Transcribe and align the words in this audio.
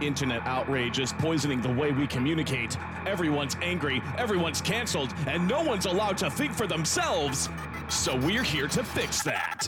Internet 0.00 0.46
outrage 0.46 0.98
is 0.98 1.12
poisoning 1.12 1.60
the 1.60 1.72
way 1.72 1.92
we 1.92 2.06
communicate. 2.06 2.76
Everyone's 3.06 3.56
angry, 3.62 4.02
everyone's 4.16 4.60
canceled, 4.60 5.14
and 5.26 5.46
no 5.46 5.62
one's 5.62 5.86
allowed 5.86 6.16
to 6.18 6.30
think 6.30 6.52
for 6.52 6.66
themselves. 6.66 7.48
So 7.88 8.16
we're 8.16 8.42
here 8.42 8.68
to 8.68 8.82
fix 8.82 9.22
that. 9.22 9.66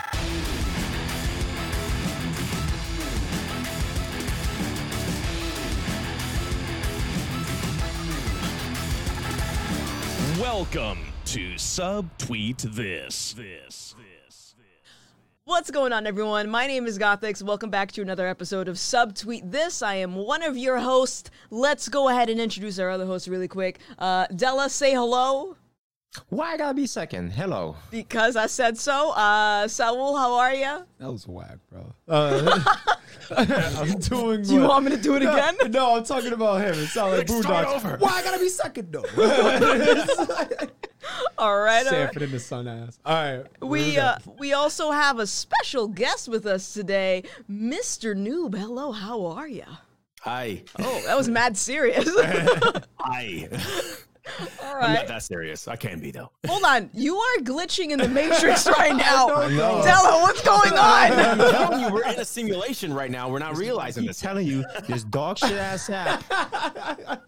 Welcome 10.40 10.98
to 11.26 11.54
Subtweet 11.54 12.58
This. 12.58 13.32
This. 13.32 13.94
This. 13.96 14.11
What's 15.44 15.72
going 15.72 15.92
on, 15.92 16.06
everyone? 16.06 16.48
My 16.50 16.68
name 16.68 16.86
is 16.86 17.00
Gothix. 17.00 17.42
Welcome 17.42 17.68
back 17.68 17.90
to 17.92 18.00
another 18.00 18.28
episode 18.28 18.68
of 18.68 18.76
Subtweet 18.76 19.50
This. 19.50 19.82
I 19.82 19.96
am 19.96 20.14
one 20.14 20.40
of 20.40 20.56
your 20.56 20.78
hosts. 20.78 21.32
Let's 21.50 21.88
go 21.88 22.08
ahead 22.08 22.30
and 22.30 22.40
introduce 22.40 22.78
our 22.78 22.88
other 22.88 23.06
host 23.06 23.26
really 23.26 23.48
quick. 23.48 23.80
Uh, 23.98 24.28
Della, 24.36 24.70
say 24.70 24.92
hello 24.92 25.56
Why 26.28 26.52
I 26.52 26.56
gotta 26.58 26.74
be 26.74 26.86
second? 26.86 27.30
Hello. 27.32 27.76
because 27.90 28.36
I 28.36 28.46
said 28.46 28.76
so. 28.76 29.12
Uh, 29.12 29.66
Saul, 29.66 30.16
how 30.16 30.34
are 30.34 30.54
you? 30.54 30.84
That 30.98 31.10
was 31.10 31.26
whack, 31.26 31.56
bro. 31.70 31.94
Uh, 32.06 32.60
I'm 33.36 33.98
doing. 33.98 34.42
Do 34.42 34.52
you 34.54 34.60
what- 34.60 34.68
want 34.70 34.84
me 34.84 34.90
to 34.90 34.98
do 34.98 35.14
it 35.16 35.22
No, 35.22 35.32
again? 35.32 35.56
No, 35.70 35.96
I'm 35.96 36.04
talking 36.04 36.32
about 36.34 36.60
him. 36.60 36.74
It 36.74 36.88
sounded 36.88 37.30
like 37.30 37.42
Start 37.42 37.66
Boondocks. 37.66 37.74
over. 37.76 37.96
Why 37.98 38.10
I 38.10 38.22
gotta 38.24 38.38
be 38.38 38.48
second 38.50 38.92
though? 38.92 39.04
All 39.16 39.26
right. 40.28 40.70
all 41.38 41.60
right. 41.60 41.86
Sanford 41.86 42.22
in 42.22 42.30
the 42.30 42.38
sun 42.38 42.68
ass. 42.68 42.98
All 43.04 43.14
right. 43.14 43.46
We 43.62 43.96
uh, 43.98 44.18
we 44.38 44.52
also 44.52 44.90
have 44.90 45.18
a 45.18 45.26
special 45.26 45.88
guest 45.88 46.28
with 46.28 46.44
us 46.46 46.74
today, 46.74 47.24
Mr. 47.50 48.14
Noob. 48.14 48.54
Hello, 48.56 48.92
how 48.92 49.24
are 49.26 49.48
you? 49.48 49.64
Hi. 50.20 50.62
Oh, 50.78 51.02
that 51.06 51.16
was 51.16 51.28
mad 51.28 51.56
serious. 51.56 52.08
Hi. 53.00 53.48
All 54.62 54.76
I'm 54.76 54.94
not 54.94 55.08
that 55.08 55.22
serious. 55.22 55.66
I 55.66 55.76
can 55.76 55.98
be 56.00 56.10
though. 56.10 56.30
Hold 56.46 56.64
on. 56.64 56.90
You 56.94 57.16
are 57.16 57.36
glitching 57.38 57.90
in 57.90 57.98
the 57.98 58.08
Matrix 58.20 58.66
right 58.66 58.94
now. 58.94 59.26
know. 59.48 59.82
Della, 59.84 60.22
what's 60.22 60.42
going 60.42 60.72
on? 60.72 61.12
I'm 61.12 61.38
telling 61.38 61.80
you, 61.80 61.92
we're 61.92 62.04
in 62.04 62.20
a 62.20 62.24
simulation 62.38 62.92
right 62.94 63.10
now. 63.10 63.28
We're 63.28 63.40
not 63.40 63.56
realizing 63.56 64.02
I'm 64.02 64.06
this. 64.08 64.20
telling 64.20 64.46
you, 64.46 64.64
this 64.86 65.04
dog 65.04 65.38
shit 65.38 65.52
ass 65.52 65.90
app. 65.90 66.22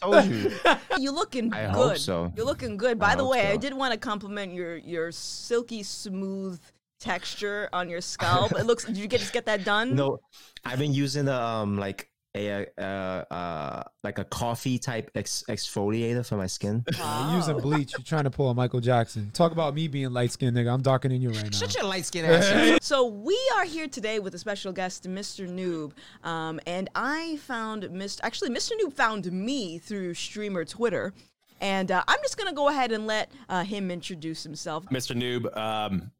Told 0.00 0.24
you. 0.26 0.52
You're 0.98 1.12
looking 1.12 1.52
I 1.54 1.66
good. 1.66 1.74
hope 1.74 1.96
so. 1.98 2.32
You're 2.36 2.46
looking 2.46 2.76
good. 2.76 2.98
By 2.98 3.14
the 3.14 3.22
hope 3.22 3.32
way, 3.32 3.46
I 3.48 3.56
did 3.56 3.72
want 3.74 3.92
to 3.92 3.98
compliment 3.98 4.52
your 4.52 4.76
your 4.76 5.12
silky 5.12 5.82
smooth 5.82 6.60
texture 6.98 7.68
on 7.72 7.88
your 7.88 8.00
scalp. 8.00 8.52
It 8.52 8.64
looks. 8.66 8.84
Did 8.84 8.96
you 8.96 9.06
get 9.06 9.20
just 9.20 9.32
get 9.32 9.46
that 9.46 9.64
done? 9.64 9.94
No, 9.94 10.18
I've 10.64 10.78
been 10.78 10.92
using 10.92 11.24
the 11.26 11.34
um 11.40 11.76
like 11.78 12.10
a 12.36 12.66
uh 12.78 12.82
uh 12.82 13.82
like 14.02 14.18
a 14.18 14.24
coffee 14.24 14.78
type 14.78 15.10
ex- 15.14 15.44
exfoliator 15.48 16.26
for 16.26 16.36
my 16.36 16.46
skin. 16.46 16.84
You're 16.98 17.36
using 17.36 17.58
bleach. 17.58 17.92
You're 17.92 18.04
trying 18.04 18.24
to 18.24 18.30
pull 18.30 18.50
a 18.50 18.54
Michael 18.54 18.80
Jackson. 18.80 19.30
Talk 19.32 19.52
about 19.52 19.74
me 19.74 19.88
being 19.88 20.10
light 20.12 20.32
skinned, 20.32 20.56
nigga. 20.56 20.72
I'm 20.72 20.82
darker 20.82 21.08
than 21.08 21.20
you 21.20 21.30
right 21.30 21.44
now. 21.44 21.50
Shut 21.56 21.74
your 21.74 21.84
light 21.84 22.06
skin 22.06 22.24
ass. 22.26 22.78
So 22.82 23.06
we 23.06 23.38
are 23.56 23.64
here 23.64 23.88
today 23.88 24.18
with 24.18 24.34
a 24.34 24.38
special 24.38 24.72
guest, 24.72 25.04
Mr. 25.08 25.48
Noob, 25.48 25.92
um, 26.26 26.60
and 26.66 26.90
I 26.94 27.36
found 27.42 27.84
Mr. 27.84 28.20
Actually, 28.22 28.50
Mr. 28.50 28.72
Noob 28.82 28.92
found 28.92 29.30
me 29.30 29.78
through 29.78 30.14
streamer 30.14 30.64
Twitter, 30.64 31.12
and 31.60 31.90
uh, 31.90 32.02
I'm 32.08 32.18
just 32.22 32.36
gonna 32.36 32.52
go 32.52 32.68
ahead 32.68 32.92
and 32.92 33.06
let 33.06 33.30
uh, 33.48 33.64
him 33.64 33.90
introduce 33.90 34.42
himself. 34.42 34.84
Mr. 34.86 35.16
Noob 35.16 35.56
um, 35.56 36.10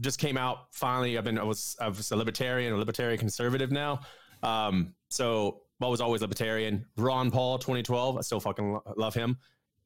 just 0.00 0.18
came 0.18 0.36
out 0.36 0.66
finally. 0.72 1.16
I've 1.16 1.24
been 1.24 1.38
I 1.38 1.44
was 1.44 1.76
I 1.80 1.88
was 1.88 2.10
a 2.10 2.16
libertarian, 2.16 2.72
a 2.72 2.76
libertarian 2.76 3.18
conservative 3.18 3.72
now. 3.72 4.00
Um, 4.42 4.94
so 5.08 5.62
I 5.82 5.86
was 5.86 6.00
always 6.00 6.20
libertarian. 6.22 6.84
Ron 6.96 7.30
Paul, 7.30 7.58
2012. 7.58 8.18
I 8.18 8.20
still 8.22 8.40
fucking 8.40 8.72
lo- 8.72 8.82
love 8.96 9.14
him. 9.14 9.38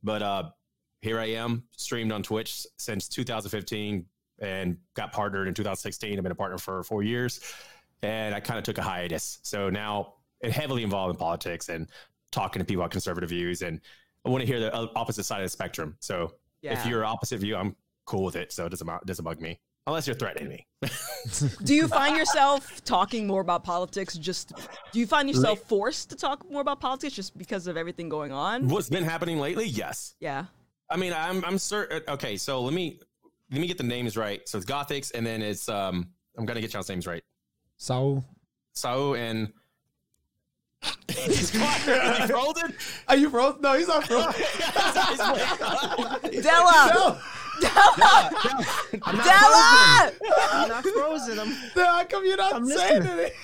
But 0.02 0.22
uh, 0.22 0.50
here 1.00 1.18
I 1.20 1.26
am, 1.26 1.64
streamed 1.76 2.12
on 2.12 2.22
Twitch 2.22 2.66
since 2.76 3.08
2015 3.08 4.04
and 4.40 4.76
got 4.94 5.12
partnered 5.12 5.48
in 5.48 5.54
2016. 5.54 6.16
I've 6.16 6.22
been 6.22 6.32
a 6.32 6.34
partner 6.34 6.58
for 6.58 6.82
four 6.82 7.02
years, 7.02 7.40
and 8.02 8.34
I 8.34 8.40
kind 8.40 8.58
of 8.58 8.64
took 8.64 8.78
a 8.78 8.82
hiatus. 8.82 9.38
So 9.42 9.70
now 9.70 10.14
I'm 10.42 10.50
heavily 10.50 10.82
involved 10.82 11.14
in 11.14 11.18
politics 11.18 11.68
and 11.68 11.88
talking 12.32 12.58
to 12.60 12.64
people 12.66 12.82
about 12.82 12.90
conservative 12.90 13.28
views, 13.30 13.62
and 13.62 13.80
I 14.24 14.30
want 14.30 14.40
to 14.40 14.46
hear 14.46 14.58
the 14.58 14.72
opposite 14.96 15.24
side 15.24 15.40
of 15.40 15.44
the 15.44 15.50
spectrum. 15.50 15.96
So 16.00 16.34
Yeah. 16.62 16.72
if 16.72 16.86
you're 16.86 17.04
opposite 17.04 17.38
view, 17.38 17.54
I'm 17.56 17.76
cool 18.06 18.24
with 18.24 18.34
it. 18.36 18.50
So 18.52 18.66
it 18.66 18.70
doesn't 18.70 18.86
mo- 18.86 19.00
doesn't 19.06 19.24
bug 19.24 19.40
me 19.40 19.60
unless 19.86 20.06
you're 20.06 20.16
threatening 20.16 20.48
me. 20.48 20.66
Do 21.64 21.74
you 21.74 21.88
find 21.88 22.16
yourself 22.16 22.84
talking 22.84 23.26
more 23.26 23.40
about 23.40 23.64
politics? 23.64 24.14
Just 24.14 24.52
do 24.92 24.98
you 24.98 25.06
find 25.06 25.28
yourself 25.28 25.60
forced 25.60 26.10
to 26.10 26.16
talk 26.16 26.48
more 26.50 26.60
about 26.60 26.80
politics 26.80 27.14
just 27.14 27.36
because 27.38 27.66
of 27.66 27.76
everything 27.76 28.08
going 28.08 28.32
on? 28.32 28.68
What's 28.68 28.88
been 28.88 29.04
happening 29.04 29.38
lately? 29.38 29.66
Yes. 29.66 30.14
Yeah. 30.20 30.46
I 30.90 30.96
mean, 30.96 31.12
I'm 31.12 31.44
I'm 31.44 31.58
certain. 31.58 32.02
Okay, 32.08 32.36
so 32.36 32.62
let 32.62 32.74
me 32.74 32.98
let 33.50 33.60
me 33.60 33.66
get 33.66 33.78
the 33.78 33.84
names 33.84 34.16
right. 34.16 34.46
So 34.48 34.58
it's 34.58 34.66
Gothics, 34.66 35.12
and 35.14 35.24
then 35.24 35.40
it's 35.42 35.68
um 35.68 36.08
I'm 36.36 36.44
gonna 36.46 36.60
get 36.60 36.72
y'all's 36.74 36.88
names 36.88 37.06
right. 37.06 37.22
Saul. 37.76 38.24
Sao 38.74 39.14
and. 39.14 39.52
He's 41.08 41.50
quiet. 41.56 41.86
Is 41.86 42.18
he 42.18 42.26
frozen? 42.26 42.74
Are 43.08 43.16
you 43.16 43.30
frozen? 43.30 43.60
No, 43.60 43.74
he's 43.74 43.86
not 43.86 44.04
frozen. 44.04 44.32
Della! 46.42 47.22
Della! 47.62 48.30
I'm 49.02 49.16
not 49.16 49.24
Della! 49.24 50.12
frozen. 50.12 50.48
I'm 50.52 50.68
not 50.68 50.84
frozen. 50.84 51.38
I'm, 51.38 51.48
How 51.74 52.04
come 52.04 52.24
you're 52.24 52.36
not 52.36 52.54
I'm 52.54 52.66
saying 52.66 53.02
listening. 53.02 53.26
it? 53.26 53.34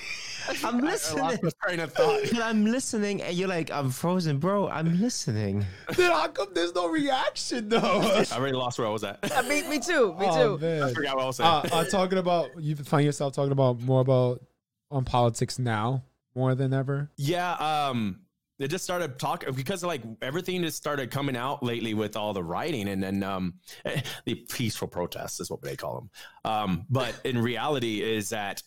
I'm 0.63 0.77
I 0.77 0.79
listening. 0.91 1.23
lost 1.23 1.43
my 1.43 1.49
train 1.63 1.79
of 1.79 1.93
thought. 1.93 2.21
But 2.31 2.41
I'm 2.41 2.65
listening, 2.65 3.21
and 3.21 3.35
you're 3.35 3.47
like, 3.47 3.69
I'm 3.71 3.91
frozen, 3.91 4.39
bro. 4.39 4.67
I'm 4.67 4.99
listening. 4.99 5.63
Then 5.95 6.11
how 6.11 6.27
come 6.29 6.47
there's 6.53 6.73
no 6.73 6.87
reaction 6.89 7.69
though? 7.69 7.77
I 7.79 8.25
already 8.35 8.55
lost 8.55 8.79
where 8.79 8.87
I 8.87 8.91
was 8.91 9.03
at. 9.03 9.19
Uh, 9.31 9.43
me, 9.43 9.67
me 9.69 9.79
too. 9.79 10.15
Me 10.17 10.25
Oh, 10.27 10.57
too. 10.57 10.65
I 10.65 10.69
man. 10.85 10.93
forgot 10.95 11.15
what 11.17 11.23
I 11.23 11.27
was 11.27 11.35
saying. 11.35 11.49
Uh, 11.49 11.69
uh, 11.71 11.83
talking 11.85 12.17
about 12.17 12.49
you 12.59 12.75
find 12.75 13.05
yourself 13.05 13.33
talking 13.33 13.51
about 13.51 13.79
more 13.79 14.01
about 14.01 14.41
on 14.89 15.05
politics 15.05 15.59
now 15.59 16.03
more 16.35 16.55
than 16.55 16.73
ever. 16.73 17.11
Yeah, 17.17 17.53
um, 17.53 18.21
they 18.59 18.67
just 18.67 18.83
started 18.83 19.17
talking 19.17 19.53
because 19.53 19.83
like 19.83 20.01
everything 20.21 20.61
just 20.61 20.77
started 20.77 21.09
coming 21.09 21.35
out 21.37 21.63
lately 21.63 21.93
with 21.93 22.15
all 22.17 22.33
the 22.33 22.43
writing 22.43 22.89
and 22.89 23.01
then 23.01 23.23
um, 23.23 23.55
the 24.25 24.35
peaceful 24.35 24.87
protests 24.87 25.39
is 25.39 25.49
what 25.49 25.61
they 25.61 25.75
call 25.75 25.95
them. 25.95 26.09
Um, 26.51 26.85
but 26.89 27.19
in 27.23 27.41
reality, 27.41 28.03
is 28.03 28.29
that 28.29 28.61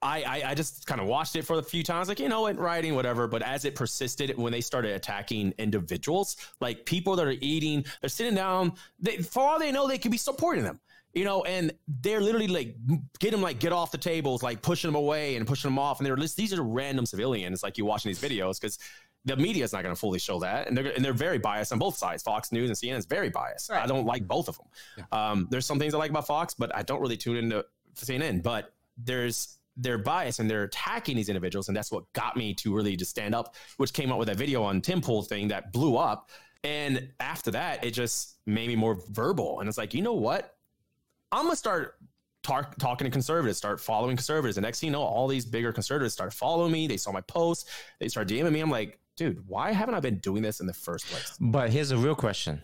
I 0.00 0.22
I, 0.22 0.50
I 0.50 0.54
just 0.54 0.86
kind 0.86 1.00
of 1.00 1.06
watched 1.06 1.36
it 1.36 1.42
for 1.42 1.58
a 1.58 1.62
few 1.62 1.82
times, 1.82 2.08
like 2.08 2.20
you 2.20 2.28
know, 2.28 2.40
what, 2.40 2.58
writing 2.58 2.94
whatever. 2.94 3.28
But 3.28 3.42
as 3.42 3.66
it 3.66 3.74
persisted, 3.74 4.36
when 4.36 4.50
they 4.50 4.62
started 4.62 4.96
attacking 4.96 5.52
individuals, 5.58 6.36
like 6.60 6.86
people 6.86 7.14
that 7.16 7.26
are 7.26 7.36
eating, 7.40 7.84
they're 8.00 8.08
sitting 8.08 8.34
down. 8.34 8.72
They, 8.98 9.18
for 9.18 9.42
all 9.42 9.58
they 9.58 9.70
know, 9.70 9.86
they 9.86 9.98
could 9.98 10.10
be 10.10 10.18
supporting 10.18 10.64
them 10.64 10.80
you 11.14 11.24
know, 11.24 11.44
and 11.44 11.72
they're 12.00 12.20
literally 12.20 12.48
like 12.48 12.74
getting 13.18 13.32
them 13.32 13.42
like 13.42 13.58
get 13.58 13.72
off 13.72 13.92
the 13.92 13.98
tables, 13.98 14.42
like 14.42 14.62
pushing 14.62 14.88
them 14.88 14.94
away 14.94 15.36
and 15.36 15.46
pushing 15.46 15.70
them 15.70 15.78
off. 15.78 16.00
And 16.00 16.06
they're 16.06 16.16
these 16.16 16.54
are 16.54 16.62
random 16.62 17.04
civilians, 17.04 17.62
like 17.62 17.76
you 17.76 17.84
watching 17.84 18.08
these 18.08 18.20
videos 18.20 18.60
because 18.60 18.78
the 19.24 19.36
media 19.36 19.64
is 19.64 19.72
not 19.72 19.82
going 19.82 19.94
to 19.94 19.98
fully 19.98 20.18
show 20.18 20.40
that, 20.40 20.68
and 20.68 20.76
they're 20.76 20.92
and 20.92 21.04
they're 21.04 21.12
very 21.12 21.38
biased 21.38 21.72
on 21.72 21.78
both 21.78 21.96
sides. 21.96 22.22
Fox 22.22 22.50
News 22.50 22.68
and 22.68 22.76
CNN 22.76 22.98
is 22.98 23.06
very 23.06 23.30
biased. 23.30 23.70
Right. 23.70 23.82
I 23.82 23.86
don't 23.86 24.04
like 24.04 24.26
both 24.26 24.48
of 24.48 24.58
them. 24.58 25.06
Um, 25.12 25.48
there's 25.50 25.66
some 25.66 25.78
things 25.78 25.94
I 25.94 25.98
like 25.98 26.10
about 26.10 26.26
Fox, 26.26 26.54
but 26.54 26.74
I 26.74 26.82
don't 26.82 27.00
really 27.00 27.16
tune 27.16 27.36
into 27.36 27.64
CNN. 27.94 28.42
But 28.42 28.74
there's 28.96 29.58
they're 29.76 29.98
biased 29.98 30.40
and 30.40 30.50
they're 30.50 30.64
attacking 30.64 31.16
these 31.16 31.28
individuals, 31.28 31.68
and 31.68 31.76
that's 31.76 31.92
what 31.92 32.12
got 32.12 32.36
me 32.36 32.52
to 32.54 32.74
really 32.74 32.96
just 32.96 33.10
stand 33.10 33.34
up, 33.34 33.54
which 33.76 33.92
came 33.92 34.10
up 34.10 34.18
with 34.18 34.28
a 34.28 34.34
video 34.34 34.62
on 34.62 34.80
Tim 34.80 35.00
Pool 35.00 35.22
thing 35.22 35.48
that 35.48 35.72
blew 35.72 35.96
up. 35.96 36.30
And 36.64 37.10
after 37.20 37.50
that, 37.52 37.84
it 37.84 37.92
just 37.92 38.36
made 38.46 38.68
me 38.68 38.76
more 38.76 38.98
verbal. 39.10 39.60
And 39.60 39.68
it's 39.68 39.78
like, 39.78 39.94
you 39.94 40.02
know 40.02 40.12
what? 40.12 40.56
I'm 41.30 41.44
gonna 41.44 41.56
start 41.56 41.96
tar- 42.42 42.70
talking 42.78 43.04
to 43.04 43.10
conservatives, 43.10 43.58
start 43.58 43.80
following 43.80 44.16
conservatives. 44.16 44.56
And 44.56 44.64
next 44.64 44.80
thing 44.80 44.88
you 44.88 44.92
know, 44.92 45.02
all 45.02 45.28
these 45.28 45.46
bigger 45.46 45.72
conservatives 45.72 46.12
start 46.12 46.32
following 46.32 46.72
me. 46.72 46.86
They 46.86 46.96
saw 46.96 47.12
my 47.12 47.20
posts, 47.22 47.70
they 47.98 48.08
start 48.08 48.28
DMing 48.28 48.52
me. 48.52 48.60
I'm 48.60 48.70
like, 48.70 48.98
dude, 49.16 49.46
why 49.48 49.72
haven't 49.72 49.94
I 49.94 50.00
been 50.00 50.18
doing 50.18 50.42
this 50.42 50.60
in 50.60 50.66
the 50.66 50.72
first 50.74 51.06
place? 51.06 51.36
But 51.40 51.70
here's 51.70 51.90
a 51.90 51.96
real 51.96 52.14
question. 52.14 52.60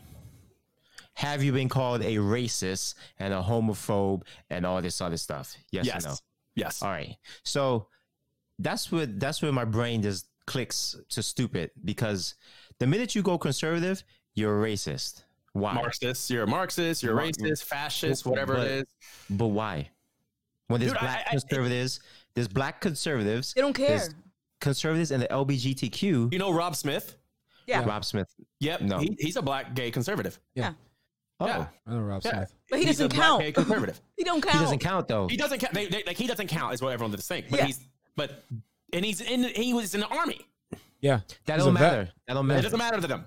Have 1.15 1.43
you 1.43 1.53
been 1.53 1.69
called 1.69 2.03
a 2.03 2.17
racist 2.17 2.95
and 3.19 3.35
a 3.35 3.43
homophobe 3.43 4.23
and 4.51 4.65
all 4.65 4.81
this 4.81 5.01
other 5.01 5.17
stuff? 5.17 5.55
Yes, 5.73 5.87
yes, 5.87 6.05
or 6.05 6.09
no? 6.11 6.15
yes. 6.55 6.83
All 6.83 6.91
right. 6.91 7.17
So 7.45 7.89
that's 8.61 8.91
where 8.93 9.07
that's 9.07 9.43
where 9.43 9.53
my 9.53 9.65
brain 9.65 10.03
just 10.03 10.29
clicks 10.47 10.97
to 11.11 11.23
stupid 11.23 11.71
because 11.85 12.35
the 12.79 12.87
minute 12.87 13.15
you 13.17 13.23
go 13.23 13.37
conservative, 13.37 14.05
you're 14.35 14.65
a 14.65 14.69
racist. 14.71 15.25
Why? 15.55 15.75
Marxist, 15.75 16.31
you're 16.31 16.45
a 16.45 16.47
Marxist, 16.47 17.03
you're 17.03 17.19
a 17.19 17.23
racist, 17.25 17.65
fascist, 17.65 18.25
whatever 18.25 18.55
But- 18.55 18.67
it 18.67 18.71
is. 18.71 18.85
But 19.29 19.47
why? 19.49 19.91
When 20.69 20.81
there's 20.81 20.93
Dude, 20.93 21.01
black 21.01 21.25
I- 21.27 21.31
conservatives, 21.31 21.99
there's 22.35 22.47
black 22.49 22.81
conservatives, 22.81 23.55
They 23.55 23.63
don't 23.63 23.73
care. 23.73 23.89
there's 23.89 24.11
conservatives 24.61 25.11
and 25.11 25.23
the 25.23 25.29
LBGTQ. 25.29 26.33
You 26.33 26.39
know 26.39 26.53
Rob 26.53 26.75
Smith? 26.77 27.17
Yeah. 27.67 27.85
Rob 27.85 28.05
Smith. 28.05 28.29
Yep. 28.61 28.81
No. 28.83 28.99
He, 28.99 29.17
he's 29.19 29.37
a 29.37 29.43
black 29.43 29.75
gay 29.75 29.91
conservative. 29.91 30.39
Yeah. 30.55 30.73
Oh, 31.41 31.47
Yeah. 31.47 31.67
I 31.87 31.91
know 31.93 32.01
Rob 32.01 32.23
Yeah. 32.25 32.31
Smith. 32.33 32.55
But 32.71 32.79
he 32.81 32.87
He's 32.87 32.97
doesn't 32.99 33.15
black 33.15 33.27
count. 33.29 33.43
Gay 33.43 33.53
conservative. 33.53 34.01
He 34.17 34.25
don't 34.25 34.41
count. 34.43 34.57
he 34.57 34.61
doesn't 34.63 34.79
count 34.81 35.07
though. 35.09 35.29
he 35.29 35.37
doesn't 35.37 35.59
count. 35.61 35.75
They, 35.75 35.87
they, 35.87 36.03
like 36.07 36.17
he 36.17 36.27
doesn't 36.27 36.49
count 36.49 36.75
is 36.75 36.83
what 36.83 36.93
everyone 36.93 37.15
just 37.15 37.29
think. 37.29 37.47
But 37.51 37.61
Yeah. 37.61 37.67
he's 37.67 37.81
but 38.17 38.43
and 38.93 39.05
he's 39.05 39.21
in 39.21 39.45
he 39.45 39.73
was 39.75 39.95
in 39.95 40.01
the 40.01 40.09
army. 40.09 40.41
Yeah, 41.01 41.21
That 41.47 41.55
He's 41.57 41.65
don't 41.65 41.77
a 41.77 41.79
vet. 41.79 41.93
matter. 41.93 42.11
That 42.27 42.35
don't 42.35 42.47
matter. 42.49 42.59
It 42.59 42.63
doesn't 42.63 42.79
matter 42.79 43.01
to 43.01 43.07
them 43.07 43.27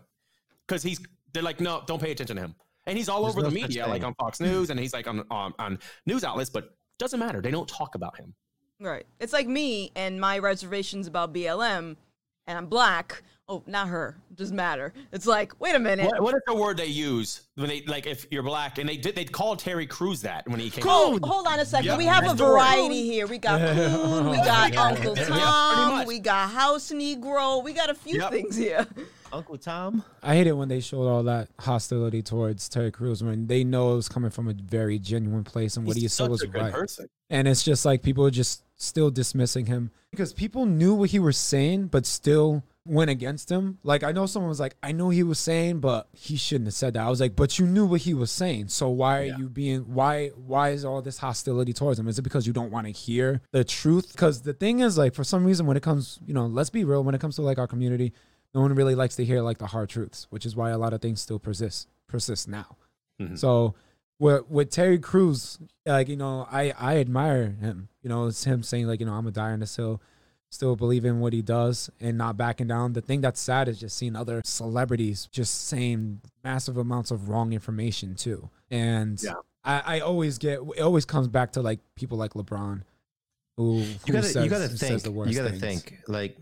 because 0.68 0.84
he's 0.84 1.00
they're 1.32 1.42
like 1.44 1.62
no, 1.62 1.84
don't 1.88 2.02
pay 2.02 2.12
attention 2.12 2.36
to 2.36 2.42
him, 2.42 2.56
and 2.86 2.98
he's 2.98 3.08
all 3.08 3.22
There's 3.22 3.36
over 3.36 3.44
the 3.44 3.50
no 3.56 3.62
such 3.62 3.70
media, 3.70 3.88
like 3.88 4.04
on 4.04 4.14
Fox 4.16 4.42
News, 4.42 4.70
and 4.72 4.78
he's 4.78 4.92
like 4.94 5.08
on 5.08 5.24
on, 5.32 5.54
on 5.58 5.80
news 6.06 6.26
outlets, 6.26 6.50
but 6.50 6.76
doesn't 7.00 7.20
matter. 7.20 7.40
They 7.40 7.52
don't 7.52 7.70
talk 7.70 7.96
about 7.96 8.18
him. 8.18 8.34
Right. 8.82 9.06
It's 9.20 9.32
like 9.34 9.48
me 9.48 9.92
and 9.96 10.20
my 10.20 10.40
reservations 10.40 11.06
about 11.08 11.32
BLM, 11.34 11.96
and 12.48 12.58
I'm 12.58 12.66
black. 12.66 13.22
Oh, 13.48 13.62
not 13.68 13.90
her. 13.90 14.16
Doesn't 14.34 14.56
matter. 14.56 14.94
It's 15.12 15.28
like, 15.28 15.60
wait 15.60 15.76
a 15.76 15.80
minute. 15.80 16.06
What, 16.08 16.22
what 16.22 16.34
is 16.36 16.42
the 16.48 16.56
word 16.56 16.78
they 16.78 16.86
use 16.88 17.42
when 17.56 17.68
they 17.68 17.82
like 17.86 18.08
if 18.08 18.26
you're 18.32 18.44
black 18.44 18.78
and 18.78 18.88
they 18.90 18.96
did 18.98 19.14
they'd 19.14 19.32
call 19.32 19.56
Terry 19.58 19.86
Crews 19.86 20.22
that 20.22 20.48
when 20.48 20.60
he 20.60 20.70
came 20.70 20.84
Oh, 20.88 21.16
out. 21.16 21.24
hold 21.26 21.48
on 21.48 21.60
a 21.60 21.66
second. 21.66 21.88
Yep, 21.88 21.98
we 21.98 22.06
have 22.06 22.32
a 22.32 22.34
variety 22.34 23.04
here. 23.04 23.28
We 23.28 23.38
got 23.38 23.60
Coon, 23.60 24.30
we 24.30 24.38
got 24.46 24.76
Uncle 24.78 25.16
Tom, 25.16 25.92
much. 25.98 26.08
we 26.08 26.20
got 26.20 26.50
House 26.50 26.92
Negro. 26.92 27.62
We 27.64 27.74
got 27.74 27.90
a 27.90 27.96
few 27.96 28.20
Yep. 28.20 28.32
things 28.32 28.56
here. 28.56 28.88
Uncle 29.34 29.58
Tom. 29.58 30.04
I 30.24 30.36
hate 30.36 30.48
it 30.48 30.54
when 30.54 30.68
they 30.70 30.80
showed 30.80 31.08
all 31.08 31.24
that 31.24 31.50
hostility 31.60 32.22
towards 32.22 32.68
Terry 32.70 32.92
Crews 32.92 33.24
when 33.24 33.48
they 33.48 33.64
know 33.64 33.94
it 33.94 33.96
was 33.96 34.10
coming 34.10 34.32
from 34.32 34.48
a 34.48 34.54
very 34.54 35.00
genuine 35.00 35.44
place 35.44 35.78
and 35.78 35.86
what 35.86 35.96
he 35.96 36.04
He's 36.04 36.14
said 36.14 36.24
such 36.26 36.30
was 36.32 36.48
right. 36.48 36.72
person. 36.74 37.08
And 37.30 37.48
it's 37.48 37.64
just 37.64 37.86
like 37.86 38.04
people 38.04 38.26
are 38.26 38.32
just 38.32 38.64
still 38.76 39.10
dismissing 39.12 39.66
him 39.68 39.92
because 40.12 40.34
people 40.34 40.66
knew 40.66 40.94
what 40.96 41.10
he 41.12 41.20
was 41.20 41.38
saying, 41.38 41.88
but 41.88 42.06
still 42.06 42.64
went 42.84 43.12
against 43.12 43.50
him. 43.50 43.78
Like 43.84 44.04
I 44.04 44.12
know 44.12 44.26
someone 44.26 44.50
was 44.50 44.60
like, 44.60 44.76
I 44.82 44.92
know 44.92 45.10
he 45.10 45.22
was 45.24 45.38
saying, 45.38 45.80
but 45.82 46.08
he 46.14 46.36
shouldn't 46.36 46.66
have 46.68 46.74
said 46.74 46.96
that. 46.96 47.04
I 47.04 47.10
was 47.10 47.22
like, 47.22 47.36
but 47.36 47.60
you 47.60 47.68
knew 47.68 47.86
what 47.86 48.02
he 48.02 48.14
was 48.16 48.32
saying. 48.32 48.70
So 48.70 48.90
why 48.90 49.20
are 49.22 49.26
Yeah. 49.26 49.38
you 49.38 49.50
being 49.50 49.82
why 49.94 50.30
why 50.30 50.72
is 50.72 50.84
all 50.84 51.02
this 51.02 51.20
hostility 51.20 51.74
towards 51.74 52.00
him? 52.00 52.08
Is 52.08 52.18
it 52.20 52.24
because 52.24 52.48
you 52.48 52.54
don't 52.54 52.72
want 52.72 52.88
to 52.88 52.92
hear 52.92 53.42
the 53.52 53.64
truth? 53.64 54.12
Because 54.12 54.42
the 54.42 54.54
thing 54.54 54.80
is 54.80 54.98
like 54.98 55.14
for 55.14 55.24
some 55.24 55.46
reason 55.46 55.68
when 55.68 55.78
it 55.78 55.84
comes, 55.84 56.20
you 56.26 56.34
know, 56.34 56.48
let's 56.48 56.72
be 56.72 56.84
real, 56.84 57.04
when 57.04 57.14
it 57.16 57.22
comes 57.22 57.36
to 57.36 57.44
like 57.44 57.60
our 57.60 57.68
community, 57.68 58.14
no 58.54 58.62
one 58.62 58.74
really 58.76 58.96
likes 58.96 59.16
to 59.18 59.26
hear 59.26 59.42
like 59.42 59.58
the 59.58 59.68
hard 59.68 59.90
truths, 59.90 60.28
which 60.30 60.46
is 60.46 60.56
why 60.56 60.70
a 60.72 60.78
lot 60.78 60.94
of 60.94 61.02
things 61.02 61.22
still 61.22 61.40
persist 61.40 61.88
persist 62.08 62.48
now. 62.48 62.78
Mhm. 63.22 63.38
So 63.38 63.76
with 64.20 64.50
with 64.50 64.70
Terry 64.70 65.00
Crews, 65.00 65.60
like 65.86 66.10
you 66.10 66.18
know, 66.18 66.48
I 66.52 66.74
I 66.78 66.98
admire 66.98 67.52
him. 67.52 67.90
You 68.04 68.10
know, 68.10 68.28
it's 68.28 68.44
him 68.44 68.64
saying 68.64 68.88
like 68.88 69.00
you 69.00 69.06
know 69.06 69.14
I'm 69.14 69.28
a 69.28 69.32
die 69.32 69.52
on 69.52 69.60
this 69.62 69.76
hill, 69.76 70.02
still 70.50 70.76
believe 70.76 71.06
in 71.06 71.20
what 71.22 71.34
he 71.34 71.42
does 71.42 71.90
and 72.00 72.18
not 72.18 72.36
backing 72.38 72.68
down. 72.68 72.94
The 72.94 73.02
thing 73.02 73.22
that's 73.22 73.40
sad 73.40 73.68
is 73.68 73.80
just 73.80 73.96
seeing 73.98 74.16
other 74.16 74.42
celebrities 74.44 75.28
just 75.32 75.68
saying 75.68 76.22
massive 76.44 76.78
amounts 76.78 77.10
of 77.12 77.30
wrong 77.30 77.54
information 77.54 78.16
too. 78.16 78.50
And 78.70 79.22
Yeah. 79.24 79.34
I, 79.64 79.98
I 79.98 80.00
always 80.00 80.38
get 80.40 80.60
it 80.76 80.82
always 80.82 81.06
comes 81.06 81.28
back 81.28 81.52
to 81.54 81.62
like 81.62 81.80
people 81.96 82.18
like 82.18 82.34
LeBron, 82.34 82.82
who, 83.58 83.80
who 83.82 83.84
You 84.08 84.14
gotta, 84.14 84.24
says, 84.28 84.44
you 84.44 84.50
gotta 84.50 84.68
think. 84.68 84.80
says 84.80 85.04
the 85.04 85.12
worst 85.12 85.32
You 85.32 85.38
gotta 85.38 85.52
things. 85.52 85.84
think. 85.84 86.00
Like 86.08 86.38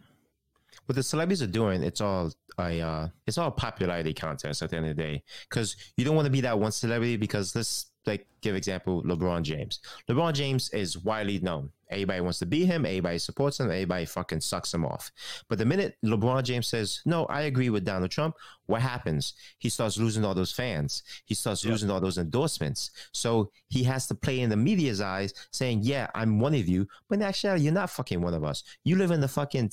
what 0.90 0.96
the 0.96 1.04
celebrities 1.04 1.44
are 1.44 1.48
doing. 1.48 1.84
It's 1.84 2.02
all 2.02 2.32
a, 2.58 2.82
uh, 2.82 3.08
it's 3.28 3.38
all 3.38 3.52
popularity 3.52 4.12
contest 4.12 4.64
at 4.64 4.72
the 4.72 4.78
end 4.78 4.88
of 4.88 4.98
the 4.98 5.04
day. 5.04 5.24
Because 5.48 5.76
you 5.98 6.04
don't 6.04 6.16
want 6.16 6.26
to 6.26 6.32
be 6.32 6.42
that 6.42 6.58
one 6.58 6.72
celebrity. 6.72 7.16
Because 7.16 7.56
let's 7.56 7.92
like 8.08 8.26
give 8.42 8.56
example 8.56 9.04
LeBron 9.04 9.44
James. 9.44 9.82
LeBron 10.10 10.34
James 10.34 10.72
is 10.72 10.98
widely 10.98 11.38
known. 11.42 11.70
Everybody 11.92 12.22
wants 12.22 12.40
to 12.40 12.48
be 12.48 12.66
him. 12.66 12.88
Everybody 12.88 13.20
supports 13.20 13.60
him. 13.60 13.68
Everybody 13.68 14.06
fucking 14.06 14.42
sucks 14.42 14.74
him 14.74 14.84
off. 14.84 15.12
But 15.48 15.60
the 15.60 15.66
minute 15.66 15.96
LeBron 16.04 16.42
James 16.42 16.66
says, 16.66 17.02
"No, 17.06 17.28
I 17.28 17.42
agree 17.42 17.70
with 17.70 17.86
Donald 17.86 18.10
Trump," 18.10 18.36
what 18.66 18.82
happens? 18.82 19.36
He 19.60 19.70
starts 19.70 20.00
losing 20.00 20.26
all 20.26 20.34
those 20.34 20.52
fans. 20.52 21.04
He 21.26 21.36
starts 21.36 21.64
losing 21.66 21.92
all 21.92 22.02
those 22.02 22.18
endorsements. 22.18 22.90
So 23.14 23.52
he 23.68 23.84
has 23.84 24.08
to 24.08 24.16
play 24.16 24.40
in 24.40 24.50
the 24.50 24.58
media's 24.58 25.02
eyes, 25.02 25.36
saying, 25.52 25.82
"Yeah, 25.84 26.08
I'm 26.16 26.40
one 26.40 26.56
of 26.56 26.68
you," 26.68 26.88
but 27.08 27.20
in 27.20 27.22
actuality, 27.22 27.66
you're 27.66 27.74
not 27.74 27.92
fucking 27.92 28.22
one 28.22 28.34
of 28.34 28.44
us. 28.44 28.64
You 28.84 28.96
live 28.96 29.12
in 29.12 29.22
the 29.22 29.28
fucking 29.28 29.70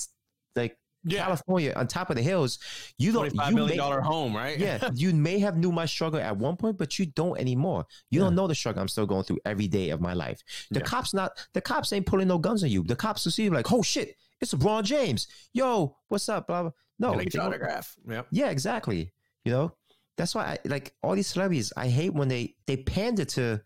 like 0.57 0.77
Yeah. 1.09 1.23
California 1.25 1.73
on 1.77 1.87
top 1.87 2.11
of 2.11 2.17
the 2.17 2.23
hills. 2.23 2.59
You 2.99 3.13
don't. 3.13 3.33
You 3.35 3.55
million 3.55 3.79
dollar 3.79 4.01
home, 4.01 4.35
right? 4.37 4.59
yeah, 4.59 4.91
you 4.95 5.13
may 5.15 5.39
have 5.39 5.57
knew 5.57 5.71
my 5.73 5.87
struggle 5.87 6.21
at 6.21 6.37
one 6.37 6.57
point, 6.57 6.77
but 6.79 6.99
you 6.99 7.07
don't 7.07 7.39
anymore. 7.39 7.87
You 8.11 8.21
don't 8.21 8.35
know 8.35 8.47
the 8.47 8.55
struggle 8.55 8.83
I'm 8.83 8.89
still 8.89 9.07
going 9.07 9.25
through 9.25 9.39
every 9.45 9.69
day 9.69 9.91
of 9.91 10.01
my 10.01 10.15
life. 10.15 10.43
The 10.71 10.81
Yeah. 10.81 10.85
cops 10.85 11.15
not 11.15 11.33
the 11.55 11.61
cops 11.61 11.93
ain't 11.93 12.07
pulling 12.07 12.29
no 12.29 12.39
guns 12.39 12.63
on 12.65 12.71
you. 12.71 12.83
The 12.83 12.97
cops 12.97 13.25
will 13.25 13.33
see 13.33 13.45
you 13.45 13.51
like, 13.51 13.73
oh 13.73 13.83
shit, 13.83 14.17
it's 14.41 14.53
LeBron 14.53 14.85
James. 14.85 15.27
Yo, 15.53 15.97
what's 16.09 16.29
up? 16.29 16.47
Blah 16.47 16.63
blah. 16.63 16.73
No, 16.99 17.11
Can 17.13 17.21
I 17.21 17.25
get 17.25 17.35
your 17.35 17.43
autograph? 17.45 17.95
Yep. 18.09 18.27
yeah, 18.31 18.49
exactly. 18.51 19.13
You 19.45 19.53
know, 19.53 19.73
that's 20.17 20.35
why 20.35 20.45
I 20.45 20.59
like 20.69 20.95
all 21.03 21.15
these 21.15 21.27
celebrities. 21.29 21.73
I 21.77 21.89
hate 21.89 22.15
when 22.15 22.29
they 22.29 22.55
they 22.67 22.77
pander 22.79 23.25
to 23.27 23.61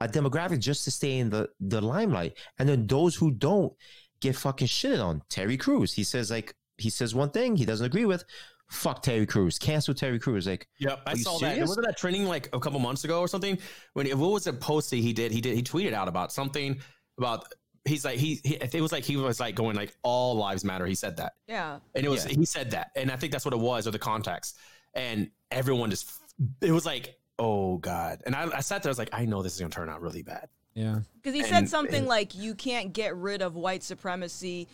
a 0.00 0.08
demographic 0.08 0.60
just 0.60 0.84
to 0.84 0.90
stay 0.90 1.18
in 1.18 1.28
the 1.30 1.50
the 1.60 1.80
limelight, 1.80 2.38
and 2.58 2.68
then 2.68 2.86
those 2.86 3.14
who 3.14 3.30
don't 3.30 3.72
get 4.20 4.34
fucking 4.36 4.66
shitted 4.68 5.02
on. 5.04 5.22
Terry 5.28 5.56
Crews, 5.58 5.92
he 5.92 6.04
says 6.04 6.30
like 6.30 6.54
he 6.80 6.90
says 6.90 7.14
one 7.14 7.30
thing 7.30 7.56
he 7.56 7.64
doesn't 7.64 7.86
agree 7.86 8.04
with. 8.06 8.24
Fuck 8.68 9.02
Terry 9.02 9.26
Crews. 9.26 9.58
Cancel 9.58 9.94
Terry 9.94 10.18
Crews. 10.20 10.46
Like 10.46 10.68
Yep, 10.78 11.00
I 11.06 11.10
Are 11.12 11.16
you 11.16 11.22
saw 11.24 11.32
that. 11.38 11.54
serious? 11.54 11.68
Wasn't 11.68 11.86
that 11.86 11.96
trending 11.96 12.24
like 12.26 12.48
a 12.52 12.60
couple 12.60 12.78
months 12.78 13.02
ago 13.04 13.20
or 13.20 13.26
something? 13.28 13.58
When 13.94 14.06
what 14.18 14.30
was 14.30 14.46
a 14.46 14.52
post 14.52 14.90
that 14.90 14.96
he 14.96 15.12
did? 15.12 15.32
He 15.32 15.40
did. 15.40 15.56
He 15.56 15.62
tweeted 15.62 15.92
out 15.92 16.08
about 16.08 16.32
something 16.32 16.80
about. 17.18 17.46
He's 17.86 18.04
like 18.04 18.18
he, 18.18 18.40
he. 18.44 18.56
It 18.56 18.80
was 18.82 18.92
like 18.92 19.04
he 19.04 19.16
was 19.16 19.40
like 19.40 19.54
going 19.54 19.74
like 19.74 19.96
all 20.02 20.36
lives 20.36 20.64
matter. 20.64 20.84
He 20.86 20.94
said 20.94 21.16
that, 21.16 21.32
Yeah. 21.48 21.78
and 21.94 22.04
it 22.04 22.10
was 22.10 22.26
Yeah. 22.26 22.36
he 22.38 22.44
said 22.44 22.72
that, 22.72 22.90
and 22.94 23.10
I 23.10 23.16
think 23.16 23.32
that's 23.32 23.44
what 23.46 23.54
it 23.54 23.58
was 23.60 23.86
or 23.88 23.90
the 23.90 23.98
context, 23.98 24.58
and 24.94 25.30
everyone 25.50 25.88
just 25.90 26.10
it 26.60 26.72
was 26.72 26.84
like 26.84 27.18
oh 27.38 27.78
god, 27.78 28.22
and 28.26 28.36
I, 28.36 28.48
I 28.54 28.60
sat 28.60 28.82
there. 28.82 28.90
I 28.90 28.92
was 28.92 28.98
like 28.98 29.08
I 29.14 29.24
know 29.24 29.42
this 29.42 29.54
is 29.54 29.60
gonna 29.60 29.70
turn 29.70 29.88
out 29.88 30.02
really 30.02 30.22
bad. 30.22 30.48
Yeah. 30.74 31.00
Because 31.16 31.32
he 31.34 31.40
And- 31.40 31.48
said 31.48 31.68
something 31.70 32.00
and- 32.00 32.06
like, 32.06 32.34
you 32.36 32.54
can't 32.54 32.92
get 32.92 33.16
rid 33.16 33.42
of 33.42 33.56
white 33.56 33.82
supremacy 33.82 34.68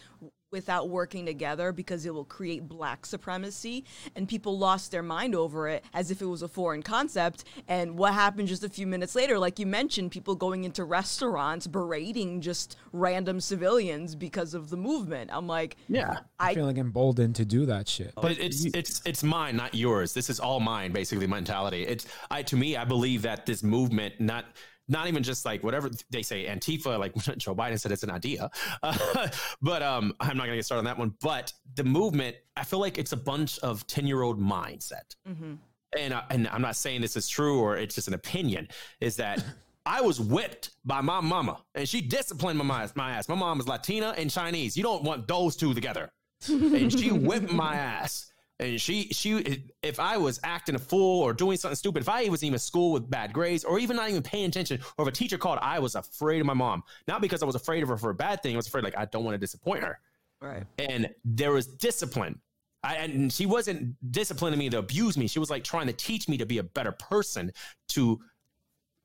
without 0.57 0.89
working 0.89 1.27
together 1.27 1.71
because 1.71 2.07
it 2.07 2.15
will 2.15 2.25
create 2.25 2.67
black 2.67 3.05
supremacy. 3.05 3.85
And 4.17 4.27
people 4.27 4.59
lost 4.59 4.91
their 4.91 5.03
mind 5.03 5.35
over 5.35 5.69
it 5.69 5.85
as 5.93 6.11
if 6.11 6.23
it 6.23 6.27
was 6.27 6.41
a 6.41 6.49
foreign 6.49 6.83
concept. 6.83 7.45
And 7.69 7.99
what 7.99 8.15
happened 8.15 8.49
just 8.49 8.65
a 8.65 8.71
few 8.71 8.87
minutes 8.87 9.15
later, 9.15 9.39
like 9.39 9.59
you 9.59 9.67
mentioned, 9.67 10.11
people 10.13 10.35
going 10.35 10.65
into 10.65 10.83
restaurants 10.85 11.67
berating 11.67 12.41
just 12.41 12.77
random 12.93 13.39
civilians 13.41 14.15
because 14.15 14.55
of 14.55 14.71
the 14.71 14.79
movement. 14.79 15.31
I'm 15.33 15.47
like, 15.47 15.77
Yeah, 15.89 16.21
I 16.39 16.51
I. 16.51 16.55
feel 16.55 16.65
like 16.65 16.79
emboldened 16.79 17.35
to 17.37 17.45
do 17.45 17.67
that 17.67 17.87
shit. 17.87 18.13
but 18.17 18.33
it's 18.39 18.65
it's 18.65 19.03
it's 19.05 19.23
mine, 19.23 19.57
not 19.57 19.75
yours. 19.75 20.15
This 20.15 20.31
is 20.31 20.41
all 20.41 20.59
mine, 20.61 20.93
basically. 20.93 21.27
Mentality. 21.27 21.83
It's 21.87 22.07
I 22.31 22.43
to 22.45 22.57
me, 22.57 22.77
I 22.79 22.85
believe 22.87 23.21
that 23.23 23.45
this 23.45 23.63
movement, 23.63 24.15
not 24.21 24.47
not 24.89 25.09
even 25.09 25.23
just 25.23 25.45
like 25.45 25.63
whatever 25.63 25.91
they 26.11 26.23
say, 26.23 26.47
Antifa, 26.47 26.99
like 26.99 27.15
Joe 27.39 27.55
Biden 27.55 27.79
said, 27.79 27.93
it's 27.93 28.03
an 28.03 28.11
idea. 28.11 28.51
Uh, 28.83 29.29
but 29.63 29.83
um, 29.83 30.15
I'm 30.21 30.37
not 30.37 30.45
gonna 30.45 30.57
get 30.57 30.65
started 30.65 30.81
on 30.81 30.85
that 30.85 30.99
one. 30.99 31.15
But 31.21 31.53
the 31.75 31.85
movement, 31.85 32.37
I 32.57 32.65
feel 32.65 32.79
like 32.79 32.99
it's 32.99 33.13
a 33.13 33.17
bunch 33.17 33.59
of 33.61 33.87
ten 33.87 34.07
year 34.07 34.23
old 34.23 34.41
mindset. 34.41 35.17
Mhm. 35.29 35.59
And 35.99 36.13
I, 36.15 36.25
and 36.31 36.49
I'm 36.49 36.63
not 36.63 36.77
saying 36.77 37.01
this 37.01 37.17
is 37.17 37.29
true 37.29 37.61
or 37.61 37.77
it's 37.77 37.95
just 37.95 38.09
an 38.09 38.15
opinion. 38.15 38.69
Is 39.01 39.17
that 39.17 39.45
I 39.87 40.01
was 40.01 40.21
whipped 40.21 40.71
by 40.85 41.01
my 41.01 41.21
mama, 41.21 41.59
and 41.75 41.89
she 41.89 42.01
disciplined 42.01 42.59
my. 42.59 42.89
My 42.97 43.13
ass. 43.13 43.29
My 43.29 43.37
mom 43.37 43.61
is 43.61 43.69
Latina 43.69 44.15
and 44.17 44.31
Chinese. 44.31 44.77
You 44.77 44.83
don't 44.83 45.05
want 45.05 45.29
those 45.29 45.57
two 45.57 45.75
together 45.75 46.11
and 46.49 46.93
she 46.93 47.11
whipped 47.11 47.53
my 47.53 47.75
ass. 47.77 48.31
And 48.59 48.81
she, 48.81 49.09
she, 49.09 49.65
if 49.83 50.01
I 50.01 50.17
was 50.17 50.41
acting 50.43 50.77
a 50.77 50.79
fool 50.79 51.23
or 51.23 51.35
doing 51.35 51.59
something 51.59 51.77
stupid, 51.77 52.01
if 52.01 52.09
I 52.09 52.29
was 52.31 52.43
even 52.43 52.55
in 52.55 52.59
school 52.59 52.93
with 52.93 53.11
bad 53.11 53.35
grades 53.35 53.65
or 53.65 53.79
even 53.79 53.97
not 53.97 54.09
even 54.09 54.23
paying 54.23 54.47
attention, 54.47 54.81
or 54.97 55.07
if 55.07 55.09
a 55.09 55.15
teacher 55.15 55.37
called, 55.37 55.59
I 55.61 55.79
was 55.79 55.95
afraid 55.95 56.41
of 56.41 56.47
my 56.47 56.55
mom. 56.55 56.83
Not 57.07 57.21
because 57.21 57.43
I 57.43 57.47
was 57.47 57.55
afraid 57.55 57.83
of 57.83 57.91
her 57.91 57.99
for 57.99 58.09
a 58.09 58.15
bad 58.15 58.43
thing. 58.43 58.55
I 58.55 58.57
was 58.57 58.67
afraid, 58.67 58.83
like, 58.83 58.97
I 58.97 59.05
don't 59.05 59.25
want 59.25 59.35
to 59.35 59.39
disappoint 59.39 59.85
her. 59.85 60.01
Right. 60.41 60.65
And 60.79 61.11
there 61.25 61.53
was 61.53 61.67
discipline. 61.67 62.41
I, 62.83 62.97
and 62.97 63.33
she 63.33 63.45
wasn't 63.45 63.97
disciplining 64.11 64.59
me 64.59 64.71
to 64.71 64.79
abuse 64.79 65.19
me. 65.19 65.27
She 65.27 65.39
was 65.39 65.51
like 65.51 65.65
trying 65.65 65.89
to 65.89 65.93
teach 65.93 66.29
me 66.29 66.39
to 66.39 66.47
be 66.47 66.59
a 66.59 66.63
better 66.63 66.93
person, 66.93 67.53
to 67.89 68.21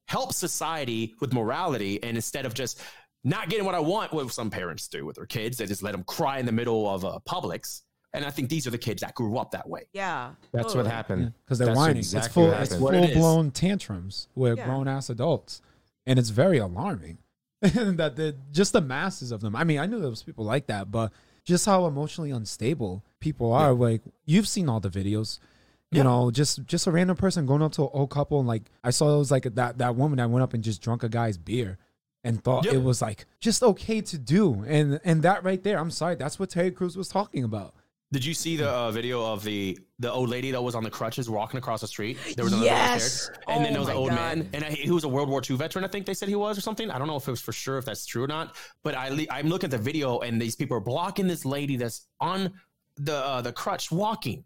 help 0.08 0.34
society 0.34 1.16
with 1.20 1.34
morality. 1.34 2.02
And 2.04 2.16
instead 2.16 2.46
of 2.46 2.54
just 2.54 2.82
not 3.24 3.50
getting 3.50 3.66
what 3.66 3.76
I 3.76 3.80
want, 3.80 4.14
what 4.14 4.32
some 4.32 4.50
parents 4.50 4.88
do 4.88 5.06
with 5.06 5.18
their 5.18 5.26
kids, 5.26 5.58
they 5.58 5.66
just 5.66 5.84
let 5.84 5.92
them 5.92 6.04
cry 6.04 6.40
in 6.40 6.46
the 6.46 6.52
middle 6.52 6.88
of 6.90 7.04
uh, 7.04 7.20
Publix. 7.28 7.82
And 8.14 8.26
I 8.26 8.30
think 8.30 8.50
these 8.50 8.68
are 8.68 8.72
the 8.72 8.78
kids 8.78 9.02
that 9.02 9.16
grew 9.16 9.38
up 9.38 9.52
that 9.52 9.70
way. 9.70 9.84
Yeah. 9.94 10.32
that's 10.52 10.68
totally. 10.68 10.84
what 10.84 10.92
happened. 10.92 11.34
because 11.46 11.58
they're 11.60 11.68
That's 11.68 11.78
whining. 11.78 11.98
exactly 11.98 12.26
it's 12.26 12.34
full, 12.34 12.48
what 12.48 12.60
it's 12.62 12.70
happened. 12.72 12.84
What 12.84 12.94
it 12.96 13.00
full 13.00 13.10
is. 13.10 13.16
blown 13.18 13.52
tantrums 13.52 14.28
with 14.36 14.58
Yeah. 14.58 14.66
grown 14.66 14.88
ass 14.88 15.10
adults, 15.10 15.62
and 16.06 16.20
it's 16.20 16.30
very 16.30 16.58
alarming. 16.58 17.20
that 17.62 18.16
the 18.16 18.36
just 18.52 18.74
the 18.74 18.82
masses 18.82 19.32
of 19.32 19.42
them. 19.42 19.56
I 19.56 19.64
mean, 19.64 19.80
I 19.80 19.86
knew 19.86 20.00
there 20.00 20.10
was 20.10 20.24
people 20.24 20.44
like 20.46 20.68
that, 20.68 20.92
but 20.92 21.12
just 21.46 21.66
how 21.66 21.86
emotionally 21.86 22.32
unstable 22.32 23.04
people 23.20 23.54
are. 23.54 23.72
Like 23.74 24.02
you've 24.26 24.48
seen 24.48 24.68
all 24.68 24.80
the 24.80 24.90
videos. 24.90 25.40
You 25.92 25.98
Yeah. 25.98 26.04
know, 26.04 26.32
just 26.32 26.66
just 26.66 26.88
a 26.88 26.92
random 26.92 27.18
person 27.18 27.46
going 27.46 27.62
up 27.62 27.72
to 27.74 27.84
an 27.84 27.90
old 27.94 28.10
couple 28.10 28.40
and 28.40 28.48
like 28.48 28.64
I 28.84 28.90
saw 28.90 29.14
it 29.14 29.18
was 29.20 29.30
like 29.32 29.44
that 29.56 29.78
that 29.78 29.96
woman 29.96 30.18
that 30.18 30.30
went 30.30 30.42
up 30.44 30.54
and 30.54 30.64
just 30.64 30.82
drunk 30.82 31.04
a 31.04 31.10
guy's 31.10 31.38
beer 31.38 31.78
and 32.24 32.44
thought 32.44 32.66
Yep. 32.66 32.74
it 32.74 32.84
was 32.84 33.02
like 33.02 33.26
just 33.40 33.62
okay 33.62 34.02
to 34.02 34.18
do. 34.18 34.64
And 34.68 35.00
and 35.04 35.22
that 35.24 35.44
right 35.44 35.62
there, 35.64 35.78
I'm 35.80 35.92
sorry, 35.92 36.16
that's 36.16 36.40
what 36.40 36.50
Terry 36.50 36.72
Crews 36.72 36.98
was 36.98 37.08
talking 37.10 37.44
about. 37.44 37.76
Did 38.14 38.26
you 38.26 38.34
see 38.34 38.58
the 38.58 38.70
uh, 38.70 38.92
video 38.92 39.24
of 39.24 39.42
the 39.44 39.80
the 40.00 40.12
old 40.12 40.28
lady 40.30 40.52
that 40.52 40.62
was 40.62 40.76
on 40.76 40.84
the 40.84 40.90
crutches 40.90 41.30
walking 41.30 41.58
across 41.58 41.80
the 41.80 41.88
street? 41.88 42.18
There 42.36 42.44
was 42.44 42.52
another 42.52 42.66
Yes. 42.68 43.06
upstairs, 43.30 43.40
and 43.48 43.64
then 43.64 43.72
Oh 43.72 43.74
there 43.74 43.80
was 43.80 43.90
an 43.90 43.96
old 43.96 44.10
God. 44.10 44.16
man, 44.16 44.50
and 44.54 44.66
I, 44.66 44.72
he 44.72 44.92
was 44.92 45.06
a 45.06 45.08
World 45.08 45.30
War 45.30 45.42
II 45.50 45.56
veteran. 45.56 45.86
I 45.86 45.88
think 45.88 46.06
they 46.06 46.14
said 46.14 46.28
he 46.28 46.36
was 46.36 46.58
or 46.58 46.62
something. 46.62 46.92
I 46.92 46.98
don't 47.00 47.08
know 47.08 47.16
if 47.16 47.26
it 47.26 47.32
was 47.32 47.40
for 47.40 47.54
sure 47.54 47.78
if 47.78 47.86
that's 47.86 48.06
true 48.06 48.24
or 48.24 48.28
not. 48.28 48.56
But 48.84 48.96
I 48.96 49.26
I'm 49.32 49.48
looking 49.48 49.68
at 49.68 49.72
the 49.72 49.78
video, 49.78 50.20
and 50.20 50.42
these 50.42 50.58
people 50.58 50.76
are 50.76 50.82
blocking 50.82 51.26
this 51.28 51.46
lady 51.46 51.78
that's 51.78 52.08
on 52.20 52.52
the 52.98 53.16
uh, 53.16 53.42
the 53.42 53.54
crutch 53.54 53.92
walking, 53.92 54.44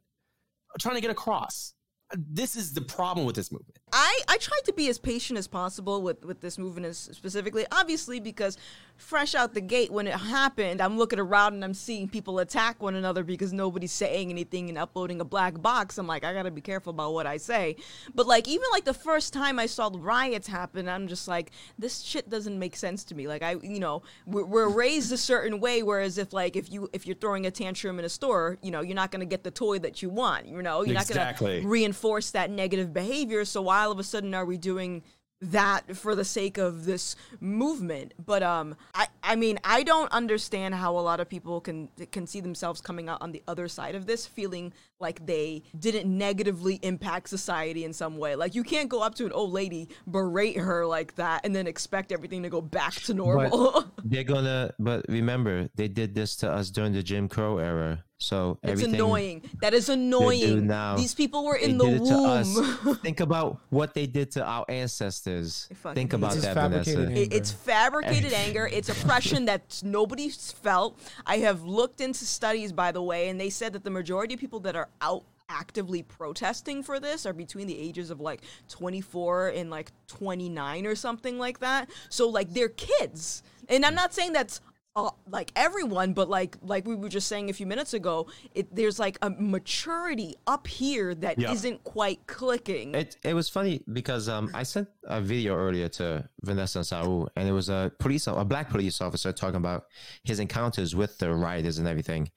trying 0.80 0.96
to 0.96 1.02
get 1.02 1.10
across. 1.12 1.74
This 2.16 2.56
is 2.56 2.72
the 2.72 2.82
problem 2.82 3.26
with 3.26 3.36
this 3.36 3.52
movement. 3.52 3.80
I, 3.98 4.20
I 4.28 4.38
tried 4.38 4.66
to 4.66 4.74
be 4.74 4.90
as 4.90 5.00
patient 5.00 5.40
as 5.40 5.48
possible 5.48 6.02
with, 6.02 6.26
with 6.26 6.42
this 6.42 6.58
movement 6.58 6.94
specifically, 6.98 7.66
obviously, 7.72 8.20
because 8.20 8.58
fresh 8.98 9.36
out 9.36 9.54
the 9.54 9.62
gate 9.62 9.90
when 9.92 10.06
it 10.06 10.14
happened, 10.14 10.82
I'm 10.82 10.98
looking 10.98 11.20
around 11.20 11.54
and 11.54 11.64
I'm 11.64 11.74
seeing 11.74 12.10
people 12.10 12.40
attack 12.40 12.82
one 12.82 12.96
another 12.96 13.24
because 13.24 13.54
nobody's 13.54 13.94
saying 13.94 14.30
anything 14.30 14.68
and 14.68 14.78
uploading 14.78 15.22
a 15.22 15.26
black 15.26 15.62
box. 15.62 15.98
I'm 15.98 16.08
like, 16.08 16.26
I 16.26 16.34
gotta 16.34 16.52
be 16.52 16.60
careful 16.60 16.90
about 16.92 17.14
what 17.14 17.26
I 17.26 17.38
say. 17.38 17.78
But 18.14 18.28
like, 18.28 18.50
even 18.50 18.66
like 18.74 18.84
the 18.84 18.94
first 18.94 19.32
time 19.32 19.60
I 19.60 19.66
saw 19.66 19.88
the 19.88 20.00
riots 20.00 20.48
happen, 20.48 20.90
I'm 20.90 21.08
just 21.08 21.30
like, 21.30 21.52
this 21.80 22.02
shit 22.02 22.30
doesn't 22.30 22.60
make 22.60 22.76
sense 22.76 23.06
to 23.06 23.16
me. 23.16 23.30
Like, 23.30 23.44
I, 23.44 23.56
you 23.64 23.80
know, 23.80 24.02
we're, 24.26 24.46
we're 24.46 24.70
raised 24.70 25.14
a 25.14 25.18
certain 25.18 25.62
way, 25.62 25.84
whereas 25.84 26.18
if 26.18 26.34
like, 26.34 26.58
if 26.58 26.70
you, 26.70 26.90
if 26.92 27.08
you're 27.08 27.16
throwing 27.16 27.46
a 27.46 27.52
tantrum 27.52 27.98
in 27.98 28.04
a 28.04 28.10
store, 28.10 28.58
you 28.62 28.72
know, 28.72 28.82
you're 28.82 28.96
not 28.96 29.12
gonna 29.12 29.24
get 29.26 29.44
the 29.46 29.52
toy 29.52 29.80
that 29.80 30.02
you 30.02 30.10
want, 30.10 30.48
you 30.48 30.62
know, 30.62 30.84
you're 30.84 30.98
Exactly. 30.98 31.16
not 31.16 31.62
gonna 31.62 31.68
reinforce 31.70 32.32
that 32.32 32.50
negative 32.50 32.94
behavior. 32.94 33.46
So 33.46 33.62
why 33.62 33.85
all 33.86 33.92
of 33.92 34.00
a 34.00 34.04
sudden 34.04 34.34
are 34.34 34.46
we 34.46 34.58
doing 34.58 35.04
that 35.42 35.96
for 35.96 36.16
the 36.16 36.26
sake 36.26 36.58
of 36.58 36.86
this 36.86 37.16
movement? 37.40 38.14
But 38.24 38.42
um, 38.42 38.76
I 38.94 39.08
I 39.22 39.36
mean 39.36 39.60
I 39.64 39.84
don't 39.84 40.12
understand 40.12 40.76
how 40.76 40.98
a 40.98 41.02
lot 41.02 41.20
of 41.20 41.30
people 41.30 41.62
can 41.62 41.90
can 42.12 42.26
see 42.26 42.42
themselves 42.42 42.82
coming 42.82 43.10
out 43.10 43.22
on 43.22 43.32
the 43.32 43.44
other 43.48 43.68
side 43.68 43.96
of 43.96 44.06
this, 44.06 44.26
feeling 44.26 44.74
like 45.00 45.26
they 45.26 45.62
didn't 45.78 46.06
negatively 46.18 46.80
impact 46.82 47.30
society 47.30 47.84
in 47.84 47.94
some 47.94 48.18
way. 48.18 48.36
Like 48.36 48.56
you 48.56 48.64
can't 48.64 48.90
go 48.90 49.02
up 49.02 49.16
to 49.16 49.26
an 49.26 49.32
old 49.34 49.52
lady, 49.52 49.90
berate 50.08 50.58
her 50.58 50.86
like 50.86 51.16
that, 51.16 51.46
and 51.46 51.56
then 51.56 51.68
expect 51.68 52.12
everything 52.12 52.44
to 52.44 52.50
go 52.50 52.62
back 52.62 52.94
to 52.94 53.14
normal. 53.14 53.86
They're 54.04 54.24
gonna, 54.24 54.74
but 54.80 55.06
remember, 55.10 55.70
they 55.76 55.88
did 55.88 56.16
this 56.16 56.36
to 56.38 56.52
us 56.52 56.70
during 56.72 56.94
the 56.94 57.04
Jim 57.04 57.28
Crow 57.28 57.58
era. 57.58 58.04
So 58.18 58.58
it's 58.64 58.72
everything 58.72 58.96
annoying. 58.96 59.42
That 59.62 59.74
is 59.74 59.88
they 59.88 59.96
do 59.96 60.02
annoying. 60.02 60.68
now, 60.68 60.96
These 60.96 61.14
people 61.14 61.44
were 61.46 61.58
they 61.60 61.66
in 61.66 61.78
the 61.78 61.86
did 61.86 62.02
it 62.02 62.06
to 62.06 62.16
us. 62.16 62.56
womb. 62.56 62.96
Think 63.04 63.20
about 63.20 63.60
what 63.70 63.94
they 63.94 64.08
did 64.08 64.32
to 64.32 64.44
our 64.44 64.66
ancestors. 64.70 65.68
Think 65.94 66.14
about 66.14 66.30
This 66.30 66.38
is 66.38 66.44
that, 66.44 66.54
fabricated 66.56 66.96
Vanessa. 67.00 67.22
anger. 67.22 67.36
It's 67.36 67.52
fabricated 67.52 68.34
anger. 68.34 68.70
It's 68.72 68.90
oppression 68.90 69.46
that 69.52 69.82
nobody's 69.84 70.52
felt. 70.52 70.98
I 71.26 71.40
have 71.40 71.64
looked 71.64 72.00
into 72.00 72.26
studies, 72.26 72.72
by 72.72 72.92
the 72.92 73.04
way, 73.04 73.28
and 73.30 73.40
they 73.40 73.50
said 73.50 73.74
that 73.74 73.84
the 73.84 73.92
majority 73.92 74.34
of 74.36 74.40
people 74.40 74.62
that 74.62 74.76
are 74.76 74.90
out 75.02 75.24
actively 75.50 76.02
protesting 76.02 76.82
for 76.82 77.00
this 77.00 77.26
are 77.26 77.34
between 77.34 77.68
the 77.68 77.78
ages 77.78 78.10
of 78.10 78.20
like 78.20 78.42
24 78.70 79.50
and 79.50 79.70
like 79.70 79.92
29 80.08 80.86
or 80.88 80.96
something 80.96 81.38
like 81.38 81.60
that. 81.60 81.90
So 82.10 82.30
like 82.30 82.52
they're 82.54 82.70
kids. 82.70 83.44
And 83.70 83.86
I'm 83.86 83.94
not 83.94 84.14
saying 84.14 84.34
that's 84.34 84.62
uh, 84.96 85.10
like 85.30 85.52
everyone, 85.56 86.14
but 86.14 86.30
like 86.30 86.58
like 86.62 86.88
we 86.88 86.96
were 86.96 87.10
just 87.10 87.28
saying 87.28 87.50
a 87.50 87.54
few 87.54 87.66
minutes 87.66 87.94
ago, 87.94 88.28
it, 88.54 88.74
there's 88.74 88.98
like 88.98 89.18
a 89.22 89.30
maturity 89.30 90.36
up 90.48 90.68
here 90.68 91.14
that 91.16 91.38
Yep. 91.38 91.52
not 91.52 91.84
quite 91.84 92.26
clicking. 92.28 92.96
It 92.96 93.18
it 93.24 93.34
was 93.34 93.50
funny 93.50 93.84
because 93.92 94.30
um 94.30 94.50
I 94.54 94.64
sent 94.64 94.88
a 95.04 95.20
video 95.20 95.56
earlier 95.56 95.90
to 95.90 96.28
Vanessa 96.44 96.80
and 96.80 96.88
Saul, 96.88 97.30
and 97.36 97.48
it 97.48 97.52
was 97.52 97.68
a 97.70 97.92
police 98.00 98.28
a 98.28 98.46
black 98.46 98.70
police 98.70 99.02
officer 99.02 99.34
talking 99.34 99.58
about 99.58 99.84
his 100.24 100.40
encounters 100.40 100.96
with 100.96 101.18
the 101.18 101.34
rioters 101.34 101.78
and 101.78 101.88
everything, 101.88 102.32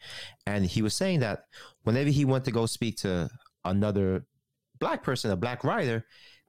and 0.47 0.67
he 0.67 0.83
was 0.83 0.95
saying 0.95 1.21
that 1.21 1.45
whenever 1.85 2.11
he 2.11 2.25
went 2.25 2.45
to 2.47 2.51
go 2.51 2.67
speak 2.67 2.97
to 2.99 3.31
another 3.65 4.25
black 4.81 5.03
person, 5.05 5.31
a 5.31 5.37
black 5.37 5.63
rioter, 5.63 6.05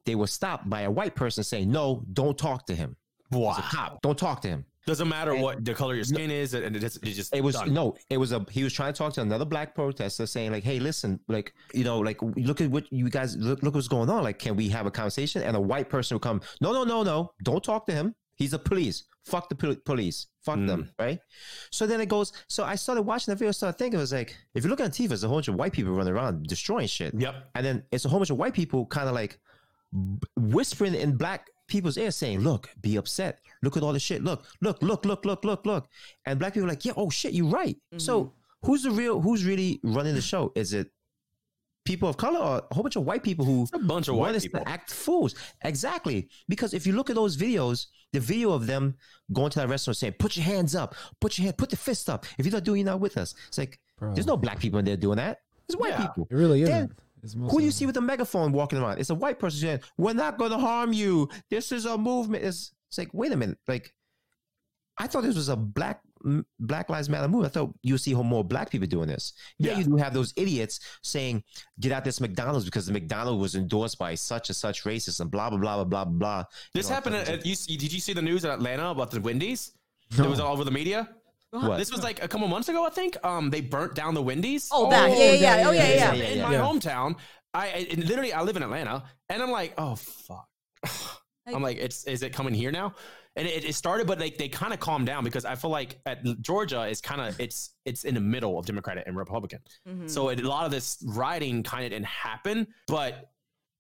they 0.06 0.16
were 0.16 0.28
stopped 0.28 0.68
by 0.70 0.82
a 0.82 0.92
white 0.92 1.14
person 1.16 1.44
saying, 1.44 1.70
"No, 1.72 2.04
don't 2.14 2.38
talk 2.38 2.66
to 2.66 2.76
him. 2.76 2.96
Wow. 3.32 3.54
He's 3.54 3.66
a 3.66 3.76
cop. 3.76 4.02
Don't 4.02 4.18
talk 4.18 4.42
to 4.42 4.48
him." 4.48 4.66
Doesn't 4.90 5.08
matter 5.08 5.36
what 5.36 5.64
the 5.64 5.74
color 5.74 5.94
your 5.94 6.04
skin 6.04 6.32
is, 6.32 6.54
and 6.54 6.76
it 6.76 6.80
just, 6.80 6.98
it's 7.06 7.16
just 7.16 7.36
It 7.36 7.44
was 7.44 7.56
done. 7.56 7.74
no, 7.74 7.96
it 8.10 8.18
was 8.18 8.32
a 8.32 8.46
he 8.50 8.64
was 8.64 8.74
trying 8.74 8.92
to 8.92 8.98
talk 8.98 9.14
to 9.14 9.22
another 9.22 9.46
black 9.46 9.76
protester 9.76 10.26
saying 10.26 10.52
like, 10.52 10.64
"Hey, 10.64 10.80
listen, 10.80 11.20
like, 11.28 11.54
you 11.74 11.84
know, 11.84 12.00
like 12.00 12.18
look 12.22 12.60
at 12.62 12.70
what 12.72 12.92
you 12.92 13.10
guys 13.10 13.38
look, 13.38 13.62
look 13.64 13.76
what's 13.76 13.88
going 13.88 14.10
on. 14.10 14.24
Like, 14.24 14.40
can 14.40 14.56
we 14.56 14.68
have 14.70 14.86
a 14.86 14.92
conversation?" 14.92 15.44
And 15.44 15.56
a 15.56 15.62
white 15.62 15.90
person 15.90 16.16
would 16.16 16.24
come, 16.24 16.42
"No, 16.60 16.74
no, 16.74 16.84
no, 16.84 17.04
no. 17.04 17.32
Don't 17.44 17.64
talk 17.64 17.86
to 17.88 17.94
him. 17.94 18.16
He's 18.36 18.54
a 18.54 18.60
police. 18.60 19.04
Fuck 19.26 19.50
the 19.50 19.56
pol- 19.56 19.76
police. 19.86 20.28
Fuck 20.44 20.56
them, 20.66 20.86
mm. 20.86 20.90
right?" 20.98 21.20
So 21.72 21.86
then 21.86 22.02
it 22.02 22.10
goes. 22.10 22.34
So 22.48 22.64
I 22.64 22.76
started 22.76 23.04
watching 23.04 23.32
the 23.32 23.36
video, 23.36 23.52
started 23.52 23.78
thinking, 23.78 24.00
it 24.00 24.02
was 24.02 24.14
like, 24.14 24.36
if 24.56 24.64
you 24.64 24.70
look 24.70 24.82
on 24.82 24.90
TV, 24.90 25.10
there's 25.10 25.24
a 25.24 25.28
whole 25.28 25.38
bunch 25.38 25.50
of 25.50 25.56
white 25.56 25.74
people 25.74 25.94
running 25.94 26.14
around 26.14 26.48
destroying 26.48 26.88
shit. 26.88 27.14
Yep. 27.16 27.36
And 27.56 27.66
then 27.66 27.84
it's 27.92 28.06
a 28.06 28.10
whole 28.10 28.20
bunch 28.20 28.32
of 28.32 28.38
white 28.38 28.54
people 28.54 28.86
kind 28.88 29.08
of 29.08 29.14
like 29.14 29.40
whispering 30.36 30.96
in 30.96 31.16
black 31.16 31.48
people's 31.70 31.98
ear 31.98 32.12
saying, 32.12 32.42
look, 32.42 32.70
be 32.82 32.98
upset. 32.98 33.40
Look 33.62 33.78
at 33.78 33.84
all 33.84 33.94
the 33.94 34.00
shit. 34.00 34.24
Look, 34.24 34.46
look, 34.62 34.82
look, 34.82 35.06
look, 35.06 35.26
look, 35.26 35.44
look, 35.46 35.66
look. 35.66 35.88
And 36.26 36.40
black 36.40 36.54
people 36.54 36.68
are 36.68 36.72
like, 36.72 36.86
yeah, 36.86 36.94
oh 36.96 37.10
shit, 37.10 37.34
you're 37.34 37.48
right. 37.48 37.78
So 37.98 38.24
mm-hmm. 38.24 38.68
who's 38.68 38.84
the 38.84 38.92
real, 38.92 39.22
who's 39.22 39.46
really 39.46 39.80
running 39.84 40.16
the 40.16 40.22
show? 40.22 40.52
Is 40.56 40.74
it 40.74 40.92
people 41.86 42.08
of 42.08 42.18
color 42.18 42.40
or 42.40 42.62
a 42.70 42.74
whole 42.74 42.84
bunch 42.84 42.96
of 42.96 43.04
white 43.04 43.24
people 43.24 43.44
who 43.44 43.68
a 43.74 43.80
bunch 43.80 44.08
of 44.08 44.16
white 44.16 44.40
people. 44.42 44.64
act 44.66 44.92
fools? 44.92 45.36
Exactly. 45.64 46.30
Because 46.48 46.74
if 46.74 46.86
you 46.86 46.94
look 46.94 47.10
at 47.10 47.16
those 47.16 47.38
videos, 47.38 47.88
the 48.14 48.20
video 48.20 48.52
of 48.52 48.68
them 48.68 48.96
going 49.34 49.52
to 49.52 49.60
that 49.60 49.70
restaurant 49.70 49.98
saying, 49.98 50.14
put 50.20 50.36
your 50.36 50.46
hands 50.46 50.76
up, 50.76 50.96
put 51.20 51.38
your 51.38 51.46
hand, 51.46 51.58
put 51.58 51.70
the 51.70 51.76
fist 51.76 52.10
up. 52.10 52.26
If 52.38 52.46
you're 52.46 52.54
not 52.54 52.64
doing, 52.64 52.80
you're 52.82 52.94
not 52.94 53.00
with 53.00 53.18
us. 53.18 53.36
It's 53.48 53.58
like, 53.58 53.80
Bro. 53.98 54.14
there's 54.14 54.28
no 54.28 54.38
black 54.38 54.60
people 54.60 54.80
in 54.80 54.86
there 54.86 54.98
doing 54.98 55.18
that. 55.18 55.40
It's 55.68 55.76
white 55.76 55.92
Yeah. 55.92 56.08
people. 56.08 56.28
It 56.32 56.36
really 56.36 56.64
isn't. 56.64 56.92
It's 56.92 57.09
who 57.22 57.60
do 57.60 57.66
you 57.66 57.72
see 57.72 57.86
with 57.86 57.98
a 57.98 58.02
megaphone 58.02 58.52
walking 58.52 58.80
around? 58.80 59.00
It's 59.00 59.10
a 59.10 59.16
white 59.16 59.40
person 59.40 59.60
saying, 59.60 59.80
"We're 59.98 60.14
not 60.14 60.38
going 60.38 60.52
to 60.52 60.58
harm 60.58 60.94
you. 60.94 61.30
This 61.50 61.72
is 61.72 61.86
a 61.86 61.98
movement." 61.98 62.44
It's, 62.44 62.72
it's 62.90 62.98
like, 62.98 63.14
wait 63.14 63.32
a 63.32 63.38
minute. 63.38 63.58
Like, 63.68 63.94
I 64.98 65.08
thought 65.08 65.24
this 65.24 65.36
was 65.36 65.50
a 65.50 65.56
black 65.56 66.02
Black 66.60 66.90
Lives 66.90 67.08
Matter 67.08 67.30
movement. 67.30 67.52
I 67.52 67.54
thought 67.60 67.74
you 67.82 67.98
see 67.98 68.14
more 68.14 68.44
black 68.44 68.70
people 68.70 68.88
doing 68.88 69.08
this. 69.08 69.32
Yeah, 69.58 69.72
Yeah. 69.72 69.78
you 69.78 69.84
do 69.86 69.96
have 69.96 70.14
those 70.14 70.34
idiots 70.36 70.82
saying, 71.02 71.44
"Get 71.80 71.94
out 71.94 72.04
this 72.04 72.20
McDonald's 72.20 72.66
because 72.66 72.86
the 72.88 72.92
McDonald's 72.92 73.42
was 73.42 73.56
endorsed 73.56 73.98
by 73.98 74.16
such 74.16 74.50
and 74.50 74.56
such 74.56 74.84
racism." 74.84 75.32
Blah 75.32 75.50
blah 75.50 75.60
blah 75.60 75.76
blah 75.86 75.86
blah 75.86 76.06
blah. 76.06 76.44
This 76.74 76.86
You 76.86 76.90
know, 76.90 76.96
happened. 76.96 77.16
I 77.16 77.24
thought 77.24 77.34
it 77.36 77.40
At, 77.42 77.46
you, 77.46 77.56
see- 77.56 77.78
did 77.78 77.94
you 77.94 78.02
see 78.02 78.12
the 78.14 78.22
news 78.22 78.44
in 78.44 78.52
Atlanta 78.52 78.90
about 78.90 79.12
the 79.12 79.22
Wendy's? 79.22 79.72
No. 80.18 80.26
It 80.26 80.30
was 80.30 80.40
all 80.42 80.52
over 80.54 80.64
the 80.66 80.72
media. 80.72 81.08
What? 81.52 81.78
This 81.78 81.92
was 81.92 82.04
like 82.04 82.24
a 82.24 82.28
couple 82.28 82.48
months 82.48 82.70
ago, 82.70 82.86
I 82.86 82.90
think. 82.90 83.18
Um, 83.26 83.50
they 83.50 83.62
burnt 83.62 83.96
down 83.96 84.14
the 84.14 84.22
Wendy's. 84.22 84.70
Oh, 84.72 84.90
that. 84.90 85.10
Yeah, 85.10 85.18
yeah, 85.18 85.34
yeah. 85.34 85.68
Oh, 85.68 85.72
yeah, 85.72 85.88
yeah. 85.88 85.94
yeah, 85.94 86.14
yeah, 86.14 86.26
In 86.30 86.42
my 86.44 86.52
Yeah. 86.54 86.62
hometown, 86.62 87.16
I, 87.54 87.68
I 87.68 87.96
literally 87.98 88.32
I 88.34 88.42
live 88.44 88.56
in 88.58 88.64
Atlanta, 88.64 89.04
and 89.30 89.42
I'm 89.42 89.52
like, 89.52 89.74
oh 89.78 89.96
fuck. 89.96 90.48
I'm 91.48 91.64
like, 91.64 91.78
it's 91.78 92.04
is 92.04 92.22
it 92.22 92.32
coming 92.34 92.54
here 92.54 92.72
now? 92.72 92.94
And 93.36 93.48
it, 93.48 93.66
it 93.66 93.74
started, 93.74 94.06
but 94.06 94.20
like 94.20 94.38
they 94.38 94.50
kind 94.50 94.74
of 94.74 94.80
calmed 94.80 95.08
down 95.08 95.24
because 95.24 95.46
I 95.46 95.56
feel 95.56 95.72
like 95.72 96.00
at 96.06 96.24
Georgia 96.42 96.84
is 96.84 97.02
kind 97.02 97.22
of 97.22 97.40
it's 97.40 97.72
it's 97.86 98.04
in 98.04 98.14
the 98.14 98.22
middle 98.22 98.60
of 98.60 98.68
Democratic 98.68 99.06
and 99.08 99.16
Republican. 99.18 99.60
Mhm. 99.88 100.08
So 100.10 100.30
it, 100.30 100.40
a 100.40 100.48
lot 100.48 100.66
of 100.66 100.72
this 100.72 101.04
rioting 101.08 101.64
kind 101.64 101.86
of 101.86 101.92
didn't 101.92 102.06
happen, 102.06 102.68
but 102.88 103.32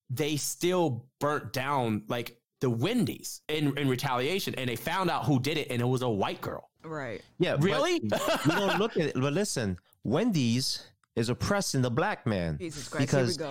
they 0.09 0.38
still 0.38 1.05
burnt 1.19 1.53
down 1.53 2.03
like 2.07 2.38
the 2.61 2.69
Wendy's 2.69 3.41
in, 3.47 3.77
in 3.77 3.87
retaliation, 3.87 4.53
and 4.55 4.69
they 4.69 4.75
found 4.75 5.09
out 5.09 5.25
who 5.25 5.39
did 5.39 5.57
it, 5.57 5.67
and 5.71 5.81
it 5.81 5.85
was 5.85 6.01
a 6.01 6.09
white 6.09 6.41
girl. 6.41 6.69
right. 6.83 7.21
Yeah, 7.39 7.55
but 7.55 7.63
Really? 7.65 7.93
you 8.03 8.09
don't 8.51 8.79
look 8.79 8.97
at 8.97 9.07
it. 9.07 9.13
But 9.15 9.33
listen, 9.33 9.77
Wendy's 10.03 10.85
is 11.15 11.29
oppressing 11.29 11.81
the 11.81 11.89
black 11.91 12.25
man. 12.25 12.57
Jesus 12.57 12.87
Christ. 12.87 13.07
Because 13.07 13.37
Here 13.37 13.47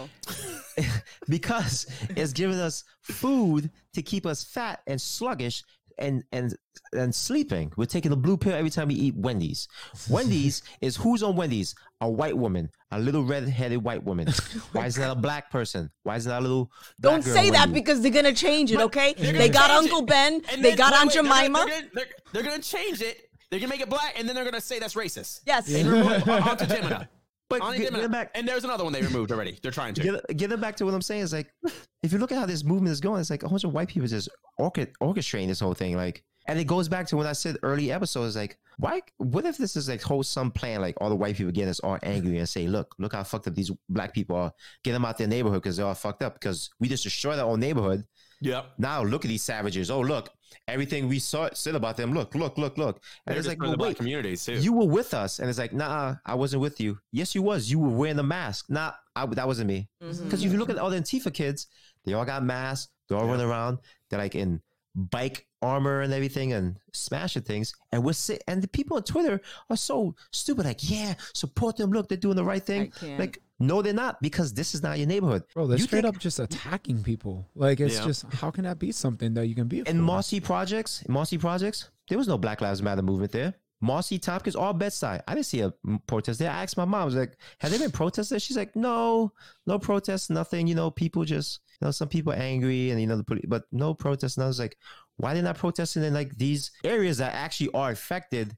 we 0.77 0.83
go. 0.85 0.89
because 1.29 1.87
it's 2.17 2.33
giving 2.33 2.59
us 2.59 2.85
food 3.03 3.71
to 3.95 4.03
keep 4.03 4.27
us 4.27 4.45
fat 4.45 4.81
and 4.87 5.01
sluggish 5.01 5.65
and 5.99 6.25
and 6.33 6.55
and 6.93 7.15
sleeping. 7.15 7.73
We're 7.77 7.85
taking 7.87 8.11
the 8.11 8.17
blue 8.17 8.37
pill 8.37 8.55
every 8.55 8.71
time 8.71 8.89
we 8.89 8.95
eat 8.95 9.15
Wendy's. 9.17 9.69
Wendy's 10.11 10.63
is 10.81 10.97
who's 10.97 11.23
on 11.23 11.37
Wendy's? 11.37 11.75
A 12.01 12.09
white 12.09 12.37
woman, 12.39 12.71
a 12.93 12.99
little 13.01 13.25
red-headed 13.25 13.83
white 13.83 14.05
woman. 14.05 14.29
Oh 14.55 14.61
Why 14.73 14.87
is 14.87 14.95
that 14.97 15.11
a 15.11 15.15
black 15.17 15.51
person? 15.51 15.91
Why 16.05 16.15
is 16.17 16.25
that 16.27 16.39
a 16.39 16.41
little? 16.41 16.71
black 17.01 17.15
Don't 17.15 17.25
girl 17.25 17.35
say 17.35 17.51
that 17.51 17.67
Wendy's? 17.67 17.75
because 17.83 18.01
they're 18.03 18.13
gonna 18.13 18.33
change 18.33 18.71
it, 18.73 18.81
okay? 18.81 19.15
they're 19.19 19.33
They 19.33 19.49
gonna 19.49 19.69
got 19.69 19.71
Uncle 19.73 20.01
it. 20.01 20.07
Ben, 20.07 20.35
And 20.53 20.65
they 20.65 20.71
then- 20.71 20.79
got 20.79 20.93
wait, 20.93 20.99
Aunt 21.01 21.09
wait, 21.09 21.15
they're 21.15 21.23
Jemima. 21.25 21.59
They're, 21.67 21.69
gonna- 21.81 21.89
they're, 21.95 22.07
they're 22.33 22.43
gonna 22.45 22.63
change 22.63 23.03
it. 23.03 23.31
They're 23.51 23.61
gonna 23.61 23.71
make 23.71 23.81
it 23.81 23.89
black, 23.91 24.15
and 24.19 24.29
then 24.29 24.35
they're 24.37 24.45
gonna 24.45 24.61
say 24.61 24.79
that's 24.79 24.95
racist. 24.95 25.41
Yes. 25.47 25.73
And 25.73 25.89
remove 25.89 26.29
Aunt 26.29 26.59
Jemima. 26.61 27.09
But 27.49 27.77
get, 27.77 27.95
get 27.95 28.11
back. 28.11 28.31
And 28.35 28.47
there's 28.47 28.65
another 28.65 28.85
one 28.85 28.93
they 28.93 29.03
removed 29.03 29.33
already. 29.33 29.59
They're 29.63 29.73
trying 29.73 29.95
to. 29.95 30.03
Get, 30.03 30.37
get 30.37 30.53
it 30.53 30.61
back 30.61 30.77
to 30.77 30.85
what 30.85 30.93
I'm 30.93 31.03
saying. 31.03 31.23
Is 31.23 31.33
like, 31.33 31.53
if 32.03 32.13
you 32.13 32.19
look 32.19 32.33
at 32.33 32.39
how 32.39 32.47
this 32.47 32.65
movement 32.65 32.93
is 32.93 33.01
going, 33.01 33.21
it's 33.21 33.31
like 33.31 33.43
a 33.43 33.49
bunch 33.49 33.65
of 33.65 33.73
white 33.73 33.89
people 33.89 34.09
just 34.09 34.29
orchestrating 34.61 35.49
this 35.49 35.61
whole 35.61 35.75
thing. 35.75 35.97
Like, 35.97 36.25
and 36.47 36.59
it 36.59 36.67
goes 36.67 36.89
back 36.89 37.07
to 37.09 37.17
when 37.17 37.27
I 37.27 37.33
said 37.33 37.57
early 37.63 37.93
episodes, 37.93 38.37
like, 38.37 38.59
why? 38.79 39.03
What 39.17 39.45
if 39.45 39.57
this 39.59 39.77
is 39.77 39.89
like 39.89 40.03
whole 40.03 40.23
some 40.23 40.51
plan? 40.51 40.81
Like 40.81 40.97
all 41.01 41.09
the 41.09 41.17
white 41.17 41.37
people 41.37 41.53
get 41.53 41.69
us 41.69 41.81
all 41.81 41.99
angry 42.03 42.39
and 42.39 42.49
say, 42.49 42.67
look, 42.67 42.95
look 42.99 43.13
how 43.13 43.23
fucked 43.23 43.49
up 43.49 43.55
these 43.55 43.71
black 43.89 44.15
people 44.15 44.37
are. 44.37 44.53
Get 44.85 44.93
them 44.93 45.05
out 45.05 45.13
of 45.13 45.19
their 45.19 45.27
neighborhood 45.27 45.63
because 45.63 45.77
they're 45.77 45.87
all 45.87 45.95
fucked 45.95 46.23
up 46.23 46.35
because 46.35 46.71
we 46.79 46.89
just 46.89 47.03
destroy 47.03 47.39
our 47.39 47.47
own 47.51 47.61
neighborhood. 47.61 48.05
Yep. 48.41 48.67
Now 48.79 49.03
look 49.03 49.25
at 49.25 49.29
these 49.29 49.43
savages. 49.43 49.91
Oh, 49.91 50.01
look, 50.01 50.31
everything 50.67 51.09
we 51.09 51.19
saw 51.19 51.49
said 51.53 51.75
about 51.75 51.97
them. 51.97 52.13
Look, 52.13 52.35
look, 52.35 52.57
look, 52.59 52.79
look. 52.79 53.03
And 53.27 53.35
They're 53.35 53.39
it's 53.39 53.47
just 53.47 53.49
like, 53.49 53.59
for 53.59 53.65
well, 53.69 53.77
the 53.77 53.83
wait, 53.83 53.97
communities 53.97 54.45
too. 54.45 54.55
you 54.55 54.73
were 54.73 54.87
with 54.87 55.15
us, 55.15 55.39
and 55.41 55.49
it's 55.49 55.59
like, 55.59 55.73
nah, 55.73 56.17
I 56.25 56.35
wasn't 56.35 56.63
with 56.63 56.81
you. 56.81 56.99
Yes, 57.13 57.35
you 57.35 57.43
was. 57.43 57.71
You 57.71 57.79
were 57.79 57.89
wearing 57.89 58.17
the 58.17 58.23
mask. 58.23 58.67
Nah, 58.69 58.93
I, 59.17 59.27
that 59.27 59.47
wasn't 59.47 59.69
me. 59.69 59.89
Mm-hmm. 60.03 60.25
Because 60.25 60.45
if 60.45 60.53
you 60.53 60.59
look 60.59 60.71
at 60.71 60.79
all 60.79 60.91
the 60.91 60.97
Antifa 61.01 61.33
kids, 61.35 61.67
they 62.05 62.13
all 62.15 62.25
got 62.25 62.45
masks. 62.45 62.93
They're 63.09 63.19
all 63.19 63.25
Yeah. 63.25 63.31
running 63.33 63.47
around. 63.47 63.79
They're 64.11 64.19
like 64.21 64.35
in 64.35 64.61
bike 64.95 65.47
armor 65.63 66.01
and 66.03 66.13
everything 66.13 66.53
and 66.53 66.77
smashing 66.93 67.43
things. 67.43 67.73
And 67.93 68.05
we're 68.05 68.13
sit- 68.13 68.43
and 68.49 68.63
the 68.63 68.69
people 68.69 68.97
on 68.97 69.03
Twitter 69.03 69.41
are 69.71 69.77
so 69.77 70.15
stupid. 70.33 70.65
Like, 70.67 70.89
yeah, 70.91 71.15
support 71.35 71.77
them. 71.77 71.91
Look, 71.91 72.09
they're 72.09 72.17
doing 72.19 72.37
the 72.37 72.45
right 72.45 72.65
thing. 72.65 72.91
can't. 72.93 73.19
Like, 73.19 73.43
no, 73.61 73.83
they're 73.83 73.93
not 73.93 74.21
because 74.23 74.55
this 74.55 74.75
is 74.75 74.83
not 74.83 74.99
your 74.99 75.07
neighborhood. 75.09 75.43
Bro, 75.55 75.67
they're 75.69 75.79
You 75.79 75.85
straight 75.85 76.03
think- 76.03 76.15
up 76.17 76.21
just 76.21 76.39
attacking 76.39 77.03
people. 77.03 77.47
Like 77.55 77.81
it's 77.81 77.97
Yeah. 77.99 78.05
just 78.07 78.25
how 78.33 78.51
can 78.51 78.65
that 78.65 78.79
be 78.79 78.93
something 78.93 79.35
that 79.35 79.47
you 79.47 79.55
can 79.55 79.67
be 79.69 79.81
in 79.81 79.85
for? 79.85 79.95
Marcy 79.95 80.41
Projects, 80.41 81.03
Marcy 81.09 81.39
Projects, 81.39 81.91
there 82.09 82.19
was 82.19 82.29
no 82.29 82.39
Black 82.39 82.61
Lives 82.61 82.83
Matter 82.83 83.03
movement 83.03 83.33
there. 83.33 83.55
Marcy 83.81 84.19
Tompkins, 84.19 84.57
all 84.57 84.73
Bed-Stuy. 84.73 85.21
I 85.29 85.35
didn't 85.35 85.47
see 85.47 85.61
a 85.61 85.73
protest 86.09 86.41
there. 86.41 86.51
I 86.51 86.65
asked 86.65 86.77
my 86.77 86.85
mom, 86.85 87.03
I 87.03 87.05
was 87.05 87.15
like, 87.15 87.37
have 87.61 87.71
there 87.71 87.79
been 87.79 87.93
protests 87.93 88.29
there? 88.31 88.41
She's 88.41 88.57
like, 88.57 88.75
no, 88.75 89.33
no 89.69 89.79
protests, 89.79 90.31
nothing. 90.31 90.67
You 90.67 90.75
know, 90.75 90.91
people 90.91 91.25
just, 91.25 91.61
you 91.81 91.87
know, 91.87 91.93
some 91.93 92.09
people 92.09 92.33
angry 92.33 92.91
and, 92.91 93.01
you 93.01 93.07
know, 93.07 93.17
the 93.17 93.23
police, 93.23 93.45
but 93.47 93.65
no 93.71 93.95
protests. 93.95 94.37
And 94.37 94.43
I 94.43 94.49
was 94.49 94.59
like, 94.59 94.77
why 95.17 95.33
they're 95.33 95.45
not 95.45 95.59
protesting 95.59 96.03
in 96.03 96.13
like 96.13 96.37
these 96.37 96.73
areas 96.83 97.19
that 97.19 97.35
actually 97.35 97.71
are 97.73 97.91
affected 97.93 98.57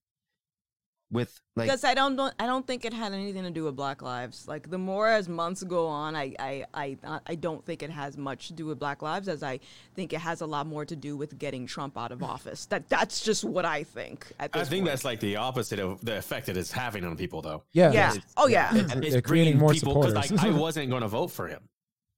with 1.12 1.40
like, 1.56 1.66
because 1.66 1.82
I 1.82 1.94
don't, 1.94 2.14
don't 2.14 2.32
I 2.38 2.46
don't 2.46 2.64
think 2.66 2.84
it 2.84 2.92
had 2.92 3.12
anything 3.12 3.42
to 3.42 3.50
do 3.50 3.64
with 3.64 3.74
Black 3.74 4.00
Lives. 4.00 4.46
Like 4.46 4.70
the 4.70 4.78
more 4.78 5.08
as 5.08 5.28
months 5.28 5.62
go 5.64 5.88
on, 5.88 6.14
I 6.14 6.34
I 6.38 6.64
I 6.72 6.96
I 7.26 7.34
don't 7.34 7.64
think 7.64 7.82
it 7.82 7.90
has 7.90 8.16
much 8.16 8.46
to 8.46 8.52
do 8.52 8.66
with 8.66 8.78
Black 8.78 9.02
Lives, 9.02 9.26
as 9.28 9.42
I 9.42 9.58
think 9.94 10.12
it 10.12 10.20
has 10.20 10.40
a 10.40 10.46
lot 10.46 10.66
more 10.68 10.84
to 10.84 10.94
do 10.94 11.16
with 11.16 11.36
getting 11.38 11.66
Trump 11.66 11.98
out 11.98 12.12
of 12.12 12.22
office. 12.34 12.66
That 12.66 12.88
that's 12.88 13.20
just 13.22 13.42
what 13.44 13.64
I 13.64 13.82
think. 13.82 14.26
At 14.38 14.52
this 14.52 14.62
I 14.68 14.70
think 14.70 14.82
point. 14.84 14.92
that's 14.92 15.04
like 15.04 15.18
the 15.20 15.36
opposite 15.36 15.80
of 15.80 16.04
the 16.04 16.16
effect 16.18 16.46
that 16.46 16.56
it 16.56 16.60
is 16.60 16.70
having 16.70 17.04
on 17.04 17.16
people, 17.16 17.42
though. 17.42 17.64
yeah, 17.72 17.90
yeah. 17.92 18.10
it's- 18.14 18.34
Oh 18.36 18.46
yeah. 18.46 18.70
It's, 18.74 18.92
it's 18.94 19.10
they're 19.12 19.20
creating 19.22 19.54
bringing 19.54 19.58
more 19.58 19.72
people 19.72 19.94
because 20.00 20.14
like. 20.14 20.32
I 20.44 20.50
wasn't 20.56 20.90
going 20.90 21.02
to 21.02 21.08
vote 21.08 21.28
for 21.32 21.48
him 21.48 21.60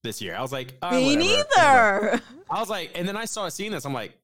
this 0.04 0.20
year. 0.20 0.34
I 0.36 0.42
was 0.42 0.52
like, 0.52 0.76
ah, 0.82 0.90
Me 0.90 1.16
whatever. 1.16 2.10
neither. 2.10 2.22
I 2.50 2.60
was 2.60 2.68
like, 2.68 2.90
and 2.94 3.08
then 3.08 3.16
I 3.16 3.24
started 3.24 3.52
seeing 3.52 3.70
this. 3.72 3.84
I'm 3.86 3.94
like, 3.94 4.18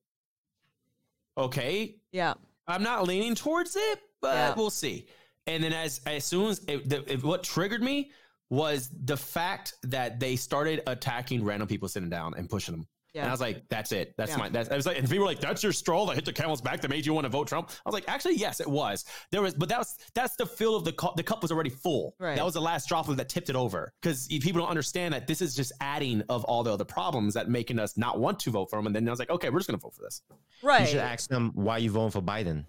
okay, 1.37 1.95
yeah. 2.13 2.35
I'm 2.67 2.83
not 2.83 3.07
leaning 3.07 3.35
towards 3.35 3.77
it, 3.77 4.01
but 4.21 4.35
Yeah. 4.35 4.55
we'll 4.55 4.71
see. 4.71 5.07
And 5.47 5.63
then 5.65 5.73
as 5.73 6.01
as 6.07 6.25
soon 6.25 6.49
as 6.51 6.61
it, 6.69 6.89
the, 6.89 7.13
it, 7.13 7.23
what 7.25 7.43
triggered 7.43 7.83
me 7.83 8.11
was 8.51 8.91
the 9.05 9.17
fact 9.17 9.75
that 9.83 10.19
they 10.21 10.37
started 10.37 10.83
attacking 10.87 11.45
random 11.45 11.69
people 11.69 11.89
sitting 11.89 12.09
down 12.11 12.35
and 12.37 12.49
pushing 12.49 12.73
them. 12.75 12.87
Yeah. 13.15 13.23
And 13.23 13.31
I 13.31 13.33
was 13.33 13.41
like, 13.41 13.63
that's 13.71 13.91
it. 13.93 14.15
That's 14.19 14.33
Yeah. 14.33 14.37
my, 14.37 14.49
that's, 14.51 14.71
I 14.71 14.77
was 14.77 14.85
like, 14.87 14.99
and 14.99 15.09
people 15.09 15.21
were 15.25 15.31
like, 15.31 15.41
that's 15.41 15.63
your 15.63 15.73
straw 15.73 16.05
that 16.07 16.15
hit 16.15 16.25
the 16.27 16.33
camel's 16.33 16.61
back 16.61 16.83
that 16.83 16.89
made 16.91 17.05
you 17.07 17.15
want 17.15 17.25
to 17.25 17.31
vote 17.31 17.49
Trump. 17.49 17.71
I 17.71 17.89
was 17.89 17.95
like, 17.95 18.05
actually, 18.07 18.37
yes, 18.37 18.61
it 18.61 18.69
was. 18.69 19.07
There 19.33 19.41
was, 19.41 19.55
but 19.55 19.69
that 19.71 19.79
was, 19.79 19.97
that's 20.15 20.37
the 20.37 20.45
fill 20.47 20.77
of 20.77 20.85
the 20.85 20.93
cup. 20.93 21.17
The 21.17 21.23
cup 21.23 21.41
was 21.41 21.51
already 21.51 21.71
full. 21.71 22.15
Right. 22.19 22.37
That 22.37 22.45
was 22.45 22.53
the 22.55 22.61
last 22.61 22.87
drop 22.89 23.09
of 23.09 23.17
that 23.17 23.31
tipped 23.31 23.49
it 23.49 23.57
over. 23.57 23.93
Because 24.01 24.29
people 24.29 24.61
don't 24.61 24.69
understand 24.71 25.15
that 25.15 25.27
this 25.27 25.41
is 25.41 25.55
just 25.55 25.73
adding 25.81 26.23
of 26.29 26.45
all 26.45 26.63
the 26.63 26.73
other 26.73 26.85
problems 26.85 27.33
that 27.35 27.49
making 27.49 27.79
us 27.79 27.97
not 27.97 28.21
want 28.21 28.39
to 28.41 28.51
vote 28.51 28.69
for 28.69 28.79
him. 28.79 28.87
And 28.87 28.95
then 28.95 29.09
I 29.09 29.11
was 29.11 29.19
like, 29.19 29.31
okay, 29.31 29.49
we're 29.49 29.59
just 29.61 29.69
going 29.71 29.79
to 29.79 29.83
vote 29.83 29.95
for 29.95 30.03
this. 30.03 30.21
Right. 30.63 30.83
you 30.83 30.87
should 30.89 30.99
ask 30.99 31.29
them 31.31 31.51
why 31.55 31.79
you 31.79 31.91
voting 31.91 32.11
for 32.13 32.23
Biden. 32.23 32.67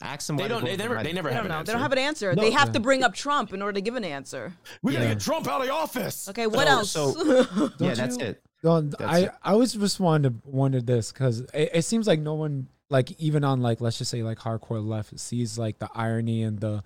Ask 0.00 0.26
them 0.28 0.36
They 0.36 0.46
don't, 0.48 0.64
they're 0.64 0.76
they 0.76 0.84
voting 0.84 0.88
for 0.88 0.94
never, 0.94 1.02
they 1.04 1.12
never 1.12 1.28
They 1.30 1.34
have 1.34 1.44
an 1.44 1.50
know. 1.50 1.58
answer. 1.58 1.66
They 1.66 1.72
don't 1.72 1.82
have 1.82 1.92
an 1.92 1.98
answer. 1.98 2.34
No. 2.34 2.42
they 2.42 2.50
have 2.52 2.72
to 2.72 2.80
bring 2.80 3.02
up 3.02 3.14
Trump 3.14 3.52
in 3.52 3.60
order 3.62 3.72
to 3.74 3.80
give 3.80 3.96
an 3.96 4.04
answer. 4.04 4.52
we 4.82 4.92
got 4.92 4.98
to 5.00 5.04
Yeah. 5.06 5.14
get 5.14 5.20
Trump 5.22 5.48
out 5.48 5.60
of 5.60 5.66
the 5.66 5.72
office. 5.72 6.28
Okay, 6.28 6.46
what 6.46 6.66
So- 6.66 6.72
else? 6.72 6.90
so- 6.92 7.70
yeah, 7.80 7.94
that's 7.94 8.16
you- 8.16 8.24
it. 8.26 8.42
Well, 8.62 8.88
I 9.00 9.18
it. 9.20 9.30
I 9.42 9.52
always 9.52 9.72
just 9.72 10.00
wanted 10.00 10.42
to 10.42 10.48
wonder 10.48 10.80
this 10.80 11.12
because 11.12 11.40
it, 11.54 11.70
it 11.74 11.82
seems 11.82 12.06
like 12.06 12.20
no 12.20 12.34
one 12.34 12.68
like 12.90 13.12
even 13.20 13.44
on 13.44 13.60
like 13.60 13.80
let's 13.80 13.98
just 13.98 14.10
say 14.10 14.22
like 14.22 14.38
hardcore 14.38 14.84
left 14.84 15.18
sees 15.20 15.58
like 15.58 15.78
the 15.78 15.88
irony 15.94 16.42
and 16.42 16.58
the 16.58 16.82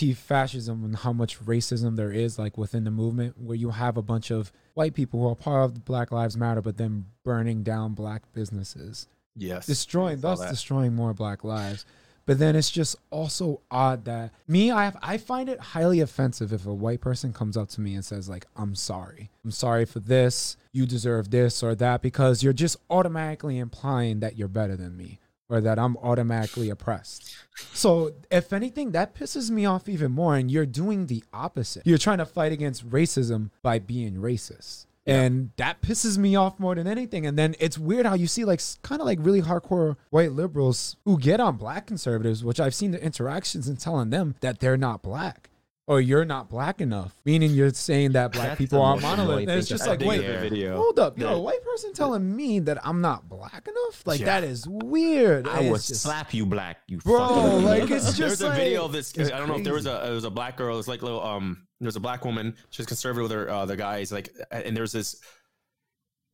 anti-fascism 0.00 0.84
and 0.84 0.96
how 0.96 1.12
much 1.12 1.38
racism 1.44 1.96
there 1.96 2.12
is 2.12 2.38
like 2.38 2.58
within 2.58 2.84
the 2.84 2.90
movement 2.90 3.38
where 3.40 3.56
you 3.56 3.70
have 3.70 3.96
a 3.96 4.02
bunch 4.02 4.30
of 4.30 4.52
white 4.74 4.94
people 4.94 5.20
who 5.20 5.28
are 5.28 5.34
part 5.34 5.64
of 5.64 5.74
the 5.74 5.80
Black 5.80 6.10
Lives 6.12 6.36
Matter 6.36 6.60
but 6.60 6.76
then 6.76 7.06
burning 7.24 7.62
down 7.62 7.94
black 7.94 8.22
businesses 8.32 9.06
Yes. 9.36 9.66
destroying 9.66 10.20
thus 10.20 10.40
that. 10.40 10.50
destroying 10.50 10.94
more 10.94 11.12
black 11.14 11.44
lives 11.44 11.84
but 12.26 12.38
then 12.38 12.56
it's 12.56 12.70
just 12.70 12.96
also 13.10 13.62
odd 13.70 14.04
that 14.04 14.32
me 14.46 14.70
i 14.70 14.84
have, 14.84 14.96
i 15.02 15.16
find 15.16 15.48
it 15.48 15.58
highly 15.60 16.00
offensive 16.00 16.52
if 16.52 16.66
a 16.66 16.74
white 16.74 17.00
person 17.00 17.32
comes 17.32 17.56
up 17.56 17.68
to 17.68 17.80
me 17.80 17.94
and 17.94 18.04
says 18.04 18.28
like 18.28 18.46
i'm 18.56 18.74
sorry. 18.74 19.30
I'm 19.44 19.50
sorry 19.50 19.84
for 19.84 20.00
this. 20.00 20.56
You 20.72 20.86
deserve 20.86 21.30
this 21.30 21.62
or 21.62 21.74
that 21.76 22.02
because 22.02 22.42
you're 22.42 22.52
just 22.52 22.76
automatically 22.90 23.58
implying 23.58 24.20
that 24.20 24.36
you're 24.36 24.48
better 24.48 24.76
than 24.76 24.96
me 24.96 25.20
or 25.48 25.60
that 25.60 25.78
i'm 25.78 25.96
automatically 25.98 26.70
oppressed. 26.70 27.34
So 27.72 28.12
if 28.30 28.52
anything 28.52 28.92
that 28.92 29.14
pisses 29.14 29.50
me 29.50 29.64
off 29.64 29.88
even 29.88 30.12
more 30.12 30.36
and 30.36 30.50
you're 30.50 30.66
doing 30.66 31.06
the 31.06 31.22
opposite. 31.32 31.86
You're 31.86 31.98
trying 31.98 32.18
to 32.18 32.26
fight 32.26 32.52
against 32.52 32.88
racism 32.88 33.50
by 33.62 33.78
being 33.78 34.16
racist 34.16 34.85
and 35.06 35.50
that 35.56 35.80
pisses 35.82 36.18
me 36.18 36.34
off 36.34 36.58
more 36.58 36.74
than 36.74 36.86
anything. 36.86 37.26
And 37.26 37.38
then 37.38 37.54
it's 37.60 37.78
weird 37.78 38.06
how 38.06 38.14
you 38.14 38.26
see 38.26 38.44
like 38.44 38.60
kind 38.82 39.00
of 39.00 39.06
like 39.06 39.18
really 39.22 39.42
hardcore 39.42 39.96
white 40.10 40.32
liberals 40.32 40.96
who 41.04 41.18
get 41.18 41.40
on 41.40 41.56
black 41.56 41.86
conservatives, 41.86 42.44
which 42.44 42.58
I've 42.58 42.74
seen 42.74 42.90
the 42.90 43.02
interactions 43.02 43.68
and 43.68 43.78
telling 43.78 44.10
them 44.10 44.34
that 44.40 44.60
they're 44.60 44.76
not 44.76 45.02
black 45.02 45.50
or 45.88 46.00
you're 46.00 46.24
not 46.24 46.48
black 46.48 46.80
enough, 46.80 47.14
meaning 47.24 47.50
you're 47.52 47.72
saying 47.72 48.12
that 48.12 48.32
black 48.32 48.48
That's 48.48 48.58
people 48.58 48.82
are 48.82 48.96
monolith. 48.96 49.48
And 49.48 49.58
it's 49.58 49.68
just 49.68 49.86
like, 49.86 50.00
wait, 50.00 50.20
video. 50.20 50.76
hold 50.76 50.98
up, 50.98 51.16
you're 51.18 51.30
Yeah. 51.30 51.36
a 51.36 51.40
white 51.40 51.62
person 51.62 51.92
telling 51.92 52.34
me 52.34 52.58
that 52.60 52.84
I'm 52.84 53.00
not 53.00 53.28
black 53.28 53.68
enough? 53.68 54.04
Like 54.04 54.18
Yeah. 54.20 54.26
that 54.26 54.44
is 54.44 54.66
weird. 54.68 55.46
I 55.46 55.70
would 55.70 55.80
just- 55.80 56.02
slap 56.02 56.34
you 56.34 56.44
black, 56.44 56.78
you 56.88 56.98
Bro, 56.98 57.58
like 57.58 57.90
it's 57.90 58.06
just 58.14 58.18
There's 58.18 58.40
a 58.42 58.50
video 58.50 58.84
of 58.84 58.92
this. 58.92 59.12
I 59.16 59.38
don't 59.38 59.48
know 59.48 59.56
if 59.56 59.64
there 59.64 59.74
was 59.74 59.86
a 59.86 60.08
it 60.08 60.10
was 60.12 60.24
a 60.24 60.30
black 60.30 60.56
girl. 60.56 60.78
It's 60.78 60.88
like 60.88 61.02
little 61.02 61.22
um. 61.22 61.66
There 61.80 61.86
was 61.86 61.96
a 61.96 62.00
black 62.00 62.24
woman. 62.24 62.56
She 62.70 62.80
was 62.80 62.86
conservative 62.86 63.24
with 63.30 63.32
her 63.32 63.50
uh, 63.50 63.66
the 63.66 63.76
guys 63.76 64.10
like, 64.10 64.30
and 64.50 64.76
there's 64.76 64.92
this 64.92 65.20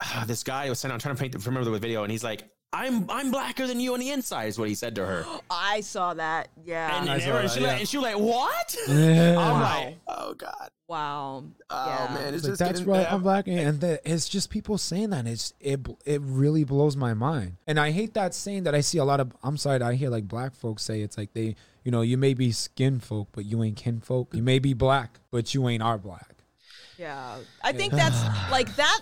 uh, 0.02 0.24
this 0.26 0.42
guy 0.44 0.68
was 0.68 0.78
saying 0.78 0.92
I'm 0.92 0.98
trying 0.98 1.14
to 1.16 1.20
paint 1.20 1.34
remember 1.46 1.68
the 1.70 1.78
video, 1.78 2.04
and 2.04 2.10
he's 2.12 2.24
like, 2.24 2.44
I'm 2.74 3.08
I'm 3.10 3.30
blacker 3.30 3.66
than 3.66 3.80
you 3.80 3.92
on 3.94 4.00
the 4.00 4.10
inside 4.10 4.46
is 4.46 4.58
what 4.58 4.68
he 4.68 4.74
said 4.74 4.94
to 4.94 5.04
her. 5.06 5.26
I 5.50 5.80
saw 5.80 6.14
that. 6.14 6.48
Yeah. 6.64 7.00
And, 7.00 7.08
and, 7.10 7.22
saw 7.22 7.28
everyone- 7.28 7.42
that, 7.46 7.52
she, 7.52 7.60
yeah. 7.60 7.66
like, 7.68 7.78
and 7.80 7.88
she 7.88 7.96
was 7.98 8.04
like, 8.04 8.18
what? 8.18 8.76
Yeah. 8.88 9.30
I'm 9.38 9.60
Wow. 9.60 9.60
like, 9.84 9.98
oh 10.08 10.34
god, 10.34 10.70
wow. 10.88 11.44
oh 11.70 11.86
Yeah. 11.86 12.14
man, 12.14 12.34
it's 12.34 12.44
Like, 12.44 12.50
just 12.52 12.58
that's 12.60 12.78
getting- 12.80 12.92
right. 12.94 13.02
yeah. 13.02 13.14
I'm 13.14 13.22
black, 13.22 13.46
and 13.48 13.80
the, 13.80 14.00
it's 14.10 14.28
just 14.28 14.48
people 14.50 14.78
saying 14.78 15.10
that. 15.10 15.26
It's 15.26 15.52
it 15.60 15.80
it 16.06 16.20
really 16.22 16.64
blows 16.64 16.96
my 16.96 17.12
mind, 17.14 17.56
and 17.66 17.78
I 17.78 17.90
hate 17.90 18.14
that 18.14 18.32
saying 18.34 18.62
that 18.64 18.74
I 18.74 18.80
see 18.80 18.98
a 18.98 19.04
lot 19.04 19.20
of. 19.20 19.32
I'm 19.42 19.56
sorry, 19.58 19.80
I 19.82 19.94
hear 19.94 20.08
like 20.08 20.26
black 20.26 20.54
folks 20.54 20.82
say 20.82 21.02
it's 21.02 21.18
like 21.18 21.34
they, 21.34 21.56
you 21.84 21.90
know, 21.90 22.00
you 22.00 22.16
may 22.16 22.32
be 22.32 22.52
skin 22.52 23.00
folk, 23.00 23.28
but 23.32 23.44
you 23.44 23.62
ain't 23.62 23.76
kin 23.76 24.00
folk. 24.00 24.34
You 24.34 24.42
may 24.42 24.58
be 24.58 24.72
black, 24.72 25.20
but 25.30 25.52
you 25.54 25.68
ain't 25.68 25.82
our 25.82 25.98
black. 25.98 26.36
Yeah, 26.98 27.36
I 27.62 27.72
think 27.72 27.92
that's 27.92 28.16
like 28.50 28.74
that. 28.76 29.00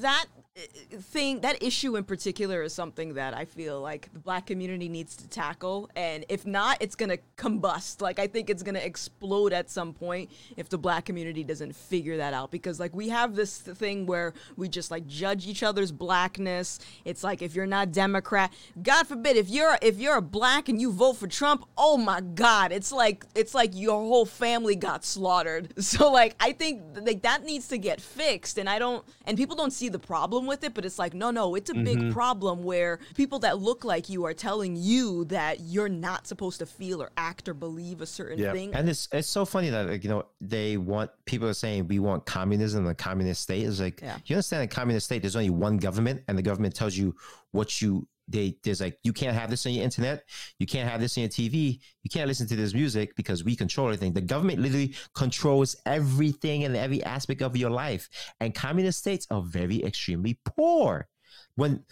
That 0.00 0.26
thing, 0.54 1.40
that 1.40 1.62
issue 1.62 1.96
in 1.96 2.04
particular, 2.04 2.62
is 2.62 2.74
something 2.74 3.14
that 3.14 3.34
I 3.34 3.44
feel 3.44 3.80
like 3.80 4.12
the 4.12 4.18
black 4.18 4.46
community 4.46 4.88
needs 4.88 5.16
to 5.16 5.28
tackle. 5.28 5.90
And 5.96 6.24
if 6.28 6.46
not, 6.46 6.76
it's 6.80 6.94
gonna 6.94 7.18
combust. 7.36 8.02
Like 8.02 8.18
I 8.18 8.26
think 8.26 8.50
it's 8.50 8.62
gonna 8.62 8.78
explode 8.78 9.52
at 9.52 9.70
some 9.70 9.94
point 9.94 10.30
if 10.56 10.68
the 10.68 10.78
black 10.78 11.06
community 11.06 11.42
doesn't 11.42 11.74
figure 11.74 12.18
that 12.18 12.34
out. 12.34 12.50
Because 12.50 12.78
like 12.78 12.94
we 12.94 13.08
have 13.08 13.34
this 13.34 13.58
thing 13.58 14.06
where 14.06 14.34
we 14.56 14.68
just 14.68 14.90
like 14.90 15.06
judge 15.06 15.46
each 15.46 15.62
other's 15.62 15.90
blackness. 15.90 16.78
It's 17.04 17.24
like 17.24 17.40
if 17.40 17.54
you're 17.54 17.66
not 17.66 17.92
Democrat, 17.92 18.52
God 18.82 19.06
forbid, 19.06 19.36
if 19.36 19.48
you're 19.48 19.78
if 19.80 19.98
you're 19.98 20.16
a 20.16 20.22
black 20.22 20.68
and 20.68 20.80
you 20.80 20.92
vote 20.92 21.14
for 21.14 21.26
Trump, 21.26 21.64
oh 21.78 21.96
my 21.96 22.20
God, 22.20 22.72
it's 22.72 22.92
like 22.92 23.24
it's 23.34 23.54
like 23.54 23.70
your 23.74 24.00
whole 24.00 24.26
family 24.26 24.76
got 24.76 25.04
slaughtered. 25.04 25.72
So 25.92 26.10
like 26.10 26.36
I 26.40 26.52
think 26.52 26.80
like 27.02 27.22
that 27.22 27.44
needs 27.44 27.68
to 27.68 27.76
get 27.76 28.00
fixed, 28.00 28.56
and 28.56 28.66
I 28.68 28.78
don't 28.78 29.04
and 29.26 29.36
people 29.36 29.56
don't 29.56 29.72
see 29.72 29.90
the 29.90 29.98
problem 29.98 30.41
with 30.46 30.64
it, 30.64 30.74
but 30.74 30.84
it's 30.84 30.98
like 30.98 31.14
no, 31.14 31.30
no, 31.30 31.54
it's 31.54 31.70
a 31.70 31.74
big 31.74 31.98
mm-hmm. 31.98 32.12
problem 32.12 32.62
where 32.62 32.98
people 33.14 33.38
that 33.40 33.58
look 33.58 33.84
like 33.84 34.08
you 34.08 34.24
are 34.24 34.34
telling 34.34 34.76
you 34.76 35.24
that 35.26 35.60
you're 35.60 35.88
not 35.88 36.26
supposed 36.26 36.58
to 36.58 36.66
feel 36.66 37.02
or 37.02 37.10
act 37.16 37.48
or 37.48 37.54
believe 37.54 38.00
a 38.00 38.06
certain 38.06 38.38
Yeah. 38.38 38.52
thing. 38.52 38.74
And 38.74 38.88
it's 38.88 39.08
it's 39.12 39.28
so 39.28 39.44
funny 39.44 39.70
that 39.70 39.88
like, 39.88 40.04
you 40.04 40.10
know 40.10 40.24
they 40.40 40.76
want 40.76 41.10
people 41.24 41.48
are 41.48 41.54
saying 41.54 41.88
we 41.88 41.98
want 41.98 42.26
communism 42.26 42.84
in 42.84 42.90
a 42.90 42.94
communist 42.94 43.42
state. 43.42 43.64
It's 43.66 43.80
like 43.80 44.00
Yeah. 44.00 44.18
you 44.26 44.36
understand 44.36 44.62
a 44.64 44.66
communist 44.66 45.06
state. 45.06 45.22
There's 45.22 45.36
only 45.36 45.50
one 45.50 45.78
government, 45.78 46.22
and 46.28 46.36
the 46.36 46.42
government 46.42 46.74
tells 46.74 46.96
you 46.96 47.14
what 47.52 47.82
you 47.82 48.06
they 48.32 48.56
there's 48.64 48.80
like 48.80 48.98
you 49.02 49.12
can't 49.12 49.36
have 49.36 49.50
this 49.50 49.66
on 49.66 49.72
your 49.72 49.84
internet, 49.84 50.24
you 50.58 50.66
can't 50.66 50.88
have 50.88 51.00
this 51.00 51.16
on 51.16 51.22
your 51.22 51.30
TV, 51.30 51.78
you 52.02 52.10
can't 52.10 52.26
listen 52.26 52.46
to 52.48 52.56
this 52.56 52.74
music 52.74 53.14
because 53.16 53.44
we 53.44 53.54
control 53.54 53.86
everything. 53.88 54.12
The 54.12 54.20
government 54.20 54.58
literally 54.60 54.94
controls 55.14 55.76
everything 55.86 56.64
and 56.64 56.76
every 56.76 57.02
aspect 57.04 57.42
of 57.42 57.56
your 57.56 57.70
life. 57.70 58.08
And 58.40 58.54
communist 58.54 58.98
states 58.98 59.26
are 59.30 59.42
very 59.42 59.84
extremely 59.84 60.38
poor. 60.44 61.08
When 61.54 61.84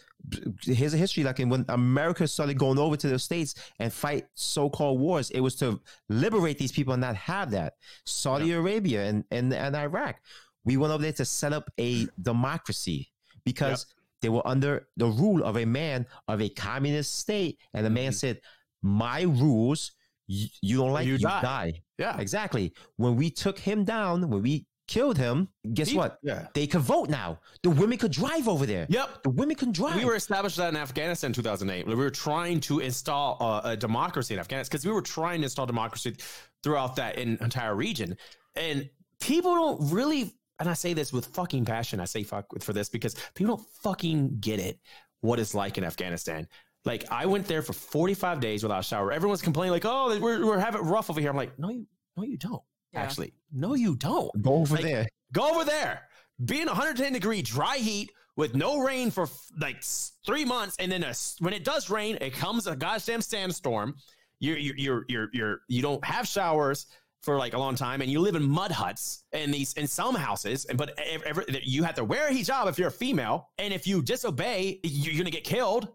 here's 0.63 0.95
a 0.95 0.99
history 0.99 1.25
like 1.25 1.39
when 1.39 1.65
America 1.69 2.27
started 2.27 2.59
going 2.59 2.79
over 2.79 2.97
to 2.97 3.09
those 3.09 3.25
states 3.25 3.55
and 3.79 3.93
fight 3.93 4.27
so-called 4.35 5.01
wars, 5.01 5.31
it 5.31 5.41
was 5.41 5.55
to 5.57 5.81
liberate 6.09 6.59
these 6.59 6.73
people 6.73 6.93
and 6.93 7.01
not 7.01 7.17
have 7.17 7.51
that. 7.53 7.75
Saudi 8.05 8.53
Arabia 8.53 9.05
and, 9.05 9.25
and 9.31 9.53
and 9.53 9.77
Iraq, 9.77 10.17
we 10.65 10.77
went 10.77 10.93
over 10.93 11.03
there 11.03 11.13
to 11.13 11.25
set 11.25 11.53
up 11.53 11.71
a 11.79 12.07
democracy 12.21 13.11
because 13.45 13.87
they 14.23 14.29
were 14.29 14.47
under 14.47 14.89
the 14.97 15.07
rule 15.07 15.43
of 15.45 15.57
a 15.57 15.65
man 15.65 16.07
of 16.29 16.41
a 16.41 16.49
communist 16.49 17.19
state, 17.19 17.59
and 17.75 17.85
the 17.87 17.91
man 17.91 18.13
Mhm. 18.13 18.15
said, 18.15 18.41
"My 18.83 19.23
rules, 19.23 19.93
you, 20.27 20.49
you 20.63 20.77
don't 20.79 20.93
like, 20.93 21.07
You 21.07 21.13
you, 21.15 21.19
die." 21.19 21.41
die. 21.43 21.83
Yeah. 21.99 22.19
Exactly. 22.19 22.73
When 22.97 23.17
we 23.17 23.31
took 23.31 23.59
him 23.59 23.85
down, 23.85 24.29
when 24.31 24.43
we 24.43 24.67
killed 24.89 25.17
him, 25.19 25.49
guess 25.73 25.89
He- 25.91 25.97
what? 25.97 26.19
Yeah. 26.23 26.49
They 26.53 26.67
could 26.67 26.81
vote 26.81 27.09
now. 27.11 27.39
The 27.63 27.71
women 27.71 27.97
could 27.99 28.11
drive 28.11 28.49
over 28.49 28.67
there. 28.67 28.87
Yep. 28.89 29.23
The 29.23 29.31
women 29.31 29.55
can 29.55 29.71
drive. 29.71 29.95
We 29.97 30.05
were 30.05 30.17
established 30.17 30.57
that 30.57 30.71
in 30.75 30.77
Afghanistan 30.77 31.29
in 31.29 31.35
2008. 31.35 31.87
We 31.87 31.95
were 31.95 32.11
trying 32.11 32.59
to 32.63 32.81
install 32.81 33.37
uh, 33.41 33.61
a 33.65 33.77
democracy 33.77 34.35
in 34.35 34.41
Afghanistan 34.41 34.71
because 34.73 34.85
we 34.87 34.93
were 34.93 35.03
trying 35.03 35.41
to 35.41 35.45
install 35.45 35.67
democracy 35.67 36.17
throughout 36.65 36.97
that 36.97 37.19
in, 37.19 37.39
entire 37.41 37.75
region. 37.77 38.17
And 38.57 38.91
people 39.21 39.55
don't 39.55 39.93
really, 39.93 40.35
and 40.61 40.69
I 40.69 40.75
say 40.75 40.93
this 40.93 41.13
with 41.13 41.27
fucking 41.27 41.65
passion. 41.65 41.99
I 42.01 42.05
say 42.05 42.23
fuck 42.23 42.47
for 42.63 42.73
this 42.73 42.89
because 42.89 43.17
people 43.35 43.57
don't 43.57 43.67
fucking 43.83 44.39
get 44.41 44.61
it 44.61 44.79
what 45.21 45.39
it's 45.41 45.55
like 45.55 45.79
in 45.79 45.85
Afghanistan. 45.85 46.47
Like 46.85 47.05
I 47.11 47.27
went 47.27 47.47
there 47.47 47.63
for 47.63 47.73
45 47.73 48.41
days 48.41 48.63
without 48.63 48.81
a 48.81 48.83
shower. 48.83 49.13
Everyone's 49.13 49.43
complaining 49.43 49.73
like, 49.73 49.85
"Oh, 49.85 50.19
we're, 50.21 50.45
we're 50.45 50.59
having 50.59 50.81
it 50.81 50.85
rough 50.85 51.11
over 51.11 51.21
here." 51.21 51.31
I'm 51.31 51.37
like, 51.37 51.59
"No, 51.59 51.71
you, 51.71 51.87
no, 52.17 52.23
you 52.23 52.37
don't. 52.37 52.63
Yeah. 52.93 53.03
Actually, 53.03 53.35
no, 53.53 53.75
you 53.75 53.97
don't. 53.97 54.31
go 54.43 54.55
over 54.55 54.77
Like, 54.77 54.85
there. 54.85 55.09
Go 55.33 55.55
over 55.55 55.65
there. 55.65 56.03
Be 56.45 56.61
in 56.61 56.67
110 56.67 57.13
degree 57.13 57.43
dry 57.43 57.77
heat 57.77 58.11
with 58.37 58.55
no 58.55 58.79
rain 58.79 59.11
for 59.11 59.25
f- 59.25 59.47
like 59.61 59.83
three 60.25 60.45
months, 60.45 60.77
and 60.79 60.91
then 60.91 61.05
a 61.05 61.09
s 61.09 61.37
when 61.41 61.53
it 61.53 61.65
does 61.65 61.91
rain, 61.91 62.17
it 62.21 62.33
comes 62.33 62.67
a 62.67 62.75
goddamn 62.75 63.21
sandstorm. 63.21 63.95
You're 64.39 64.57
you're 64.57 64.77
you're 64.77 65.05
you're, 65.09 65.29
you're 65.33 65.61
you 65.69 65.83
don't 65.83 66.03
have 66.05 66.27
showers 66.27 66.87
for 67.23 67.37
like 67.37 67.53
a 67.55 67.59
long 67.59 67.75
time, 67.75 68.01
and 68.01 68.11
you 68.11 68.21
live 68.21 68.35
in 68.35 68.43
mud 68.49 68.73
huts 68.73 69.25
and 69.33 69.53
these 69.53 69.73
in 69.75 69.87
some 69.87 70.15
houses. 70.15 70.65
And 70.65 70.79
but 70.79 70.99
every, 71.25 71.45
you 71.63 71.83
have 71.85 71.95
to 71.97 72.05
wear 72.05 72.29
a 72.29 72.31
hijab 72.33 72.69
if 72.69 72.79
you're 72.79 72.89
a 72.89 72.93
female, 72.93 73.51
and 73.59 73.75
if 73.75 73.87
you 73.87 74.03
disobey, 74.03 74.81
you're 74.83 75.17
gonna 75.19 75.31
get 75.31 75.45
killed. 75.45 75.89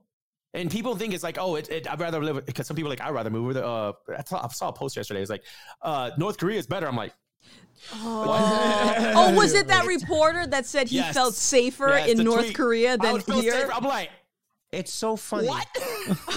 And 0.54 0.72
people 0.72 0.96
think 0.96 1.14
it's 1.14 1.24
like, 1.24 1.38
oh, 1.38 1.56
it, 1.56 1.68
it, 1.70 1.92
I'd 1.92 2.00
rather 2.00 2.24
live 2.24 2.46
because 2.46 2.66
some 2.68 2.76
people 2.78 2.90
are 2.90 2.96
like 2.96 3.02
I'd 3.02 3.10
rather 3.14 3.30
move 3.30 3.46
with. 3.48 3.58
Uh, 3.58 3.92
I, 4.18 4.24
saw, 4.24 4.46
I 4.46 4.48
saw 4.50 4.70
a 4.70 4.74
post 4.74 4.96
yesterday. 4.96 5.22
It's 5.22 5.30
like, 5.30 5.44
uh, 5.82 6.12
North 6.18 6.38
Korea 6.38 6.58
is 6.60 6.66
better. 6.68 6.88
I'm 6.88 6.96
like, 6.96 7.12
Oh, 7.94 9.14
oh, 9.16 9.36
was 9.36 9.54
it 9.54 9.68
that 9.68 9.86
reporter 9.86 10.48
that 10.48 10.66
said 10.66 10.88
he 10.88 10.98
Yes. 10.98 11.14
felt 11.14 11.34
safer 11.36 11.90
Yes, 11.90 12.10
in 12.10 12.24
North 12.24 12.46
tweet. 12.46 12.56
Korea 12.56 12.98
than 12.98 13.20
here? 13.20 13.52
safer. 13.52 13.74
I'm 13.74 13.84
like, 13.84 14.10
It's 14.72 14.92
so 14.92 15.16
funny. 15.16 15.48
what? 15.48 15.68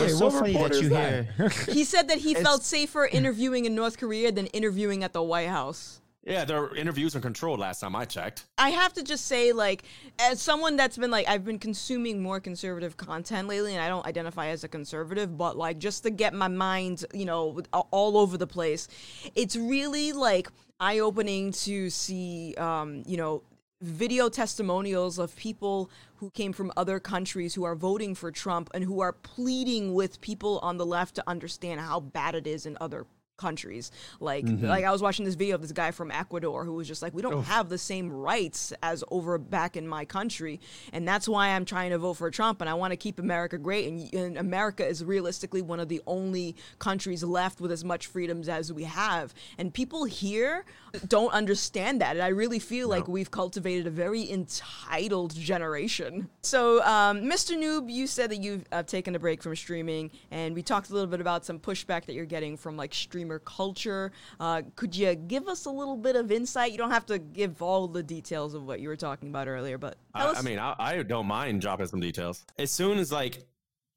It's 0.00 0.18
so 0.18 0.26
what 0.26 0.40
funny 0.40 0.52
that 0.54 0.80
you 0.80 0.88
that? 0.90 1.26
hear. 1.36 1.48
He 1.74 1.84
said 1.84 2.08
that 2.08 2.18
he 2.18 2.30
It's- 2.30 2.42
felt 2.44 2.62
safer 2.62 3.06
interviewing 3.06 3.64
in 3.66 3.74
North 3.74 3.98
Korea 3.98 4.32
than 4.32 4.46
interviewing 4.48 5.04
at 5.04 5.12
the 5.12 5.22
White 5.22 5.48
House. 5.48 6.00
yeah, 6.24 6.44
their 6.44 6.74
interviews 6.74 7.14
are 7.16 7.20
controlled. 7.20 7.58
Last 7.60 7.80
time 7.80 7.94
I 7.96 8.04
checked. 8.04 8.46
I 8.58 8.70
have 8.70 8.92
to 8.94 9.02
just 9.02 9.26
say, 9.26 9.52
like, 9.52 9.82
as 10.18 10.40
someone 10.42 10.76
that's 10.76 10.96
been 10.98 11.10
like, 11.10 11.26
I've 11.28 11.44
been 11.44 11.58
consuming 11.58 12.22
more 12.22 12.38
conservative 12.40 12.96
content 12.96 13.48
lately, 13.48 13.72
and 13.74 13.82
I 13.82 13.88
don't 13.88 14.06
identify 14.06 14.48
as 14.48 14.62
a 14.64 14.68
conservative, 14.68 15.36
but 15.36 15.56
like, 15.56 15.78
just 15.78 16.02
to 16.04 16.10
get 16.10 16.32
my 16.34 16.48
mind, 16.48 17.04
you 17.14 17.24
know, 17.24 17.60
all 17.72 18.16
over 18.18 18.36
the 18.38 18.46
place, 18.46 18.88
it's 19.34 19.56
really 19.56 20.12
like 20.12 20.48
eye 20.80 20.98
opening 21.00 21.52
to 21.66 21.90
see, 21.90 22.54
um, 22.56 23.02
you 23.06 23.16
know, 23.16 23.42
video 23.80 24.28
testimonials 24.28 25.18
of 25.18 25.34
people 25.36 25.88
who 26.18 26.30
came 26.30 26.52
from 26.52 26.72
other 26.76 26.98
countries 26.98 27.54
who 27.54 27.64
are 27.64 27.74
voting 27.74 28.14
for 28.14 28.30
Trump 28.30 28.70
and 28.74 28.84
who 28.84 29.00
are 29.00 29.12
pleading 29.12 29.94
with 29.94 30.20
people 30.20 30.58
on 30.60 30.76
the 30.76 30.86
left 30.86 31.14
to 31.14 31.24
understand 31.26 31.80
how 31.80 32.00
bad 32.00 32.34
it 32.34 32.46
is 32.46 32.66
in 32.66 32.76
other 32.80 33.06
countries. 33.38 33.90
Like 34.20 34.44
like 34.46 34.84
I 34.84 34.90
was 34.90 35.00
watching 35.00 35.24
this 35.24 35.36
video 35.36 35.54
of 35.54 35.62
this 35.62 35.72
guy 35.72 35.92
from 35.92 36.10
Ecuador 36.10 36.64
who 36.64 36.74
was 36.74 36.86
just 36.86 37.00
like 37.00 37.14
we 37.14 37.22
don't 37.22 37.44
have 37.44 37.68
the 37.68 37.78
same 37.78 38.10
rights 38.10 38.72
as 38.82 39.02
over 39.10 39.38
back 39.38 39.76
in 39.76 39.88
my 39.88 40.04
country 40.04 40.60
and 40.92 41.06
that's 41.08 41.28
why 41.28 41.48
I'm 41.48 41.64
trying 41.64 41.90
to 41.90 41.98
vote 41.98 42.14
for 42.14 42.30
Trump 42.30 42.60
and 42.60 42.68
I 42.68 42.74
want 42.74 42.90
to 42.90 42.96
keep 42.96 43.18
America 43.18 43.56
great 43.56 43.88
and, 43.88 44.12
and 44.12 44.36
America 44.36 44.86
is 44.86 45.04
realistically 45.04 45.62
one 45.62 45.80
of 45.80 45.88
the 45.88 46.02
only 46.06 46.56
countries 46.78 47.22
left 47.22 47.60
with 47.60 47.70
as 47.70 47.84
much 47.84 48.08
freedoms 48.08 48.48
as 48.48 48.72
we 48.72 48.84
have 48.84 49.32
and 49.56 49.72
people 49.72 50.04
here 50.04 50.64
don't 51.06 51.32
understand 51.32 52.00
that 52.00 52.16
and 52.16 52.22
I 52.22 52.28
really 52.28 52.58
feel 52.58 52.88
like 52.88 53.06
we've 53.06 53.30
cultivated 53.30 53.86
a 53.86 53.90
very 53.90 54.28
entitled 54.30 55.34
generation. 55.34 56.28
So 56.42 56.82
um, 56.82 57.22
Mr. 57.22 57.56
Noob 57.56 57.88
you 57.90 58.08
said 58.08 58.30
that 58.30 58.38
you've 58.38 58.64
uh, 58.72 58.82
taken 58.82 59.14
a 59.14 59.18
break 59.18 59.42
from 59.42 59.54
streaming 59.54 60.10
and 60.32 60.56
we 60.56 60.62
talked 60.62 60.90
a 60.90 60.92
little 60.92 61.08
bit 61.08 61.20
about 61.20 61.44
some 61.44 61.60
pushback 61.60 62.06
that 62.06 62.14
you're 62.14 62.26
getting 62.26 62.56
from 62.56 62.76
like 62.76 62.92
streamer 63.28 63.38
culture. 63.40 64.12
Uh, 64.40 64.62
could 64.76 64.96
you 64.96 65.14
give 65.14 65.48
us 65.48 65.66
a 65.66 65.70
little 65.70 65.96
bit 65.96 66.16
of 66.16 66.32
insight? 66.32 66.72
You 66.72 66.78
don't 66.78 66.90
have 66.90 67.06
to 67.06 67.18
give 67.18 67.60
all 67.62 67.86
the 67.86 68.02
details 68.02 68.54
of 68.54 68.64
what 68.64 68.80
you 68.80 68.88
were 68.88 68.96
talking 68.96 69.28
about 69.28 69.48
earlier, 69.48 69.78
but 69.78 69.96
I. 70.14 70.32
I 70.32 70.42
mean, 70.42 70.58
I, 70.58 70.74
I 70.78 71.02
don't 71.02 71.26
mind 71.26 71.60
dropping 71.60 71.86
some 71.86 72.00
details. 72.00 72.44
As 72.58 72.70
soon 72.70 72.98
as 72.98 73.12
like 73.12 73.46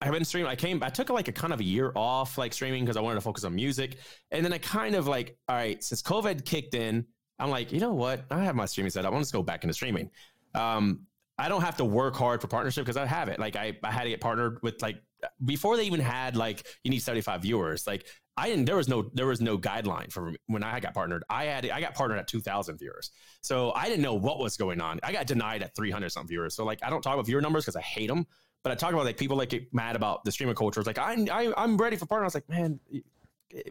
I've 0.02 0.12
been 0.12 0.26
streaming, 0.26 0.52
I 0.52 0.56
came, 0.56 0.84
I 0.84 0.89
took 0.89 1.10
like 1.10 1.28
a 1.28 1.32
kind 1.32 1.54
of 1.54 1.60
a 1.60 1.63
year 1.63 1.91
off 1.96 2.38
like 2.38 2.54
streaming 2.54 2.84
because 2.84 2.98
I 2.98 3.02
wanted 3.02 3.15
to 3.15 3.22
focus 3.22 3.44
on 3.44 3.56
music, 3.56 3.98
and 4.32 4.44
then 4.44 4.54
I 4.54 4.58
kind 4.58 4.96
of 4.96 5.08
like, 5.08 5.38
all 5.48 5.56
right, 5.56 5.82
since 5.84 6.02
COVID 6.02 6.46
kicked 6.46 6.74
in, 6.74 7.06
I'm 7.39 7.50
like, 7.50 7.72
you 7.72 7.80
know 7.80 7.94
what? 7.94 8.26
I 8.30 8.44
have 8.44 8.56
my 8.56 8.65
streaming 8.65 8.91
set 8.91 9.06
up. 9.06 9.12
I 9.12 9.13
want 9.13 9.26
to 9.26 9.34
go 9.34 9.44
back 9.44 9.63
into 9.63 9.74
streaming. 9.74 10.10
Um, 10.54 11.02
I 11.38 11.50
don't 11.50 11.62
have 11.62 11.78
to 11.78 11.86
work 11.86 12.15
hard 12.15 12.41
for 12.41 12.48
partnership 12.48 12.86
because 12.86 12.98
I 12.98 13.06
have 13.06 13.30
it. 13.30 13.39
Like 13.39 13.56
I, 13.56 13.78
I 13.84 13.91
had 13.91 14.04
to 14.04 14.10
get 14.10 14.22
partnered 14.22 14.62
with 14.62 14.82
like 14.82 15.02
before 15.45 15.77
they 15.77 15.84
even 15.84 15.99
had 15.99 16.36
like 16.36 16.65
you 16.84 16.91
need 16.91 16.99
75 16.99 17.41
viewers. 17.41 17.88
Like 17.88 18.05
I 18.38 18.47
didn't. 18.47 18.65
There 18.65 18.77
was 18.77 18.88
no. 18.88 19.10
There 19.13 19.27
was 19.27 19.41
no 19.41 19.57
guideline 19.57 20.12
for 20.12 20.34
when 20.47 20.63
I 20.63 20.79
got 20.79 20.93
partnered. 20.93 21.23
I 21.29 21.45
had. 21.45 21.69
I 21.69 21.81
got 21.81 21.93
partnered 21.93 22.19
at 22.19 22.27
2,000 22.27 22.77
viewers, 22.77 23.12
so 23.41 23.71
I 23.73 23.88
didn't 23.88 24.01
know 24.01 24.13
what 24.13 24.39
was 24.39 24.57
going 24.57 24.81
on. 24.81 24.99
I 25.03 25.12
got 25.12 25.27
denied 25.27 25.63
at 25.63 25.75
300 25.75 26.10
something 26.12 26.29
viewers. 26.29 26.55
So 26.55 26.63
like 26.63 26.79
I 26.81 26.89
don't 26.89 27.01
talk 27.01 27.13
about 27.13 27.25
viewer 27.25 27.41
numbers 27.41 27.65
because 27.65 27.75
I 27.75 27.81
hate 27.81 28.07
them. 28.07 28.25
But 28.63 28.71
I 28.71 28.75
talk 28.75 28.93
about 28.93 29.05
like 29.05 29.17
people 29.17 29.38
like 29.38 29.49
get 29.49 29.73
mad 29.73 29.95
about 29.95 30.23
the 30.23 30.31
streamer 30.31 30.53
culture. 30.53 30.79
It's 30.79 30.88
like 30.88 30.97
I, 30.99 31.13
I 31.31 31.53
I'm 31.57 31.77
ready 31.77 31.97
for 31.97 32.05
partner. 32.05 32.25
I 32.25 32.27
was 32.27 32.36
like, 32.36 32.47
man, 32.47 32.79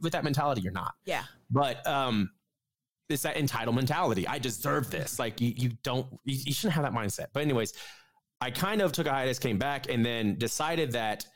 with 0.02 0.12
that 0.12 0.24
mentality, 0.24 0.60
you're 0.62 0.72
not. 0.72 0.94
yeah. 1.04 1.24
But 1.50 1.86
um, 1.86 2.30
it's 3.08 3.22
that 3.22 3.36
entitled 3.36 3.76
mentality. 3.76 4.26
I 4.26 4.38
deserve 4.38 4.90
this. 4.90 5.18
Like 5.18 5.40
you, 5.40 5.52
you 5.56 5.70
don't, 5.82 6.06
you, 6.24 6.38
you 6.46 6.52
shouldn't 6.52 6.74
have 6.74 6.84
that 6.84 6.92
mindset. 6.92 7.26
But 7.32 7.42
anyways, 7.42 7.74
I 8.40 8.50
kind 8.50 8.80
of 8.80 8.92
took 8.92 9.06
a 9.06 9.10
hiatus, 9.10 9.38
came 9.38 9.58
back, 9.58 9.90
and 9.90 10.04
then 10.04 10.38
decided 10.38 10.92
that 10.92 11.26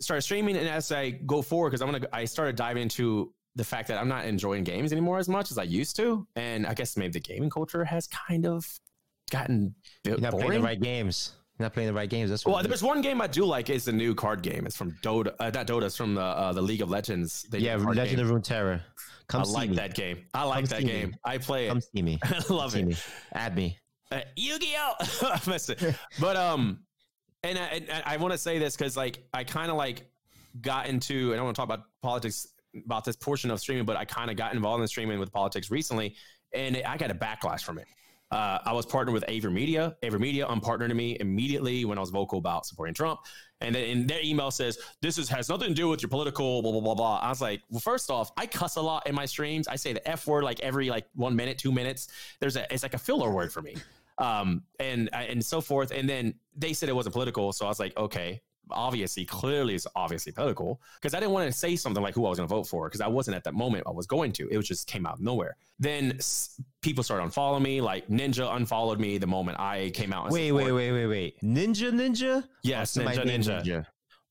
started 0.00 0.22
streaming. 0.22 0.56
And 0.56 0.68
as 0.68 0.90
I 0.92 1.10
go 1.10 1.42
forward, 1.42 1.70
because 1.70 1.82
I'm 1.82 1.90
gonna, 1.92 2.06
I 2.12 2.24
started 2.24 2.56
diving 2.56 2.82
into 2.82 3.32
the 3.56 3.64
fact 3.64 3.88
that 3.88 3.98
I'm 4.00 4.08
not 4.08 4.24
enjoying 4.26 4.64
games 4.64 4.92
anymore 4.92 5.18
as 5.18 5.28
much 5.28 5.50
as 5.50 5.58
I 5.58 5.64
used 5.64 5.96
to, 5.96 6.26
and 6.36 6.66
I 6.66 6.74
guess 6.74 6.96
maybe 6.96 7.12
the 7.12 7.20
gaming 7.20 7.50
culture 7.50 7.84
has 7.84 8.06
kind 8.06 8.46
of 8.46 8.66
gotten 9.30 9.74
You're 10.04 10.18
not 10.18 10.32
playing 10.32 10.52
the 10.52 10.60
right 10.60 10.80
games. 10.80 11.32
You're 11.58 11.66
not 11.66 11.74
playing 11.74 11.88
the 11.88 11.92
right 11.94 12.08
games. 12.08 12.30
That's 12.30 12.46
what 12.46 12.54
Well, 12.54 12.62
there's 12.64 12.82
one 12.82 13.02
game 13.02 13.20
I 13.20 13.26
do 13.26 13.44
like. 13.44 13.68
Is 13.68 13.84
the 13.84 13.92
new 13.92 14.14
card 14.14 14.42
game. 14.42 14.66
It's 14.66 14.76
from 14.76 14.92
Dota. 15.02 15.34
Uh, 15.38 15.50
not 15.50 15.66
Dota. 15.66 15.82
It's 15.82 15.96
from 15.96 16.14
the 16.14 16.22
uh, 16.22 16.52
the 16.52 16.62
League 16.62 16.80
of 16.80 16.88
Legends. 16.90 17.44
Yeah, 17.52 17.76
do 17.76 17.82
a 17.82 17.84
card 17.84 17.96
Legend 17.96 18.16
game. 18.18 18.26
of 18.26 18.32
Runeterra. 18.42 18.80
Come 19.28 19.44
see 19.44 19.52
me. 19.52 19.56
I 19.56 19.60
like 19.60 19.70
me. 19.70 19.76
that 19.76 19.94
game. 19.94 20.24
I 20.32 20.44
like 20.44 20.54
Come 20.56 20.64
that 20.66 20.78
see 20.80 20.84
me. 20.86 20.92
game. 20.92 21.16
I 21.24 21.38
play 21.38 21.66
it. 21.66 21.68
Come 21.68 21.80
see 21.80 22.02
me. 22.02 22.18
I 22.24 22.42
love 22.52 22.72
see 22.72 22.80
it. 22.80 22.86
me. 22.86 22.96
Add 23.32 23.56
me. 23.56 23.78
Uh, 24.10 24.20
Yu-Gi-Oh! 24.36 24.94
I 25.22 25.40
missed 25.48 25.70
it. 25.70 25.94
but 26.18 26.36
um, 26.36 26.80
and 27.42 27.58
I, 27.58 27.62
and 27.66 28.02
I 28.04 28.16
want 28.16 28.32
to 28.32 28.38
say 28.38 28.58
this 28.58 28.76
because 28.76 28.96
like 28.96 29.18
I 29.32 29.44
kind 29.44 29.70
of 29.70 29.76
like 29.76 30.04
got 30.60 30.86
into. 30.86 31.32
And 31.32 31.34
I 31.34 31.36
don't 31.36 31.46
want 31.46 31.56
to 31.56 31.60
talk 31.60 31.68
about 31.68 31.84
politics 32.02 32.48
about 32.84 33.04
this 33.04 33.16
portion 33.16 33.50
of 33.50 33.60
streaming, 33.60 33.84
but 33.84 33.96
I 33.96 34.04
kind 34.04 34.30
of 34.30 34.36
got 34.36 34.54
involved 34.54 34.82
in 34.82 34.88
streaming 34.88 35.18
with 35.18 35.32
politics 35.32 35.70
recently, 35.70 36.14
and 36.54 36.80
I 36.86 36.96
got 36.96 37.10
a 37.10 37.14
backlash 37.14 37.62
from 37.62 37.78
it. 37.78 37.86
Uh, 38.30 38.58
I 38.64 38.72
was 38.72 38.86
partnered 38.86 39.12
with 39.12 39.24
AVerMedia. 39.26 39.96
Aver 40.04 40.20
Media 40.20 40.46
unpartnered 40.46 40.94
me 40.94 41.16
immediately 41.18 41.84
when 41.84 41.98
I 41.98 42.00
was 42.00 42.10
vocal 42.10 42.38
about 42.38 42.64
supporting 42.64 42.94
Trump. 42.94 43.20
And 43.60 43.74
then 43.74 43.84
in 43.84 44.06
their 44.06 44.22
email 44.22 44.52
says, 44.52 44.78
this 45.02 45.18
is, 45.18 45.28
has 45.28 45.48
nothing 45.48 45.68
to 45.68 45.74
do 45.74 45.88
with 45.88 46.00
your 46.00 46.10
political 46.10 46.62
blah, 46.62 46.70
blah, 46.70 46.80
blah, 46.80 46.94
blah. 46.94 47.18
I 47.18 47.28
was 47.28 47.40
like, 47.40 47.60
well, 47.70 47.80
first 47.80 48.08
off, 48.08 48.30
I 48.36 48.46
cuss 48.46 48.76
a 48.76 48.80
lot 48.80 49.06
in 49.08 49.16
my 49.16 49.26
streams. 49.26 49.66
I 49.66 49.74
say 49.74 49.92
the 49.92 50.08
F 50.08 50.28
word 50.28 50.44
like 50.44 50.60
every 50.60 50.90
like 50.90 51.06
one 51.14 51.34
minute, 51.34 51.58
two 51.58 51.72
minutes. 51.72 52.06
There's 52.38 52.56
a, 52.56 52.72
it's 52.72 52.84
like 52.84 52.94
a 52.94 52.98
filler 52.98 53.32
word 53.32 53.52
for 53.52 53.62
me. 53.62 53.74
Um, 54.18 54.62
and, 54.78 55.12
and 55.12 55.44
so 55.44 55.60
forth. 55.60 55.90
And 55.90 56.08
then 56.08 56.34
they 56.60 56.72
said 56.72 56.88
it 56.88 56.94
wasn't 56.94 57.14
political. 57.14 57.52
So 57.52 57.64
I 57.66 57.68
was 57.68 57.80
like, 57.80 57.96
okay, 57.96 58.40
obviously, 58.70 59.24
clearly 59.24 59.74
it's 59.74 59.86
obviously 59.96 60.30
political 60.32 60.80
because 61.00 61.14
I 61.14 61.18
didn't 61.20 61.32
want 61.32 61.50
to 61.50 61.56
say 61.58 61.74
something 61.74 62.02
like 62.02 62.14
who 62.14 62.24
I 62.26 62.28
was 62.28 62.38
going 62.38 62.48
to 62.48 62.54
vote 62.54 62.68
for 62.68 62.88
because 62.88 63.00
I 63.00 63.08
wasn't 63.08 63.36
at 63.36 63.44
that 63.44 63.54
moment 63.54 63.84
I 63.86 63.90
was 63.90 64.06
going 64.06 64.30
to. 64.32 64.48
It 64.48 64.56
was 64.56 64.68
just 64.68 64.86
came 64.86 65.06
out 65.06 65.14
of 65.14 65.20
nowhere. 65.20 65.56
Then 65.78 66.12
s- 66.18 66.60
people 66.82 67.02
started 67.02 67.24
unfollowing 67.24 67.62
me. 67.62 67.80
Like 67.80 68.06
Ninja 68.08 68.54
unfollowed 68.54 69.00
me 69.00 69.18
the 69.18 69.26
moment 69.26 69.58
I 69.58 69.90
came 69.94 70.12
out. 70.12 70.30
Wait, 70.30 70.52
wait, 70.52 70.62
support- 70.64 70.74
wait, 70.76 70.92
wait, 70.92 71.06
wait. 71.06 71.40
Ninja, 71.42 71.90
Ninja. 71.90 72.44
Yes, 72.62 72.96
Or 72.96 73.02
somebody 73.04 73.30
Ninja, 73.30 73.62
Ninja. 73.64 73.86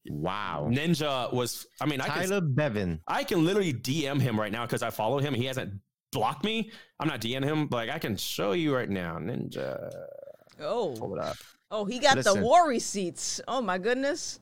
Wow. 0.09 0.67
Ninja 0.71 1.33
was. 1.33 1.67
I 1.81 1.85
mean, 1.85 1.99
I 2.01 2.05
can 2.07 2.13
Tyler 2.29 2.41
Blevins. 2.41 2.99
I 3.07 3.23
can 3.23 3.43
literally 3.45 3.73
DM 3.73 4.21
him 4.21 4.39
right 4.39 4.51
now 4.51 4.65
because 4.65 4.81
I 4.83 4.89
followed 4.89 5.23
him. 5.23 5.33
He 5.33 5.45
hasn't 5.45 5.73
blocked 6.11 6.43
me. 6.45 6.71
I'm 6.99 7.07
not 7.07 7.19
DMing 7.21 7.43
him, 7.43 7.67
but 7.67 7.77
like 7.77 7.89
I 7.89 7.99
can 7.99 8.15
show 8.15 8.53
you 8.53 8.73
right 8.73 8.89
now. 8.89 9.17
Ninja, 9.17 9.91
Oh, 10.61 10.93
pull 10.97 11.15
it 11.15 11.21
up. 11.21 11.35
Oh, 11.71 11.85
he 11.85 11.99
got 11.99 12.17
Listen. 12.17 12.35
the 12.39 12.41
war 12.45 12.67
receipts. 12.67 13.39
Oh 13.47 13.61
my 13.61 13.77
goodness. 13.77 14.39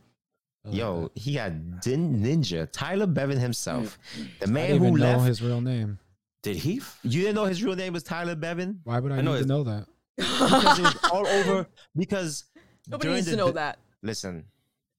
Yo, 0.69 1.09
he 1.15 1.35
got 1.35 1.81
Din 1.81 2.21
Ninja. 2.21 2.67
Tyler 2.71 3.07
Blevins 3.07 3.41
himself. 3.41 3.97
The 4.39 4.47
I 4.47 4.49
man 4.49 4.67
didn't 4.67 4.79
who 4.81 4.87
even 4.87 4.99
know 4.99 5.11
left. 5.17 5.27
his 5.27 5.41
real 5.41 5.61
name. 5.61 5.99
Did 6.43 6.57
he? 6.57 6.81
You 7.03 7.21
didn't 7.21 7.35
know 7.35 7.45
his 7.45 7.63
real 7.63 7.75
name 7.75 7.93
was 7.93 8.03
Tyler 8.03 8.35
Blevins? 8.35 8.77
Why 8.83 8.99
would 8.99 9.11
I, 9.11 9.17
I 9.17 9.21
know 9.21 9.31
need 9.31 9.37
his- 9.37 9.45
to 9.47 9.51
know 9.53 9.63
that? 9.63 9.85
Because 10.17 10.79
it 10.79 10.83
was 10.83 10.97
all 11.11 11.27
over. 11.27 11.67
Because 11.95 12.45
Nobody 12.87 13.03
during 13.03 13.15
needs 13.15 13.25
the- 13.27 13.31
to 13.31 13.37
know 13.37 13.47
the- 13.47 13.53
that. 13.53 13.79
Listen, 14.03 14.45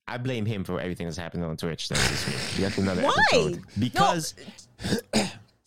I 0.06 0.16
blame 0.18 0.46
him 0.46 0.64
for 0.64 0.80
everything 0.80 1.06
that's 1.06 1.18
happened 1.18 1.44
on 1.44 1.56
Twitch. 1.56 1.88
That's 1.88 2.08
just 2.08 2.28
me. 2.58 2.62
That's 2.64 2.78
another 2.78 3.02
Why? 3.02 3.14
episode. 3.32 3.62
Because 3.78 4.34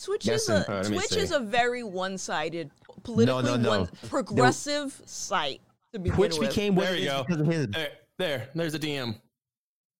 Twitch 0.04 0.26
Yes, 0.26 0.44
is 0.44 0.50
and- 0.50 0.66
a 0.66 0.72
uh, 0.72 0.76
let 0.82 0.90
me 0.90 0.98
Twitch 0.98 1.10
see. 1.10 1.20
is 1.20 1.32
a 1.32 1.40
very 1.40 1.84
one-sided, 1.84 2.72
politically 3.04 3.44
no, 3.44 3.56
no. 3.58 3.70
one 3.70 3.90
progressive 4.10 5.00
site 5.06 5.62
to 5.94 6.00
begin 6.00 6.16
Twitch 6.16 6.38
with. 6.40 6.50
became 6.50 6.76
what 6.76 6.86
There 6.86 6.96
it 6.96 7.02
you 7.02 7.08
is 7.08 7.14
go. 7.14 7.24
because 7.24 7.42
of 7.42 7.48
his. 7.48 7.68
There, 7.68 7.90
there, 8.18 8.50
there's 8.56 8.74
a 8.74 8.80
DM. 8.80 9.20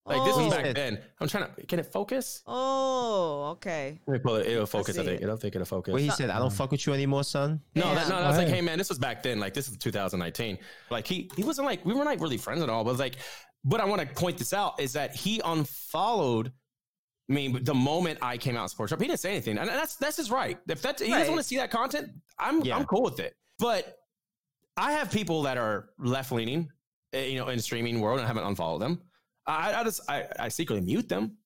Like 0.06 0.24
this 0.26 0.36
Oh. 0.36 0.46
was 0.46 0.54
back 0.56 0.74
then. 0.74 1.00
I'm 1.20 1.28
trying 1.28 1.54
to. 1.54 1.66
Can 1.68 1.78
it 1.80 1.86
focus? 1.86 2.42
Oh, 2.48 3.50
okay. 3.52 4.00
Let 4.08 4.14
me 4.14 4.20
pull 4.20 4.36
it. 4.38 4.48
It'll 4.48 4.66
focus. 4.66 4.98
I 4.98 5.02
see 5.02 5.08
think. 5.08 5.22
it. 5.22 5.26
I 5.26 5.28
don't 5.28 5.40
think 5.40 5.54
it'll 5.56 5.66
focus. 5.66 5.94
Where 5.94 6.02
he 6.02 6.10
said, 6.10 6.32
"I 6.32 6.38
don't 6.40 6.48
uh-huh. 6.48 6.56
fuck 6.56 6.72
with 6.72 6.88
you 6.88 6.94
anymore, 6.94 7.24
son." 7.24 7.62
No, 7.76 7.86
Yeah. 7.86 7.94
that, 7.96 8.10
no, 8.10 8.16
that's 8.24 8.38
like, 8.38 8.48
Right. 8.48 8.56
hey 8.56 8.62
man, 8.62 8.80
this 8.80 8.90
was 8.90 8.98
back 8.98 9.22
then. 9.22 9.40
Like 9.40 9.54
this 9.54 9.68
is 9.70 9.78
2019. 9.78 10.58
Like 10.90 11.06
he 11.06 11.30
he 11.36 11.44
wasn't 11.44 11.68
like 11.68 11.86
we 11.86 11.94
were 11.94 12.04
like 12.04 12.20
really 12.20 12.38
friends 12.38 12.64
at 12.64 12.70
all. 12.70 12.84
But 12.84 12.98
like, 12.98 13.18
but 13.64 13.80
I 13.80 13.86
want 13.86 14.02
to 14.02 14.08
point 14.08 14.40
this 14.40 14.54
out 14.54 14.80
is 14.80 14.94
that 14.94 15.16
he 15.16 15.40
unfollowed 15.46 16.52
me 17.30 17.50
the 17.50 17.76
moment 17.76 18.18
I 18.24 18.38
came 18.38 18.58
out 18.58 18.64
in 18.64 18.70
Sports 18.70 18.90
shop, 18.90 19.00
He 19.00 19.08
didn't 19.08 19.20
say 19.20 19.30
anything, 19.32 19.60
and 19.60 19.70
that's 19.70 19.98
that's 19.98 20.18
his 20.18 20.32
right. 20.32 20.58
If 20.68 20.82
that 20.82 21.00
he 21.00 21.12
Right. 21.12 21.20
doesn't 21.20 21.32
want 21.34 21.44
to 21.44 21.48
see 21.48 21.58
that 21.58 21.70
content, 21.70 22.10
I'm 22.40 22.62
Yeah. 22.62 22.76
I'm 22.76 22.86
cool 22.86 23.04
with 23.04 23.20
it. 23.20 23.36
But 23.60 23.98
I 24.78 24.94
have 24.94 25.12
people 25.12 25.44
that 25.44 25.58
are 25.58 25.90
left 26.00 26.32
leaning, 26.32 26.70
eh, 27.14 27.26
you 27.26 27.40
know, 27.40 27.48
in 27.50 27.58
the 27.58 27.64
streaming 27.64 28.00
world, 28.00 28.20
and 28.20 28.26
I 28.26 28.28
haven't 28.28 28.44
unfollowed 28.46 28.82
them. 28.82 29.02
I, 29.48 29.74
I 29.74 29.84
just 29.84 30.02
I, 30.10 30.26
I 30.40 30.50
secretly 30.50 30.82
mute 30.82 31.10
them. 31.10 31.38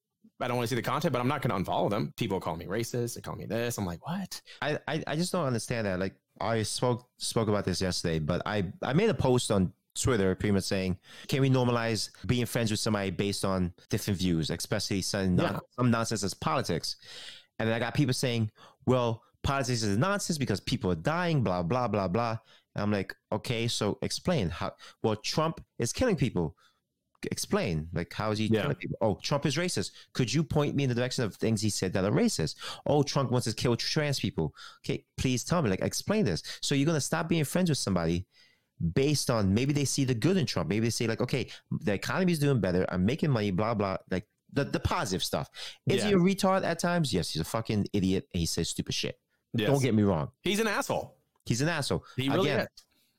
I 0.42 0.48
don't 0.48 0.58
want 0.58 0.68
to 0.68 0.76
see 0.76 0.76
the 0.76 0.82
content, 0.82 1.14
but 1.14 1.20
I'm 1.22 1.30
not 1.30 1.42
going 1.42 1.64
to 1.64 1.72
unfollow 1.72 1.90
them. 1.90 2.14
People 2.18 2.40
call 2.42 2.58
me 2.58 2.66
racist. 2.66 3.16
They 3.16 3.22
call 3.22 3.36
me 3.36 3.46
this. 3.46 3.78
I'm 3.78 3.86
like, 3.86 4.06
what? 4.06 4.42
I, 4.62 4.78
I, 4.88 5.04
I 5.08 5.16
just 5.16 5.32
don't 5.32 5.46
understand 5.46 5.88
that. 5.88 5.98
Like 6.00 6.14
I 6.42 6.62
spoke 6.64 7.08
spoke 7.18 7.48
about 7.48 7.64
this 7.64 7.82
yesterday, 7.82 8.20
but 8.20 8.42
I, 8.46 8.66
I 8.82 8.92
made 8.94 9.10
a 9.10 9.14
post 9.14 9.50
on 9.50 9.72
Twitter 9.98 10.36
pretty 10.36 10.52
much 10.52 10.66
saying, 10.66 10.98
can 11.30 11.40
we 11.42 11.50
normalize 11.50 12.10
being 12.26 12.46
friends 12.46 12.70
with 12.70 12.82
somebody 12.82 13.12
based 13.12 13.46
on 13.46 13.74
different 13.90 14.20
views, 14.20 14.50
especially 14.50 15.02
some, 15.02 15.38
Yeah. 15.40 15.60
some 15.78 15.90
nonsense 15.90 16.22
as 16.24 16.34
politics? 16.34 16.98
And 17.58 17.70
then 17.70 17.74
I 17.76 17.80
got 17.80 17.94
people 17.94 18.14
saying, 18.14 18.52
well, 18.86 19.24
politics 19.42 19.84
is 19.84 19.98
nonsense 19.98 20.38
because 20.38 20.60
people 20.60 20.92
are 20.92 20.96
dying, 20.96 21.44
blah, 21.44 21.64
blah, 21.64 21.88
blah, 21.88 22.10
blah. 22.10 22.40
I'm 22.76 22.92
like, 22.92 23.16
okay, 23.32 23.68
so 23.68 23.98
explain 24.02 24.50
how, 24.50 24.74
well, 25.04 25.16
Trump 25.16 25.64
is 25.80 25.94
killing 25.94 26.16
people. 26.16 26.56
Explain, 27.32 27.88
like, 27.94 28.14
how 28.14 28.32
is 28.32 28.38
he 28.38 28.46
Yeah. 28.46 28.64
killing 28.64 28.76
people? 28.76 28.98
Oh, 29.02 29.18
Trump 29.22 29.46
is 29.46 29.56
racist. 29.56 29.92
Could 30.14 30.32
you 30.32 30.44
point 30.44 30.76
me 30.76 30.84
in 30.84 30.90
the 30.90 30.96
direction 30.96 31.24
of 31.24 31.36
things 31.36 31.62
he 31.62 31.70
said 31.70 31.94
that 31.94 32.04
are 32.06 32.12
racist? 32.12 32.56
Oh, 32.86 33.02
Trump 33.02 33.32
wants 33.32 33.48
to 33.48 33.54
kill 33.54 33.76
trans 33.76 34.20
people. 34.20 34.54
Okay, 34.86 35.06
please 35.18 35.44
tell 35.44 35.62
me, 35.62 35.70
like, 35.70 35.82
explain 35.82 36.26
this. 36.26 36.44
So 36.62 36.76
you're 36.76 36.86
gonna 36.86 37.02
stop 37.02 37.28
being 37.28 37.44
friends 37.46 37.70
with 37.70 37.80
somebody 37.80 38.28
based 38.94 39.30
on 39.30 39.54
maybe 39.54 39.74
they 39.74 39.86
see 39.86 40.04
the 40.04 40.14
good 40.14 40.38
in 40.38 40.46
Trump. 40.46 40.70
Maybe 40.70 40.88
they 40.88 40.92
say 40.92 41.08
like, 41.08 41.22
okay, 41.22 41.48
the 41.82 41.94
economy 41.94 42.34
is 42.34 42.40
doing 42.40 42.60
better. 42.60 42.86
I'm 42.90 43.06
making 43.06 43.32
money. 43.32 43.52
Blah 43.52 43.74
blah. 43.74 43.98
Like 44.12 44.28
the, 44.52 44.66
the 44.66 44.80
positive 44.82 45.24
stuff. 45.24 45.50
Is 45.88 46.04
he 46.04 46.12
a 46.12 46.18
retard 46.18 46.64
at 46.64 46.80
times? 46.80 47.14
Yes, 47.14 47.32
he's 47.32 47.42
a 47.42 47.46
fucking 47.46 47.88
idiot. 47.94 48.28
And 48.34 48.40
he 48.40 48.46
says 48.46 48.70
stupid 48.70 48.94
shit. 48.94 49.18
Yes. 49.54 49.70
Don't 49.70 49.82
get 49.82 49.96
me 49.96 50.04
wrong. 50.04 50.30
He's 50.42 50.60
an 50.60 50.68
asshole. 50.68 51.16
He's 51.46 51.62
an 51.62 51.70
asshole. 51.70 52.04
He 52.18 52.30
really 52.30 52.50
Again, 52.50 52.60
is. 52.62 52.68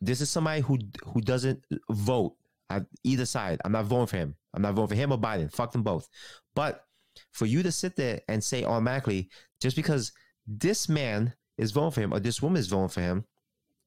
this 0.01 0.21
is 0.21 0.31
somebody 0.31 0.61
who 0.61 0.79
who 1.05 1.21
doesn't 1.21 1.65
vote 1.91 2.35
at 2.71 2.85
either 3.05 3.27
side. 3.27 3.61
I'm 3.65 3.73
not 3.73 3.85
voting 3.87 4.07
for 4.09 4.17
him. 4.17 4.35
I'm 4.55 4.62
not 4.62 4.75
voting 4.75 4.89
for 4.97 5.01
him 5.01 5.12
or 5.12 5.19
Biden. 5.19 5.53
Fuck 5.53 5.73
them 5.73 5.83
both. 5.83 6.09
But 6.55 6.85
for 7.33 7.47
you 7.47 7.62
to 7.62 7.71
sit 7.73 7.97
there 7.97 8.21
and 8.29 8.43
say 8.43 8.65
automatically, 8.65 9.29
just 9.61 9.77
because 9.77 10.12
this 10.47 10.89
man 10.89 11.33
is 11.59 11.71
voting 11.73 11.91
for 11.93 12.01
him 12.01 12.12
or 12.12 12.21
this 12.21 12.43
woman 12.43 12.59
is 12.59 12.67
voting 12.67 12.89
for 12.89 13.01
him, 13.01 13.25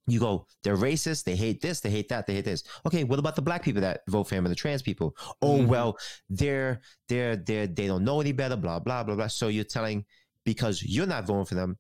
you 0.08 0.20
go, 0.20 0.48
they're 0.64 0.76
racist, 0.78 1.24
they 1.26 1.36
hate 1.36 1.62
this, 1.62 1.82
they 1.82 1.90
hate 1.92 2.10
that, 2.10 2.26
they 2.26 2.34
hate 2.34 2.46
this. 2.46 2.64
Okay, 2.88 3.04
what 3.04 3.20
about 3.20 3.36
the 3.36 3.42
black 3.44 3.62
people 3.62 3.82
that 3.82 4.02
vote 4.08 4.24
for 4.24 4.34
him 4.36 4.46
and 4.46 4.52
the 4.52 4.56
trans 4.56 4.82
people? 4.82 5.16
Oh 5.42 5.60
Mhm. 5.60 5.68
well, 5.68 5.98
they're 6.30 6.82
they're 7.10 7.36
they're 7.36 7.68
they 7.68 7.86
don't 7.88 8.04
know 8.04 8.20
any 8.22 8.32
better, 8.32 8.56
blah, 8.56 8.80
blah, 8.80 9.04
blah, 9.04 9.16
blah. 9.16 9.28
So 9.28 9.50
you're 9.50 9.66
telling 9.66 10.06
because 10.46 10.82
you're 10.82 11.06
not 11.06 11.28
voting 11.28 11.46
for 11.46 11.56
them, 11.56 11.78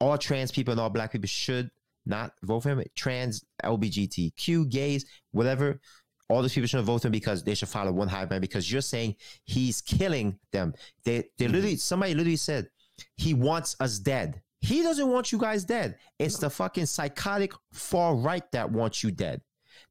all 0.00 0.16
trans 0.18 0.52
people 0.52 0.70
and 0.72 0.80
all 0.80 0.90
black 0.90 1.10
people 1.10 1.26
should 1.26 1.70
not 2.08 2.32
vote 2.42 2.60
for 2.60 2.70
him. 2.70 2.82
Trans, 2.94 3.44
LBGTQ, 3.64 4.68
gays, 4.70 5.06
whatever. 5.32 5.80
All 6.28 6.42
those 6.42 6.52
people 6.52 6.68
should 6.68 6.84
vote 6.84 7.02
for 7.02 7.08
him 7.08 7.12
because 7.12 7.42
they 7.42 7.54
should 7.54 7.68
follow 7.68 7.90
one 7.92 8.08
high 8.08 8.26
man 8.26 8.40
because 8.40 8.70
you're 8.70 8.82
saying 8.82 9.16
he's 9.44 9.80
killing 9.80 10.38
them. 10.52 10.74
They 11.04 11.24
they 11.38 11.44
mm-hmm. 11.46 11.54
literally 11.54 11.76
somebody 11.76 12.14
literally 12.14 12.36
said 12.36 12.68
he 13.16 13.34
wants 13.34 13.76
us 13.80 13.98
dead. 13.98 14.42
He 14.60 14.82
doesn't 14.82 15.08
want 15.08 15.30
you 15.32 15.38
guys 15.38 15.64
dead. 15.64 15.96
It's 16.18 16.38
the 16.38 16.50
fucking 16.50 16.86
psychotic 16.86 17.52
far 17.72 18.14
right 18.14 18.42
that 18.52 18.70
wants 18.70 19.02
you 19.04 19.10
dead. 19.10 19.40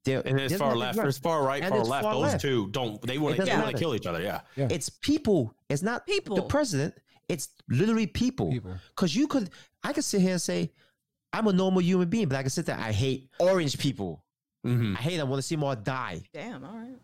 They're, 0.03 0.21
And 0.25 0.37
there's 0.37 0.51
there's 0.51 0.59
far 0.61 0.75
left. 0.75 0.97
wrong. 0.97 1.05
There's 1.05 1.17
far 1.17 1.43
right, 1.43 1.63
And 1.63 1.73
far 1.73 1.83
left. 1.83 2.03
far 2.03 2.13
Those 2.13 2.23
left. 2.23 2.41
two 2.41 2.69
don't. 2.71 3.01
They 3.01 3.17
want 3.17 3.35
It 3.35 3.37
to. 3.37 3.43
They 3.43 3.51
doesn't 3.51 3.63
want 3.63 3.77
kill 3.77 3.95
each 3.95 4.05
other. 4.05 4.21
Yeah. 4.21 4.41
Yeah. 4.55 4.67
It's 4.69 4.89
people. 4.89 5.53
It's 5.69 5.81
not 5.81 6.05
People. 6.05 6.35
the 6.35 6.43
president. 6.43 6.95
It's 7.29 7.49
literally 7.69 8.07
people. 8.07 8.51
People. 8.51 8.75
Because 8.95 9.15
you 9.15 9.27
could, 9.27 9.49
I 9.83 9.93
could 9.93 10.03
sit 10.05 10.21
here 10.21 10.31
and 10.31 10.41
say, 10.41 10.71
I'm 11.33 11.47
a 11.47 11.53
normal 11.53 11.81
human 11.81 12.09
being, 12.09 12.27
but 12.27 12.35
like 12.35 12.39
I 12.39 12.43
can 12.43 12.49
sit 12.51 12.65
there. 12.65 12.77
I 12.77 12.91
hate 12.91 13.29
orange 13.39 13.77
people. 13.77 14.23
Mm-hmm. 14.65 14.95
I 14.97 14.99
hate. 14.99 15.17
them. 15.17 15.27
I 15.27 15.29
want 15.29 15.41
to 15.41 15.47
see 15.47 15.55
them 15.55 15.63
all 15.63 15.75
die. 15.75 16.21
Damn. 16.33 16.63
All 16.65 16.75
right. 16.75 16.95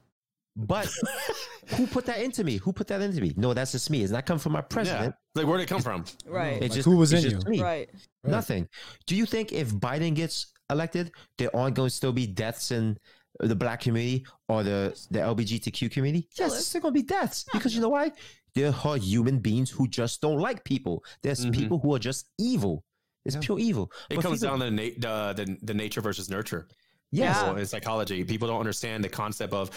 But 0.55 0.87
who 1.75 1.87
put 1.87 2.05
that 2.05 2.19
into 2.21 2.43
me? 2.43 2.57
Who 2.57 2.73
put 2.73 2.87
that 2.87 3.01
into 3.01 3.21
me? 3.21 3.33
No, 3.37 3.53
that's 3.53 3.71
just 3.71 3.89
me. 3.89 4.03
It's 4.03 4.11
not 4.11 4.25
coming 4.25 4.39
from 4.39 4.51
my 4.53 4.59
Yeah. 4.59 4.63
president. 4.69 5.15
Like 5.35 5.47
where 5.47 5.57
did 5.57 5.63
it 5.63 5.67
come 5.69 5.81
from? 5.81 6.05
Right. 6.25 6.53
It's 6.53 6.61
Like, 6.61 6.71
just 6.73 6.85
who 6.85 6.97
was 6.97 7.11
it's 7.13 7.23
in 7.25 7.31
just 7.31 7.45
you? 7.45 7.51
me. 7.51 7.61
Right. 7.61 7.89
Right. 8.23 8.31
Nothing. 8.31 8.67
Do 9.07 9.15
you 9.15 9.25
think 9.25 9.51
if 9.51 9.69
Biden 9.73 10.13
gets 10.15 10.53
elected, 10.69 11.11
there 11.37 11.55
aren't 11.55 11.75
going 11.75 11.89
to 11.89 11.95
still 11.95 12.13
be 12.13 12.27
deaths 12.27 12.71
in 12.71 12.97
the 13.39 13.55
black 13.55 13.81
community 13.81 14.25
or 14.47 14.61
the 14.63 14.95
the 15.09 15.19
LGBTQ 15.19 15.91
community? 15.91 16.27
Still 16.31 16.47
Yes, 16.49 16.59
is. 16.59 16.71
there's 16.71 16.81
going 16.83 16.93
to 16.93 16.99
be 16.99 17.05
deaths 17.05 17.45
because 17.51 17.73
you 17.75 17.81
know 17.81 17.89
why? 17.89 18.11
There 18.55 18.73
are 18.83 18.97
human 18.97 19.39
beings 19.39 19.71
who 19.71 19.87
just 19.87 20.21
don't 20.21 20.37
like 20.39 20.63
people. 20.63 21.03
There's 21.23 21.43
Mhm. 21.45 21.53
people 21.55 21.79
who 21.79 21.95
are 21.95 21.99
just 21.99 22.29
evil. 22.37 22.83
It's 23.25 23.35
Yeah. 23.35 23.41
pure 23.41 23.59
evil. 23.59 23.91
It 24.09 24.15
But 24.15 24.23
comes 24.23 24.41
people- 24.41 24.57
down 24.57 24.67
to 24.67 24.71
na- 24.71 25.33
the, 25.33 25.45
the 25.45 25.57
the 25.63 25.73
nature 25.73 26.01
versus 26.01 26.29
nurture. 26.29 26.67
Yeah. 27.11 27.43
Well, 27.43 27.57
in 27.57 27.65
psychology, 27.65 28.23
people 28.23 28.47
don't 28.47 28.59
understand 28.59 29.03
the 29.03 29.09
concept 29.09 29.53
of 29.53 29.69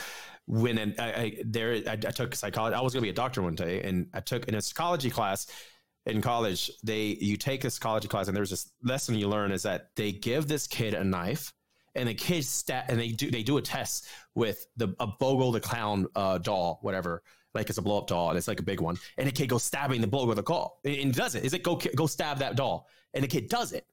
when 0.47 0.79
and 0.79 0.95
I, 0.99 1.05
I 1.13 1.43
there 1.45 1.83
I, 1.87 1.93
I 1.93 1.97
took 1.97 2.35
psychology. 2.35 2.75
I 2.75 2.81
was 2.81 2.93
going 2.93 3.03
to 3.03 3.07
be 3.07 3.11
a 3.11 3.13
doctor 3.13 3.43
one 3.43 3.55
day, 3.55 3.83
and 3.83 4.09
I 4.15 4.21
took 4.21 4.47
in 4.49 4.55
a 4.55 4.63
psychology 4.63 5.11
class 5.11 5.47
in 6.07 6.23
college. 6.23 6.71
They 6.83 7.17
you 7.21 7.37
take 7.37 7.65
a 7.65 7.71
psychology 7.71 8.09
class, 8.09 8.29
and 8.29 8.37
there's 8.37 8.51
this 8.51 8.71
lesson 8.83 9.15
you 9.17 9.29
learn 9.29 9.53
is 9.53 9.63
that 9.65 9.91
they 9.97 10.13
give 10.13 10.49
this 10.49 10.67
kid 10.67 10.95
a 10.95 11.05
knife, 11.05 11.53
and 11.95 12.09
the 12.09 12.15
kid 12.15 12.45
stat 12.45 12.87
and 12.89 12.99
they 12.99 13.09
do 13.09 13.31
they 13.31 13.43
do 13.43 13.59
a 13.59 13.63
test 13.63 14.07
with 14.35 14.67
the 14.77 14.95
a 14.99 15.07
Bobo 15.07 15.53
the 15.53 15.61
clown 15.61 16.07
uh, 16.17 16.39
doll, 16.39 16.79
whatever. 16.83 17.23
Like 17.55 17.69
it's 17.69 17.79
a 17.79 17.83
blow 17.83 17.99
up 17.99 18.07
doll, 18.07 18.31
and 18.31 18.39
it's 18.39 18.49
like 18.49 18.61
a 18.61 18.65
big 18.65 18.81
one, 18.81 18.97
and 19.19 19.27
the 19.27 19.33
kid 19.33 19.49
goes 19.49 19.63
stabbing 19.65 20.01
the 20.01 20.07
Bobo 20.07 20.27
with 20.29 20.39
a 20.39 20.43
doll, 20.43 20.81
and 20.85 20.95
and 20.97 21.15
does 21.15 21.35
it? 21.35 21.45
Is 21.45 21.53
it 21.53 21.63
go 21.63 21.77
go 21.97 22.07
stab 22.07 22.39
that 22.39 22.57
doll? 22.57 22.87
And 23.17 23.25
the 23.25 23.29
kid 23.29 23.49
does 23.49 23.73
it. 23.73 23.87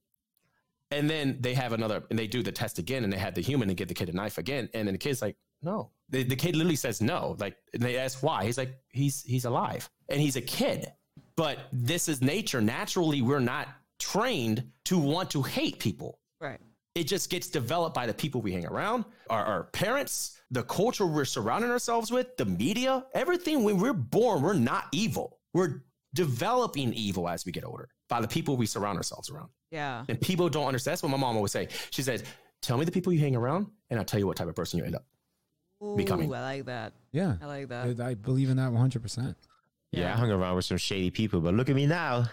And 0.92 1.10
then 1.10 1.38
they 1.40 1.54
have 1.54 1.72
another, 1.72 2.04
and 2.10 2.20
they 2.20 2.28
do 2.28 2.44
the 2.44 2.52
test 2.52 2.78
again, 2.78 3.06
and 3.06 3.12
they 3.12 3.18
have 3.18 3.34
the 3.34 3.42
human 3.42 3.70
and 3.70 3.78
give 3.78 3.88
the 3.88 3.94
kid 3.94 4.10
a 4.10 4.14
knife 4.14 4.38
again, 4.38 4.70
and 4.74 4.88
then 4.88 4.94
the 4.94 5.00
kid's 5.00 5.22
like, 5.22 5.38
no. 5.64 5.90
The, 6.10 6.24
the 6.24 6.36
kid 6.36 6.56
literally 6.56 6.76
says 6.76 7.02
no. 7.02 7.38
Like, 7.40 7.56
and 7.74 7.82
they 7.82 7.98
ask 7.98 8.22
why. 8.22 8.44
He's 8.44 8.58
like, 8.58 8.78
he's 8.90 9.24
he's 9.24 9.46
alive, 9.46 9.90
and 10.10 10.20
he's 10.20 10.36
a 10.36 10.42
kid. 10.42 10.92
But 11.38 11.58
this 11.72 12.10
is 12.10 12.22
nature. 12.22 12.62
Naturally, 12.62 13.22
we're 13.22 13.40
not 13.40 13.70
trained 13.98 14.70
to 14.86 15.00
want 15.00 15.32
to 15.32 15.42
hate 15.42 15.80
people. 15.80 16.20
Right. 16.42 16.60
It 16.96 17.06
just 17.06 17.30
gets 17.30 17.48
developed 17.48 17.96
by 17.96 18.06
the 18.06 18.14
people 18.14 18.42
we 18.42 18.52
hang 18.52 18.68
around, 18.68 19.06
our, 19.30 19.44
our 19.44 19.64
parents, 19.64 20.38
the 20.52 20.64
culture 20.64 21.08
we're 21.08 21.26
surrounding 21.26 21.72
ourselves 21.72 22.12
with, 22.12 22.36
the 22.38 22.46
media, 22.46 23.06
everything. 23.16 23.64
When 23.64 23.80
we're 23.80 23.94
born, 23.94 24.44
we're 24.44 24.54
not 24.54 24.90
evil. 24.92 25.40
We're 25.54 25.82
developing 26.14 26.94
evil 26.94 27.28
as 27.28 27.46
we 27.46 27.52
get 27.52 27.64
older 27.64 27.90
by 28.13 28.21
the 28.21 28.28
people 28.28 28.56
we 28.56 28.67
surround 28.67 28.97
ourselves 28.97 29.32
around. 29.32 29.49
Yeah. 29.71 30.06
And 30.08 30.21
people 30.21 30.49
don't 30.49 30.67
understand. 30.67 30.91
That's 30.93 31.02
what 31.04 31.10
my 31.10 31.17
mom 31.17 31.36
always 31.36 31.52
say. 31.52 31.67
She 31.89 32.04
says, 32.04 32.23
"Tell 32.62 32.78
me 32.78 32.86
the 32.86 32.91
people 32.91 33.12
you 33.12 33.19
hang 33.19 33.36
around, 33.36 33.67
and 33.89 33.97
I'll 33.99 34.06
tell 34.06 34.19
you 34.19 34.28
what 34.28 34.38
type 34.38 34.47
of 34.47 34.56
person 34.56 34.78
you 34.78 34.86
end 34.86 34.95
up." 34.95 35.06
Becoming. 35.95 36.34
I 36.34 36.41
like 36.41 36.65
that. 36.65 36.93
Yeah. 37.12 37.36
I 37.41 37.45
like 37.47 37.69
that. 37.69 37.99
I, 37.99 38.10
I 38.10 38.13
believe 38.13 38.49
in 38.52 38.58
that 38.58 38.71
100%. 38.71 39.36
Yeah, 39.91 40.13
I 40.13 40.17
hung 40.17 40.32
around 40.32 40.56
with 40.56 40.65
some 40.65 40.78
shady 40.78 41.10
people, 41.12 41.39
but 41.41 41.54
look 41.56 41.69
at 41.69 41.76
me 41.76 41.86
now. 41.88 42.26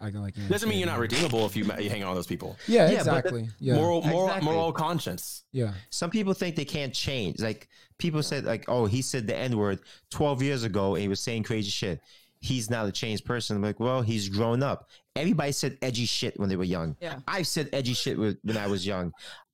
I 0.00 0.10
can 0.10 0.20
like. 0.22 0.36
you 0.36 0.42
know, 0.44 0.48
Doesn't 0.48 0.68
mean 0.68 0.78
you're 0.80 0.86
not 0.88 0.98
redeemable 0.98 1.44
if 1.46 1.54
you, 1.56 1.64
you 1.78 1.90
hang 1.90 2.02
on 2.02 2.10
with 2.10 2.18
those 2.18 2.26
people. 2.26 2.56
Yeah, 2.66 2.90
Yeah, 2.90 2.98
exactly. 2.98 3.48
Yeah. 3.58 3.74
Moral, 3.76 4.02
moral, 4.02 4.26
Exactly. 4.28 4.52
moral 4.52 4.72
conscience. 4.72 5.44
yeah. 5.52 5.72
Some 5.90 6.10
people 6.10 6.32
think 6.34 6.56
they 6.56 6.64
can't 6.64 6.92
change. 6.94 7.38
Like 7.40 7.68
people 7.98 8.22
said, 8.22 8.44
like, 8.44 8.64
oh, 8.68 8.86
he 8.86 9.00
said 9.02 9.26
the 9.26 9.36
N 9.36 9.56
word 9.56 9.80
12 10.10 10.42
years 10.42 10.64
ago 10.64 10.94
and 10.94 11.02
he 11.02 11.08
was 11.08 11.20
saying 11.20 11.42
crazy 11.44 11.70
shit. 11.70 12.00
He's 12.40 12.70
not 12.70 12.86
a 12.86 12.92
changed 12.92 13.24
person. 13.26 13.56
I'm 13.56 13.62
like, 13.62 13.78
well, 13.80 14.00
he's 14.02 14.28
grown 14.30 14.62
up. 14.62 14.88
Everybody 15.20 15.52
said 15.52 15.78
edgy 15.82 16.06
shit 16.06 16.38
when 16.38 16.48
they 16.48 16.56
were 16.56 16.64
young. 16.64 16.96
Yeah. 17.00 17.20
I 17.28 17.42
said 17.42 17.68
edgy 17.72 17.94
shit 17.94 18.18
when 18.18 18.56
I 18.56 18.66
was 18.66 18.86
young. 18.86 19.12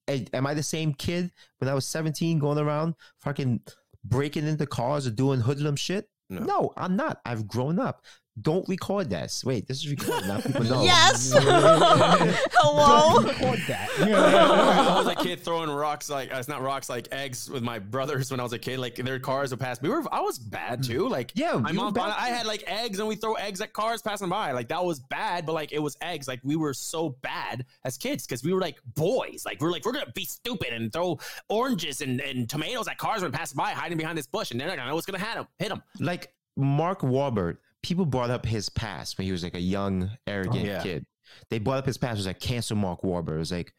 Am 0.09 0.25
am 0.33 0.47
I 0.47 0.55
the 0.55 0.63
same 0.63 0.95
kid 0.95 1.33
when 1.59 1.69
I 1.69 1.75
was 1.75 1.87
17 1.87 2.39
going 2.39 2.59
around 2.59 2.95
fucking 3.21 3.61
breaking 4.05 4.47
into 4.47 4.67
cars 4.67 5.07
or 5.07 5.11
doing 5.11 5.41
hoodlum 5.41 5.77
shit? 5.77 6.09
No. 6.31 6.41
No. 6.41 6.73
I'm 6.77 6.97
not. 6.97 7.21
I've 7.25 7.47
grown 7.47 7.79
up. 7.79 8.05
Don't 8.43 8.69
record 8.69 9.09
this. 9.09 9.45
Wait, 9.45 9.67
this 9.67 9.79
is 9.79 9.91
recorded. 9.91 10.29
Now 10.29 10.41
people 10.41 10.65
know. 10.65 10.83
Yes. 10.85 11.33
Hello. 11.37 13.23
Don't 13.23 13.25
Record 13.29 13.59
that. 13.69 13.89
I 13.99 14.99
was 14.99 15.07
a 15.07 15.15
kid 15.15 15.41
throwing 15.41 15.71
rocks 15.71 16.11
like 16.11 16.33
uh, 16.35 16.39
it's 16.39 16.49
not 16.49 16.61
rocks 16.63 16.89
like 16.89 17.09
eggs 17.13 17.49
with 17.51 17.63
my 17.63 17.79
brothers 17.79 18.31
when 18.31 18.41
I 18.41 18.43
was 18.43 18.53
a 18.53 18.59
kid. 18.59 18.79
Like 18.79 18.97
their 18.97 19.19
cars 19.19 19.51
would 19.51 19.61
pass. 19.61 19.81
We 19.81 19.89
were 19.89 20.03
I 20.13 20.21
was 20.21 20.39
bad 20.39 20.83
too. 20.83 21.09
Like 21.09 21.33
Yeah, 21.35 21.55
my 21.55 21.73
mom. 21.73 21.95
bad 21.95 22.15
I 22.17 22.29
had 22.29 22.47
like 22.47 22.63
eggs 22.67 22.99
and 22.99 23.09
we 23.09 23.17
throw 23.17 23.35
eggs 23.35 23.61
at 23.61 23.73
cars 23.73 24.03
passing 24.03 24.29
by. 24.29 24.53
Like 24.53 24.69
that 24.69 24.85
was 24.85 25.01
bad, 25.01 25.47
but 25.47 25.55
like 25.55 25.73
it 25.73 25.79
was 25.81 25.97
eggs. 26.03 26.29
Like 26.29 26.41
we 26.45 26.57
were 26.57 26.75
so 26.75 27.11
bad 27.23 27.65
as 27.85 27.97
kids 27.97 28.27
because 28.27 28.45
we 28.45 28.53
were 28.53 28.61
like 28.61 28.77
boys. 28.95 29.45
Like 29.47 29.61
we 29.61 29.69
are 29.69 29.71
like 29.73 29.85
we're 29.87 29.93
gonna 29.93 30.13
be 30.15 30.25
stupid 30.25 30.73
and 30.75 30.93
throw 30.93 31.19
oranges 31.49 32.01
and, 32.03 32.21
and 32.21 32.49
tomatoes 32.49 32.87
at 32.89 32.99
cars 32.99 33.23
when 33.23 33.33
passing 33.33 33.57
by, 33.57 33.71
hiding 33.71 33.97
behind 33.99 34.19
this 34.19 34.27
bush, 34.27 34.51
and 34.51 34.61
they're 34.61 34.69
not 34.69 34.77
gonna 34.77 34.89
know 34.91 34.95
what's 34.95 35.07
gonna 35.07 35.19
hit 35.19 35.35
them. 35.35 35.47
Hit 35.59 35.69
them. 35.71 35.83
Like 36.01 36.33
Mark 36.57 37.01
Wahlberg, 37.01 37.59
people 37.87 38.05
brought 38.05 38.31
up 38.31 38.45
his 38.45 38.69
past 38.69 39.17
when 39.17 39.27
he 39.27 39.33
was 39.33 39.45
like 39.45 39.55
a 39.55 39.61
young, 39.61 40.11
arrogant 40.27 40.65
Oh, 40.65 40.67
yeah. 40.67 40.83
kid. 40.83 41.07
They 41.51 41.59
brought 41.59 41.79
up 41.79 41.87
his 41.87 41.99
past. 41.99 42.15
It 42.15 42.19
was 42.19 42.27
like 42.27 42.41
cancel 42.41 42.77
Mark 42.77 43.03
Wahlberg. 43.03 43.37
It 43.37 43.39
was 43.39 43.53
like, 43.53 43.73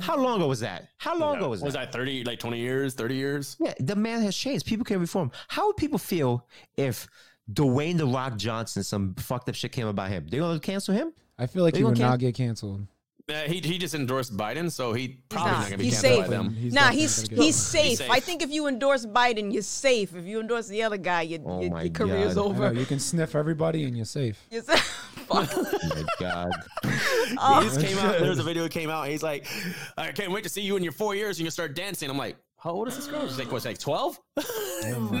how 0.00 0.16
long 0.16 0.36
ago 0.36 0.48
was 0.48 0.60
that? 0.60 0.88
How 0.98 1.16
long 1.16 1.36
ago 1.36 1.48
was 1.50 1.60
that? 1.60 1.66
was 1.66 1.74
that 1.74 1.92
30 1.92 2.24
like 2.24 2.38
20 2.40 2.58
years 2.58 2.94
30 2.94 3.14
years 3.14 3.56
Yeah, 3.60 3.74
the 3.78 3.94
man 3.96 4.22
has 4.22 4.36
changed. 4.36 4.66
People 4.66 4.84
can 4.84 4.98
reform. 5.00 5.30
How 5.48 5.66
would 5.66 5.76
people 5.76 5.98
feel 5.98 6.46
if 6.76 7.06
Dwayne 7.52 7.98
the 7.98 8.06
Rock 8.06 8.36
Johnson, 8.36 8.82
some 8.82 9.14
fucked 9.16 9.48
up 9.48 9.54
shit 9.54 9.72
came 9.72 9.86
about 9.86 10.10
him? 10.10 10.26
They 10.28 10.38
gonna 10.38 10.58
cancel 10.60 10.94
him? 10.94 11.12
I 11.38 11.46
feel 11.46 11.62
like 11.64 11.74
They 11.74 11.80
he 11.80 11.84
would 11.84 11.94
can- 11.96 12.02
not 12.06 12.18
get 12.18 12.34
canceled. 12.34 12.86
Uh, 13.28 13.42
he, 13.42 13.60
he 13.60 13.78
just 13.78 13.94
endorsed 13.94 14.36
biden 14.36 14.70
so 14.70 14.92
he 14.92 15.20
probably 15.28 15.52
not. 15.52 15.58
not, 15.60 15.64
gonna 15.64 15.78
be 15.78 15.84
He's 15.84 16.00
canceled 16.00 16.12
safe. 16.12 16.30
by 16.30 16.36
them 16.36 16.54
He's 16.54 16.72
nah, 16.72 16.80
definitely 16.80 17.00
he's 17.00 17.28
gonna 17.28 17.42
he's 17.42 17.56
safe. 17.56 17.98
safe. 17.98 18.10
I 18.10 18.20
think 18.20 18.42
if 18.42 18.50
you 18.50 18.66
endorse 18.66 19.06
Biden, 19.06 19.52
you're 19.52 19.62
safe. 19.62 20.14
If 20.14 20.26
you 20.26 20.40
endorse 20.40 20.68
the 20.68 20.82
other 20.82 20.96
guy, 20.96 21.22
your, 21.22 21.40
Oh 21.44 21.60
your, 21.60 21.70
my 21.70 21.82
your 21.82 21.92
career's 21.92 22.34
God. 22.34 22.40
I 22.40 22.58
know, 22.58 22.64
over. 22.64 22.72
you 22.72 22.86
can 22.86 22.98
sniff 22.98 23.34
everybody 23.34 23.84
and 23.84 23.96
you're 23.96 24.06
safe. 24.06 24.40
Yes. 24.50 24.66
Fuck. 24.66 25.50
Oh 25.56 25.88
my 25.88 26.04
god. 26.20 26.52
Oh. 27.38 27.60
he 27.60 27.68
just 27.68 27.80
came 27.80 27.96
out 27.98 28.18
there's 28.18 28.38
a 28.38 28.42
video 28.42 28.64
that 28.64 28.72
came 28.72 28.90
out 28.90 29.08
he's 29.08 29.22
like 29.22 29.46
i 29.96 30.12
can't 30.12 30.30
wait 30.30 30.42
to 30.42 30.50
see 30.50 30.60
you 30.60 30.76
in 30.76 30.82
your 30.82 30.92
four 30.92 31.14
years 31.14 31.38
and 31.38 31.46
you 31.46 31.50
start 31.50 31.74
dancing 31.74 32.10
i'm 32.10 32.18
like 32.18 32.36
how 32.58 32.70
old 32.70 32.86
is 32.86 32.94
this 32.94 33.08
girl? 33.08 33.26
She's 33.26 33.40
like, 33.40 33.50
what's 33.50 33.64
like 33.64 33.78
12? 33.78 34.20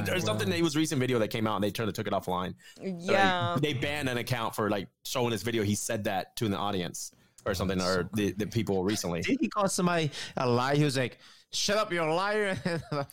There's 0.04 0.24
something, 0.24 0.52
it 0.52 0.62
was 0.62 0.76
a 0.76 0.78
recent 0.78 1.00
video 1.00 1.18
that 1.18 1.26
came 1.28 1.48
out 1.48 1.56
and 1.56 1.64
they 1.64 1.72
turned 1.72 1.92
took 1.92 2.06
it 2.06 2.12
offline. 2.12 2.54
Like, 2.80 2.94
yeah. 2.98 3.56
they 3.60 3.72
banned 3.72 4.08
an 4.08 4.16
account 4.18 4.54
for 4.54 4.70
like 4.70 4.86
showing 5.04 5.30
this 5.30 5.42
video. 5.42 5.64
He 5.64 5.74
said 5.74 6.04
that 6.04 6.36
to 6.36 6.48
the 6.48 6.56
audience 6.56 7.10
or 7.44 7.54
something, 7.54 7.80
or 7.80 8.08
the, 8.14 8.32
the 8.32 8.46
people 8.46 8.84
recently. 8.84 9.20
Did 9.22 9.38
he 9.40 9.48
call 9.48 9.68
somebody 9.68 10.10
a 10.36 10.48
liar? 10.48 10.74
He 10.76 10.84
was 10.84 10.96
like, 10.96 11.18
"Shut 11.52 11.76
up, 11.76 11.92
you're 11.92 12.06
a 12.06 12.14
liar." 12.14 12.56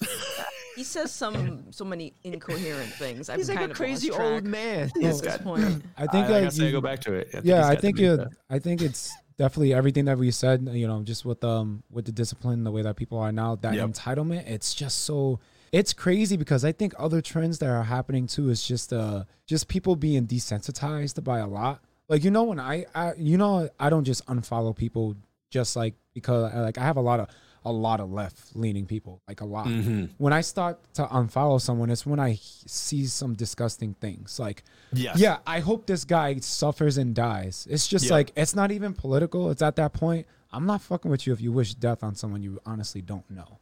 He 0.75 0.85
says 0.85 1.11
some 1.11 1.65
so 1.71 1.83
many 1.83 2.13
incoherent 2.23 2.93
things. 2.93 3.29
I've 3.29 3.35
He's 3.37 3.49
like 3.49 3.59
a 3.69 3.73
crazy 3.73 4.11
old 4.11 4.19
track 4.19 4.43
man. 4.45 4.83
at 4.87 4.93
this 4.93 5.37
point. 5.39 5.83
I 5.97 6.07
think 6.07 6.13
I, 6.13 6.27
I 6.27 6.31
like 6.31 6.43
gotta 6.43 6.51
say, 6.51 6.65
you- 6.67 6.71
go 6.71 6.79
back 6.79 6.99
to 7.01 7.13
it. 7.15 7.29
I 7.33 7.41
yeah, 7.43 7.67
I 7.67 7.75
think 7.75 7.97
to 7.97 8.01
be 8.17 8.23
it, 8.23 8.27
I 8.49 8.59
think 8.59 8.81
it's 8.81 9.11
definitely 9.37 9.73
everything 9.73 10.05
that 10.05 10.17
we 10.17 10.31
said. 10.31 10.65
You 10.71 10.87
know, 10.87 11.01
just 11.03 11.25
with 11.25 11.43
um 11.43 11.83
with 11.91 12.05
the 12.05 12.13
discipline, 12.13 12.63
the 12.63 12.71
way 12.71 12.81
that 12.81 12.95
people 12.95 13.17
are 13.17 13.31
now, 13.33 13.55
that 13.57 13.73
Yep. 13.73 13.89
entitlement. 13.89 14.47
It's 14.49 14.73
just 14.73 14.99
so 14.99 15.41
it's 15.73 15.91
crazy 15.91 16.37
because 16.37 16.63
I 16.63 16.71
think 16.71 16.93
other 16.97 17.19
trends 17.21 17.59
that 17.59 17.67
are 17.69 17.83
happening 17.83 18.25
too 18.27 18.49
is 18.49 18.65
just 18.65 18.93
uh 18.93 19.25
just 19.47 19.67
people 19.67 19.97
being 19.97 20.27
desensitized 20.27 21.21
by 21.25 21.39
a 21.39 21.47
lot. 21.47 21.81
Like 22.09 22.23
you 22.23 22.31
know 22.31 22.43
when 22.43 22.59
I, 22.59 22.85
I 22.93 23.13
you 23.17 23.37
know 23.37 23.69
I 23.79 23.89
don't 23.89 24.03
just 24.03 24.25
unfollow 24.25 24.75
people 24.75 25.15
just 25.51 25.75
like 25.75 25.93
because 26.13 26.53
like 26.53 26.77
I 26.77 26.83
have 26.83 26.97
a 26.97 27.01
lot 27.01 27.19
of 27.19 27.27
a 27.65 27.71
lot 27.71 27.99
of 27.99 28.09
left 28.11 28.55
leaning 28.55 28.85
people 28.85 29.21
like 29.27 29.41
a 29.41 29.45
lot. 29.45 29.67
Mhm. 29.67 30.09
When 30.17 30.31
I 30.33 30.41
start 30.41 30.79
to 30.95 31.03
unfollow 31.05 31.59
someone, 31.61 31.89
it's 31.89 32.05
when 32.05 32.19
I 32.19 32.35
see 32.41 33.05
some 33.05 33.35
disgusting 33.35 33.93
things 33.95 34.39
like 34.39 34.63
Yes. 34.93 35.19
yeah, 35.19 35.37
I 35.45 35.59
hope 35.59 35.85
this 35.85 36.03
guy 36.05 36.39
suffers 36.39 36.97
and 36.97 37.13
dies. 37.13 37.67
It's 37.69 37.85
just 37.87 38.05
Yeah. 38.05 38.13
like 38.13 38.31
it's 38.35 38.55
not 38.55 38.71
even 38.71 38.93
political. 38.93 39.51
It's 39.51 39.61
at 39.61 39.75
that 39.75 39.93
point. 39.93 40.25
I'm 40.51 40.65
not 40.65 40.81
fucking 40.81 41.11
with 41.11 41.27
you 41.27 41.33
if 41.33 41.41
you 41.41 41.51
wish 41.51 41.75
death 41.75 42.01
on 42.03 42.15
someone 42.15 42.41
you 42.41 42.59
honestly 42.65 43.01
don't 43.01 43.29
know. 43.29 43.59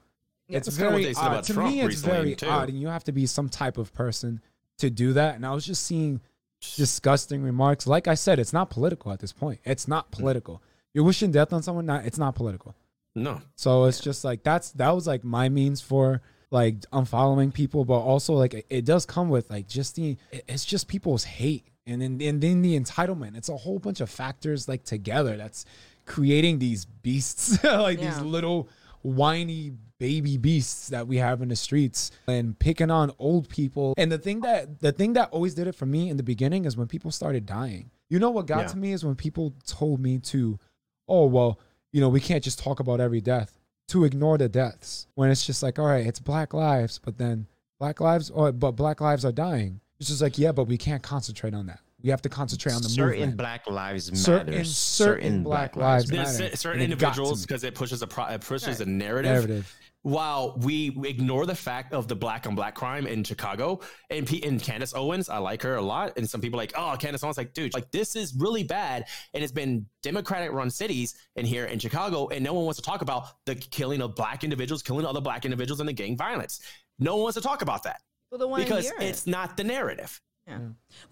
Yeah. 0.47 0.57
It's 0.59 0.69
very 0.69 1.13
odd. 1.15 1.43
To 1.43 1.53
Trump 1.53 1.71
me, 1.73 1.81
it's 1.81 1.99
very 2.01 2.35
too. 2.35 2.47
odd, 2.47 2.69
and 2.69 2.79
you 2.79 2.87
have 2.87 3.03
to 3.05 3.11
be 3.11 3.25
some 3.25 3.49
type 3.49 3.77
of 3.77 3.93
person 3.93 4.39
to 4.77 4.89
do 4.89 5.11
that. 5.13 5.35
And 5.35 5.45
I 5.45 5.51
was 5.53 5.65
just 5.65 5.83
seeing 5.83 6.21
disgusting 6.61 7.41
remarks. 7.43 7.87
Like 7.87 8.07
I 8.07 8.15
said, 8.15 8.39
it's 8.39 8.53
not 8.53 8.69
political 8.69 9.11
at 9.11 9.19
this 9.19 9.33
point. 9.33 9.59
It's 9.63 9.87
not 9.87 10.09
mm. 10.11 10.19
political. 10.19 10.61
You're 10.93 11.03
wishing 11.03 11.31
death 11.31 11.53
on 11.53 11.61
someone. 11.63 11.85
Not. 11.85 12.05
It's 12.05 12.17
not 12.17 12.35
political. 12.35 12.75
No. 13.15 13.41
So 13.55 13.85
it's 13.85 13.99
just 13.99 14.23
like 14.23 14.43
that's 14.43 14.71
that 14.73 14.91
was 14.91 15.07
like 15.07 15.23
my 15.23 15.49
means 15.49 15.81
for 15.81 16.21
like 16.51 16.79
unfollowing 16.91 17.53
people, 17.53 17.83
but 17.85 17.99
also 17.99 18.33
like 18.33 18.53
it, 18.53 18.65
it 18.69 18.85
does 18.85 19.05
come 19.05 19.29
with 19.29 19.49
like 19.49 19.67
just 19.67 19.95
the 19.95 20.17
it's 20.31 20.65
just 20.65 20.87
people's 20.87 21.23
hate 21.23 21.67
and 21.85 22.01
then 22.01 22.21
and 22.21 22.41
then 22.41 22.61
the 22.61 22.79
entitlement. 22.79 23.35
It's 23.35 23.49
a 23.49 23.57
whole 23.57 23.79
bunch 23.79 24.01
of 24.01 24.09
factors 24.09 24.67
like 24.67 24.83
together 24.83 25.35
that's 25.37 25.65
creating 26.05 26.59
these 26.59 26.85
beasts 26.85 27.63
like 27.63 27.99
Yeah. 27.99 28.11
these 28.11 28.21
little 28.21 28.69
whiny 29.01 29.73
baby 29.99 30.37
beasts 30.37 30.89
that 30.89 31.07
we 31.07 31.17
have 31.17 31.41
in 31.41 31.49
the 31.49 31.55
streets 31.55 32.11
and 32.27 32.57
picking 32.59 32.91
on 32.91 33.11
old 33.19 33.49
people. 33.49 33.93
And 33.97 34.11
the 34.11 34.17
thing 34.17 34.41
that 34.41 34.79
the 34.79 34.91
thing 34.91 35.13
that 35.13 35.29
always 35.31 35.53
did 35.55 35.67
it 35.67 35.73
for 35.75 35.85
me 35.85 36.09
in 36.09 36.17
the 36.17 36.23
beginning 36.23 36.65
is 36.65 36.77
when 36.77 36.87
people 36.87 37.11
started 37.11 37.45
dying. 37.45 37.89
You 38.09 38.19
know 38.19 38.29
what 38.29 38.45
got 38.45 38.61
Yeah. 38.61 38.67
to 38.67 38.77
me 38.77 38.91
is 38.93 39.03
when 39.03 39.15
people 39.15 39.53
told 39.65 39.99
me 39.99 40.19
to, 40.19 40.59
oh 41.07 41.25
well, 41.25 41.59
you 41.91 42.01
know, 42.01 42.09
we 42.09 42.19
can't 42.19 42.43
just 42.43 42.59
talk 42.59 42.79
about 42.79 42.99
every 42.99 43.21
death 43.21 43.57
to 43.89 44.03
ignore 44.03 44.37
the 44.37 44.49
deaths 44.49 45.07
when 45.15 45.29
it's 45.29 45.45
just 45.45 45.63
like, 45.63 45.79
all 45.79 45.85
right, 45.87 46.05
it's 46.05 46.19
black 46.19 46.53
lives, 46.53 46.99
but 47.03 47.17
then 47.17 47.47
black 47.79 47.99
lives, 47.99 48.29
or 48.29 48.51
but 48.51 48.71
black 48.71 49.01
lives 49.01 49.23
are 49.25 49.31
dying. 49.31 49.79
It's 49.99 50.09
just 50.09 50.21
like, 50.21 50.37
yeah, 50.37 50.51
but 50.51 50.65
we 50.65 50.77
can't 50.77 51.01
concentrate 51.01 51.53
on 51.53 51.65
that. 51.67 51.79
We 52.03 52.11
have 52.11 52.21
to 52.21 52.29
concentrate 52.29 52.73
on 52.73 52.83
the 52.83 52.89
certain 52.89 53.19
movement. 53.21 53.37
Black 53.37 53.67
lives 53.67 54.11
matter. 54.11 54.21
Certain- 54.21 54.65
certain 54.65 55.43
Black 55.43 55.75
lives 55.75 56.07
There's 56.07 56.39
matter. 56.39 56.55
certain 56.55 56.81
And 56.83 56.93
it 56.93 56.99
got 56.99 57.15
to 57.15 57.21
individuals 57.21 57.41
because 57.41 57.63
it 57.63 57.73
pushes 57.73 58.03
a 58.03 58.07
pro- 58.07 58.27
it 58.27 58.41
pushes 58.41 58.79
a 58.81 58.85
narrative, 58.85 59.31
narrative. 59.31 59.75
While 60.07 60.55
we 60.59 60.97
ignore 61.03 61.45
the 61.45 61.53
fact 61.53 61.93
of 61.93 62.07
the 62.07 62.15
black 62.15 62.47
on 62.47 62.55
black 62.55 62.75
crime 62.75 63.05
in 63.05 63.25
Chicago 63.25 63.81
and 64.09 64.25
P- 64.25 64.41
and 64.41 64.63
Candace 64.63 64.93
Owens, 64.95 65.27
I 65.27 65.39
like 65.39 65.61
her 65.63 65.75
a 65.75 65.81
lot. 65.81 66.17
And 66.17 66.29
some 66.29 66.39
people 66.39 66.57
are 66.57 66.63
like, 66.63 66.71
oh, 66.77 66.95
Candace 66.97 67.25
Owens, 67.25 67.35
like, 67.37 67.53
dude, 67.53 67.73
like 67.73 67.91
this 67.91 68.15
is 68.15 68.33
really 68.33 68.63
bad. 68.63 69.03
And 69.33 69.43
it's 69.43 69.51
been 69.51 69.85
Democratic 70.03 70.53
run 70.53 70.69
cities 70.69 71.13
in 71.35 71.45
here 71.45 71.65
in 71.65 71.77
Chicago, 71.77 72.29
and 72.29 72.41
no 72.41 72.53
one 72.53 72.63
wants 72.63 72.79
to 72.79 72.85
talk 72.85 73.01
about 73.01 73.25
the 73.45 73.55
killing 73.55 74.01
of 74.01 74.15
black 74.15 74.45
individuals, 74.45 74.81
killing 74.81 75.05
other 75.05 75.19
black 75.19 75.43
individuals, 75.43 75.81
and 75.81 75.89
the 75.89 75.93
gang 75.93 76.15
violence. 76.15 76.61
No 76.99 77.15
one 77.15 77.23
wants 77.23 77.35
to 77.35 77.41
talk 77.41 77.61
about 77.61 77.83
that 77.83 77.99
Well, 78.31 78.39
the 78.39 78.47
one 78.47 78.61
because 78.63 78.89
it's 79.01 79.27
it. 79.27 79.29
not 79.29 79.57
the 79.57 79.65
narrative. 79.65 80.21
Yeah. 80.47 80.59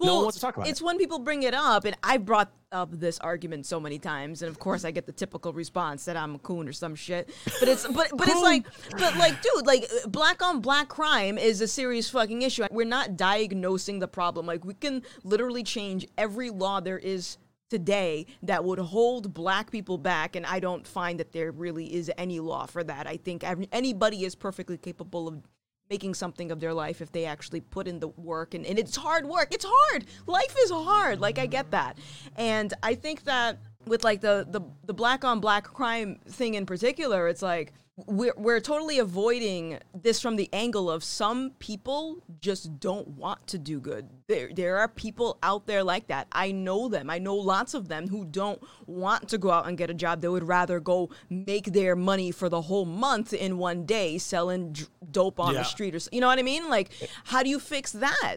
No 0.00 0.14
one 0.14 0.24
wants 0.24 0.36
to 0.36 0.40
talk 0.40 0.56
about 0.56 0.68
it's 0.68 0.80
it. 0.80 0.84
when 0.84 0.96
people 0.96 1.18
bring 1.18 1.42
it 1.42 1.52
up, 1.52 1.84
and 1.84 1.94
I've 2.02 2.24
brought 2.24 2.50
up 2.72 2.90
this 2.90 3.18
argument 3.18 3.66
so 3.66 3.78
many 3.78 3.98
times, 3.98 4.40
and 4.40 4.50
of 4.50 4.58
course 4.58 4.84
I 4.84 4.90
get 4.90 5.04
the 5.04 5.12
typical 5.12 5.52
response 5.52 6.06
that 6.06 6.16
I'm 6.16 6.36
a 6.36 6.38
coon 6.38 6.66
or 6.68 6.72
some 6.72 6.94
shit. 6.94 7.30
But 7.60 7.68
it's 7.68 7.86
but 7.86 8.10
but 8.16 8.28
it's 8.28 8.42
like 8.42 8.66
but 8.92 9.16
like 9.16 9.42
dude, 9.42 9.66
like 9.66 9.90
black 10.08 10.42
on 10.42 10.60
black 10.60 10.88
crime 10.88 11.36
is 11.36 11.60
a 11.60 11.68
serious 11.68 12.08
fucking 12.08 12.42
issue. 12.42 12.64
We're 12.70 12.86
not 12.86 13.16
diagnosing 13.16 13.98
the 13.98 14.08
problem. 14.08 14.46
Like 14.46 14.64
we 14.64 14.74
can 14.74 15.02
literally 15.22 15.62
change 15.62 16.06
every 16.16 16.48
law 16.48 16.80
there 16.80 16.98
is 16.98 17.36
today 17.68 18.26
that 18.42 18.64
would 18.64 18.78
hold 18.78 19.34
black 19.34 19.72
people 19.72 19.98
back 19.98 20.36
and 20.36 20.46
i 20.46 20.60
don't 20.60 20.86
find 20.86 21.18
that 21.18 21.32
there 21.32 21.50
really 21.50 21.92
is 21.92 22.10
any 22.16 22.38
law 22.38 22.64
for 22.64 22.84
that 22.84 23.08
i 23.08 23.16
think 23.16 23.42
ev- 23.42 23.66
anybody 23.72 24.24
is 24.24 24.36
perfectly 24.36 24.78
capable 24.78 25.26
of 25.26 25.42
making 25.90 26.14
something 26.14 26.50
of 26.50 26.60
their 26.60 26.74
life 26.74 27.00
if 27.00 27.12
they 27.12 27.24
actually 27.24 27.60
put 27.60 27.86
in 27.86 28.00
the 28.00 28.08
work. 28.08 28.54
And, 28.54 28.66
and 28.66 28.78
it's 28.78 28.96
hard 28.96 29.26
work. 29.26 29.48
It's 29.52 29.66
hard. 29.68 30.06
Life 30.26 30.54
is 30.58 30.70
hard. 30.70 31.20
Like 31.20 31.38
i 31.38 31.46
get 31.46 31.70
that. 31.70 31.98
And 32.36 32.72
i 32.82 32.94
think 32.94 33.24
that 33.24 33.58
with 33.86 34.04
like 34.04 34.20
the 34.20 34.46
the, 34.50 34.60
the 34.84 34.94
black 34.94 35.24
on 35.24 35.40
black 35.40 35.64
crime 35.64 36.18
thing 36.28 36.54
in 36.54 36.66
particular 36.66 37.28
it's 37.28 37.42
like 37.42 37.72
we're, 38.04 38.34
we're 38.36 38.60
totally 38.60 38.98
avoiding 38.98 39.78
this 39.94 40.20
from 40.20 40.36
the 40.36 40.50
angle 40.52 40.90
of 40.90 41.02
some 41.02 41.52
people 41.58 42.22
just 42.40 42.78
don't 42.78 43.08
want 43.08 43.46
to 43.46 43.58
do 43.58 43.80
good. 43.80 44.08
There 44.28 44.50
there 44.52 44.76
are 44.78 44.88
people 44.88 45.38
out 45.42 45.66
there 45.66 45.82
like 45.82 46.08
that. 46.08 46.26
I 46.30 46.52
know 46.52 46.88
them. 46.88 47.08
I 47.08 47.18
know 47.18 47.34
lots 47.34 47.72
of 47.72 47.88
them 47.88 48.08
who 48.08 48.26
don't 48.26 48.60
want 48.86 49.28
to 49.30 49.38
go 49.38 49.50
out 49.50 49.66
and 49.66 49.78
get 49.78 49.88
a 49.88 49.94
job. 49.94 50.20
They 50.20 50.28
would 50.28 50.46
rather 50.46 50.78
go 50.78 51.08
make 51.30 51.72
their 51.72 51.96
money 51.96 52.32
for 52.32 52.50
the 52.50 52.60
whole 52.60 52.84
month 52.84 53.32
in 53.32 53.56
one 53.56 53.86
day 53.86 54.18
selling 54.18 54.76
dope 55.10 55.40
on 55.40 55.54
Yeah. 55.54 55.60
the 55.60 55.64
street 55.64 55.94
or 55.94 56.00
you 56.12 56.20
know 56.20 56.26
what 56.26 56.38
i 56.38 56.42
mean? 56.42 56.68
Like 56.68 56.90
how 57.24 57.42
do 57.42 57.48
you 57.48 57.58
fix 57.58 57.92
that? 57.92 58.36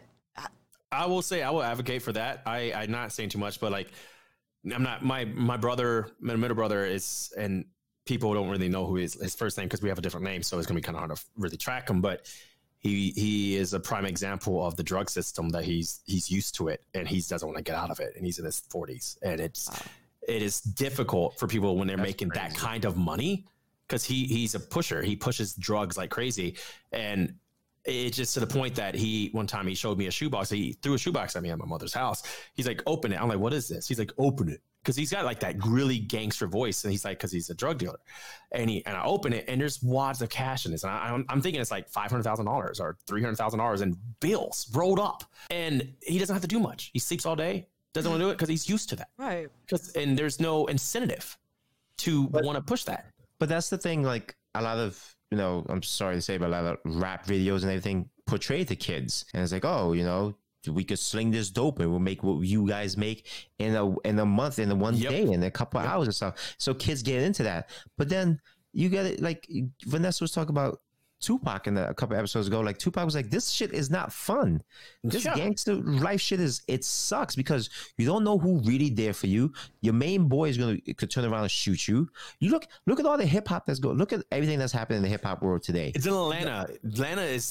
I 0.92 1.06
will 1.06 1.22
say 1.22 1.42
I 1.42 1.50
will 1.50 1.62
advocate 1.62 2.00
for 2.02 2.12
that. 2.12 2.42
I 2.46 2.72
I'm 2.72 2.90
not 2.90 3.12
saying 3.12 3.28
too 3.28 3.38
much, 3.38 3.60
but 3.60 3.70
like 3.72 3.90
I'm 4.74 4.82
not 4.82 5.04
my 5.04 5.26
my 5.26 5.58
brother, 5.58 6.08
my 6.18 6.34
middle 6.36 6.56
brother 6.56 6.84
is, 6.86 7.32
and 7.36 7.66
people 8.04 8.34
don't 8.34 8.48
really 8.48 8.68
know 8.68 8.86
who 8.86 8.96
his 8.96 9.14
his 9.14 9.34
first 9.34 9.56
name 9.58 9.66
because 9.66 9.82
we 9.82 9.88
have 9.88 9.98
a 9.98 10.02
different 10.02 10.24
name, 10.24 10.42
so 10.42 10.58
it's 10.58 10.66
gonna 10.66 10.78
be 10.78 10.82
kind 10.82 10.96
of 10.96 11.00
hard 11.00 11.16
to 11.16 11.22
really 11.36 11.56
track 11.56 11.88
him. 11.88 12.00
But 12.00 12.26
he 12.78 13.10
he 13.10 13.56
is 13.56 13.74
a 13.74 13.80
prime 13.80 14.06
example 14.06 14.66
of 14.66 14.76
the 14.76 14.82
drug 14.82 15.10
system 15.10 15.50
that 15.50 15.64
he's 15.64 16.00
he's 16.06 16.30
used 16.30 16.54
to 16.56 16.68
it, 16.68 16.82
and 16.94 17.06
he 17.06 17.20
doesn't 17.20 17.46
want 17.46 17.58
to 17.58 17.62
get 17.62 17.76
out 17.76 17.90
of 17.90 18.00
it, 18.00 18.14
and 18.16 18.24
he's 18.24 18.38
in 18.38 18.44
his 18.44 18.62
40s, 18.72 19.18
and 19.22 19.40
it's 19.40 19.70
it 20.26 20.42
is 20.42 20.60
difficult 20.60 21.38
for 21.38 21.46
people 21.46 21.76
when 21.76 21.88
they're 21.88 21.96
That's 21.96 22.08
making 22.08 22.28
that 22.30 22.54
kind 22.54 22.84
of 22.84 22.96
money 22.96 23.46
because 23.86 24.04
he 24.04 24.24
he's 24.24 24.54
a 24.54 24.60
pusher. 24.60 25.02
He 25.02 25.16
pushes 25.16 25.54
drugs 25.54 25.96
like 25.98 26.10
crazy, 26.10 26.56
and 26.92 27.34
it's 27.84 28.16
just 28.16 28.34
to 28.34 28.40
the 28.40 28.46
point 28.46 28.74
that 28.76 28.94
he 28.94 29.28
one 29.32 29.46
time 29.46 29.66
he 29.66 29.74
showed 29.74 29.98
me 29.98 30.06
a 30.06 30.10
shoebox. 30.10 30.48
He 30.50 30.72
threw 30.82 30.94
a 30.94 30.98
shoebox 30.98 31.36
at 31.36 31.42
me 31.42 31.50
at 31.50 31.58
my 31.58 31.66
mother's 31.66 31.94
house. 31.94 32.22
He's 32.54 32.66
like, 32.66 32.82
"Open 32.86 33.12
it." 33.12 33.20
I'm 33.20 33.28
like, 33.28 33.38
"What 33.38 33.52
is 33.52 33.68
this?" 33.68 33.88
He's 33.88 33.98
like, 33.98 34.12
"Open 34.18 34.48
it." 34.48 34.62
Because 34.82 34.96
he's 34.96 35.10
got 35.10 35.24
like 35.26 35.40
that 35.40 35.56
really 35.64 35.98
gangster 35.98 36.46
voice, 36.46 36.84
and 36.84 36.90
he's 36.90 37.04
like, 37.04 37.18
because 37.18 37.30
he's 37.30 37.50
a 37.50 37.54
drug 37.54 37.78
dealer, 37.78 37.98
and 38.52 38.70
he 38.70 38.84
and 38.86 38.96
I 38.96 39.04
open 39.04 39.32
it, 39.34 39.44
and 39.46 39.60
there's 39.60 39.82
wads 39.82 40.22
of 40.22 40.30
cash 40.30 40.64
in 40.64 40.72
this, 40.72 40.84
and 40.84 40.92
I, 40.92 41.10
I'm, 41.10 41.26
I'm 41.28 41.42
thinking 41.42 41.60
it's 41.60 41.70
like 41.70 41.88
five 41.88 42.10
hundred 42.10 42.22
thousand 42.22 42.46
dollars 42.46 42.80
or 42.80 42.96
three 43.06 43.20
hundred 43.20 43.36
thousand 43.36 43.58
dollars 43.58 43.82
in 43.82 43.96
bills 44.20 44.70
rolled 44.72 44.98
up, 44.98 45.24
and 45.50 45.92
he 46.02 46.18
doesn't 46.18 46.34
have 46.34 46.42
to 46.42 46.48
do 46.48 46.58
much. 46.58 46.90
He 46.94 46.98
sleeps 46.98 47.26
all 47.26 47.36
day, 47.36 47.68
doesn't 47.92 48.10
want 48.10 48.20
to 48.20 48.26
do 48.26 48.30
it 48.30 48.34
because 48.34 48.48
he's 48.48 48.68
used 48.68 48.88
to 48.90 48.96
that. 48.96 49.10
Right. 49.18 49.48
Because 49.66 49.90
and 49.92 50.18
there's 50.18 50.40
no 50.40 50.66
incentive 50.66 51.36
to 51.98 52.22
want 52.22 52.56
to 52.56 52.62
push 52.62 52.84
that. 52.84 53.06
But 53.38 53.48
that's 53.48 53.68
the 53.68 53.78
thing. 53.78 54.02
Like 54.02 54.34
a 54.54 54.62
lot 54.62 54.78
of 54.78 55.14
you 55.30 55.38
know, 55.38 55.64
I'm 55.68 55.82
sorry 55.82 56.16
to 56.16 56.22
say, 56.22 56.38
but 56.38 56.48
a 56.48 56.50
lot 56.50 56.64
of 56.64 56.78
rap 56.84 57.26
videos 57.26 57.62
and 57.62 57.70
everything 57.70 58.08
portray 58.26 58.64
the 58.64 58.76
kids, 58.76 59.24
and 59.34 59.42
it's 59.42 59.52
like, 59.52 59.64
oh, 59.64 59.92
you 59.92 60.04
know, 60.04 60.34
we 60.68 60.84
could 60.84 60.98
sling 60.98 61.30
this 61.30 61.50
dope 61.50 61.78
and 61.80 61.90
we'll 61.90 61.98
make 62.00 62.22
what 62.22 62.40
you 62.46 62.66
guys 62.68 62.96
make 62.96 63.26
in 63.58 63.74
a 63.76 63.98
in 64.00 64.18
a 64.18 64.26
month, 64.26 64.58
in 64.58 64.70
a 64.70 64.74
one 64.74 64.94
Yep. 64.96 65.10
day, 65.10 65.22
in 65.22 65.42
a 65.42 65.50
couple 65.50 65.80
hours 65.80 66.08
or 66.08 66.12
stuff. 66.12 66.54
So 66.58 66.74
kids 66.74 67.02
get 67.02 67.22
into 67.22 67.42
that. 67.44 67.70
But 67.96 68.08
then 68.08 68.40
you 68.72 68.88
get 68.88 69.06
it 69.06 69.20
like 69.22 69.48
Vanessa 69.86 70.22
was 70.24 70.32
talking 70.32 70.50
about 70.50 70.80
Tupac 71.22 71.66
in 71.66 71.74
the, 71.74 71.86
a 71.86 71.92
couple 71.92 72.16
episodes 72.16 72.46
ago. 72.48 72.60
Like 72.60 72.78
Tupac 72.78 73.04
was 73.04 73.14
like, 73.14 73.28
"This 73.28 73.50
shit 73.50 73.74
is 73.74 73.90
not 73.90 74.10
fun. 74.10 74.62
This 75.04 75.24
Yeah. 75.26 75.34
gangster 75.34 75.74
life 75.74 76.18
shit 76.20 76.40
is 76.40 76.62
it 76.66 76.82
sucks 76.82 77.36
because 77.36 77.68
you 77.98 78.06
don't 78.06 78.24
know 78.24 78.38
who 78.38 78.60
really 78.60 78.88
there 78.88 79.12
for 79.12 79.26
you. 79.26 79.52
Your 79.82 79.92
main 79.92 80.28
boy 80.28 80.48
is 80.48 80.56
gonna 80.56 80.78
could 80.96 81.10
turn 81.10 81.26
around 81.26 81.42
and 81.42 81.50
shoot 81.50 81.86
you. 81.88 82.08
You 82.38 82.50
look 82.50 82.66
look 82.86 83.00
at 83.00 83.04
all 83.06 83.18
the 83.18 83.26
hip 83.26 83.48
hop 83.48 83.66
that's 83.66 83.80
going. 83.80 83.98
Look 83.98 84.14
at 84.14 84.24
everything 84.32 84.58
that's 84.58 84.72
happening 84.72 84.98
in 84.98 85.02
the 85.02 85.10
hip 85.10 85.24
hop 85.24 85.42
world 85.42 85.62
today. 85.62 85.92
It's 85.94 86.06
in 86.06 86.12
Atlanta. 86.14 86.68
Atlanta 86.84 87.22
is. 87.22 87.48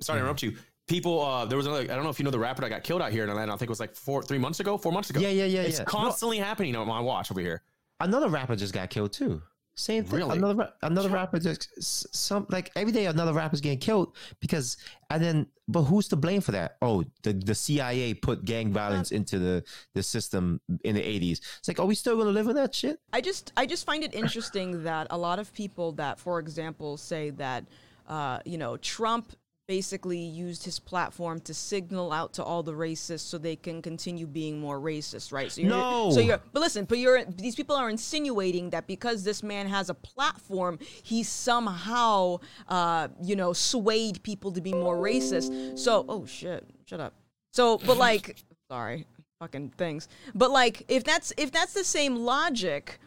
Sorry 0.00 0.18
to 0.18 0.24
interrupt 0.24 0.42
you. 0.42 0.56
People, 0.86 1.20
uh, 1.24 1.46
there 1.46 1.56
was 1.56 1.66
another. 1.66 1.82
I 1.82 1.86
don't 1.86 2.04
know 2.04 2.10
if 2.10 2.18
you 2.18 2.24
know 2.24 2.30
the 2.30 2.38
rapper 2.38 2.60
that 2.62 2.68
got 2.68 2.84
killed 2.84 3.00
out 3.00 3.10
here 3.10 3.24
in 3.24 3.30
Atlanta. 3.30 3.52
I 3.52 3.56
think 3.56 3.68
it 3.68 3.70
was 3.70 3.80
like 3.80 3.94
four, 3.94 4.22
three 4.22 4.38
months 4.38 4.60
ago, 4.60 4.76
four 4.76 4.92
months 4.92 5.08
ago. 5.10 5.20
Yeah, 5.20 5.30
yeah, 5.30 5.46
yeah, 5.46 5.62
It's 5.62 5.78
yeah. 5.78 5.84
constantly 5.84 6.38
happening 6.38 6.76
on 6.76 6.86
my 6.86 7.00
watch 7.00 7.30
over 7.30 7.40
here. 7.40 7.62
Another 8.00 8.28
rapper 8.28 8.54
just 8.54 8.74
got 8.74 8.90
killed 8.90 9.12
too. 9.12 9.40
Same 9.76 10.04
thing. 10.04 10.18
Really? 10.20 10.38
Another 10.38 10.54
ra- 10.54 10.70
another 10.82 11.08
rapper 11.08 11.40
just 11.40 11.68
some 12.14 12.46
like 12.48 12.70
every 12.76 12.92
day 12.92 13.06
another 13.06 13.32
rapper's 13.32 13.60
getting 13.60 13.80
killed 13.80 14.14
because 14.40 14.76
and 15.10 15.20
then 15.20 15.46
but 15.66 15.82
who's 15.82 16.06
to 16.08 16.16
blame 16.16 16.42
for 16.42 16.52
that? 16.52 16.76
Oh, 16.80 17.02
the 17.24 17.32
the 17.32 17.56
CIA 17.56 18.14
put 18.14 18.44
gang 18.44 18.72
violence 18.72 19.10
into 19.10 19.40
the 19.40 19.64
the 19.94 20.02
system 20.02 20.60
in 20.84 20.94
the 20.94 21.02
eighties. 21.02 21.40
It's 21.58 21.66
like, 21.66 21.80
are 21.80 21.86
we 21.86 21.96
still 21.96 22.16
gonna 22.16 22.30
live 22.30 22.46
in 22.46 22.54
that 22.54 22.72
shit? 22.72 23.00
I 23.12 23.20
just 23.20 23.52
I 23.56 23.66
just 23.66 23.84
find 23.84 24.04
it 24.04 24.14
interesting 24.14 24.84
that 24.84 25.08
a 25.10 25.18
lot 25.18 25.40
of 25.40 25.52
people 25.52 25.90
that, 25.92 26.20
for 26.20 26.38
example, 26.38 26.96
say 26.96 27.30
that 27.30 27.64
uh, 28.06 28.38
you 28.44 28.58
know 28.58 28.76
Trump 28.76 29.32
basically 29.66 30.18
used 30.18 30.64
his 30.64 30.78
platform 30.78 31.40
to 31.40 31.54
signal 31.54 32.12
out 32.12 32.32
to 32.34 32.44
all 32.44 32.62
the 32.62 32.72
racists 32.72 33.20
so 33.20 33.38
they 33.38 33.56
can 33.56 33.80
continue 33.80 34.26
being 34.26 34.60
more 34.60 34.78
racist, 34.78 35.32
right? 35.32 35.50
So 35.50 35.62
you're, 35.62 35.70
No. 35.70 36.10
So 36.10 36.20
you're 36.20 36.40
but 36.52 36.60
listen, 36.60 36.84
but 36.84 36.98
you're 36.98 37.24
these 37.24 37.54
people 37.54 37.76
are 37.76 37.88
insinuating 37.88 38.70
that 38.70 38.86
because 38.86 39.24
this 39.24 39.42
man 39.42 39.66
has 39.68 39.88
a 39.90 39.94
platform, 39.94 40.78
he 41.02 41.22
somehow 41.22 42.38
uh, 42.68 43.08
you 43.22 43.36
know 43.36 43.52
swayed 43.52 44.22
people 44.22 44.52
to 44.52 44.60
be 44.60 44.72
more 44.72 44.96
racist. 44.96 45.78
So 45.78 46.04
oh 46.08 46.26
shit, 46.26 46.66
shut 46.86 47.00
up. 47.00 47.14
So 47.52 47.78
but 47.78 47.96
like 47.96 48.36
sorry, 48.70 49.06
fucking 49.40 49.70
things. 49.78 50.08
But 50.34 50.50
like 50.50 50.84
if 50.88 51.04
that's 51.04 51.32
if 51.36 51.52
that's 51.52 51.72
the 51.72 51.84
same 51.84 52.16
logic, 52.16 52.98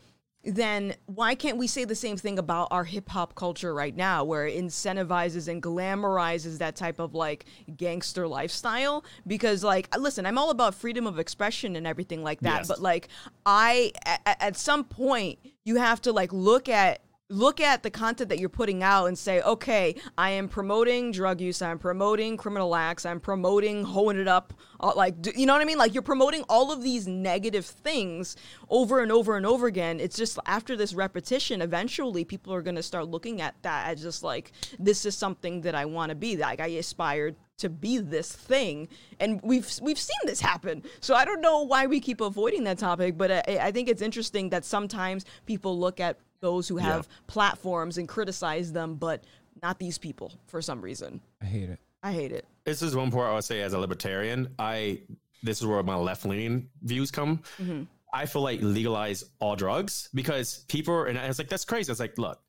then 0.47 0.95
why 1.05 1.35
can't 1.35 1.57
we 1.57 1.67
say 1.67 1.83
the 1.83 1.95
same 1.95 2.17
thing 2.17 2.39
about 2.39 2.69
our 2.71 2.85
hip 2.85 3.09
hop 3.09 3.35
culture 3.35 3.73
right 3.73 3.95
now, 3.95 4.23
where 4.23 4.47
it 4.47 4.57
incentivizes 4.57 5.47
and 5.47 5.61
glamorizes 5.61 6.57
that 6.59 6.75
type 6.75 6.99
of 6.99 7.13
like 7.13 7.45
gangster 7.75 8.27
lifestyle? 8.27 9.03
Because, 9.27 9.63
like, 9.63 9.95
listen, 9.97 10.25
I'm 10.25 10.37
all 10.37 10.49
about 10.49 10.73
freedom 10.73 11.05
of 11.05 11.19
expression 11.19 11.75
and 11.75 11.85
everything 11.85 12.23
like 12.23 12.39
that, 12.41 12.59
Yes. 12.59 12.67
but 12.67 12.81
like, 12.81 13.09
I 13.45 13.91
at, 14.05 14.21
at 14.25 14.57
some 14.57 14.83
point 14.85 15.39
you 15.65 15.75
have 15.75 16.01
to 16.03 16.11
like 16.13 16.31
look 16.31 16.69
at 16.69 17.01
look 17.29 17.59
at 17.59 17.83
the 17.83 17.89
content 17.89 18.29
that 18.29 18.39
you're 18.39 18.47
putting 18.47 18.83
out 18.83 19.05
and 19.05 19.17
say, 19.17 19.41
okay, 19.41 19.95
I 20.17 20.29
am 20.31 20.47
promoting 20.47 21.11
drug 21.11 21.41
use, 21.41 21.61
I'm 21.61 21.77
promoting 21.77 22.37
criminal 22.37 22.73
acts, 22.73 23.05
I'm 23.05 23.19
promoting 23.19 23.83
hoeing 23.83 24.17
it 24.17 24.27
up, 24.27 24.53
uh, 24.79 24.93
like, 24.95 25.15
you 25.35 25.45
know 25.45 25.53
what 25.53 25.61
I 25.61 25.65
mean? 25.65 25.77
Like, 25.77 25.93
you're 25.93 26.03
promoting 26.03 26.43
all 26.47 26.71
of 26.71 26.83
these 26.83 27.07
negative 27.07 27.65
things 27.65 28.37
over 28.69 29.01
and 29.01 29.11
over 29.11 29.35
and 29.35 29.45
over 29.45 29.67
again. 29.67 29.99
It's 29.99 30.15
just 30.15 30.39
after 30.45 30.77
this 30.77 30.93
repetition, 30.93 31.61
eventually 31.61 32.23
people 32.23 32.53
are 32.53 32.61
going 32.61 32.75
to 32.75 32.83
start 32.83 33.07
looking 33.09 33.41
at 33.41 33.61
that 33.63 33.89
as 33.89 34.01
just 34.01 34.23
like, 34.23 34.53
this 34.79 35.05
is 35.05 35.15
something 35.17 35.61
that 35.61 35.75
I 35.75 35.85
want 35.85 36.11
to 36.11 36.15
be. 36.15 36.37
Like, 36.37 36.61
I 36.61 36.67
aspired 36.67 37.35
to 37.57 37.69
be 37.69 37.97
this 37.97 38.31
thing 38.31 38.87
and 39.19 39.39
we've 39.41 39.67
we've 39.81 39.97
seen 39.97 40.15
this 40.25 40.39
happen 40.39 40.83
so 40.99 41.15
i 41.15 41.25
don't 41.25 41.41
know 41.41 41.63
why 41.63 41.87
we 41.87 41.99
keep 41.99 42.21
avoiding 42.21 42.63
that 42.65 42.77
topic 42.77 43.17
but 43.17 43.31
i, 43.31 43.57
I 43.59 43.71
think 43.71 43.89
it's 43.89 44.03
interesting 44.03 44.49
that 44.49 44.63
sometimes 44.63 45.25
people 45.47 45.79
look 45.79 45.99
at 45.99 46.19
those 46.39 46.67
who 46.67 46.77
have 46.77 47.07
platforms 47.27 47.97
and 47.97 48.07
criticize 48.07 48.71
them 48.71 48.95
but 48.95 49.23
not 49.61 49.79
these 49.79 49.97
people 49.97 50.33
for 50.47 50.61
some 50.61 50.81
reason 50.81 51.19
I 51.41 51.45
hate 51.45 51.69
it. 51.69 51.79
i 52.03 52.11
hate 52.11 52.31
it 52.31 52.45
This 52.63 52.81
is 52.81 52.95
one 52.95 53.11
part 53.11 53.29
I 53.29 53.33
would 53.35 53.43
say 53.43 53.61
as 53.61 53.73
a 53.73 53.79
libertarian. 53.79 54.53
I 54.59 55.01
this 55.43 55.61
is 55.61 55.67
where 55.67 55.81
my 55.83 55.95
left 55.95 56.25
leaning 56.25 56.69
views 56.81 57.11
come. 57.11 57.39
Mm-hmm. 57.61 57.83
I 58.13 58.25
feel 58.25 58.41
like 58.41 58.59
legalize 58.61 59.23
all 59.39 59.55
drugs 59.55 60.09
because 60.13 60.65
people 60.67 61.03
and 61.03 61.17
I 61.17 61.27
was 61.27 61.37
like, 61.39 61.49
that's 61.49 61.65
crazy. 61.65 61.91
It's 61.91 61.99
like, 61.99 62.17
look, 62.17 62.39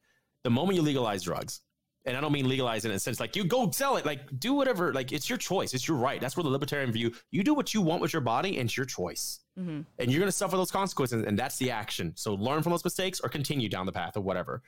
the 0.45 0.51
moment 0.51 0.77
you 0.77 0.83
legalize 0.83 1.23
drugs, 1.23 1.61
and 2.05 2.17
I 2.17 2.21
don't 2.21 2.33
mean 2.33 2.49
legalize 2.49 2.85
in 2.85 2.91
a 2.91 2.99
sense 2.99 3.21
like 3.21 3.37
you 3.37 3.45
go 3.45 3.71
sell 3.71 3.97
it, 3.97 4.07
like 4.07 4.21
do 4.39 4.55
whatever, 4.55 4.93
like 4.95 5.13
it's 5.13 5.29
your 5.29 5.37
choice, 5.39 5.75
it's 5.75 5.87
your 5.87 5.99
right. 5.99 6.21
That's 6.21 6.37
where 6.37 6.45
the 6.45 6.51
libertarian 6.51 6.91
view. 6.93 7.13
You 7.31 7.43
do 7.45 7.55
what 7.55 7.75
you 7.75 7.83
want 7.83 8.01
with 8.01 8.13
your 8.13 8.23
body, 8.23 8.59
and 8.59 8.69
it's 8.69 8.77
your 8.77 8.87
choice, 8.87 9.41
and 9.99 10.11
you're 10.11 10.21
gonna 10.21 10.33
suffer 10.33 10.57
those 10.57 10.71
consequences, 10.71 11.25
and 11.27 11.39
that's 11.39 11.59
the 11.59 11.71
action. 11.71 12.13
So 12.17 12.35
learn 12.35 12.63
from 12.63 12.71
those 12.71 12.85
mistakes 12.85 13.21
or 13.21 13.29
continue 13.29 13.69
down 13.69 13.87
the 13.87 13.93
path 13.93 14.17
of 14.17 14.25
whatever. 14.25 14.63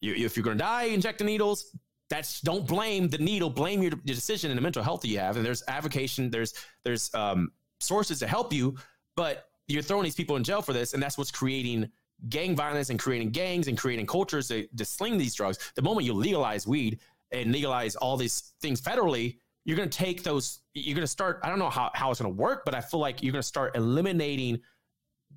You, 0.00 0.14
if 0.14 0.36
you're 0.36 0.44
gonna 0.44 0.56
die, 0.56 0.84
inject 0.84 1.18
the 1.18 1.24
needles. 1.24 1.76
That's 2.08 2.40
don't 2.40 2.66
blame 2.66 3.08
the 3.08 3.18
needle, 3.18 3.50
blame 3.50 3.82
your, 3.82 3.92
your 4.04 4.14
decision 4.14 4.50
and 4.50 4.58
the 4.58 4.62
mental 4.62 4.82
health 4.82 5.00
that 5.00 5.08
you 5.08 5.18
have. 5.18 5.36
And 5.36 5.44
there's 5.44 5.62
avocation, 5.68 6.30
there's 6.30 6.54
there's 6.84 7.12
um, 7.14 7.50
sources 7.80 8.18
to 8.20 8.26
help 8.26 8.52
you, 8.52 8.76
but 9.16 9.48
you're 9.68 9.82
throwing 9.82 10.04
these 10.04 10.14
people 10.14 10.36
in 10.36 10.44
jail 10.44 10.62
for 10.62 10.72
this, 10.72 10.94
and 10.94 11.02
that's 11.02 11.18
what's 11.18 11.30
creating 11.30 11.90
gang 12.28 12.56
violence 12.56 12.90
and 12.90 12.98
creating 12.98 13.30
gangs 13.30 13.68
and 13.68 13.76
creating 13.76 14.06
cultures 14.06 14.48
to, 14.48 14.66
to 14.76 14.84
sling 14.84 15.18
these 15.18 15.34
drugs. 15.34 15.58
The 15.74 15.82
moment 15.82 16.06
you 16.06 16.14
legalize 16.14 16.66
weed 16.66 17.00
and 17.32 17.52
legalize 17.52 17.96
all 17.96 18.16
these 18.16 18.54
things 18.60 18.80
federally, 18.80 19.38
you're 19.66 19.76
going 19.76 19.90
to 19.90 19.98
take 19.98 20.22
those, 20.22 20.60
you're 20.72 20.94
going 20.94 21.02
to 21.02 21.08
start, 21.08 21.40
I 21.42 21.50
don't 21.50 21.58
know 21.58 21.68
how, 21.68 21.90
how 21.92 22.10
it's 22.10 22.20
going 22.20 22.34
to 22.34 22.40
work, 22.40 22.64
but 22.64 22.74
I 22.74 22.80
feel 22.80 23.00
like 23.00 23.22
you're 23.22 23.32
going 23.32 23.42
to 23.42 23.46
start 23.46 23.76
eliminating 23.76 24.60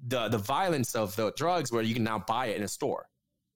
the, 0.07 0.29
the 0.29 0.37
violence 0.37 0.95
of 0.95 1.15
the 1.17 1.33
drugs 1.35 1.71
where 1.71 1.81
you 1.81 1.95
can 1.95 2.03
now 2.03 2.19
buy 2.19 2.45
it 2.45 2.57
in 2.57 2.63
a 2.63 2.67
store 2.67 3.09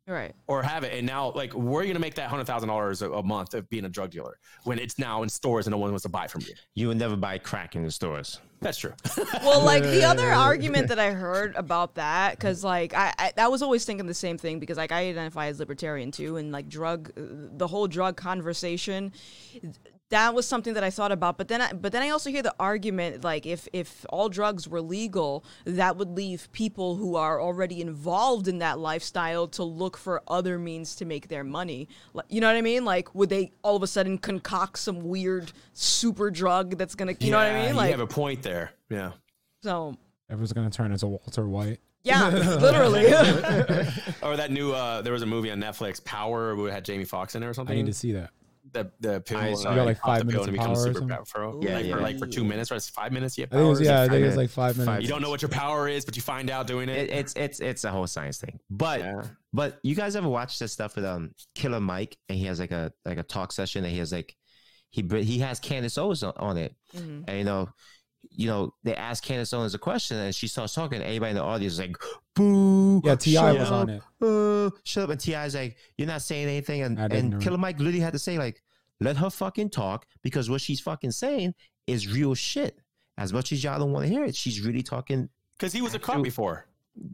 right 0.08 0.34
or 0.48 0.62
have 0.62 0.84
it. 0.84 0.94
And 0.94 1.08
now, 1.08 1.32
like, 1.32 1.54
where 1.54 1.80
are 1.80 1.84
you 1.84 1.88
going 1.88 1.96
to 1.96 2.00
make 2.00 2.16
that 2.16 2.30
$100,000 2.30 3.02
a 3.02 3.12
a 3.14 3.24
month 3.24 3.54
of 3.54 3.70
being 3.70 3.86
a 3.86 3.90
drug 3.90 4.12
dealer 4.12 4.38
when 4.64 4.80
it's 4.80 5.00
now 5.00 5.24
in 5.24 5.30
stores 5.30 5.66
and 5.66 5.72
no 5.72 5.78
one 5.78 5.92
wants 5.92 6.04
to 6.04 6.10
buy 6.10 6.28
from 6.28 6.42
you? 6.42 6.54
You 6.76 6.88
would 6.90 6.98
never 6.98 7.16
buy 7.16 7.38
crack 7.38 7.76
in 7.76 7.84
the 7.84 7.92
stores. 7.92 8.40
That's 8.60 8.78
true. 8.78 8.94
well 9.44 9.64
like 9.64 9.84
the 9.84 10.06
other 10.06 10.32
argument 10.32 10.88
that 10.88 10.98
i 10.98 11.12
heard 11.12 11.54
about 11.56 11.96
that 11.96 12.32
because 12.32 12.64
like 12.64 12.94
I, 12.94 13.14
I 13.20 13.34
i 13.38 13.48
was 13.50 13.62
always 13.62 13.84
thinking 13.84 14.08
the 14.08 14.14
same 14.14 14.38
thing 14.38 14.60
because 14.60 14.78
like 14.78 14.94
i 14.94 15.10
identify 15.10 15.48
as 15.48 15.60
libertarian 15.60 16.12
too 16.12 16.38
and 16.38 16.54
like 16.54 16.70
drug 16.70 17.12
the 17.16 17.68
whole 17.68 17.88
drug 17.88 18.16
conversation 18.16 19.12
that 20.14 20.36
was 20.36 20.48
something 20.48 20.76
that 20.76 20.84
I 20.84 20.92
thought 20.92 21.12
about, 21.12 21.40
but 21.40 21.48
then 21.48 21.60
I, 21.60 21.74
but 21.74 21.92
then 21.92 22.04
I 22.04 22.10
also 22.10 22.30
hear 22.30 22.44
the 22.44 22.54
argument 22.60 23.24
like 23.24 23.48
if 23.48 23.68
if 23.74 24.06
all 24.10 24.30
drugs 24.30 24.68
were 24.68 24.80
legal, 24.80 25.44
that 25.66 25.98
would 25.98 26.10
leave 26.10 26.52
people 26.52 26.96
who 26.96 27.16
are 27.16 27.42
already 27.42 27.82
involved 27.82 28.48
in 28.48 28.60
that 28.60 28.78
lifestyle 28.78 29.48
to 29.48 29.64
look 29.64 29.98
for 29.98 30.22
other 30.28 30.60
means 30.60 30.96
to 30.98 31.06
make 31.06 31.30
their 31.30 31.44
money. 31.44 31.88
Like, 32.14 32.28
you 32.30 32.42
know 32.42 32.48
what 32.48 32.56
I 32.56 32.62
mean? 32.62 32.86
Like 32.86 33.16
would 33.16 33.30
they 33.30 33.54
all 33.64 33.76
of 33.76 33.82
a 33.82 33.88
sudden 33.88 34.20
concoct 34.20 34.78
some 34.78 35.02
weird 35.02 35.52
super 35.74 36.30
drug 36.30 36.78
that's 36.78 36.94
gonna, 36.94 37.16
you 37.20 37.32
know 37.32 37.38
what 37.38 37.48
I 37.48 37.66
mean? 37.66 37.76
Like 37.76 37.88
you 37.88 37.98
have 37.98 38.00
a 38.00 38.08
point 38.08 38.44
there. 38.44 38.72
Yeah. 38.90 39.14
so. 39.64 39.98
Everyone's 40.30 40.54
gonna 40.54 40.70
turn 40.70 40.92
into 40.92 41.08
Walter 41.08 41.48
White. 41.50 41.80
Yeah, 42.04 42.30
literally. 42.60 43.08
Or 44.22 44.38
that 44.38 44.52
new, 44.52 44.74
uh, 44.74 45.02
there 45.02 45.14
was 45.14 45.22
a 45.22 45.26
movie 45.26 45.50
on 45.50 45.60
Netflix, 45.60 46.04
Power, 46.04 46.56
where 46.56 46.68
it 46.68 46.72
had 46.72 46.86
Jamie 46.86 47.06
Foxx 47.06 47.34
in 47.34 47.42
it 47.42 47.48
or 47.48 47.54
something. 47.54 47.74
I 47.74 47.78
need 47.78 47.88
to 47.88 47.94
see 47.94 48.12
that. 48.12 48.30
The 48.74 48.92
the 49.00 49.22
pill. 49.22 49.38
I 49.38 49.54
saw 49.54 49.70
You 49.70 49.76
got 49.78 49.86
like 49.86 50.00
pop 50.00 50.08
five 50.18 50.26
minutes 50.26 50.48
and 50.48 50.58
of 50.58 50.66
power 50.66 50.76
super 50.76 50.94
something? 51.00 51.10
powerful. 51.10 51.60
Yeah, 51.64 51.76
like, 51.76 51.86
yeah. 51.86 51.96
For, 51.96 52.02
like 52.02 52.18
for 52.20 52.26
two 52.28 52.44
minutes, 52.44 52.72
right? 52.72 52.78
It's 52.78 52.90
five 52.90 53.12
minutes. 53.12 53.38
You 53.38 53.44
have 53.44 53.54
I 53.54 53.56
think 53.58 53.66
it 53.66 53.70
was, 53.70 53.80
powers. 53.80 53.88
yeah, 53.88 54.02
I 54.02 54.08
think 54.10 54.24
it 54.24 54.26
was 54.26 54.38
like 54.38 54.50
five 54.50 54.78
minutes. 54.78 54.88
Five 54.96 55.02
You 55.04 55.08
don't 55.08 55.22
know 55.22 55.30
what 55.30 55.42
your 55.44 55.50
power 55.50 55.88
is, 55.88 56.04
but 56.06 56.16
you 56.16 56.22
find 56.24 56.50
out 56.50 56.66
doing 56.68 56.90
it. 56.90 56.98
It, 56.98 57.10
it's 57.12 57.34
it's 57.36 57.60
it's 57.60 57.84
a 57.84 57.92
whole 57.92 58.08
science 58.08 58.40
thing. 58.40 58.60
But 58.72 59.00
Yeah. 59.02 59.22
but 59.54 59.80
you 59.84 59.94
guys 59.96 60.16
ever 60.16 60.28
watch 60.28 60.58
this 60.60 60.74
stuff 60.74 60.96
with 60.96 61.06
um 61.06 61.32
Killer 61.54 61.80
Mike 61.80 62.18
and 62.30 62.38
he 62.38 62.46
has 62.46 62.60
like 62.60 62.72
a 62.72 62.92
like 63.06 63.20
a 63.20 63.24
talk 63.24 63.52
session 63.52 63.84
and 63.84 63.94
he 63.94 64.00
has 64.00 64.12
like 64.12 64.36
he 64.90 65.02
br- 65.04 65.18
he 65.18 65.38
has 65.40 65.60
Candace 65.60 65.98
Owens 65.98 66.24
on, 66.24 66.34
on 66.38 66.58
it 66.58 66.76
Mhm. 66.96 67.26
and 67.28 67.38
you 67.38 67.44
know 67.44 67.70
you 68.32 68.48
know 68.48 68.74
they 68.84 68.96
ask 68.96 69.24
Candace 69.24 69.54
Owens 69.54 69.76
a 69.76 69.78
question 69.78 70.18
and 70.18 70.34
she 70.34 70.48
starts 70.48 70.74
talking 70.74 70.96
and 70.98 71.04
everybody 71.06 71.32
in 71.32 71.36
the 71.36 71.44
audience 71.44 71.74
is 71.74 71.80
like 71.80 71.96
boo 72.36 73.02
Yeah, 73.04 73.16
T.I. 73.16 73.34
shut 73.52 73.60
was 73.60 73.68
up, 73.70 73.74
on 73.74 73.90
it. 73.90 74.02
uh, 74.22 74.70
shut 74.86 75.04
up 75.04 75.10
and 75.10 75.20
T.I.'s 75.20 75.56
like 75.56 75.78
you're 75.98 76.08
not 76.08 76.22
saying 76.22 76.48
anything 76.48 76.82
and 76.84 76.98
and 76.98 77.30
know. 77.32 77.40
Killer 77.40 77.58
Mike 77.58 77.80
literally 77.80 78.00
had 78.00 78.14
to 78.14 78.20
say 78.20 78.38
like 78.38 78.63
let 79.00 79.18
her 79.18 79.30
fucking 79.30 79.70
talk 79.70 80.06
because 80.22 80.50
what 80.50 80.62
she's 80.62 80.80
fucking 80.80 81.12
saying 81.12 81.54
is 81.88 82.08
real 82.08 82.34
shit. 82.34 82.80
As 83.18 83.32
much 83.32 83.52
as 83.52 83.64
y'all 83.64 83.80
don't 83.80 83.92
want 83.92 84.06
to 84.08 84.12
hear 84.12 84.24
it, 84.26 84.36
she's 84.36 84.62
really 84.62 84.82
talking. 84.82 85.30
Because 85.58 85.74
he 85.74 85.82
was 85.82 85.94
a 85.94 86.00
cop 86.00 86.24
before. 86.24 86.66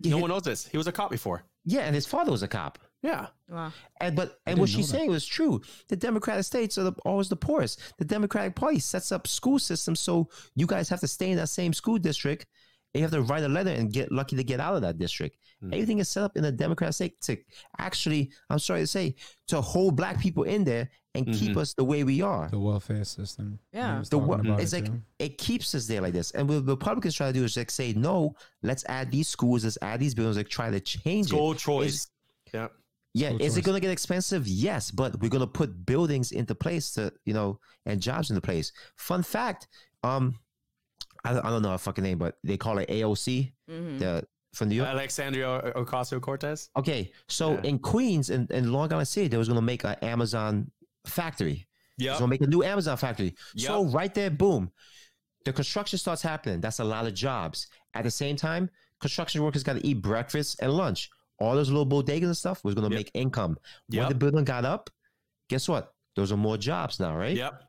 No 0.06 0.18
one 0.18 0.30
knows 0.30 0.44
this. 0.44 0.68
He 0.68 0.78
was 0.78 0.88
a 0.88 0.92
cop 0.92 1.12
before. 1.12 1.44
Yeah, 1.66 1.82
and 1.82 1.94
his 1.96 2.06
father 2.06 2.32
was 2.32 2.44
a 2.44 2.48
cop. 2.48 2.80
Yeah. 3.02 3.28
Wow. 3.50 3.72
And 4.02 4.16
but 4.16 4.40
and 4.46 4.60
what 4.60 4.70
she's 4.70 4.92
that. 4.92 4.98
saying 4.98 5.10
was 5.10 5.26
true. 5.26 5.62
The 5.88 5.96
Democratic 5.96 6.46
states 6.46 6.78
are 6.78 6.84
the, 6.84 6.94
always 7.06 7.30
the 7.30 7.36
poorest. 7.36 7.82
The 7.98 8.06
Democratic 8.06 8.56
Party 8.56 8.80
sets 8.80 9.12
up 9.12 9.28
school 9.28 9.60
systems 9.60 10.00
so 10.00 10.30
you 10.56 10.66
guys 10.66 10.90
have 10.90 11.00
to 11.00 11.08
stay 11.08 11.32
in 11.32 11.38
that 11.38 11.48
same 11.50 11.74
school 11.74 11.98
district. 11.98 12.46
And 12.94 13.00
you 13.00 13.04
have 13.04 13.12
to 13.12 13.22
write 13.22 13.44
a 13.44 13.48
letter 13.48 13.70
and 13.70 13.94
get 13.94 14.12
lucky 14.12 14.36
to 14.36 14.44
get 14.44 14.60
out 14.60 14.76
of 14.76 14.82
that 14.82 14.98
district. 14.98 15.38
Mhm. 15.64 15.74
Everything 15.74 16.00
is 16.00 16.10
set 16.10 16.24
up 16.24 16.36
in 16.36 16.44
the 16.44 16.52
Democratic 16.52 16.96
state 16.96 17.22
to 17.22 17.38
actually, 17.78 18.32
I'm 18.50 18.58
sorry 18.60 18.82
to 18.82 18.88
say, 18.88 19.16
to 19.48 19.62
hold 19.62 19.96
black 19.96 20.20
people 20.20 20.44
in 20.44 20.64
there 20.64 20.90
and 21.28 21.36
keep 21.36 21.52
Mhm. 21.54 21.58
us 21.62 21.74
the 21.74 21.84
way 21.84 22.04
we 22.04 22.22
are. 22.22 22.50
The 22.50 22.60
welfare 22.60 23.04
system. 23.04 23.60
Yeah. 23.74 24.00
The 24.00 24.20
talking 24.20 24.50
wo- 24.52 24.58
it's 24.58 24.74
it 24.74 24.76
like 24.84 24.86
too. 24.92 25.02
it 25.20 25.38
keeps 25.38 25.74
us 25.76 25.88
there 25.88 26.02
like 26.02 26.14
this. 26.14 26.32
And 26.32 26.48
what 26.50 26.66
the 26.66 26.72
Republicans 26.74 27.16
try 27.16 27.28
to 27.28 27.34
do 27.34 27.44
is 27.44 27.56
like 27.58 27.72
say, 27.72 27.94
no, 27.94 28.36
let's 28.64 28.84
add 28.88 29.12
these 29.12 29.28
schools, 29.28 29.64
let's 29.64 29.78
add 29.82 30.00
these 30.00 30.14
buildings, 30.16 30.38
like 30.38 30.50
try 30.50 30.70
to 30.70 30.80
change 30.80 31.28
it. 31.28 31.30
School 31.30 31.54
choice. 31.56 32.08
Yeah. 32.54 32.68
Yeah, 33.16 33.30
School 33.30 33.42
is 33.42 33.58
it 33.58 33.64
going 33.64 33.76
to 33.76 33.82
get 33.82 33.92
expensive? 33.92 34.48
Yes, 34.48 34.92
but 34.92 35.20
we're 35.20 35.30
going 35.30 35.42
to 35.42 35.48
put 35.48 35.86
buildings 35.86 36.32
into 36.32 36.54
place 36.54 36.92
to, 36.92 37.12
you 37.26 37.34
know, 37.34 37.60
and 37.88 38.00
jobs 38.00 38.30
into 38.30 38.40
place. 38.42 38.72
Fun 38.98 39.24
fact, 39.24 39.68
um, 40.04 40.36
I, 41.26 41.34
don't- 41.34 41.44
I 41.46 41.50
don't 41.50 41.62
know 41.64 41.72
her 41.72 41.78
fucking 41.80 42.04
name, 42.04 42.18
but 42.20 42.38
they 42.44 42.56
call 42.58 42.78
it 42.78 42.88
AOC, 42.90 43.52
hmm 43.68 43.98
the 43.98 44.26
from 44.54 44.70
New 44.70 44.76
York. 44.76 44.90
Alexandria 44.90 45.72
Ocasio 45.76 46.20
Cortez. 46.20 46.70
Okay, 46.76 47.12
so 47.28 47.54
Yeah. 47.54 47.62
in 47.70 47.78
Queens 47.80 48.30
and 48.32 48.50
in, 48.50 48.72
Long 48.72 48.92
Island 48.92 49.08
City, 49.08 49.28
they 49.28 49.38
was 49.38 49.48
going 49.48 49.58
to 49.60 49.62
make 49.66 49.84
an 49.84 49.96
Amazon 50.02 50.72
factory. 51.06 51.68
Yeah. 51.98 52.16
To 52.18 52.28
make 52.28 52.42
a 52.42 52.48
new 52.48 52.64
Amazon 52.64 52.96
factory. 52.98 53.36
So 53.58 53.84
Yep. 53.86 53.94
right 53.94 54.14
there, 54.14 54.30
boom, 54.30 54.72
the 55.46 55.52
construction 55.54 56.00
starts 56.00 56.22
happening. 56.22 56.62
That's 56.62 56.80
a 56.80 56.84
lot 56.84 57.06
of 57.06 57.14
jobs. 57.14 57.68
At 57.94 58.04
the 58.04 58.12
same 58.12 58.36
time, 58.36 58.70
construction 59.02 59.44
workers 59.44 59.64
got 59.64 59.74
to 59.74 59.86
eat 59.86 60.02
breakfast 60.02 60.60
and 60.62 60.72
lunch. 60.74 61.10
All 61.40 61.56
those 61.56 61.70
little 61.70 61.86
bodegas 61.86 62.24
and 62.26 62.38
stuff 62.38 62.64
was 62.64 62.76
going 62.76 62.90
to 62.90 62.96
Yep. 62.96 63.00
make 63.00 63.12
income. 63.14 63.58
When 63.88 63.98
Yep. 64.00 64.10
the 64.10 64.16
building 64.16 64.44
got 64.46 64.66
up, 64.66 64.90
guess 65.50 65.68
what? 65.68 65.94
Those 66.16 66.32
are 66.32 66.38
more 66.38 66.58
jobs 66.58 67.00
now, 67.00 67.16
right? 67.18 67.36
Yep. 67.36 67.64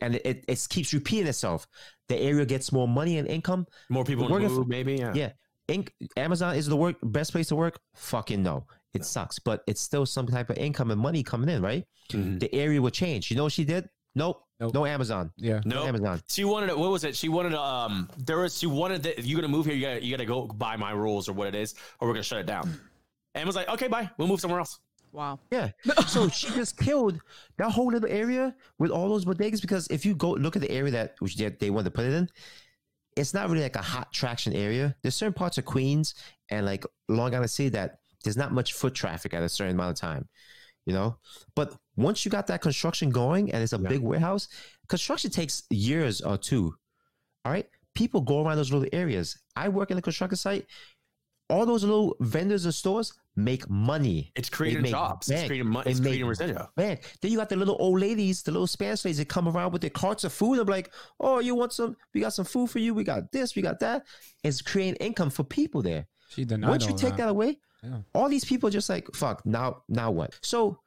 And 0.00 0.14
it, 0.16 0.44
it, 0.48 0.66
keeps 0.70 0.92
repeating 0.92 1.26
itself. 1.26 1.66
The 2.08 2.16
area 2.16 2.46
gets 2.46 2.72
more 2.72 2.88
money 2.88 3.18
and 3.18 3.28
income. 3.28 3.66
More 3.90 4.04
people 4.04 4.28
Working 4.28 4.48
for- 4.48 4.54
move, 4.56 4.68
maybe. 4.68 4.94
Yeah. 4.96 5.12
Yeah. 5.14 5.32
Inc- 5.68 5.90
Amazon 6.16 6.56
is 6.56 6.66
the 6.66 6.76
work 6.76 6.96
best 7.02 7.32
place 7.32 7.48
to 7.48 7.56
work. 7.56 7.78
Fucking 7.94 8.42
no, 8.42 8.66
it 9.00 9.04
sucks, 9.04 9.38
but 9.38 9.62
it's 9.66 9.80
still 9.80 10.04
some 10.06 10.26
type 10.26 10.50
of 10.50 10.56
income 10.58 10.90
and 10.90 11.00
money 11.00 11.22
coming 11.22 11.48
in, 11.48 11.62
right? 11.62 11.84
Mhm. 12.10 12.40
The 12.40 12.54
area 12.54 12.80
will 12.80 12.90
change. 12.90 13.30
You 13.30 13.36
know 13.36 13.44
what 13.44 13.52
she 13.52 13.64
did? 13.64 13.88
Nope. 14.14 14.42
Nope. 14.60 14.74
No 14.74 14.84
Amazon. 14.86 15.30
Yeah. 15.36 15.60
No 15.64 15.76
Nope. 15.76 15.88
Amazon. 15.88 16.20
She 16.28 16.44
wanted 16.44 16.68
to, 16.68 16.76
what 16.76 16.90
was 16.90 17.04
it? 17.04 17.14
She 17.14 17.28
wanted 17.28 17.54
um, 17.54 18.08
there 18.18 18.38
was, 18.38 18.58
she 18.58 18.66
wanted 18.66 19.02
that 19.04 19.18
if 19.18 19.26
you're 19.26 19.40
going 19.40 19.50
to 19.50 19.56
move 19.56 19.66
here, 19.66 19.74
you 19.74 19.82
got 19.86 19.94
to 19.94 20.04
you 20.04 20.10
got 20.10 20.18
to 20.20 20.26
go 20.26 20.46
by 20.46 20.76
my 20.76 20.90
rules 20.90 21.28
or 21.28 21.32
what 21.32 21.46
it 21.46 21.54
is, 21.54 21.74
or 22.00 22.08
we're 22.08 22.14
going 22.14 22.22
to 22.22 22.28
shut 22.28 22.40
it 22.40 22.46
down. 22.46 22.80
And 23.34 23.46
was 23.46 23.54
like, 23.54 23.68
okay, 23.68 23.86
bye. 23.88 24.10
We'll 24.18 24.26
move 24.26 24.40
somewhere 24.40 24.58
else. 24.58 24.80
Wow. 25.12 25.38
Yeah. 25.52 25.70
so 26.08 26.28
she 26.28 26.48
just 26.54 26.76
killed 26.76 27.20
that 27.58 27.70
whole 27.70 27.92
little 27.92 28.10
area 28.10 28.54
with 28.78 28.90
all 28.90 29.08
those 29.08 29.24
bodegas 29.24 29.60
because 29.60 29.86
if 29.88 30.04
you 30.04 30.14
go 30.14 30.30
look 30.32 30.56
at 30.56 30.62
the 30.62 30.70
area 30.70 30.90
that 30.92 31.14
which 31.20 31.36
they, 31.36 31.48
they 31.48 31.70
want 31.70 31.84
to 31.84 31.90
put 31.90 32.04
it 32.04 32.12
in, 32.14 32.28
it's 33.16 33.34
not 33.34 33.48
really 33.48 33.62
like 33.62 33.76
a 33.76 33.82
hot 33.82 34.12
traction 34.12 34.52
area. 34.52 34.94
There's 35.02 35.14
certain 35.14 35.32
parts 35.34 35.56
of 35.58 35.64
Queens 35.64 36.14
and 36.50 36.66
like 36.66 36.84
Long 37.08 37.34
Island 37.34 37.50
City 37.50 37.68
that 37.70 37.98
there's 38.24 38.36
not 38.36 38.52
much 38.52 38.72
foot 38.72 38.94
traffic 38.94 39.34
at 39.34 39.42
a 39.42 39.48
certain 39.48 39.74
amount 39.74 39.90
of 39.90 40.00
time, 40.00 40.28
you 40.86 40.92
know. 40.92 41.18
But 41.54 41.74
once 41.96 42.24
you 42.24 42.30
got 42.30 42.46
that 42.48 42.60
construction 42.60 43.10
going 43.10 43.52
and 43.52 43.62
it's 43.62 43.72
a 43.72 43.78
Yeah. 43.78 43.88
big 43.88 44.00
warehouse, 44.02 44.48
construction 44.88 45.30
takes 45.30 45.62
years 45.70 46.20
or 46.20 46.36
two. 46.38 46.74
All 47.44 47.52
right, 47.52 47.68
people 47.94 48.20
go 48.20 48.44
around 48.44 48.56
those 48.56 48.72
little 48.72 48.88
areas. 48.92 49.38
I 49.56 49.68
work 49.68 49.90
in 49.90 49.96
the 49.96 50.02
construction 50.02 50.36
site. 50.36 50.66
All 51.50 51.64
those 51.64 51.82
little 51.82 52.14
vendors 52.20 52.66
and 52.66 52.74
stores 52.74 53.14
make 53.34 53.70
money. 53.70 54.32
It's 54.36 54.50
creating 54.50 54.82
make 54.82 54.90
jobs. 54.90 55.30
It's 55.30 55.46
creating 55.46 55.70
money. 55.70 55.90
It's 55.90 55.98
creating 55.98 56.26
residual. 56.26 56.68
Man, 56.76 56.98
then 57.22 57.30
you 57.30 57.38
got 57.38 57.48
the 57.48 57.56
little 57.56 57.76
old 57.80 57.98
ladies, 58.00 58.42
the 58.42 58.50
little 58.52 58.66
Spanish 58.66 59.02
ladies 59.06 59.16
that 59.16 59.30
come 59.30 59.48
around 59.48 59.72
with 59.72 59.80
their 59.80 59.88
carts 59.90 60.24
of 60.24 60.32
food. 60.34 60.58
I'm 60.58 60.66
like, 60.66 60.92
oh, 61.20 61.38
you 61.38 61.54
want 61.54 61.72
some? 61.72 61.96
We 62.12 62.20
got 62.20 62.34
some 62.34 62.44
food 62.44 62.68
for 62.68 62.80
you. 62.80 62.92
We 62.92 63.02
got 63.02 63.32
this. 63.32 63.56
We 63.56 63.62
got 63.62 63.80
that. 63.80 64.04
It's 64.44 64.60
creating 64.60 64.96
income 64.96 65.30
for 65.30 65.42
people 65.42 65.80
there. 65.80 66.06
She 66.28 66.44
denied 66.44 66.68
Once 66.68 66.84
you 66.84 66.90
all 66.92 66.98
take 66.98 67.16
that, 67.16 67.30
away, 67.30 67.56
Yeah. 67.82 67.98
all 68.14 68.28
these 68.28 68.44
people 68.44 68.70
just 68.70 68.88
like, 68.88 69.06
fuck. 69.14 69.44
Now, 69.46 69.82
now 69.88 70.10
what? 70.10 70.38
So 70.42 70.80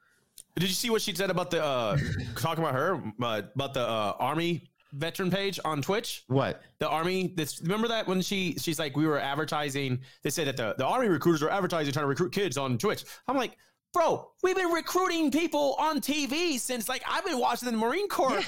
Did 0.56 0.68
you 0.68 0.74
see 0.74 0.90
what 0.90 1.00
she 1.02 1.14
said 1.14 1.30
about 1.30 1.50
the, 1.50 1.64
uh, 1.64 1.96
talking 2.36 2.62
about 2.62 2.74
her, 2.74 3.02
uh, 3.22 3.42
about 3.54 3.74
the 3.74 3.80
uh, 3.80 4.14
army 4.18 4.68
veteran 4.92 5.30
page 5.30 5.58
on 5.64 5.80
Twitch? 5.80 6.24
what? 6.26 6.62
the 6.78 6.88
army 6.88 7.32
this 7.34 7.62
remember 7.62 7.88
that 7.88 8.06
when 8.06 8.20
she 8.20 8.54
she's 8.58 8.78
like 8.78 8.94
we 8.96 9.06
were 9.06 9.18
advertising 9.18 9.98
they 10.22 10.28
said 10.30 10.46
that 10.48 10.56
the, 10.56 10.74
the 10.76 10.84
army 10.84 11.08
recruiters 11.08 11.42
are 11.42 11.48
advertising 11.48 11.92
trying 11.92 12.02
to 12.02 12.08
recruit 12.08 12.30
kids 12.32 12.58
on 12.58 12.76
twitch 12.76 13.04
i'm 13.28 13.36
like 13.36 13.56
bro 13.92 14.30
we've 14.42 14.56
been 14.56 14.70
recruiting 14.70 15.30
people 15.30 15.76
on 15.78 16.00
tv 16.00 16.58
since 16.58 16.88
like 16.88 17.02
i've 17.08 17.24
been 17.26 17.38
watching 17.38 17.70
the 17.70 17.76
marine 17.76 18.08
corps 18.08 18.40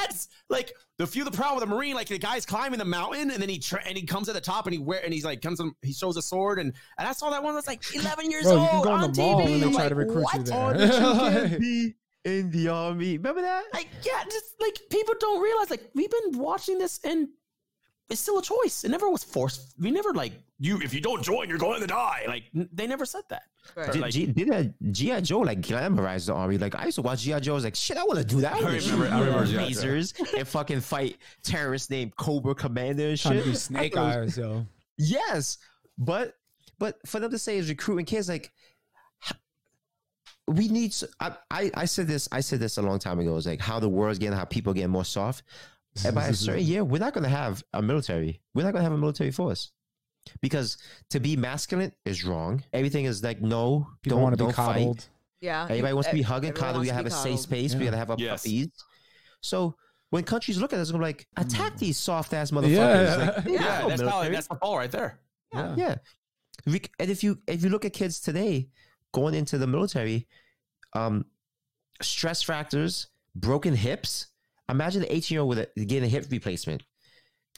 ads 0.00 0.28
like 0.48 0.72
the 0.96 1.06
few 1.06 1.24
the 1.24 1.30
proud 1.30 1.54
with 1.54 1.60
the 1.62 1.66
marine 1.74 1.94
like 1.94 2.08
the 2.08 2.18
guy's 2.18 2.46
climbing 2.46 2.78
the 2.78 2.84
mountain 2.84 3.30
and 3.30 3.42
then 3.42 3.48
he 3.50 3.58
tra- 3.58 3.82
and 3.86 3.98
he 3.98 4.04
comes 4.04 4.28
at 4.28 4.34
the 4.34 4.40
top 4.40 4.66
and 4.66 4.72
he 4.72 4.78
wear 4.78 5.04
and 5.04 5.12
he's 5.12 5.24
like 5.24 5.42
comes 5.42 5.60
in, 5.60 5.72
he 5.82 5.92
shows 5.92 6.16
a 6.16 6.22
sword 6.22 6.58
and 6.58 6.72
and 6.98 7.06
i 7.06 7.12
saw 7.12 7.28
that 7.28 7.42
one 7.42 7.54
that's 7.54 7.66
like 7.66 7.82
11 7.94 8.30
years 8.30 8.44
Bro, 8.44 8.52
old 8.72 8.86
on 8.86 9.02
on 9.04 9.12
the 9.12 9.22
mall 9.22 9.40
TV. 9.40 9.54
and 9.54 9.62
they 9.62 9.70
try 9.70 9.82
like, 9.82 9.88
to 9.90 9.94
recruit 9.94 10.22
what? 10.24 10.36
you 10.36 10.42
there. 10.44 11.46
You 11.48 11.58
be 11.58 11.94
in 12.24 12.50
the 12.50 12.68
army. 12.68 13.16
Remember 13.16 13.42
that? 13.42 13.64
like 13.74 13.88
yeah 14.04 14.24
just 14.24 14.54
like 14.60 14.78
people 14.90 15.14
don't 15.20 15.42
realize 15.42 15.68
like 15.70 15.90
we've 15.94 16.10
been 16.10 16.38
watching 16.38 16.78
this 16.78 16.98
and 17.04 17.28
it's 18.08 18.20
still 18.22 18.38
a 18.38 18.42
choice 18.42 18.84
it 18.84 18.88
never 18.90 19.10
was 19.10 19.22
forced 19.22 19.74
we 19.78 19.90
never 19.90 20.14
like 20.14 20.32
you 20.58 20.80
if 20.80 20.94
you 20.94 21.00
don't 21.00 21.22
join 21.22 21.46
you're 21.48 21.58
going 21.58 21.80
to 21.80 21.86
die 21.86 22.24
like 22.26 22.44
n- 22.56 22.68
they 22.72 22.86
never 22.86 23.04
said 23.04 23.22
that 23.28 23.42
Right. 23.76 23.92
Did, 23.92 24.00
like- 24.02 24.12
G, 24.12 24.26
did 24.26 24.48
that 24.48 24.74
GI 24.92 25.20
Joe 25.22 25.40
like 25.40 25.60
glamorize 25.60 26.26
the 26.26 26.34
army? 26.34 26.58
Like 26.58 26.74
I 26.74 26.86
used 26.86 26.96
to 26.96 27.02
watch 27.02 27.20
GI 27.22 27.40
Joe. 27.40 27.52
I 27.52 27.54
was 27.54 27.64
like, 27.64 27.74
shit, 27.76 27.96
I 27.96 28.04
want 28.04 28.18
to 28.18 28.24
do 28.24 28.40
that. 28.40 28.54
I, 28.54 28.62
wanna 28.62 28.78
remember- 28.78 29.08
I 29.08 29.20
remember 29.20 29.44
lasers 29.46 30.14
G.I. 30.16 30.26
Joe. 30.32 30.38
and 30.38 30.48
fucking 30.48 30.80
fight 30.80 31.16
terrorists 31.42 31.90
named 31.90 32.16
Cobra 32.16 32.54
Commander 32.54 33.08
and 33.08 33.18
shit. 33.18 33.38
to 33.38 33.44
be 33.44 33.50
I 33.50 33.54
snake 33.54 33.94
thought 33.94 34.16
it 34.16 34.20
was- 34.20 34.38
eyes, 34.38 34.38
yo. 34.38 34.66
Yes, 34.96 35.58
but 35.96 36.34
but 36.78 36.98
for 37.06 37.20
them 37.20 37.30
to 37.30 37.38
say 37.38 37.58
is 37.58 37.68
recruiting 37.68 38.04
kids, 38.06 38.28
like 38.28 38.52
we 40.46 40.68
need. 40.68 40.94
I 41.20 41.70
I 41.74 41.84
said 41.84 42.06
this. 42.06 42.28
I 42.32 42.40
said 42.40 42.60
this 42.60 42.78
a 42.78 42.82
long 42.82 42.98
time 42.98 43.18
ago. 43.18 43.36
It's 43.36 43.46
like 43.46 43.60
how 43.60 43.78
the 43.80 43.88
world's 43.88 44.18
getting, 44.18 44.36
how 44.36 44.44
people 44.44 44.72
getting 44.72 44.90
more 44.90 45.04
soft. 45.04 45.42
And 46.04 46.14
by 46.14 46.26
a 46.28 46.34
certain 46.34 46.64
year, 46.64 46.84
we're 46.84 46.98
not 47.00 47.12
going 47.12 47.24
to 47.24 47.30
have 47.30 47.62
a 47.74 47.82
military. 47.82 48.40
We're 48.54 48.62
not 48.62 48.72
going 48.72 48.80
to 48.80 48.84
have 48.84 48.92
a 48.92 48.98
military 48.98 49.30
force 49.30 49.72
because 50.42 50.76
to 51.10 51.20
be 51.20 51.36
masculine 51.36 51.92
is 52.04 52.24
wrong. 52.24 52.62
Everything 52.72 53.04
is 53.06 53.22
like 53.22 53.40
no, 53.40 53.88
People 54.02 54.16
don't 54.18 54.22
want 54.22 54.32
to 54.34 54.36
be 54.38 54.44
don't 54.44 54.54
fight. 54.56 54.74
coddled. 54.74 55.08
Yeah. 55.40 55.64
Everybody 55.64 55.94
wants 55.94 56.08
to 56.08 56.14
be 56.14 56.20
Ev- 56.20 56.26
hugging, 56.26 56.50
everyone 56.50 56.66
coddled. 56.68 56.82
We 56.82 56.88
wants 56.88 56.90
gotta 56.90 56.96
have 56.96 57.04
be 57.04 57.08
a 57.08 57.10
safe 57.12 57.22
coddled. 57.24 57.40
space. 57.70 57.74
We 57.74 57.84
gotta 57.84 57.96
have 57.96 58.10
our 58.10 58.16
Yes. 58.18 58.42
puppies. 58.42 58.68
So 59.40 59.76
when 60.10 60.24
countries 60.24 60.58
look 60.58 60.72
at 60.72 60.78
us, 60.80 60.90
I'm 60.90 61.00
like, 61.00 61.26
attack 61.36 61.76
these 61.78 61.96
soft 61.98 62.32
ass 62.34 62.50
motherfuckers. 62.50 62.66
Yeah. 62.72 63.32
Like, 63.36 63.44
yeah, 63.46 63.80
no 63.82 63.88
that's 63.88 64.02
probably 64.02 64.30
that's 64.30 64.48
the 64.48 64.54
ball 64.56 64.76
right 64.78 64.90
there 64.90 65.20
Yeah. 65.52 65.74
Yeah. 65.76 65.94
We- 66.66 66.82
And 66.98 67.10
if 67.10 67.22
you 67.22 67.38
if 67.46 67.62
you 67.62 67.68
look 67.70 67.84
at 67.84 67.92
kids 67.92 68.20
today 68.20 68.68
going 69.12 69.34
into 69.34 69.58
the 69.58 69.66
military, 69.66 70.26
um, 70.94 71.24
stress 72.02 72.42
factors, 72.42 73.08
broken 73.34 73.74
hips. 73.74 74.26
Imagine 74.70 75.02
an 75.02 75.08
18 75.10 75.34
year 75.34 75.40
old 75.40 75.48
with 75.48 75.58
a, 75.60 75.84
getting 75.84 76.04
a 76.04 76.08
hip 76.08 76.26
replacement. 76.30 76.82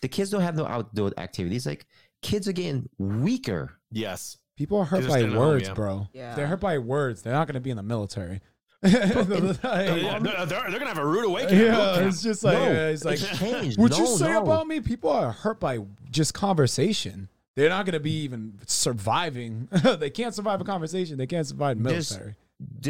The 0.02 0.08
kids 0.08 0.30
don't 0.30 0.42
have 0.42 0.54
no 0.56 0.66
outdoor 0.66 1.12
activities. 1.18 1.66
Like 1.66 1.86
kids 2.22 2.48
are 2.48 2.52
getting 2.52 2.88
weaker. 2.98 3.72
yes 3.90 4.36
People 4.56 4.78
are 4.78 4.84
hurt 4.84 4.96
by 4.96 5.00
they're 5.00 5.10
staying 5.10 5.26
at 5.32 5.32
home, 5.32 5.48
words, 5.48 5.68
yeah. 5.68 5.74
bro. 5.74 6.08
Yeah. 6.12 6.30
If 6.30 6.36
they're 6.36 6.46
hurt 6.46 6.60
by 6.60 6.76
words, 6.76 7.22
they're 7.22 7.32
not 7.32 7.46
going 7.46 7.54
to 7.54 7.60
be 7.60 7.70
in 7.70 7.78
the 7.78 7.82
military. 7.82 8.42
yeah, 8.82 9.22
they're, 9.22 9.24
they're, 9.24 10.46
they're 10.46 10.46
gonna 10.78 10.86
have 10.86 10.98
a 10.98 11.06
rude 11.06 11.24
awakening 11.26 11.64
yeah, 11.66 12.00
it's 12.00 12.22
just 12.22 12.42
like 12.44 12.54
No, 12.58 12.64
uh, 12.64 12.90
it's 12.90 13.04
like 13.04 13.20
it's 13.20 13.38
changed. 13.38 13.78
what 13.78 13.90
No, 13.92 13.98
you 13.98 14.06
say 14.06 14.32
no. 14.32 14.42
about 14.42 14.66
me? 14.66 14.80
People 14.80 15.10
are 15.10 15.32
hurt 15.32 15.60
by 15.60 15.78
just 16.10 16.34
conversation. 16.34 17.28
They're 17.56 17.68
not 17.70 17.84
going 17.86 17.94
to 17.94 18.00
be 18.00 18.22
even 18.22 18.58
surviving. 18.66 19.68
they 19.98 20.10
can't 20.10 20.34
survive 20.34 20.60
a 20.60 20.64
conversation. 20.64 21.18
They 21.18 21.26
can't 21.26 21.46
survive 21.46 21.82
There's- 21.82 22.10
military. 22.10 22.34
There's 22.34 22.36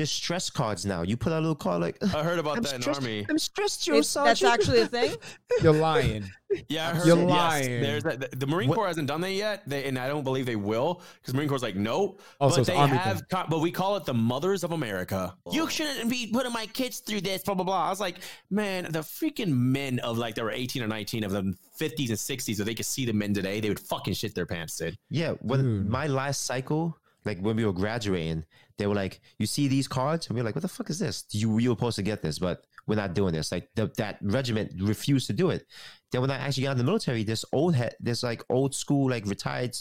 stress 0.04 0.50
cards 0.50 0.84
now. 0.86 1.02
You 1.02 1.16
put 1.16 1.32
out 1.32 1.38
a 1.38 1.40
little 1.40 1.54
card 1.54 1.80
like, 1.80 1.96
I 2.14 2.22
heard 2.22 2.38
about 2.38 2.56
I'm 2.58 2.62
that 2.64 2.74
in 2.74 2.82
stressed. 2.82 3.00
army. 3.00 3.26
I'm 3.28 3.38
stressed, 3.38 3.84
Joe 3.84 3.92
It's- 3.94 4.14
that's 4.14 4.42
actually 4.42 4.80
a 4.80 4.86
thing. 4.86 5.14
You're 5.62 5.72
lying. 5.72 6.30
Yeah, 6.68 6.88
I 6.90 6.94
heard 6.94 7.06
You're 7.06 7.16
it. 7.18 7.20
Yes, 7.28 7.30
lying. 7.30 7.80
there's 7.82 8.02
that. 8.02 8.20
The, 8.30 8.36
the 8.36 8.46
Marine 8.46 8.68
What- 8.68 8.76
Corps 8.76 8.88
hasn't 8.88 9.06
done 9.06 9.20
that 9.20 9.30
yet, 9.32 9.62
they, 9.68 9.84
and 9.84 9.96
I 9.98 10.08
don't 10.08 10.24
believe 10.24 10.46
they 10.46 10.56
will 10.56 11.02
because 11.20 11.32
Marine 11.34 11.48
Corps 11.48 11.56
is 11.56 11.62
like 11.62 11.76
no. 11.76 12.16
Oh, 12.40 12.48
but 12.48 12.58
it's 12.58 12.68
they 12.68 12.74
Army 12.74 12.96
have, 12.96 13.22
co- 13.28 13.44
but 13.48 13.60
we 13.60 13.70
call 13.70 13.96
it 13.96 14.04
the 14.04 14.14
mothers 14.14 14.64
of 14.64 14.72
America. 14.72 15.36
Oh. 15.46 15.52
You 15.52 15.68
shouldn't 15.70 16.10
be 16.10 16.28
putting 16.32 16.52
my 16.52 16.66
kids 16.66 16.98
through 16.98 17.20
this. 17.20 17.42
Blah 17.44 17.54
blah 17.54 17.64
blah. 17.64 17.86
I 17.86 17.90
was 17.90 18.00
like, 18.00 18.16
man, 18.50 18.84
the 18.90 19.00
freaking 19.00 19.52
men 19.56 20.00
of 20.00 20.18
like 20.18 20.34
there 20.34 20.44
were 20.44 20.50
18 20.50 20.82
or 20.82 20.88
19 20.88 21.22
of 21.22 21.30
them 21.30 21.56
50s 21.78 22.08
and 22.08 22.18
60s, 22.18 22.58
if 22.60 22.66
they 22.66 22.74
could 22.74 22.84
see 22.86 23.06
the 23.06 23.12
men 23.12 23.32
today, 23.32 23.60
they 23.60 23.68
would 23.68 23.80
fucking 23.80 24.14
shit 24.14 24.34
their 24.34 24.44
pants, 24.46 24.76
dude. 24.76 24.98
Yeah, 25.08 25.32
when 25.40 25.62
Dude. 25.62 25.88
my 25.88 26.08
last 26.08 26.44
cycle, 26.46 26.98
like 27.24 27.38
when 27.38 27.54
we 27.56 27.64
were 27.64 27.72
graduating, 27.72 28.44
they 28.80 28.86
were 28.86 28.94
like, 28.94 29.20
"You 29.38 29.46
see 29.46 29.68
these 29.68 29.86
cards?" 29.86 30.26
And 30.26 30.34
we 30.34 30.40
are 30.40 30.44
like, 30.44 30.54
"What 30.54 30.62
the 30.62 30.68
fuck 30.68 30.90
is 30.90 30.98
this? 30.98 31.24
You 31.30 31.58
you 31.58 31.70
were 31.70 31.76
supposed 31.76 31.96
to 31.96 32.02
get 32.02 32.22
this, 32.22 32.38
but 32.38 32.64
we're 32.86 32.96
not 32.96 33.14
doing 33.14 33.32
this. 33.32 33.52
Like 33.52 33.68
the, 33.74 33.92
that 33.98 34.18
regiment 34.22 34.72
refused 34.80 35.26
to 35.26 35.32
do 35.32 35.50
it. 35.50 35.66
Then 36.10 36.22
when 36.22 36.30
I 36.30 36.36
actually 36.36 36.64
got 36.64 36.72
in 36.72 36.78
the 36.78 36.84
military, 36.84 37.22
this 37.22 37.44
old 37.52 37.74
head, 37.74 37.94
this 38.00 38.22
like 38.22 38.42
old 38.48 38.74
school, 38.74 39.10
like 39.10 39.26
retired, 39.26 39.76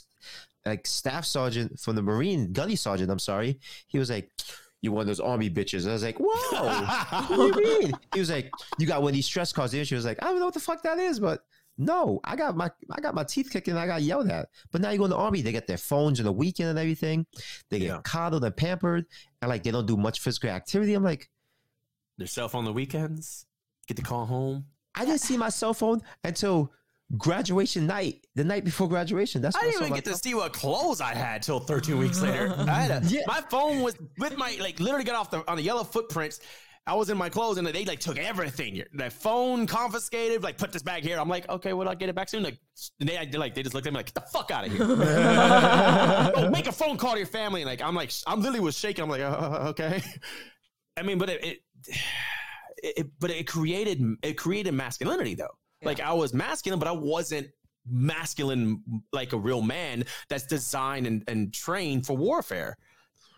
like 0.66 0.86
staff 0.86 1.26
sergeant 1.26 1.80
from 1.80 1.95
the 1.95 2.02
Marine, 2.02 2.52
gunny 2.52 2.76
sergeant. 2.76 3.10
I'm 3.10 3.20
sorry. 3.20 3.60
He 3.88 3.97
was 3.97 4.10
like, 4.10 4.30
"You 4.82 4.91
one 4.91 5.02
of 5.02 5.08
those 5.08 5.22
army 5.22 5.50
bitches." 5.50 5.88
I 5.88 5.93
was 5.93 6.04
like, 6.04 6.18
"Whoa, 6.20 7.36
what 7.36 7.56
do 7.56 7.62
you 7.62 7.80
mean?" 7.80 7.93
He 8.14 8.20
was 8.20 8.30
like, 8.30 8.52
"You 8.78 8.86
got 8.86 9.02
one 9.02 9.12
of 9.12 9.16
these 9.16 9.26
stress 9.26 9.54
cards." 9.54 9.74
And 9.74 9.88
she 9.88 9.95
was 9.95 10.06
like, 10.06 10.22
"I 10.22 10.28
don't 10.28 10.39
know 10.39 10.45
what 10.45 10.54
the 10.54 10.60
fuck 10.60 10.84
that 10.84 11.00
is, 11.00 11.20
but." 11.20 11.41
No, 11.82 12.19
I 12.25 12.36
got 12.36 12.57
my 12.57 12.69
I 12.91 12.99
got 12.99 13.15
my 13.15 13.23
teeth 13.23 13.49
kicked 13.51 13.69
and 13.69 13.80
I 13.80 13.88
got 13.88 14.01
yelled 14.01 14.30
at. 14.30 14.49
But 14.71 14.82
now 14.82 14.89
you 14.89 14.97
go 14.97 15.05
in 15.05 15.09
the 15.09 15.15
army, 15.17 15.41
they 15.41 15.53
get 15.53 15.65
their 15.65 15.77
phones 15.77 16.19
in 16.19 16.25
the 16.25 16.32
weekend 16.32 16.69
and 16.69 16.77
everything. 16.77 17.25
They 17.69 17.80
get 17.80 17.86
Yeah. 17.88 18.01
coddled 18.03 18.43
and 18.43 18.55
pampered, 18.55 19.05
and 19.41 19.47
like 19.49 19.63
they 19.63 19.71
don't 19.71 19.86
do 19.88 19.95
much 19.95 20.19
physical 20.19 20.49
activity. 20.49 20.93
I'm 20.93 21.03
like, 21.03 21.30
Their 22.17 22.27
cell 22.27 22.49
phone 22.49 22.59
on 22.59 22.65
the 22.65 22.73
weekends. 22.73 23.45
Get 23.88 23.95
to 23.97 24.03
call 24.03 24.25
home. 24.25 24.65
I 24.93 25.05
didn't 25.05 25.21
see 25.21 25.38
my 25.38 25.47
cell 25.49 25.73
phone 25.73 26.01
until 26.25 26.71
graduation 27.17 27.88
night, 27.88 28.27
the 28.36 28.43
night 28.43 28.63
before 28.65 28.88
graduation. 28.89 29.41
That's 29.41 29.55
I 29.55 29.61
didn't 29.61 29.75
saw 29.77 29.84
even 29.86 29.95
get 29.95 30.05
to 30.05 30.15
see 30.17 30.34
what 30.36 30.51
clothes 30.53 31.01
I 31.01 31.15
had 31.15 31.41
till 31.41 31.59
13 31.59 31.97
weeks 31.97 32.21
later. 32.21 32.53
I 32.59 32.82
had 32.82 33.03
a, 33.03 33.07
Yeah. 33.07 33.21
my 33.25 33.41
phone 33.49 33.82
was 33.82 33.95
with 34.17 34.38
my 34.38 34.57
like 34.59 34.80
literally 34.80 35.05
got 35.05 35.15
off 35.15 35.32
the 35.32 35.49
on 35.49 35.55
the 35.57 35.63
yellow 35.63 35.84
footprints. 35.84 36.39
I 36.89 36.93
was 36.93 37.11
in 37.11 37.19
my 37.19 37.29
clothes 37.29 37.59
and 37.59 37.67
they 37.67 37.85
like 37.85 37.99
took 37.99 38.17
everything. 38.17 38.81
The 38.93 39.11
phone 39.11 39.67
confiscated. 39.67 40.41
Like 40.41 40.57
put 40.57 40.71
this 40.71 40.81
bag 40.81 41.03
here. 41.03 41.19
I'm 41.19 41.29
like, 41.29 41.47
okay, 41.47 41.73
well 41.73 41.87
I'll 41.87 41.95
get 41.95 42.09
it 42.09 42.15
back 42.15 42.29
soon. 42.29 42.41
Like 42.41 42.57
they 42.97 43.27
like 43.31 43.53
they 43.53 43.61
just 43.61 43.75
looked 43.75 43.85
at 43.85 43.93
me 43.93 43.97
like, 43.97 44.07
get 44.07 44.15
the 44.15 44.21
fuck 44.21 44.49
out 44.49 44.65
of 44.65 44.71
here. 44.71 44.81
oh, 46.35 46.49
make 46.49 46.65
a 46.65 46.71
phone 46.71 46.97
call 46.97 47.11
to 47.11 47.19
your 47.19 47.27
family. 47.27 47.61
And 47.61 47.69
like 47.69 47.83
I'm 47.83 47.93
like 47.93 48.11
I'm 48.25 48.39
literally 48.39 48.61
was 48.61 48.75
shaking. 48.75 49.03
I'm 49.03 49.09
like, 49.09 49.21
uh, 49.21 49.67
okay. 49.69 50.01
I 50.97 51.03
mean, 51.03 51.19
but 51.19 51.29
it, 51.29 51.45
it, 51.45 51.57
it 52.81 53.07
but 53.19 53.29
it 53.29 53.45
created 53.45 54.01
it 54.23 54.33
created 54.33 54.73
masculinity 54.73 55.35
though. 55.35 55.55
Like 55.83 55.99
I 55.99 56.11
was 56.13 56.33
masculine, 56.33 56.79
but 56.79 56.87
I 56.87 56.91
wasn't 56.91 57.49
masculine 57.87 58.81
like 59.13 59.33
a 59.33 59.37
real 59.37 59.61
man 59.61 60.05
that's 60.27 60.47
designed 60.47 61.05
and, 61.05 61.23
and 61.27 61.53
trained 61.53 62.07
for 62.07 62.17
warfare, 62.17 62.75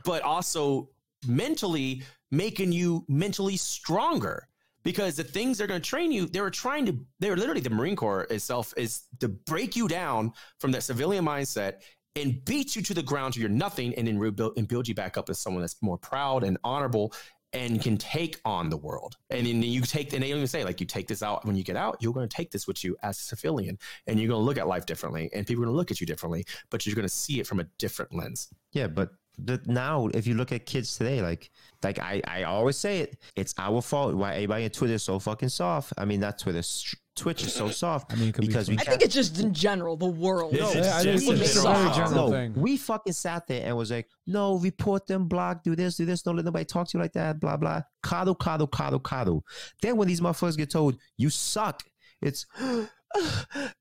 but 0.05 0.21
also 0.21 0.87
mentally 1.27 2.01
making 2.31 2.71
you 2.71 3.05
mentally 3.07 3.57
stronger. 3.57 4.47
Because 4.83 5.15
the 5.15 5.23
things 5.23 5.59
they're 5.59 5.67
going 5.67 5.81
to 5.81 5.87
train 5.87 6.11
you, 6.11 6.25
they 6.25 6.41
were 6.41 6.49
trying 6.49 6.87
to, 6.87 6.97
they're 7.19 7.37
literally 7.37 7.61
the 7.61 7.69
Marine 7.69 7.95
Corps 7.95 8.23
itself 8.31 8.73
is 8.75 9.03
to 9.19 9.29
break 9.29 9.75
you 9.75 9.87
down 9.87 10.33
from 10.57 10.71
that 10.71 10.81
civilian 10.81 11.23
mindset 11.23 11.83
and 12.15 12.43
beat 12.45 12.75
you 12.75 12.81
to 12.81 12.93
the 12.95 13.03
ground 13.03 13.35
to 13.35 13.39
you're 13.39 13.47
nothing 13.47 13.93
and 13.93 14.07
then 14.07 14.17
rebuild 14.17 14.57
and 14.57 14.67
build 14.67 14.87
you 14.87 14.95
back 14.95 15.17
up 15.17 15.29
as 15.29 15.39
someone 15.39 15.61
that's 15.61 15.79
more 15.83 15.99
proud 15.99 16.43
and 16.43 16.57
honorable 16.63 17.13
and 17.53 17.81
can 17.81 17.97
take 17.97 18.39
on 18.45 18.69
the 18.69 18.77
world. 18.77 19.17
And 19.29 19.45
then 19.45 19.61
you 19.61 19.81
take, 19.81 20.13
and 20.13 20.23
they 20.23 20.29
even 20.29 20.47
say, 20.47 20.63
like, 20.63 20.79
you 20.79 20.85
take 20.85 21.07
this 21.07 21.21
out 21.21 21.45
when 21.45 21.55
you 21.55 21.63
get 21.63 21.75
out, 21.75 21.97
you're 21.99 22.13
going 22.13 22.27
to 22.27 22.35
take 22.35 22.49
this 22.49 22.65
with 22.65 22.83
you 22.83 22.95
as 23.03 23.19
a 23.19 23.23
civilian 23.23 23.77
and 24.07 24.19
you're 24.19 24.29
going 24.29 24.39
to 24.39 24.45
look 24.45 24.57
at 24.57 24.67
life 24.67 24.85
differently 24.85 25.29
and 25.33 25.45
people 25.45 25.63
are 25.63 25.65
going 25.65 25.73
to 25.73 25.77
look 25.77 25.91
at 25.91 25.99
you 25.99 26.07
differently, 26.07 26.45
but 26.69 26.85
you're 26.85 26.95
going 26.95 27.07
to 27.07 27.13
see 27.13 27.39
it 27.39 27.47
from 27.47 27.59
a 27.59 27.65
different 27.77 28.15
lens. 28.15 28.47
Yeah, 28.71 28.87
but 28.87 29.11
the, 29.37 29.59
now 29.65 30.07
if 30.13 30.27
you 30.27 30.35
look 30.35 30.51
at 30.51 30.65
kids 30.65 30.97
today, 30.97 31.21
like 31.21 31.49
like 31.83 31.99
I, 31.99 32.21
I 32.27 32.43
always 32.43 32.77
say 32.77 32.99
it, 32.99 33.17
it's 33.35 33.53
our 33.57 33.81
fault 33.81 34.13
why 34.15 34.33
everybody 34.35 34.65
on 34.65 34.69
Twitter 34.69 34.93
is 34.93 35.03
so 35.03 35.17
fucking 35.19 35.49
soft. 35.49 35.93
I 35.97 36.05
mean, 36.05 36.19
not 36.19 36.37
Twitter, 36.37 36.59
s- 36.59 36.95
Twitch 37.15 37.43
is 37.43 37.53
so 37.53 37.69
soft. 37.83 38.13
I 38.13 38.17
mean, 38.17 38.29
it 38.29 38.37
be 38.39 38.47
because 38.47 38.69
we 38.69 38.77
I 38.77 38.83
think 38.83 39.01
it's 39.01 39.15
just 39.15 39.39
in 39.39 39.53
general 39.53 39.97
the 39.97 40.05
world. 40.05 40.53
It's 40.53 40.75
Yeah, 40.75 40.95
I 40.97 41.01
it's 41.01 41.27
a 41.27 41.31
a 41.31 41.35
very 41.35 41.47
general- 41.47 41.93
general 41.93 42.27
no, 42.27 42.31
thing. 42.31 42.53
we 42.55 42.77
fucking 42.77 43.13
sat 43.13 43.47
there 43.47 43.65
and 43.65 43.75
was 43.75 43.89
like, 43.89 44.07
no, 44.27 44.57
report 44.59 45.07
them, 45.07 45.27
block, 45.27 45.63
do 45.63 45.75
this, 45.75 45.95
do 45.97 46.05
this, 46.05 46.21
don't 46.21 46.35
let 46.35 46.45
nobody 46.45 46.65
talk 46.65 46.87
to 46.89 46.97
you 46.97 47.01
like 47.01 47.13
that, 47.13 47.39
blah 47.39 47.57
blah. 47.57 47.81
Coddle, 48.03 48.35
coddle, 48.35 48.67
coddle, 48.67 48.99
coddle. 48.99 49.43
Then 49.81 49.97
when 49.97 50.07
these 50.07 50.21
motherfuckers 50.21 50.57
get 50.57 50.69
told 50.69 50.97
you 51.17 51.29
suck, 51.31 51.81
it's 52.21 52.45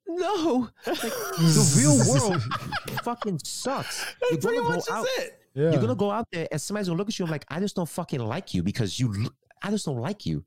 no. 0.09 0.69
Like, 0.87 1.01
the 1.01 1.75
real 1.79 1.99
world 2.09 2.43
fucking 3.05 3.41
sucks. 3.45 4.05
You're 4.31 4.41
Pretty 4.41 4.57
gonna 4.59 4.69
go 4.69 4.75
much 4.77 4.91
out. 4.91 5.07
it. 5.19 5.37
Yeah. 5.61 5.71
You're 5.73 5.81
gonna 5.81 5.95
go 5.95 6.11
out 6.11 6.27
there 6.33 6.49
and 6.51 6.61
somebody's 6.61 6.89
gonna 6.89 6.99
look 6.99 7.09
at 7.09 7.19
you 7.19 7.25
and 7.25 7.31
like, 7.33 7.45
I 7.49 7.61
just 7.61 7.77
don't 7.77 7.89
fucking 7.89 8.21
like 8.21 8.55
you 8.55 8.63
because 8.63 8.99
you. 8.99 9.31
I 9.63 9.71
just 9.71 9.85
don't 9.85 9.99
like 9.99 10.25
you. 10.27 10.45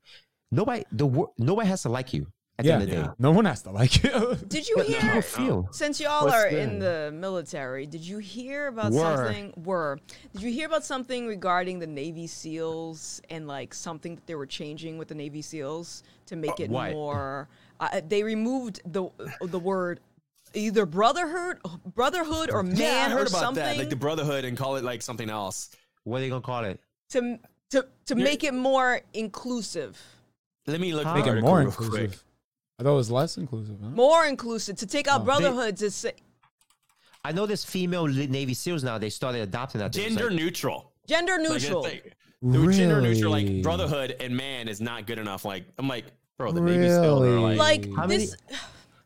Nobody, 0.50 0.84
the 0.92 1.06
wor- 1.06 1.32
nobody 1.38 1.68
has 1.68 1.82
to 1.82 1.88
like 1.88 2.12
you 2.12 2.26
at 2.58 2.64
Yeah. 2.64 2.78
the 2.78 2.82
end 2.82 2.82
of 2.82 2.96
the 2.98 3.02
day. 3.08 3.14
No 3.18 3.30
one 3.32 3.44
has 3.44 3.62
to 3.62 3.70
like 3.70 4.02
you. 4.02 4.36
Did 4.48 4.68
you 4.68 4.76
But 4.76 4.86
hear? 4.86 5.00
people 5.00 5.22
feel. 5.22 5.68
Since 5.72 6.00
y'all 6.00 6.24
What's 6.24 6.34
are 6.36 6.50
the- 6.50 6.60
in 6.60 6.78
the 6.80 7.12
military, 7.14 7.86
did 7.86 8.00
you 8.02 8.18
hear 8.18 8.68
about 8.68 8.92
Were. 8.92 9.00
something? 9.16 9.52
Were 9.64 9.98
did 10.32 10.42
you 10.42 10.50
hear 10.52 10.66
about 10.66 10.84
something 10.84 11.26
regarding 11.28 11.78
the 11.78 11.86
Navy 11.86 12.26
SEALs 12.26 13.20
and 13.30 13.46
like 13.46 13.72
something 13.74 14.16
that 14.16 14.26
they 14.26 14.34
were 14.34 14.46
changing 14.46 14.98
with 14.98 15.08
the 15.08 15.14
Navy 15.14 15.42
SEAls 15.42 16.02
to 16.26 16.36
make 16.36 16.58
it 16.60 16.70
what? 16.70 16.92
more? 16.92 17.48
Uh, 17.80 18.00
they 18.08 18.22
removed 18.22 18.80
the 18.86 19.08
the 19.42 19.58
word 19.58 20.00
either 20.54 20.86
brotherhood, 20.86 21.58
brotherhood 21.94 22.50
or 22.50 22.62
man 22.62 22.76
yeah, 22.76 23.06
I 23.06 23.10
heard 23.10 23.18
or 23.26 23.28
about 23.28 23.40
something 23.40 23.62
that, 23.64 23.76
like 23.76 23.90
the 23.90 23.96
brotherhood, 23.96 24.44
and 24.44 24.56
call 24.56 24.76
it 24.76 24.84
like 24.84 25.02
something 25.02 25.28
else. 25.30 25.70
What 26.04 26.18
are 26.18 26.20
they 26.20 26.28
gonna 26.28 26.40
call 26.40 26.64
it? 26.64 26.80
to 27.10 27.38
to 27.70 27.86
to 28.06 28.14
You're- 28.14 28.22
make 28.24 28.44
it 28.44 28.54
more 28.54 29.00
inclusive, 29.12 30.00
Let 30.66 30.80
me 30.80 30.94
look. 30.94 31.04
Huh? 31.04 31.14
Make 31.14 31.26
it 31.26 31.40
more 31.40 31.60
inclusive. 31.62 31.92
quick. 32.10 32.18
I 32.78 32.82
thought 32.82 32.92
it 32.92 32.96
was 32.96 33.10
less 33.10 33.36
inclusive. 33.36 33.76
Huh? 33.82 33.90
more 33.90 34.26
inclusive 34.26 34.76
to 34.78 34.86
take 34.86 35.06
out 35.08 35.20
Oh. 35.20 35.24
brotherhood 35.24 35.76
to 35.78 35.90
say 35.90 36.12
I 37.26 37.32
know 37.32 37.46
there's 37.46 37.64
female 37.64 38.06
Navy 38.06 38.52
SEALs 38.52 38.84
now. 38.84 38.98
They 38.98 39.08
started 39.08 39.40
adopting 39.40 39.78
that. 39.80 39.92
Gender 39.92 40.24
like- 40.30 40.34
neutral. 40.38 40.92
gender 41.06 41.38
neutral. 41.38 41.84
it's 41.86 41.94
like- 41.94 42.16
the 42.42 42.72
Gender 42.72 43.00
neutral, 43.00 43.32
like 43.32 43.62
brotherhood 43.62 44.16
and 44.20 44.36
man 44.36 44.68
is 44.68 44.78
not 44.80 45.06
good 45.06 45.18
enough. 45.18 45.46
Like 45.46 45.64
I'm 45.78 45.88
like, 45.88 46.04
bro, 46.36 46.52
the 46.52 46.60
Navy 46.60 46.88
still 46.90 47.22
are 47.24 47.40
like, 47.40 47.56
like 47.58 47.94
How 47.94 48.06
many- 48.06 48.26
this. 48.26 48.36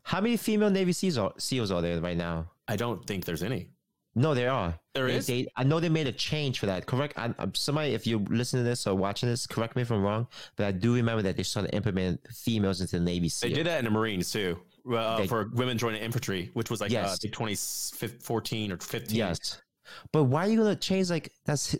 How 0.09 0.19
many 0.21 0.37
female 0.37 0.71
Navy 0.71 0.91
SEALs 0.91 1.19
are, 1.19 1.33
SEALs 1.37 1.69
are 1.69 1.83
there 1.83 2.01
right 2.01 2.17
now? 2.17 2.49
I 2.67 2.75
don't 2.77 3.05
think 3.05 3.25
there's 3.25 3.43
any. 3.43 3.69
No, 4.15 4.33
there 4.33 4.49
are. 4.49 4.73
There 4.95 5.05
They- 5.05 5.15
is? 5.17 5.27
they- 5.27 5.47
I 5.55 5.63
know 5.63 5.79
they 5.79 5.87
made 5.87 6.07
a 6.07 6.11
change 6.11 6.57
for 6.57 6.65
that. 6.65 6.87
Correct. 6.87 7.13
I, 7.15 7.31
I'm, 7.37 7.53
somebody, 7.53 7.93
if 7.93 8.07
you're 8.07 8.19
listening 8.21 8.63
to 8.63 8.69
this 8.71 8.87
or 8.87 8.95
watching 8.95 9.29
this, 9.29 9.45
correct 9.45 9.75
me 9.75 9.83
if 9.83 9.91
I'm 9.91 10.01
wrong, 10.01 10.25
but 10.55 10.65
I 10.65 10.71
do 10.71 10.95
remember 10.95 11.21
that 11.21 11.37
they 11.37 11.43
started 11.43 11.75
implementing 11.75 12.17
females 12.33 12.81
into 12.81 12.97
the 12.97 13.05
Navy 13.05 13.29
They 13.39 13.49
did 13.53 13.67
that 13.67 13.77
in 13.77 13.85
the 13.85 13.91
Marines 13.91 14.31
too, 14.31 14.57
uh, 14.91 15.17
They- 15.19 15.27
for 15.27 15.51
women 15.53 15.77
joining 15.77 16.01
infantry, 16.01 16.49
which 16.55 16.71
was 16.71 16.81
like 16.81 16.89
uh, 16.89 16.93
Yes. 16.93 17.19
Think 17.19 17.35
2014 17.35 18.71
or 18.71 18.77
15. 18.77 19.15
Yes. 19.15 19.61
But 20.11 20.23
why 20.23 20.47
are 20.47 20.49
you 20.49 20.57
gonna 20.57 20.75
change 20.75 21.11
like 21.11 21.31
that's 21.45 21.75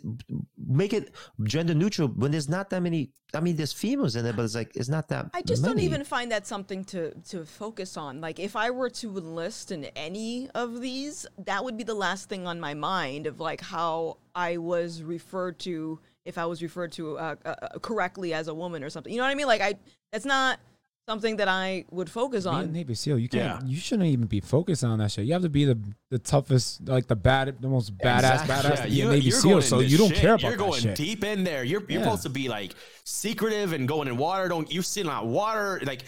make 0.70 0.92
it 0.92 1.12
gender 1.42 1.74
neutral 1.74 2.08
when 2.08 2.30
there's 2.30 2.48
not 2.48 2.70
that 2.70 2.82
many? 2.82 3.10
I 3.34 3.40
mean, 3.40 3.56
there's 3.56 3.72
females 3.72 4.16
in 4.16 4.24
it, 4.24 4.36
but 4.36 4.44
it's 4.44 4.54
like 4.54 4.74
it's 4.74 4.88
not 4.88 5.08
that. 5.08 5.30
I 5.34 5.42
just 5.42 5.62
don't 5.64 5.80
even 5.80 6.04
find 6.04 6.30
that 6.32 6.46
something 6.46 6.84
to 6.86 7.12
to 7.30 7.44
focus 7.44 7.96
on. 7.96 8.20
Like 8.20 8.38
if 8.38 8.56
I 8.56 8.70
were 8.70 8.90
to 8.90 9.18
enlist 9.18 9.72
in 9.72 9.84
any 9.96 10.48
of 10.54 10.80
these, 10.80 11.26
that 11.38 11.64
would 11.64 11.76
be 11.76 11.84
the 11.84 11.94
last 11.94 12.28
thing 12.28 12.46
on 12.46 12.60
my 12.60 12.74
mind 12.74 13.26
of 13.26 13.40
like 13.40 13.60
how 13.60 14.18
I 14.34 14.56
was 14.56 15.02
referred 15.02 15.58
to 15.60 15.98
if 16.24 16.38
I 16.38 16.46
was 16.46 16.62
referred 16.62 16.92
to 16.92 17.18
uh, 17.18 17.36
uh, 17.44 17.48
uh, 17.48 17.78
correctly 17.80 18.34
as 18.34 18.48
a 18.48 18.54
woman 18.54 18.84
or 18.84 18.90
something. 18.90 19.12
You 19.12 19.18
know 19.18 19.24
what 19.24 19.30
I 19.30 19.34
mean? 19.34 19.46
Like 19.46 19.60
I 19.60 19.74
that's 20.12 20.24
not 20.24 20.60
something 21.08 21.36
that 21.36 21.48
I 21.48 21.84
would 21.90 22.08
focus 22.10 22.44
Being 22.44 22.54
a 22.54 22.58
on. 22.58 22.72
Navy 22.72 22.94
SEAL, 22.94 23.18
you 23.18 23.28
can't. 23.28 23.62
Yeah. 23.62 23.68
You 23.68 23.76
shouldn't 23.78 24.08
even 24.08 24.26
be 24.26 24.40
focused 24.40 24.84
on 24.84 24.98
that 24.98 25.10
shit. 25.10 25.24
You 25.26 25.32
have 25.32 25.42
to 25.42 25.48
be 25.48 25.64
the 25.64 25.78
the 26.10 26.18
toughest, 26.18 26.86
like 26.88 27.06
the 27.06 27.16
bad, 27.16 27.60
the 27.60 27.68
most 27.68 27.96
badass, 27.98 28.42
Exactly. 28.42 28.54
badass 28.54 28.76
Yeah, 28.76 28.82
to 28.82 28.88
be 28.88 28.94
you- 28.94 29.08
Navy 29.10 29.26
you're 29.28 29.38
SEAL. 29.40 29.50
going 29.50 29.62
So 29.62 29.80
you 29.80 29.98
don't 29.98 30.08
shit. 30.10 30.18
care 30.18 30.34
about 30.34 30.42
You're 30.42 30.50
that 30.52 30.58
going 30.58 30.80
shit. 30.82 30.96
deep 30.96 31.24
in 31.24 31.44
there. 31.44 31.64
You're 31.64 31.80
you're 31.82 32.00
Yeah. 32.00 32.02
supposed 32.04 32.22
to 32.24 32.30
be 32.30 32.48
like 32.48 32.74
secretive 33.04 33.72
and 33.72 33.86
going 33.88 34.08
in 34.08 34.16
water. 34.16 34.48
Don't 34.48 34.70
you 34.72 34.82
sitting 34.82 35.10
out 35.10 35.26
water 35.26 35.80
like. 35.84 36.02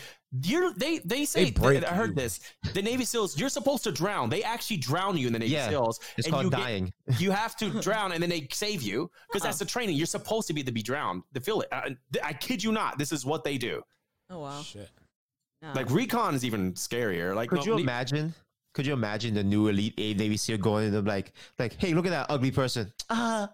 You're, 0.45 0.73
they 0.73 0.97
they 1.05 1.27
say 1.27 1.51
break 1.51 1.85
I 1.85 1.93
heard 1.95 2.11
you. 2.11 2.15
this. 2.15 2.41
The 2.73 2.81
Navy 2.81 3.05
SEALs, 3.05 3.39
you're 3.39 3.51
supposed 3.51 3.85
to 3.85 3.93
drown. 3.93 4.31
They 4.31 4.43
actually 4.43 4.79
drown 4.79 5.19
you 5.19 5.27
in 5.27 5.35
the 5.35 5.39
Navy 5.39 5.53
Yeah, 5.53 5.69
SEALs. 5.69 6.01
It's 6.17 6.27
and 6.27 6.33
called 6.33 6.45
you 6.47 6.51
get- 6.51 6.59
dying. 6.59 6.93
you 7.19 7.31
have 7.33 7.55
to 7.59 7.69
drown 7.83 8.13
and 8.13 8.23
then 8.23 8.31
they 8.31 8.49
save 8.51 8.81
you 8.81 9.11
because 9.29 9.43
that's 9.43 9.59
the 9.59 9.67
training. 9.67 9.95
You're 9.97 10.07
supposed 10.07 10.47
to 10.47 10.55
be 10.55 10.63
to 10.63 10.73
be 10.73 10.81
drowned 10.83 11.25
to 11.35 11.41
feel 11.43 11.61
it. 11.61 11.69
Uh, 11.71 11.91
I, 12.25 12.29
I 12.29 12.33
kid 12.33 12.65
you 12.65 12.73
not. 12.73 12.97
This 12.97 13.13
is 13.13 13.27
what 13.27 13.45
they 13.45 13.59
do. 13.59 13.83
Oh 14.33 14.41
wow. 14.41 14.63
Shit. 14.63 14.89
No. 15.61 15.73
Like 15.75 15.91
recon 15.91 16.35
is 16.35 16.45
even 16.45 16.73
scarier. 16.73 17.35
Like 17.35 17.51
Could 17.51 17.61
no, 17.61 17.65
you 17.65 17.75
le- 17.75 17.81
imagine? 17.81 18.35
Could 18.75 18.87
you 18.87 18.95
imagine 18.95 19.35
the 19.35 19.45
new 19.45 19.69
elite 19.69 19.93
A 19.99 20.15
Navy 20.15 20.39
SEAL 20.39 20.57
going 20.57 20.87
in 20.87 20.93
them 20.95 21.05
like, 21.05 21.33
like, 21.59 21.75
hey, 21.75 21.93
look 21.93 22.07
at 22.07 22.11
that 22.11 22.27
ugly 22.31 22.51
person. 22.51 22.91
Ah, 23.15 23.51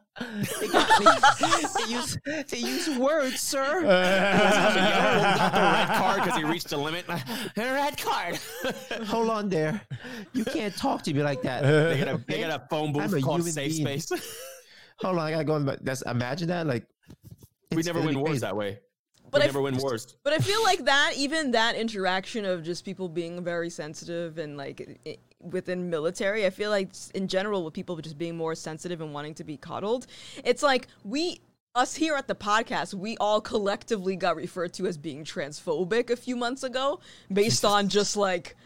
they, 0.60 0.68
got, 0.68 1.38
they, 1.40 1.84
they 1.84 1.92
use 1.92 2.18
they 2.48 2.58
use 2.58 2.96
words, 2.96 3.40
sir. 3.40 3.82
got 3.82 4.74
the 4.74 5.60
red 5.60 5.98
card 5.98 6.22
because 6.22 6.36
he 6.38 6.44
reached 6.44 6.70
the 6.70 6.76
limit. 6.76 7.04
red 7.56 7.98
card. 7.98 8.38
Hold 9.06 9.30
on 9.30 9.48
there. 9.48 9.80
You 10.32 10.44
can't 10.44 10.76
talk 10.76 11.02
to 11.02 11.14
me 11.14 11.24
like 11.24 11.42
that. 11.42 11.62
they 11.62 11.98
got 12.04 12.14
a 12.14 12.24
they 12.28 12.40
got 12.40 12.62
a 12.62 12.66
phone 12.68 12.88
I'm 12.88 13.10
booth 13.10 13.14
a 13.14 13.20
called 13.20 13.44
Safe 13.44 13.84
being. 13.84 14.00
Space. 14.00 14.12
Hold 15.00 15.18
on, 15.18 15.26
I 15.26 15.30
gotta 15.32 15.44
go. 15.44 15.56
In, 15.56 15.76
that's 15.80 16.02
imagine 16.02 16.48
that. 16.48 16.66
Like, 16.66 16.86
we 17.72 17.82
never 17.82 17.98
gonna 17.98 18.12
win 18.12 18.20
wars 18.20 18.28
crazy. 18.30 18.40
that 18.40 18.56
way. 18.56 18.78
But 19.30 19.40
we 19.40 19.44
I 19.44 19.46
never 19.46 19.60
win 19.62 19.76
wars. 19.76 20.16
But 20.22 20.32
I 20.32 20.38
feel 20.38 20.62
like 20.64 20.84
that, 20.84 21.12
even 21.16 21.52
that 21.52 21.74
interaction 21.76 22.44
of 22.44 22.62
just 22.62 22.84
people 22.84 23.08
being 23.08 23.42
very 23.44 23.70
sensitive 23.70 24.38
and 24.38 24.56
like 24.56 24.98
i- 25.06 25.18
within 25.40 25.90
military, 25.90 26.46
I 26.46 26.50
feel 26.50 26.70
like 26.70 26.90
in 27.14 27.28
general 27.28 27.64
with 27.64 27.74
people 27.74 27.96
just 27.96 28.18
being 28.18 28.36
more 28.36 28.54
sensitive 28.54 29.00
and 29.00 29.12
wanting 29.14 29.34
to 29.34 29.44
be 29.44 29.56
coddled, 29.56 30.06
it's 30.44 30.62
like 30.62 30.88
we 31.04 31.40
us 31.74 31.94
here 31.94 32.16
at 32.16 32.26
the 32.26 32.34
podcast, 32.34 32.94
we 32.94 33.16
all 33.18 33.40
collectively 33.40 34.16
got 34.16 34.34
referred 34.34 34.72
to 34.72 34.86
as 34.86 34.96
being 34.98 35.24
transphobic 35.24 36.10
a 36.10 36.16
few 36.16 36.34
months 36.34 36.64
ago 36.64 36.98
based 37.32 37.64
on 37.64 37.88
just 37.88 38.16
like 38.16 38.56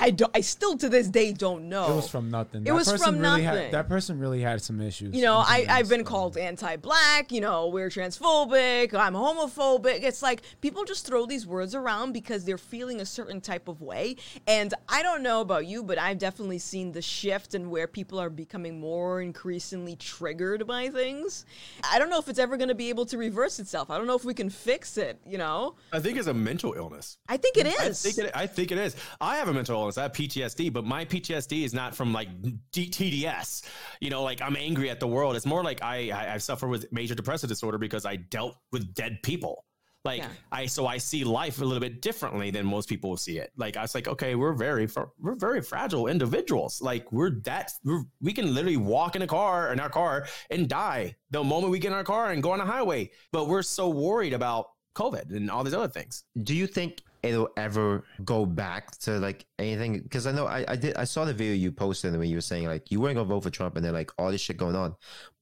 I 0.00 0.10
don't 0.10 0.30
I 0.36 0.40
still 0.40 0.76
to 0.78 0.88
this 0.88 1.08
day 1.08 1.32
don't 1.32 1.68
know. 1.68 1.92
It 1.92 1.96
was 1.96 2.08
from 2.08 2.30
nothing. 2.30 2.62
It 2.62 2.66
That 2.66 2.74
was 2.74 2.90
person 2.90 3.04
from 3.04 3.14
really 3.20 3.42
nothing. 3.42 3.64
Had, 3.64 3.72
that 3.72 3.88
person 3.88 4.18
really 4.18 4.40
had 4.40 4.62
some 4.62 4.80
issues. 4.80 5.14
you 5.14 5.22
know, 5.22 5.36
I 5.36 5.66
I've 5.68 5.88
been 5.88 6.04
called 6.04 6.36
anti-black, 6.36 7.30
you 7.30 7.40
know, 7.40 7.68
we're 7.68 7.88
transphobic, 7.88 8.94
I'm 8.94 9.14
homophobic. 9.14 10.02
It's 10.02 10.22
like 10.22 10.42
people 10.60 10.84
just 10.84 11.06
throw 11.06 11.26
these 11.26 11.46
words 11.46 11.74
around 11.74 12.12
because 12.12 12.44
they're 12.44 12.58
feeling 12.58 13.00
a 13.00 13.06
certain 13.06 13.40
type 13.40 13.68
of 13.68 13.80
way. 13.80 14.16
And 14.46 14.72
I 14.88 15.02
don't 15.02 15.22
know 15.22 15.40
about 15.40 15.66
you, 15.66 15.82
but 15.82 15.98
I've 15.98 16.18
definitely 16.18 16.58
seen 16.58 16.92
the 16.92 17.02
shift 17.02 17.54
in 17.54 17.70
where 17.70 17.86
people 17.86 18.18
are 18.18 18.30
becoming 18.30 18.80
more 18.80 19.20
increasingly 19.20 19.96
triggered 19.96 20.66
by 20.66 20.88
things. 20.88 21.44
I 21.90 21.98
don't 21.98 22.10
know 22.10 22.18
if 22.18 22.28
it's 22.28 22.38
ever 22.38 22.56
going 22.56 22.68
to 22.68 22.74
be 22.74 22.88
able 22.88 23.06
to 23.06 23.18
reverse 23.18 23.58
itself. 23.58 23.90
I 23.90 23.98
don't 23.98 24.06
know 24.06 24.16
if 24.16 24.24
we 24.24 24.34
can 24.34 24.50
fix 24.50 24.96
it, 24.96 25.20
you 25.26 25.38
know? 25.38 25.74
I 25.92 26.00
think 26.00 26.18
it's 26.18 26.26
a 26.26 26.34
mental 26.34 26.74
illness. 26.74 27.18
I 27.28 27.36
think 27.36 27.56
it 27.56 27.66
is. 27.66 28.06
I 28.06 28.10
think 28.10 28.28
it, 28.28 28.32
I 28.34 28.46
think 28.46 28.72
it 28.72 28.78
is. 28.78 28.96
I 29.20 29.36
have 29.36 29.48
a 29.48 29.52
mental 29.52 29.80
illness. 29.80 29.89
I 29.98 30.02
have 30.02 30.12
PTSD, 30.12 30.72
but 30.72 30.84
my 30.84 31.04
PTSD 31.04 31.64
is 31.64 31.74
not 31.74 31.94
from 31.94 32.12
like 32.12 32.28
D- 32.72 32.90
TDS. 32.90 33.64
You 34.00 34.10
know, 34.10 34.22
like 34.22 34.40
I'm 34.42 34.56
angry 34.56 34.90
at 34.90 35.00
the 35.00 35.06
world. 35.06 35.36
It's 35.36 35.46
more 35.46 35.62
like 35.64 35.82
I, 35.82 36.10
I 36.10 36.34
I 36.34 36.38
suffer 36.38 36.68
with 36.68 36.90
major 36.92 37.14
depressive 37.14 37.48
disorder 37.48 37.78
because 37.78 38.04
I 38.06 38.16
dealt 38.16 38.56
with 38.72 38.94
dead 38.94 39.18
people. 39.22 39.64
Like 40.04 40.22
Yeah. 40.22 40.28
I, 40.50 40.66
so 40.66 40.86
I 40.86 40.96
see 40.96 41.24
life 41.24 41.60
a 41.60 41.64
little 41.64 41.80
bit 41.80 42.00
differently 42.00 42.50
than 42.50 42.64
most 42.64 42.88
people 42.88 43.16
see 43.18 43.38
it. 43.38 43.52
Like 43.56 43.76
I 43.76 43.82
was 43.82 43.94
like, 43.94 44.08
okay, 44.08 44.34
we're 44.34 44.54
very, 44.54 44.86
fr- 44.86 45.12
we're 45.18 45.34
very 45.34 45.60
fragile 45.60 46.06
individuals. 46.06 46.80
Like 46.80 47.12
we're 47.12 47.38
that, 47.42 47.72
we're, 47.84 48.04
we 48.20 48.32
can 48.32 48.54
literally 48.54 48.78
walk 48.78 49.14
in 49.14 49.20
a 49.22 49.26
car, 49.26 49.72
in 49.72 49.78
our 49.78 49.90
car, 49.90 50.26
and 50.48 50.68
die 50.68 51.16
the 51.30 51.44
moment 51.44 51.70
we 51.70 51.78
get 51.78 51.88
in 51.88 51.94
our 51.98 52.04
car 52.04 52.30
and 52.30 52.42
go 52.42 52.52
on 52.52 52.60
a 52.62 52.64
highway. 52.64 53.10
But 53.30 53.48
we're 53.48 53.62
so 53.62 53.90
worried 53.90 54.32
about 54.32 54.68
COVID 54.94 55.36
and 55.36 55.50
all 55.50 55.64
these 55.64 55.74
other 55.74 55.88
things. 55.88 56.24
do 56.44 56.54
you 56.54 56.66
think 56.66 57.02
it'll 57.22 57.50
ever 57.56 58.04
go 58.24 58.46
back 58.46 58.96
to 58.98 59.18
like 59.18 59.44
anything 59.58 60.00
because 60.00 60.26
i 60.26 60.32
know 60.32 60.46
I, 60.46 60.64
I 60.68 60.76
did 60.76 60.96
i 60.96 61.04
saw 61.04 61.24
the 61.24 61.34
video 61.34 61.54
you 61.54 61.72
posted 61.72 62.16
when 62.16 62.28
you 62.28 62.36
were 62.36 62.40
saying 62.40 62.66
like 62.66 62.90
you 62.90 63.00
weren't 63.00 63.16
gonna 63.16 63.28
vote 63.28 63.42
for 63.42 63.50
trump 63.50 63.76
and 63.76 63.84
then 63.84 63.92
like 63.92 64.10
all 64.18 64.30
this 64.30 64.40
shit 64.40 64.56
going 64.56 64.76
on 64.76 64.94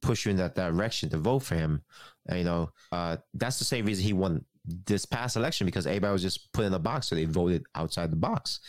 push 0.03 0.25
you 0.25 0.31
in 0.31 0.37
that 0.39 0.55
direction 0.55 1.09
to 1.11 1.19
vote 1.19 1.41
for 1.41 1.55
him 1.55 1.83
and, 2.29 2.39
you 2.39 2.45
know 2.45 2.71
uh 2.93 3.17
that's 3.35 3.59
the 3.59 3.65
same 3.65 3.87
reason 3.87 4.05
he 4.05 4.13
won 4.13 4.45
this 4.87 5.05
past 5.07 5.37
election 5.37 5.67
because 5.67 5.87
everybody 5.87 6.13
was 6.13 6.23
just 6.23 6.53
put 6.53 6.65
in 6.65 6.75
a 6.75 6.79
box 6.79 7.09
so 7.09 7.15
they 7.15 7.25
voted 7.25 7.65
outside 7.75 8.11
the 8.11 8.17
box 8.17 8.61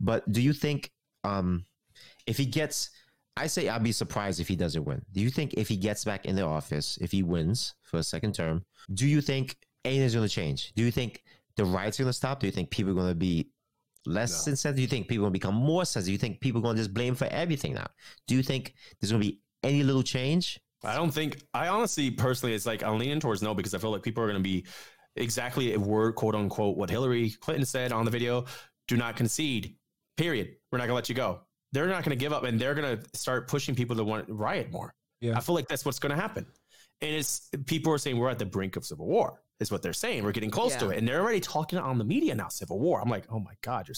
but 0.00 0.30
do 0.30 0.40
you 0.40 0.52
think 0.52 0.90
um 1.24 1.64
if 2.26 2.36
he 2.36 2.46
gets 2.46 2.90
I 3.38 3.46
say 3.46 3.68
I'd 3.68 3.84
be 3.84 3.92
surprised 3.92 4.40
if 4.40 4.48
he 4.48 4.56
doesn't 4.56 4.84
win. 4.84 5.00
Do 5.12 5.20
you 5.20 5.30
think 5.30 5.54
if 5.54 5.68
he 5.68 5.76
gets 5.76 6.04
back 6.04 6.26
in 6.26 6.34
the 6.34 6.42
office, 6.42 6.98
if 7.00 7.12
he 7.12 7.22
wins 7.22 7.74
for 7.82 7.98
a 7.98 8.02
second 8.02 8.34
term, 8.34 8.64
do 8.92 9.06
you 9.06 9.20
think 9.20 9.56
anything's 9.84 10.14
going 10.14 10.26
to 10.26 10.34
change? 10.34 10.72
Do 10.74 10.82
you 10.82 10.90
think 10.90 11.22
the 11.58 11.64
riots 11.66 12.00
are 12.00 12.04
going 12.04 12.08
to 12.10 12.14
stop? 12.14 12.40
Do 12.40 12.46
you 12.46 12.52
think 12.52 12.70
people 12.70 12.92
are 12.92 12.94
going 12.94 13.08
to 13.10 13.14
be 13.14 13.50
less 14.06 14.30
No. 14.32 14.44
sensitive? 14.52 14.76
Do 14.76 14.82
you 14.82 14.88
think 14.88 15.08
people 15.08 15.24
are 15.24 15.28
going 15.28 15.34
to 15.34 15.38
become 15.40 15.54
more 15.54 15.84
sensitive? 15.84 16.06
Do 16.06 16.12
you 16.12 16.18
think 16.18 16.40
people 16.40 16.60
are 16.60 16.62
going 16.62 16.76
to 16.76 16.82
just 16.82 16.94
blame 16.94 17.14
for 17.14 17.26
everything 17.26 17.74
now? 17.74 17.88
Do 18.26 18.34
you 18.34 18.42
think 18.42 18.74
there's 19.00 19.10
going 19.12 19.22
to 19.22 19.28
be 19.28 19.40
any 19.62 19.82
little 19.82 20.02
change? 20.02 20.58
I 20.84 20.94
don't 20.94 21.10
think 21.10 21.42
I 21.52 21.68
honestly 21.68 22.10
personally 22.10 22.54
it's 22.54 22.64
like 22.64 22.82
I'm 22.84 22.98
leaning 22.98 23.20
towards 23.20 23.42
no 23.42 23.52
because 23.54 23.74
I 23.74 23.78
feel 23.78 23.90
like 23.90 24.02
people 24.02 24.22
are 24.22 24.28
going 24.28 24.42
to 24.42 24.48
be 24.48 24.64
exactly 25.16 25.74
a 25.74 25.78
word 25.80 26.14
quote 26.14 26.34
unquote 26.36 26.76
what 26.76 26.88
Hillary 26.90 27.30
Clinton 27.40 27.66
said 27.66 27.90
on 27.92 28.04
the 28.04 28.10
video 28.10 28.44
do 28.86 28.96
not 28.96 29.16
concede 29.16 29.74
period 30.16 30.54
we're 30.70 30.78
not 30.78 30.82
going 30.84 30.90
to 30.90 30.94
let 30.94 31.08
you 31.08 31.16
go 31.16 31.40
they're 31.72 31.88
not 31.88 32.04
going 32.04 32.16
to 32.16 32.20
give 32.24 32.32
up 32.32 32.44
and 32.44 32.60
they're 32.60 32.74
going 32.74 32.96
to 32.96 33.18
start 33.18 33.48
pushing 33.48 33.74
people 33.74 33.96
to 33.96 34.04
want 34.04 34.26
riot 34.28 34.70
more 34.70 34.94
Yeah. 35.20 35.36
I 35.36 35.40
feel 35.40 35.56
like 35.56 35.66
that's 35.66 35.84
what's 35.84 35.98
going 35.98 36.14
to 36.14 36.20
happen 36.20 36.46
and 37.00 37.10
it's 37.14 37.48
people 37.66 37.92
are 37.92 37.98
saying 37.98 38.16
we're 38.16 38.30
at 38.30 38.38
the 38.38 38.46
brink 38.46 38.76
of 38.76 38.84
civil 38.84 39.06
war 39.06 39.42
is 39.60 39.70
what 39.72 39.82
they're 39.82 39.92
saying 39.92 40.22
we're 40.24 40.32
getting 40.32 40.50
close 40.50 40.74
to 40.76 40.90
it 40.90 40.98
and 40.98 41.06
they're 41.08 41.20
already 41.20 41.40
talking 41.40 41.78
on 41.78 41.98
the 41.98 42.04
media 42.04 42.34
now 42.34 42.48
civil 42.48 42.78
war 42.78 43.00
I'm 43.00 43.08
like 43.10 43.24
oh 43.30 43.40
my 43.40 43.54
god 43.62 43.88
you're 43.88 43.94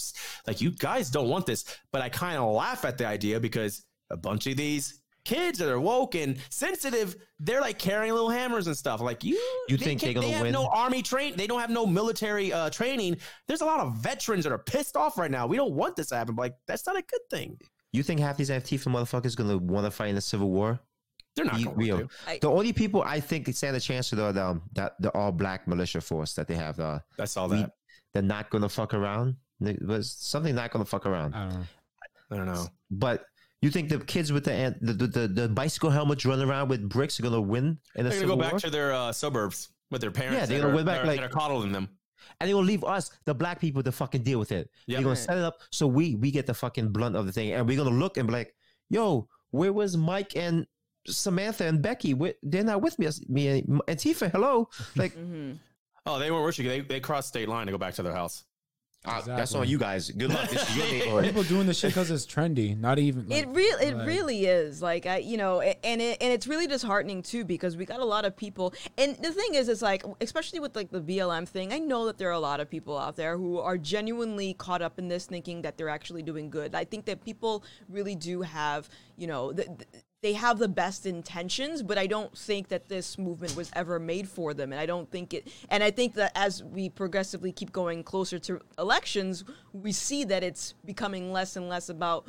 like 0.47 0.59
you 0.61 0.71
guys 0.71 1.09
don't 1.09 1.29
want 1.29 1.45
this 1.45 1.65
but 1.91 2.01
I 2.01 2.09
kind 2.09 2.37
of 2.37 2.51
laugh 2.53 2.83
at 2.85 2.97
the 2.97 3.05
idea 3.05 3.39
because 3.39 3.83
a 4.09 4.17
bunch 4.17 4.47
of 4.47 4.57
these 4.57 5.01
kids 5.23 5.59
that 5.59 5.69
are 5.69 5.79
woke 5.79 6.15
and 6.15 6.37
sensitive, 6.49 7.15
they're 7.39 7.61
like 7.61 7.77
carrying 7.77 8.11
little 8.11 8.31
hammers 8.31 8.65
and 8.65 8.75
stuff. 8.75 8.99
Like 9.01 9.23
you, 9.23 9.35
You 9.69 9.77
they 9.77 9.85
think 9.85 10.01
can't- 10.01 10.01
they're 10.01 10.13
gonna 10.15 10.25
they 10.27 10.33
have 10.33 10.41
win? 10.41 10.51
no 10.51 10.65
army 10.65 11.03
train. 11.03 11.35
They 11.37 11.45
don't 11.45 11.59
have 11.59 11.69
no 11.69 11.85
military 11.85 12.51
uh, 12.51 12.71
training. 12.71 13.17
There's 13.47 13.61
a 13.61 13.65
lot 13.65 13.79
of 13.81 13.93
veterans 13.97 14.45
that 14.45 14.51
are 14.51 14.57
pissed 14.57 14.97
off 14.97 15.19
right 15.19 15.29
now. 15.29 15.45
We 15.45 15.57
don't 15.57 15.73
want 15.73 15.95
this 15.95 16.07
to 16.07 16.15
happen. 16.15 16.35
Like 16.35 16.55
that's 16.67 16.87
not 16.87 16.97
a 16.97 17.03
good 17.03 17.21
thing. 17.29 17.59
You 17.93 18.01
think 18.01 18.19
half 18.19 18.35
these 18.35 18.49
Antifa 18.49 18.87
motherfuckers 18.87 19.35
going 19.35 19.49
to 19.51 19.57
want 19.59 19.85
to 19.85 19.91
fight 19.91 20.07
in 20.09 20.17
a 20.17 20.21
civil 20.21 20.49
war? 20.49 20.79
They're 21.35 21.45
not 21.45 21.63
going 21.63 21.77
real. 21.77 21.97
to. 21.99 22.09
I- 22.27 22.39
The 22.39 22.49
only 22.49 22.73
people 22.73 23.01
I 23.03 23.19
think 23.19 23.45
that 23.45 23.55
stand 23.55 23.75
a 23.75 23.79
chance 23.79 24.11
are 24.13 24.17
the, 24.17 24.31
the, 24.31 24.43
um, 24.45 24.61
that 24.73 24.93
the 24.99 25.09
all 25.11 25.31
black 25.31 25.67
militia 25.67 26.01
force 26.01 26.33
that 26.35 26.47
they 26.47 26.55
have. 26.55 26.79
Uh, 26.79 26.99
I 27.19 27.25
saw 27.25 27.47
we- 27.47 27.57
that. 27.57 27.71
they're 28.13 28.21
not 28.23 28.49
going 28.49 28.63
to 28.63 28.69
fuck 28.69 28.93
around. 28.93 29.35
It 29.61 29.81
was 29.85 30.11
something 30.11 30.55
not 30.55 30.71
going 30.71 30.83
to 30.83 30.89
fuck 30.89 31.05
around. 31.05 31.35
I 31.35 31.43
don't 31.47 31.53
know. 31.59 31.65
I 32.31 32.35
don't 32.37 32.45
know. 32.47 32.67
But 32.89 33.25
you 33.61 33.69
think 33.69 33.89
the 33.89 33.99
kids 33.99 34.31
with 34.33 34.43
the 34.45 34.75
the, 34.81 34.93
the, 34.93 35.07
the, 35.07 35.27
the 35.27 35.49
bicycle 35.49 35.89
helmets 35.91 36.25
running 36.25 36.49
around 36.49 36.67
with 36.69 36.87
bricks 36.89 37.19
are 37.19 37.23
going 37.23 37.33
to 37.35 37.41
win 37.41 37.65
in 37.65 37.77
They're 37.95 38.03
gonna 38.05 38.15
civil 38.19 38.35
go 38.35 38.41
back 38.41 38.51
war? 38.53 38.59
to 38.59 38.69
their 38.69 38.91
uh, 38.93 39.11
suburbs 39.11 39.69
with 39.91 40.01
their 40.01 40.11
parents. 40.11 40.39
Yeah, 40.39 40.45
they're 40.47 40.61
gonna 40.61 40.75
win 40.75 40.85
back, 40.85 40.97
that 40.97 41.03
are- 41.03 41.07
like- 41.07 41.19
that 41.19 41.25
are 41.25 41.29
coddling 41.33 41.71
them. 41.71 41.87
and 42.39 42.47
they're 42.47 42.55
going 42.55 42.65
to 42.65 42.71
leave 42.71 42.83
us, 42.83 43.11
the 43.25 43.33
black 43.35 43.59
people, 43.59 43.83
to 43.83 43.91
fucking 43.91 44.23
deal 44.23 44.39
with 44.39 44.51
it. 44.51 44.69
Yep. 44.87 44.97
They're 44.97 45.03
gonna 45.03 45.15
set 45.15 45.37
it 45.37 45.43
up 45.43 45.59
so 45.71 45.85
we 45.87 46.15
we 46.15 46.31
get 46.31 46.45
the 46.47 46.53
fucking 46.53 46.89
blunt 46.89 47.15
of 47.15 47.25
the 47.25 47.31
thing, 47.31 47.51
and 47.51 47.67
we're 47.67 47.77
going 47.77 47.89
to 47.89 47.95
look 47.95 48.17
and 48.17 48.27
be 48.27 48.33
like, 48.33 48.55
"Yo, 48.89 49.27
where 49.51 49.71
was 49.73 49.95
Mike 49.95 50.35
and 50.35 50.65
Samantha 51.07 51.65
and 51.65 51.81
Becky? 51.81 52.13
They're 52.43 52.63
not 52.63 52.81
with 52.81 52.97
me. 52.99 53.07
Me 53.27 53.47
and 53.47 53.81
Antifa. 53.87 54.31
Hello, 54.31 54.69
like 54.95 55.15
Mhm. 55.15 55.57
Oh, 56.05 56.17
they 56.19 56.31
weren't 56.31 56.43
worshiping. 56.43 56.69
They 56.69 56.81
they 56.81 56.99
crossed 56.99 57.27
state 57.29 57.47
line 57.49 57.65
to 57.67 57.71
go 57.71 57.77
back 57.77 57.93
to 57.95 58.03
their 58.03 58.13
house. 58.13 58.43
ah, 59.05 59.15
that's 59.25 59.27
Exactly. 59.51 59.59
on 59.61 59.67
you 59.67 59.77
guys. 59.79 60.11
Good 60.11 60.29
luck. 60.29 60.47
This 60.49 60.67
is 60.69 60.77
your 60.77 60.85
neighborhood. 60.91 61.23
People 61.25 61.43
doing 61.43 61.65
this 61.67 61.79
shit 61.79 61.89
because 61.91 62.11
it's 62.11 62.25
trendy. 62.25 62.77
Not 62.77 62.99
even. 62.99 63.27
Like, 63.27 63.43
it 63.43 63.47
really 63.49 63.87
it 63.87 63.97
like- 63.97 64.07
really 64.07 64.45
is 64.45 64.81
like 64.81 65.05
I, 65.07 65.17
you 65.17 65.37
know 65.37 65.61
and 65.61 66.01
it, 66.01 66.17
and 66.21 66.31
it's 66.33 66.45
really 66.47 66.67
disheartening 66.67 67.21
too 67.23 67.43
because 67.45 67.75
we 67.77 67.85
got 67.85 67.99
a 67.99 68.05
lot 68.05 68.25
of 68.25 68.35
people 68.37 68.73
and 68.99 69.15
the 69.17 69.31
thing 69.31 69.55
is 69.55 69.69
it's 69.69 69.81
like 69.81 70.03
especially 70.21 70.59
with 70.59 70.75
like 70.75 70.91
the 70.91 71.01
BLM 71.01 71.47
thing 71.47 71.73
I 71.73 71.79
know 71.79 72.05
that 72.07 72.17
there 72.19 72.29
are 72.29 72.33
a 72.33 72.39
lot 72.39 72.59
of 72.59 72.69
people 72.69 72.95
out 72.97 73.15
there 73.15 73.37
who 73.37 73.59
are 73.59 73.77
genuinely 73.77 74.53
caught 74.55 74.81
up 74.83 74.99
in 74.99 75.07
this 75.07 75.25
thinking 75.25 75.61
that 75.63 75.77
they're 75.77 75.89
actually 75.89 76.21
doing 76.23 76.49
good 76.51 76.73
I 76.75 76.83
think 76.83 77.05
that 77.05 77.23
people 77.25 77.63
really 77.89 78.13
do 78.15 78.41
have 78.43 78.87
you 79.17 79.25
know 79.27 79.51
th- 79.51 79.67
th- 79.67 80.03
they 80.21 80.33
have 80.33 80.59
the 80.59 80.67
best 80.67 81.05
intentions 81.05 81.83
but 81.83 81.97
I 81.97 82.07
don't 82.07 82.35
think 82.37 82.69
that 82.69 82.87
this 82.87 83.17
movement 83.17 83.55
was 83.55 83.71
ever 83.73 83.99
made 83.99 84.27
for 84.29 84.53
them. 84.53 84.71
And 84.71 84.79
I 84.79 84.85
don't 84.85 85.09
think 85.09 85.33
it 85.33 85.47
and 85.69 85.83
I 85.83 85.91
think 85.91 86.13
that 86.15 86.31
as 86.35 86.63
we 86.63 86.89
progressively 86.89 87.51
keep 87.51 87.71
going 87.71 88.03
closer 88.03 88.39
to 88.39 88.59
elections 88.77 89.43
we 89.73 89.91
see 89.91 90.23
that 90.25 90.43
it's 90.43 90.73
becoming 90.85 91.31
less 91.31 91.55
and 91.55 91.69
less 91.69 91.89
about 91.89 92.27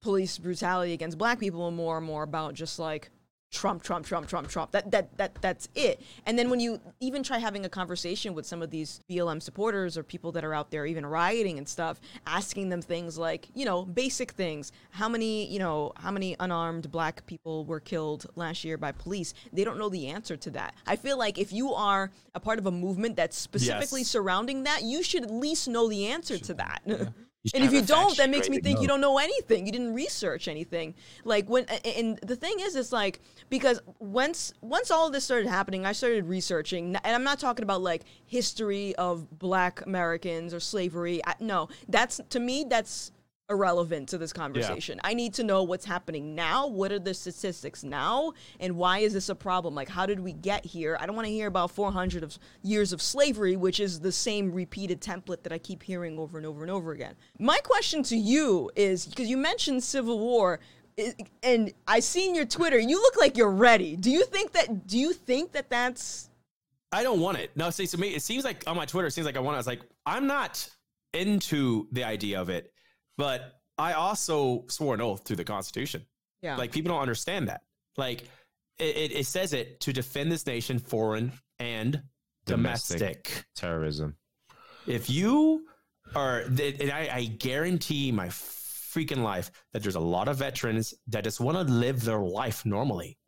police 0.00 0.38
brutality 0.38 0.92
against 0.92 1.18
black 1.18 1.40
people 1.40 1.66
and 1.66 1.76
more 1.76 1.98
and 1.98 2.06
more 2.06 2.22
about 2.22 2.54
just 2.54 2.78
like 2.78 3.10
Trump, 3.50 3.82
Trump, 3.82 4.04
Trump, 4.04 4.28
Trump, 4.28 4.48
Trump. 4.48 4.72
That 4.72 4.90
that 4.90 5.16
that 5.16 5.34
that's 5.40 5.68
it. 5.74 6.00
And 6.26 6.38
then 6.38 6.50
when 6.50 6.60
you 6.60 6.80
even 7.00 7.22
try 7.22 7.38
having 7.38 7.64
a 7.64 7.68
conversation 7.68 8.34
with 8.34 8.44
some 8.44 8.60
of 8.60 8.70
these 8.70 9.00
BLM 9.10 9.42
supporters 9.42 9.96
or 9.96 10.02
people 10.02 10.32
that 10.32 10.44
are 10.44 10.52
out 10.52 10.70
there 10.70 10.84
even 10.84 11.06
rioting 11.06 11.56
and 11.56 11.66
stuff, 11.66 11.98
asking 12.26 12.68
them 12.68 12.82
things 12.82 13.16
like, 13.16 13.48
you 13.54 13.64
know, 13.64 13.84
basic 13.84 14.32
things. 14.32 14.70
How 14.90 15.08
many, 15.08 15.46
you 15.50 15.58
know, 15.58 15.92
how 15.96 16.10
many 16.10 16.36
unarmed 16.38 16.90
black 16.90 17.24
people 17.26 17.64
were 17.64 17.80
killed 17.80 18.26
last 18.36 18.64
year 18.64 18.76
by 18.76 18.92
police? 18.92 19.32
They 19.52 19.64
don't 19.64 19.78
know 19.78 19.88
the 19.88 20.08
answer 20.08 20.36
to 20.36 20.50
that. 20.50 20.74
I 20.86 20.96
feel 20.96 21.16
like 21.16 21.38
if 21.38 21.50
you 21.52 21.72
are 21.72 22.10
a 22.34 22.40
part 22.40 22.58
of 22.58 22.66
a 22.66 22.70
movement 22.70 23.16
that's 23.16 23.36
specifically 23.38 24.00
Yes. 24.02 24.08
surrounding 24.08 24.64
that, 24.64 24.82
you 24.82 25.02
should 25.02 25.24
at 25.24 25.30
least 25.30 25.68
know 25.68 25.88
the 25.88 26.06
answer 26.06 26.36
to 26.38 26.54
that. 26.54 26.82
should 26.86 27.14
And 27.54 27.64
if 27.64 27.72
you 27.72 27.82
don't, 27.82 28.16
that 28.16 28.30
makes 28.30 28.48
me 28.48 28.60
think 28.60 28.80
you 28.80 28.88
don't 28.88 29.00
know 29.00 29.18
anything. 29.18 29.66
You 29.66 29.72
didn't 29.72 29.94
research 29.94 30.48
anything. 30.48 30.94
Like 31.24 31.48
when, 31.48 31.64
and 31.84 32.18
the 32.18 32.36
thing 32.36 32.56
is, 32.60 32.76
it's 32.76 32.92
like 32.92 33.20
because 33.48 33.80
once 33.98 34.52
once 34.60 34.90
all 34.90 35.06
of 35.06 35.12
this 35.12 35.24
started 35.24 35.48
happening, 35.48 35.86
I 35.86 35.92
started 35.92 36.26
researching, 36.26 36.96
and 36.96 37.14
I'm 37.14 37.24
not 37.24 37.38
talking 37.38 37.62
about 37.62 37.82
like 37.82 38.04
history 38.26 38.94
of 38.96 39.38
Black 39.38 39.84
Americans 39.86 40.52
or 40.54 40.60
slavery. 40.60 41.20
I, 41.26 41.34
no, 41.40 41.68
that's 41.88 42.20
to 42.30 42.40
me 42.40 42.64
that's 42.68 43.12
irrelevant 43.50 44.08
to 44.10 44.18
this 44.18 44.32
conversation. 44.32 45.00
I 45.04 45.14
need 45.14 45.34
to 45.34 45.42
know 45.42 45.62
what's 45.62 45.84
happening 45.84 46.34
now. 46.34 46.66
What 46.66 46.92
are 46.92 46.98
the 46.98 47.14
statistics 47.14 47.82
now, 47.82 48.32
and 48.60 48.76
why 48.76 48.98
is 48.98 49.12
this 49.12 49.28
a 49.28 49.34
problem? 49.34 49.74
Like, 49.74 49.88
how 49.88 50.06
did 50.06 50.20
we 50.20 50.32
get 50.32 50.64
here? 50.64 50.96
I 51.00 51.06
don't 51.06 51.16
want 51.16 51.26
to 51.26 51.32
hear 51.32 51.46
about 51.46 51.70
400 51.70 52.22
of 52.22 52.38
years 52.62 52.92
of 52.92 53.00
slavery, 53.00 53.56
which 53.56 53.80
is 53.80 54.00
the 54.00 54.12
same 54.12 54.52
repeated 54.52 55.00
template 55.00 55.42
that 55.42 55.52
I 55.52 55.58
keep 55.58 55.82
hearing 55.82 56.18
over 56.18 56.36
and 56.36 56.46
over 56.46 56.62
and 56.62 56.70
over 56.70 56.92
again. 56.92 57.14
My 57.38 57.58
question 57.58 58.02
to 58.04 58.16
you 58.16 58.70
is 58.76 59.06
because 59.06 59.28
you 59.28 59.36
mentioned 59.36 59.82
Civil 59.82 60.18
War. 60.18 60.60
And 61.44 61.72
I 61.86 62.00
seen 62.00 62.34
your 62.34 62.44
Twitter. 62.44 62.76
You 62.76 63.00
look 63.00 63.16
like 63.20 63.36
you're 63.36 63.52
ready. 63.52 63.94
Do 63.94 64.10
you 64.10 64.24
think 64.24 64.50
that? 64.50 64.88
Do 64.88 64.98
you 64.98 65.12
think 65.12 65.52
that 65.52 65.70
that's? 65.70 66.28
I 66.90 67.04
don't 67.04 67.20
want 67.20 67.38
it. 67.38 67.52
No, 67.54 67.70
see, 67.70 67.86
to 67.86 67.98
me, 67.98 68.16
it 68.16 68.22
seems 68.22 68.42
like 68.42 68.64
on 68.66 68.76
my 68.76 68.84
Twitter, 68.84 69.06
it 69.06 69.12
seems 69.12 69.24
like 69.24 69.36
I 69.36 69.40
want 69.40 69.54
it. 69.54 69.58
I 69.58 69.60
was 69.60 69.66
like, 69.68 69.82
I'm 70.06 70.26
not 70.26 70.68
into 71.14 71.86
the 71.92 72.02
idea 72.02 72.40
of 72.40 72.48
it, 72.48 72.72
but 73.18 73.60
I 73.76 73.92
also 73.92 74.64
swore 74.68 74.94
an 74.94 75.02
oath 75.02 75.24
to 75.24 75.36
the 75.36 75.44
Constitution. 75.44 76.06
Yeah. 76.40 76.56
Like 76.56 76.72
people 76.72 76.90
don't 76.90 77.02
understand 77.02 77.48
that. 77.48 77.60
Like 77.98 78.22
it, 78.78 78.96
it, 78.96 79.12
it 79.12 79.26
says 79.26 79.52
it 79.52 79.80
to 79.80 79.92
defend 79.92 80.32
this 80.32 80.46
nation, 80.46 80.78
foreign 80.78 81.32
and 81.58 82.02
Domestic. 82.46 82.98
domestic. 82.98 83.44
Terrorism. 83.54 84.16
If 84.86 85.10
you 85.10 85.66
are, 86.14 86.40
and 86.40 86.90
I, 86.90 87.10
I 87.12 87.24
guarantee 87.24 88.10
my 88.10 88.28
freaking 88.28 89.22
life 89.22 89.50
that 89.72 89.82
there's 89.82 89.96
a 89.96 90.00
lot 90.00 90.28
of 90.28 90.38
veterans 90.38 90.94
that 91.08 91.24
just 91.24 91.40
want 91.40 91.58
to 91.58 91.72
live 91.72 92.02
their 92.04 92.20
life 92.20 92.64
normally, 92.64 93.18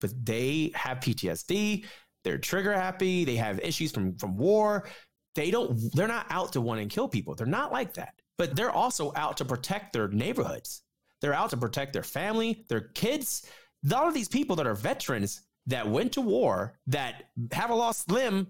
but 0.00 0.12
they 0.24 0.72
have 0.74 0.98
PTSD. 0.98 1.84
They're 2.24 2.38
trigger 2.38 2.72
happy. 2.72 3.24
They 3.24 3.36
have 3.36 3.58
issues 3.60 3.92
from 3.92 4.16
from 4.16 4.36
war. 4.38 4.88
They 5.34 5.50
don't. 5.50 5.78
They're 5.92 6.08
not 6.08 6.26
out 6.30 6.52
to 6.54 6.60
want 6.60 6.80
and 6.80 6.90
kill 6.90 7.08
people. 7.08 7.34
They're 7.34 7.46
not 7.46 7.72
like 7.72 7.94
that. 7.94 8.14
But 8.42 8.56
they're 8.56 8.72
also 8.72 9.12
out 9.14 9.36
to 9.36 9.44
protect 9.44 9.92
their 9.92 10.08
neighborhoods. 10.08 10.82
They're 11.20 11.32
out 11.32 11.50
to 11.50 11.56
protect 11.56 11.92
their 11.92 12.02
family, 12.02 12.64
their 12.68 12.80
kids. 12.80 13.46
A 13.84 13.88
lot 13.94 14.08
of 14.08 14.14
these 14.14 14.26
people 14.28 14.56
that 14.56 14.66
are 14.66 14.74
veterans 14.74 15.42
that 15.66 15.88
went 15.88 16.10
to 16.14 16.20
war 16.20 16.76
that 16.88 17.26
have 17.52 17.70
a 17.70 17.74
lost 17.76 18.10
limb 18.10 18.48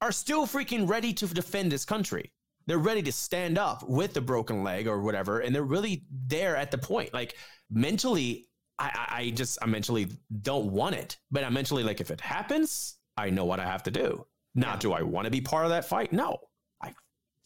are 0.00 0.12
still 0.12 0.46
freaking 0.46 0.88
ready 0.88 1.12
to 1.14 1.26
defend 1.26 1.72
this 1.72 1.84
country. 1.84 2.30
They're 2.68 2.78
ready 2.78 3.02
to 3.02 3.10
stand 3.10 3.58
up 3.58 3.82
with 3.88 4.14
the 4.14 4.20
broken 4.20 4.62
leg 4.62 4.86
or 4.86 5.00
whatever, 5.02 5.40
and 5.40 5.52
they're 5.52 5.64
really 5.64 6.04
there 6.28 6.54
at 6.56 6.70
the 6.70 6.78
point. 6.78 7.12
Like 7.12 7.34
mentally, 7.68 8.46
I, 8.78 8.90
I 8.94 9.22
I 9.22 9.30
just 9.30 9.58
I 9.60 9.66
mentally 9.66 10.06
don't 10.42 10.70
want 10.70 10.94
it, 10.94 11.16
but 11.32 11.42
I'm 11.42 11.54
mentally 11.54 11.82
like 11.82 12.00
if 12.00 12.12
it 12.12 12.20
happens, 12.20 12.94
I 13.16 13.30
know 13.30 13.44
what 13.44 13.58
I 13.58 13.64
have 13.66 13.82
to 13.82 13.90
do. 13.90 14.24
Now, 14.54 14.74
Yeah. 14.74 14.78
do 14.78 14.92
I 14.92 15.02
want 15.02 15.24
to 15.24 15.32
be 15.32 15.40
part 15.40 15.64
of 15.64 15.70
that 15.70 15.84
fight? 15.84 16.12
No, 16.12 16.38
I 16.80 16.94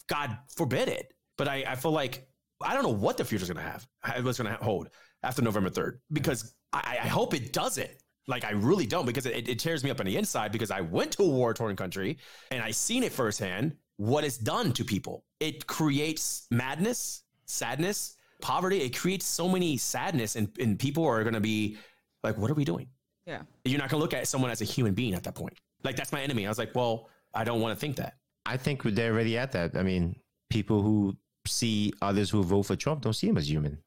God 0.09 0.37
forbid 0.55 0.89
it. 0.89 1.15
But 1.37 1.49
I, 1.49 1.65
I 1.67 1.75
feel 1.75 1.93
like 1.93 2.29
I 2.61 2.75
don't 2.75 2.83
know 2.83 2.91
what 2.91 3.17
the 3.17 3.25
future's 3.25 3.49
going 3.49 3.65
to 3.65 3.71
have, 3.71 3.87
what's 4.25 4.39
going 4.39 4.57
to 4.57 4.63
hold 4.63 4.91
after 5.23 5.43
November 5.43 5.71
3rd, 5.71 5.99
because 6.13 6.55
I, 6.73 6.99
I 7.03 7.09
hope 7.09 7.35
it 7.35 7.53
doesn't. 7.53 7.91
Like, 8.27 8.45
I 8.45 8.53
really 8.53 8.87
don't, 8.87 9.05
because 9.05 9.27
it, 9.27 9.49
it 9.49 9.59
tears 9.59 9.85
me 9.85 9.91
up 9.91 10.01
on 10.01 10.07
the 10.07 10.17
inside 10.17 10.51
because 10.51 10.71
I 10.71 10.81
went 10.81 11.13
to 11.13 11.25
a 11.25 11.29
war 11.29 11.53
torn 11.53 11.77
country 11.77 12.19
and 12.51 12.63
I 12.63 12.71
seen 12.71 13.03
it 13.03 13.13
firsthand 13.13 13.77
what 13.97 14.25
it's 14.25 14.39
done 14.39 14.73
to 14.73 14.85
people. 14.85 15.25
It 15.41 15.67
creates 15.67 16.47
madness, 16.51 17.25
sadness, 17.45 18.17
poverty. 18.41 18.81
It 18.81 18.97
creates 18.97 19.27
so 19.27 19.49
many 19.49 19.77
sadness, 19.77 20.37
and, 20.37 20.49
and 20.59 20.79
people 20.79 21.05
are 21.05 21.23
going 21.23 21.35
to 21.35 21.41
be 21.41 21.77
like, 22.23 22.39
what 22.39 22.51
are 22.51 22.55
we 22.55 22.65
doing? 22.65 22.89
Yeah. 23.27 23.43
You're 23.65 23.79
not 23.79 23.91
going 23.91 24.01
to 24.01 24.03
look 24.03 24.15
at 24.15 24.27
someone 24.27 24.51
as 24.51 24.63
a 24.63 24.65
human 24.65 24.95
being 24.95 25.15
at 25.15 25.23
that 25.25 25.35
point. 25.35 25.59
Like, 25.83 25.97
that's 25.97 26.13
my 26.13 26.23
enemy. 26.23 26.47
I 26.47 26.49
was 26.49 26.59
like, 26.59 26.75
well, 26.75 27.11
I 27.35 27.45
don't 27.45 27.61
want 27.61 27.77
to 27.77 27.81
think 27.81 27.97
that. 27.97 28.15
I 28.47 28.57
think 28.57 28.83
they're 28.83 29.13
already 29.13 29.37
at 29.37 29.53
that. 29.53 29.77
I 29.77 29.83
mean, 29.83 30.17
people 30.51 30.83
who 30.83 31.17
see 31.47 31.93
others 32.03 32.31
who 32.31 32.43
vote 32.43 32.63
for 32.65 32.77
Trump 32.77 33.03
don't 33.03 33.13
see 33.13 33.29
him 33.29 33.37
as 33.37 33.51
human. 33.51 33.79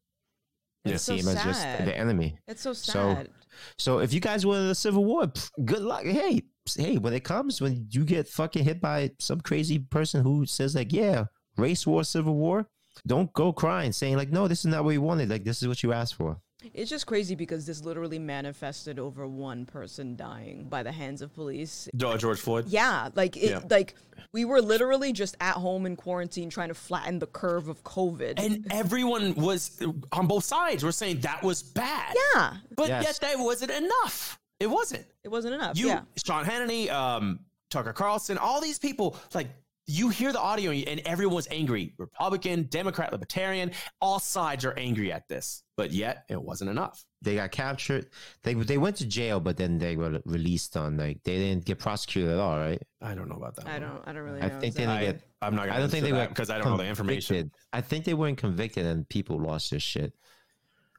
They 0.85 0.93
It's 0.93 1.03
see 1.03 1.21
so 1.21 1.29
him 1.29 1.37
as 1.37 1.43
just 1.43 1.61
the 1.61 1.97
enemy. 1.97 2.37
It's 2.47 2.61
so 2.61 2.73
sad. 2.73 3.27
So 3.27 3.31
so 3.77 3.99
if 3.99 4.13
you 4.13 4.19
guys 4.19 4.45
wanted 4.45 4.67
the 4.67 4.75
civil 4.75 5.03
war, 5.03 5.31
good 5.65 5.81
luck. 5.81 6.03
Hey, 6.03 6.43
hey, 6.75 6.97
when 6.97 7.13
it 7.13 7.23
comes, 7.23 7.61
when 7.61 7.87
you 7.89 8.05
get 8.05 8.27
fucking 8.27 8.63
hit 8.63 8.81
by 8.81 9.11
some 9.19 9.41
crazy 9.41 9.79
person 9.79 10.23
who 10.23 10.45
says 10.45 10.75
like, 10.75 10.93
yeah, 10.93 11.25
race 11.57 11.87
war, 11.87 12.03
civil 12.03 12.35
war, 12.35 12.67
don't 13.05 13.31
go 13.33 13.51
crying, 13.51 13.91
saying 13.91 14.17
like, 14.17 14.29
no, 14.31 14.47
this 14.47 14.59
is 14.59 14.67
not 14.67 14.83
what 14.83 14.91
you 14.91 15.01
wanted. 15.01 15.29
Like 15.29 15.43
this 15.43 15.61
is 15.61 15.67
what 15.67 15.83
you 15.83 15.93
asked 15.93 16.15
for. 16.15 16.39
It's 16.73 16.89
just 16.89 17.05
crazy 17.05 17.35
because 17.35 17.65
this 17.67 17.83
literally 17.83 18.17
manifested 18.17 18.97
over 18.97 19.27
one 19.27 19.65
person 19.65 20.15
dying 20.15 20.67
by 20.69 20.81
the 20.81 20.91
hands 20.91 21.21
of 21.21 21.33
police. 21.33 21.87
George 21.95 22.39
Floyd. 22.39 22.65
Yeah, 22.67 23.09
like 23.15 23.37
it, 23.37 23.49
Yeah. 23.51 23.59
like 23.69 23.93
we 24.33 24.43
were 24.43 24.59
literally 24.61 25.13
just 25.13 25.37
at 25.39 25.53
home 25.53 25.85
in 25.85 25.95
quarantine 25.95 26.49
trying 26.49 26.69
to 26.69 26.73
flatten 26.73 27.19
the 27.19 27.27
curve 27.27 27.67
of 27.67 27.83
COVID. 27.83 28.33
And 28.43 28.65
everyone 28.71 29.35
was 29.35 29.79
on 30.11 30.25
both 30.25 30.45
sides. 30.45 30.83
We're 30.83 30.91
saying 30.91 31.19
that 31.21 31.43
was 31.43 31.61
bad. 31.61 32.15
yeah, 32.33 32.57
But 32.75 32.87
Yes. 32.89 33.03
yet 33.03 33.19
that 33.21 33.39
wasn't 33.39 33.71
enough. 33.71 34.39
It 34.59 34.67
wasn't. 34.67 35.05
it 35.23 35.29
wasn't 35.29 35.53
enough. 35.53 35.77
You, 35.77 35.87
yeah, 35.89 36.01
Sean 36.25 36.43
Hannity, 36.43 36.89
um, 36.89 37.39
Tucker 37.69 37.93
Carlson, 37.93 38.39
all 38.39 38.61
these 38.61 38.79
people, 38.79 39.15
like 39.35 39.49
you 39.89 40.09
hear 40.09 40.33
the 40.33 40.39
audio 40.39 40.71
and 40.71 40.99
everyone's 41.05 41.47
angry. 41.49 41.93
Republican, 41.97 42.63
Democrat, 42.63 43.11
Libertarian, 43.13 43.71
all 44.01 44.19
sides 44.19 44.65
are 44.65 44.73
angry 44.77 45.11
at 45.13 45.27
this. 45.29 45.63
But 45.77 45.91
yet 45.91 46.25
it 46.29 46.41
wasn't 46.41 46.69
enough. 46.69 47.05
They 47.21 47.35
got 47.35 47.51
captured. 47.51 48.07
They 48.43 48.53
they 48.53 48.77
went 48.77 48.97
to 48.97 49.05
jail, 49.07 49.39
but 49.39 49.55
then 49.57 49.77
they 49.77 49.95
were 49.95 50.19
released 50.25 50.75
on 50.75 50.97
like 50.97 51.23
they 51.23 51.37
didn't 51.37 51.65
get 51.65 51.79
prosecuted 51.79 52.31
at 52.31 52.39
all, 52.39 52.57
right? 52.57 52.81
I 53.01 53.15
don't 53.15 53.29
know 53.29 53.35
about 53.37 53.55
that. 53.55 53.67
I 53.67 53.73
one. 53.73 53.81
don't, 53.81 54.01
I 54.07 54.13
don't 54.13 54.23
really 54.23 54.41
I 54.41 54.47
know. 54.49 54.59
think 54.59 54.75
they 54.75 54.85
didn't 54.85 54.99
get. 55.01 55.21
I'm 55.41 55.55
not 55.55 55.67
gonna 55.67 55.77
I 55.77 55.79
don't 55.79 55.89
think 55.89 56.03
they 56.03 56.11
answer 56.11 56.21
were 56.23 56.27
because 56.29 56.49
I 56.49 56.57
don't 56.57 56.69
know 56.71 56.77
the 56.77 56.85
information. 56.85 57.51
I 57.71 57.81
think 57.81 58.05
they 58.05 58.13
weren't 58.13 58.37
convicted, 58.37 58.85
and 58.85 59.07
people 59.07 59.39
lost 59.39 59.71
their 59.71 59.79
shit. 59.79 60.13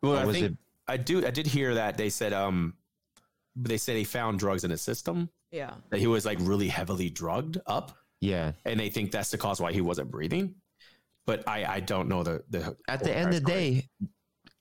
Well, 0.03 0.14
Or 0.14 0.18
I 0.18 0.24
was 0.24 0.36
think 0.36 0.53
it- 0.53 0.59
I 0.86 0.97
do. 0.97 1.26
I 1.26 1.30
did 1.30 1.47
hear 1.47 1.74
that 1.74 1.97
they 1.99 2.09
said 2.09 2.32
um, 2.32 2.74
they 3.57 3.76
said 3.76 3.97
they 3.97 4.05
found 4.05 4.39
drugs 4.39 4.64
in 4.64 4.70
his 4.70 4.80
system 4.80 5.28
Yeah, 5.51 5.74
that 5.91 5.99
he 6.01 6.07
was 6.07 6.24
like 6.24 6.39
really 6.41 6.68
heavily 6.68 7.11
drugged 7.11 7.59
up, 7.66 7.93
Yeah. 8.20 8.52
and 8.64 8.78
they 8.80 8.88
think 8.90 9.10
that's 9.12 9.30
the 9.30 9.38
cause 9.38 9.60
why 9.60 9.72
he 9.72 9.80
wasn't 9.80 10.10
breathing. 10.10 10.54
But 11.26 11.46
I 11.48 11.64
I 11.76 11.80
don't 11.80 12.08
know 12.08 12.22
the 12.22 12.42
the 12.50 12.76
At 12.88 13.04
the 13.04 13.14
end 13.14 13.34
of 13.34 13.44
the 13.44 13.50
day, 13.50 13.88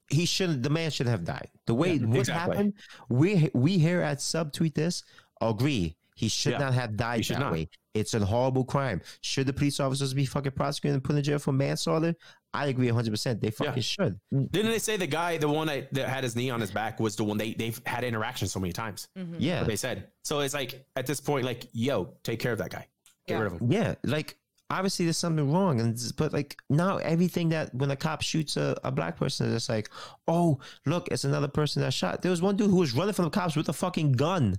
he 0.10 0.26
shouldn't. 0.26 0.64
The 0.64 0.70
man 0.70 0.92
should 0.92 1.08
have 1.08 1.24
died. 1.24 1.50
The 1.66 1.74
way 1.74 1.94
Yeah, 1.94 2.06
what 2.08 2.20
exactly. 2.20 2.56
happened, 2.56 2.74
we 3.10 3.50
we 3.54 3.78
here 3.78 4.02
at 4.02 4.18
Subtweet 4.20 4.74
this 4.74 5.04
agree. 5.42 5.96
He 6.16 6.28
should 6.30 6.54
Yeah, 6.54 6.58
not 6.60 6.74
have 6.74 6.98
died 6.98 7.24
that 7.26 7.40
not. 7.40 7.52
way. 7.54 7.70
It's 7.94 8.14
a 8.16 8.26
horrible 8.26 8.64
crime. 8.66 9.02
Should 9.22 9.46
the 9.48 9.54
police 9.54 9.80
officers 9.80 10.14
be 10.14 10.26
fucking 10.26 10.54
prosecuted 10.54 10.96
and 10.96 11.04
put 11.04 11.16
in 11.16 11.24
jail 11.24 11.38
for 11.40 11.52
manslaughter? 11.52 12.16
I 12.54 12.68
agree 12.68 12.88
100. 12.88 13.12
percent 13.12 13.40
They 13.40 13.52
fucking 13.52 13.74
Yeah. 13.76 13.82
should. 13.82 14.20
Didn't 14.52 14.72
they 14.72 14.80
say 14.80 14.98
the 14.98 15.06
guy, 15.08 15.38
the 15.38 15.48
one 15.48 15.68
that, 15.68 15.94
that 15.94 16.10
had 16.10 16.24
his 16.24 16.36
knee 16.36 16.50
on 16.50 16.60
his 16.60 16.72
back, 16.72 17.00
was 17.00 17.16
the 17.16 17.24
one 17.24 17.38
they 17.38 17.54
they've 17.54 17.80
had 17.86 18.04
interaction 18.04 18.48
so 18.48 18.60
many 18.60 18.74
times? 18.74 19.08
Yeah, 19.38 19.64
They 19.64 19.76
said 19.76 20.08
so. 20.24 20.40
It's 20.40 20.54
like 20.56 20.86
at 20.96 21.06
this 21.06 21.20
point, 21.22 21.46
like, 21.46 21.68
yo, 21.72 22.16
take 22.24 22.40
care 22.40 22.52
of 22.52 22.58
that 22.60 22.72
guy. 22.72 22.88
Get 23.28 23.36
Yeah. 23.36 23.40
rid 23.44 23.54
of 23.54 23.62
him. 23.62 23.72
yeah. 23.72 23.96
Like 24.04 24.38
obviously 24.70 25.06
there's 25.06 25.18
something 25.18 25.52
wrong, 25.52 25.80
and 25.80 25.98
but 26.18 26.34
like 26.34 26.58
now 26.70 26.98
everything 26.98 27.50
that 27.50 27.74
when 27.74 27.92
a 27.92 27.96
cop 27.96 28.22
shoots 28.22 28.58
a, 28.58 28.78
a 28.84 28.92
black 28.92 29.18
person, 29.18 29.54
it's 29.54 29.70
like, 29.70 29.90
oh 30.28 30.60
look, 30.86 31.08
it's 31.10 31.24
another 31.24 31.48
person 31.48 31.82
that 31.82 31.94
shot. 31.94 32.22
There 32.22 32.32
was 32.32 32.42
one 32.42 32.56
dude 32.58 32.70
who 32.70 32.78
was 32.78 32.94
running 32.94 33.14
from 33.14 33.26
the 33.26 33.32
cops 33.32 33.56
with 33.56 33.70
a 33.70 33.74
fucking 33.74 34.14
gun. 34.14 34.58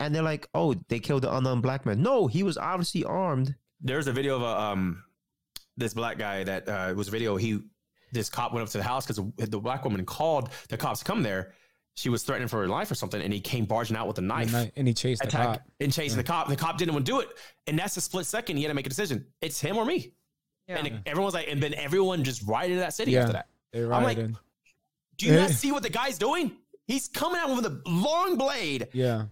And 0.00 0.14
they're 0.14 0.22
like, 0.22 0.48
oh, 0.54 0.74
they 0.88 0.98
killed 0.98 1.22
the 1.22 1.34
unarmed 1.34 1.62
black 1.62 1.86
man. 1.86 2.02
No, 2.02 2.26
he 2.26 2.42
was 2.42 2.58
obviously 2.58 3.04
armed. 3.04 3.54
There's 3.80 4.06
a 4.08 4.12
video 4.12 4.36
of 4.36 4.42
a 4.42 4.60
um 4.60 5.02
this 5.76 5.94
black 5.94 6.18
guy 6.18 6.44
that 6.44 6.68
uh, 6.68 6.88
it 6.90 6.96
was 6.96 7.08
a 7.08 7.10
video. 7.10 7.36
He 7.36 7.60
this 8.12 8.28
cop 8.30 8.52
went 8.52 8.64
up 8.64 8.70
to 8.72 8.78
the 8.78 8.84
house 8.84 9.06
because 9.06 9.22
the 9.48 9.58
black 9.60 9.84
woman 9.84 10.04
called 10.04 10.50
the 10.68 10.76
cops 10.76 11.00
to 11.00 11.04
come 11.04 11.22
there. 11.22 11.52
She 11.96 12.08
was 12.08 12.22
threatening 12.24 12.48
for 12.48 12.60
her 12.60 12.66
life 12.68 12.90
or 12.90 12.94
something, 12.96 13.20
and 13.22 13.32
he 13.32 13.40
came 13.40 13.66
barging 13.66 13.96
out 13.96 14.08
with 14.08 14.18
a 14.18 14.22
knife. 14.22 14.54
I- 14.54 14.72
and 14.76 14.86
he 14.88 14.94
chased 14.94 15.22
the 15.22 15.28
cop. 15.28 15.62
and 15.80 15.92
chasing 15.92 16.16
the 16.16 16.24
cop. 16.24 16.48
The 16.48 16.56
cop 16.56 16.76
didn't 16.76 16.92
want 16.94 17.06
to 17.06 17.12
do 17.12 17.20
it, 17.20 17.28
and 17.68 17.78
that's 17.78 17.96
a 17.96 18.00
split 18.00 18.26
second. 18.26 18.56
He 18.56 18.64
had 18.64 18.70
to 18.70 18.74
make 18.74 18.86
a 18.86 18.88
decision. 18.88 19.26
It's 19.40 19.60
him 19.60 19.76
or 19.76 19.84
me. 19.84 20.12
yeah. 20.66 20.78
And 20.78 21.00
everyone's 21.06 21.34
like, 21.34 21.46
and 21.48 21.62
then 21.62 21.74
everyone 21.74 22.24
just 22.24 22.42
rioted 22.42 22.72
into 22.72 22.80
that 22.80 22.94
city 22.94 23.12
Yeah. 23.12 23.20
after 23.20 23.32
that. 23.34 23.48
They 23.72 23.82
I'm 23.84 24.02
like, 24.02 24.16
rioted. 24.16 24.36
Do 25.18 25.26
you 25.26 25.32
not 25.34 25.50
eh. 25.50 25.52
see 25.52 25.70
what 25.72 25.82
the 25.84 25.90
guy's 25.90 26.18
doing? 26.18 26.56
He's 26.86 27.06
coming 27.08 27.38
out 27.40 27.54
with 27.54 27.64
a 27.66 27.80
long 27.86 28.36
blade. 28.36 28.88
yeah. 28.92 29.26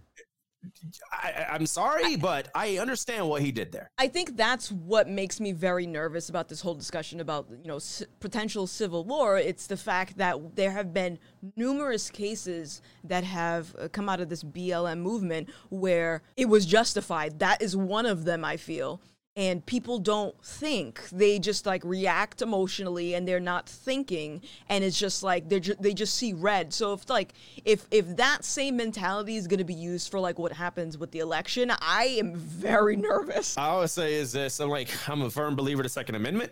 I, 1.11 1.45
I'm 1.51 1.65
sorry, 1.65 2.15
but 2.15 2.49
I 2.55 2.77
understand 2.77 3.27
what 3.27 3.41
he 3.41 3.51
did 3.51 3.71
there. 3.71 3.89
I 3.97 4.07
think 4.07 4.35
that's 4.37 4.71
what 4.71 5.07
makes 5.09 5.39
me 5.39 5.51
very 5.51 5.85
nervous 5.87 6.29
about 6.29 6.49
this 6.49 6.61
whole 6.61 6.75
discussion 6.75 7.19
about 7.19 7.47
you 7.49 7.67
know 7.67 7.79
c- 7.79 8.05
potential 8.19 8.67
civil 8.67 9.03
war. 9.03 9.37
It's 9.37 9.67
the 9.67 9.77
fact 9.77 10.17
that 10.17 10.55
there 10.55 10.71
have 10.71 10.93
been 10.93 11.19
numerous 11.55 12.09
cases 12.09 12.81
that 13.03 13.23
have 13.23 13.75
uh, 13.79 13.87
come 13.89 14.09
out 14.09 14.19
of 14.19 14.29
this 14.29 14.43
BLM 14.43 14.99
movement 14.99 15.49
where 15.69 16.21
it 16.37 16.45
was 16.45 16.65
justified. 16.65 17.39
That 17.39 17.61
is 17.61 17.75
one 17.75 18.05
of 18.05 18.25
them. 18.25 18.43
I 18.43 18.57
feel. 18.57 19.01
And 19.35 19.65
people 19.65 19.97
don't 19.97 20.35
think; 20.45 21.09
they 21.09 21.39
just 21.39 21.65
like 21.65 21.83
react 21.83 22.43
emotionally, 22.43 23.15
and 23.15 23.27
they're 23.27 23.39
not 23.39 23.67
thinking. 23.67 24.41
And 24.69 24.83
it's 24.83 24.99
just 24.99 25.23
like 25.23 25.49
they're 25.49 25.59
ju- 25.59 25.75
they 25.79 25.95
just 25.95 26.13
see 26.13 26.33
red. 26.33 26.71
So 26.71 26.93
if 26.93 27.09
like 27.09 27.33
if 27.65 27.87
if 27.89 28.15
that 28.17 28.45
same 28.45 28.77
mentality 28.77 29.35
is 29.35 29.47
going 29.47 29.57
to 29.57 29.63
be 29.63 29.73
used 29.73 30.11
for 30.11 30.19
like 30.19 30.37
what 30.37 30.51
happens 30.51 30.99
with 30.99 31.09
the 31.09 31.17
election, 31.19 31.71
I 31.81 32.15
am 32.19 32.35
very 32.35 32.95
nervous. 32.95 33.57
I 33.57 33.69
always 33.69 33.91
say 33.91 34.13
is 34.13 34.31
this: 34.33 34.59
I'm 34.59 34.69
like, 34.69 34.89
I'm 35.09 35.23
a 35.23 35.31
firm 35.31 35.55
believer 35.55 35.81
of 35.81 35.85
the 35.85 35.89
Second 35.89 36.13
Amendment. 36.13 36.51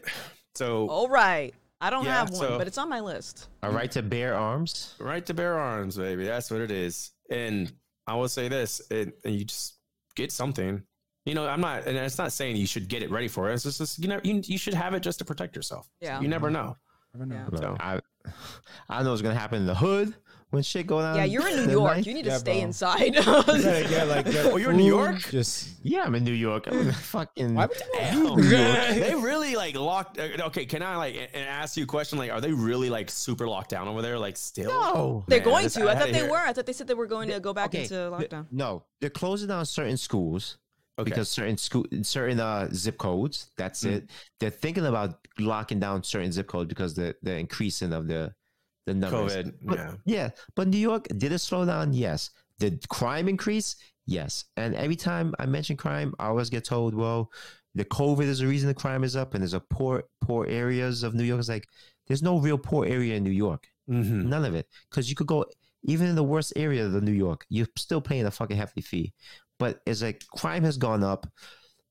So, 0.56 0.88
All 0.90 1.08
right. 1.08 1.54
I 1.80 1.90
don't 1.92 2.04
Yeah, 2.06 2.16
have 2.18 2.32
one, 2.32 2.40
so- 2.40 2.58
but 2.58 2.66
it's 2.68 2.78
on 2.80 2.90
my 2.90 3.00
list. 3.00 3.48
A 3.64 3.70
right 3.72 3.92
to 3.92 4.02
bear 4.02 4.36
arms. 4.36 4.96
right 5.00 5.26
to 5.28 5.34
bear 5.36 5.58
arms, 5.60 5.98
baby. 5.98 6.26
That's 6.26 6.50
what 6.50 6.62
it 6.62 6.72
is. 6.72 7.12
And 7.30 7.72
I 8.08 8.16
will 8.16 8.28
say 8.28 8.50
this: 8.50 8.82
it, 8.90 9.20
and 9.24 9.36
you 9.36 9.46
just 9.46 9.76
get 10.16 10.32
something. 10.32 10.82
You 11.26 11.36
know, 11.36 11.48
I'm 11.48 11.62
not, 11.62 11.86
and 11.86 11.96
it's 11.98 12.18
not 12.18 12.32
saying 12.32 12.56
you 12.56 12.66
should 12.66 12.88
get 12.88 13.04
it 13.04 13.12
ready 13.12 13.28
for 13.28 13.50
it. 13.50 13.54
It's 13.54 13.64
just, 13.64 13.78
just 13.78 14.00
you 14.00 14.08
know, 14.08 14.20
you, 14.24 14.42
you 14.46 14.58
should 14.58 14.74
have 14.74 14.94
it 14.96 15.02
just 15.02 15.20
to 15.20 15.26
protect 15.26 15.56
yourself. 15.56 15.88
Yeah. 16.00 16.20
You 16.20 16.28
never 16.28 16.50
know. 16.50 16.78
I 17.20 17.26
know. 17.26 17.36
Yeah. 17.36 17.60
So- 17.60 17.78
I, 17.80 18.00
I 18.90 19.04
know 19.04 19.10
what's 19.12 19.22
gonna 19.22 19.36
happen 19.36 19.60
in 19.62 19.66
the 19.68 19.74
hood, 19.76 20.14
when 20.52 20.62
shit 20.64 20.86
go 20.86 21.00
down. 21.02 21.16
Yeah, 21.16 21.24
you're 21.24 21.48
in 21.48 21.66
New 21.68 21.72
York. 21.72 21.96
night- 21.98 22.06
You 22.08 22.14
need 22.14 22.26
to 22.26 22.38
stay 22.40 22.60
bro. 22.60 22.62
inside. 22.68 23.16
You 23.16 23.22
gotta 23.24 24.06
like, 24.06 24.26
get 24.32 24.46
Oh, 24.48 24.58
you're 24.58 24.72
in 24.72 24.78
New 24.78 24.86
York? 24.86 25.20
Just 25.30 25.70
Yeah, 25.84 26.04
I'm 26.04 26.14
in 26.16 26.24
New 26.24 26.32
York. 26.34 26.68
I'm 26.68 26.80
in 26.88 26.92
fucking. 26.92 27.56
Why 27.56 27.66
would 27.68 27.78
you- 27.78 28.50
Damn. 28.50 29.00
they 29.00 29.16
really 29.16 29.56
like 29.56 29.76
locked. 29.76 30.20
uh, 30.20 30.28
Okay, 30.48 30.66
can 30.66 30.84
I 30.84 30.96
like 30.98 31.16
and 31.34 31.44
ask 31.48 31.78
you 31.78 31.84
a 31.84 31.88
question? 31.88 32.18
Like, 32.20 32.32
are 32.32 32.42
they 32.42 32.52
really 32.52 32.90
like 32.92 33.10
super 33.10 33.48
locked 33.48 33.70
down 33.72 33.88
over 33.88 34.02
there? 34.02 34.20
Like, 34.20 34.38
still? 34.38 34.70
no. 34.70 35.24
They're 35.28 35.40
going 35.40 35.68
to. 35.70 35.84
I 35.84 35.90
had 35.96 35.98
thought 36.00 36.08
they 36.12 36.20
hear- 36.20 36.30
were. 36.30 36.38
I 36.38 36.54
thought 36.54 36.66
they 36.68 36.74
said 36.74 36.88
they 36.88 36.94
were 36.96 37.08
going 37.08 37.30
to 37.30 37.40
go 37.40 37.54
back 37.54 37.70
Okay, 37.70 37.84
into 37.84 38.16
th- 38.18 38.30
lockdown. 38.30 38.46
No, 38.52 38.84
they're 39.00 39.10
closing 39.10 39.48
down 39.48 39.66
certain 39.66 39.98
schools 39.98 40.58
Okay. 41.00 41.10
because 41.10 41.30
certain 41.30 41.58
school, 41.58 41.86
certain 42.04 42.40
uh, 42.40 42.68
zip 42.74 42.98
codes. 42.98 43.50
That's 43.58 43.84
Mm. 43.84 43.92
it. 43.92 44.10
They're 44.40 44.50
thinking 44.50 44.86
about 44.86 45.26
locking 45.40 45.80
down 45.80 46.04
certain 46.04 46.32
zip 46.32 46.48
codes 46.48 46.68
because 46.68 46.94
the 46.96 47.16
the 47.24 47.38
increasing 47.38 47.94
of 47.94 48.08
the 48.08 48.34
the 48.86 48.94
numbers. 48.94 49.34
COVID. 49.36 49.54
But, 49.64 49.78
yeah. 49.78 49.94
yeah, 50.06 50.30
but 50.56 50.68
New 50.68 50.78
York 50.78 51.08
did 51.18 51.32
it 51.32 51.40
slow 51.40 51.66
down? 51.66 51.94
Yes. 51.94 52.30
Did 52.60 52.88
crime 52.90 53.28
increase? 53.30 53.76
Yes. 54.06 54.46
And 54.58 54.76
every 54.76 54.96
time 54.96 55.34
I 55.40 55.46
mention 55.46 55.78
crime, 55.78 56.14
I 56.20 56.28
always 56.28 56.50
get 56.50 56.66
told, 56.66 56.94
well, 56.94 57.32
the 57.76 57.86
COVID 57.86 58.24
is 58.26 58.40
the 58.40 58.48
reason 58.48 58.68
the 58.68 58.74
crime 58.74 59.04
is 59.04 59.16
up, 59.16 59.34
and 59.34 59.42
there's 59.42 59.54
a 59.54 59.60
poor 59.62 60.04
poor 60.20 60.46
areas 60.48 61.04
of 61.04 61.14
New 61.16 61.24
York. 61.24 61.40
It's 61.40 61.50
like 61.50 61.68
there's 62.08 62.22
no 62.24 62.38
real 62.40 62.58
poor 62.58 62.86
area 62.86 63.16
in 63.16 63.24
New 63.24 63.32
York. 63.32 63.68
Mhm. 63.90 64.26
None 64.26 64.44
of 64.46 64.54
it. 64.56 64.68
Because 64.90 65.10
you 65.10 65.16
could 65.16 65.28
go 65.28 65.46
even 65.84 66.06
in 66.08 66.16
the 66.16 66.24
worst 66.24 66.54
area 66.56 66.86
of 66.86 66.92
the 66.92 67.02
New 67.02 67.12
York, 67.14 67.44
you're 67.50 67.68
still 67.76 68.02
paying 68.02 68.26
a 68.26 68.32
fucking 68.32 68.58
hefty 68.58 68.82
fee. 68.82 69.14
But 69.62 69.82
it's 69.86 70.02
like 70.02 70.24
crime 70.36 70.64
has 70.64 70.78
gone 70.78 71.04
up. 71.04 71.26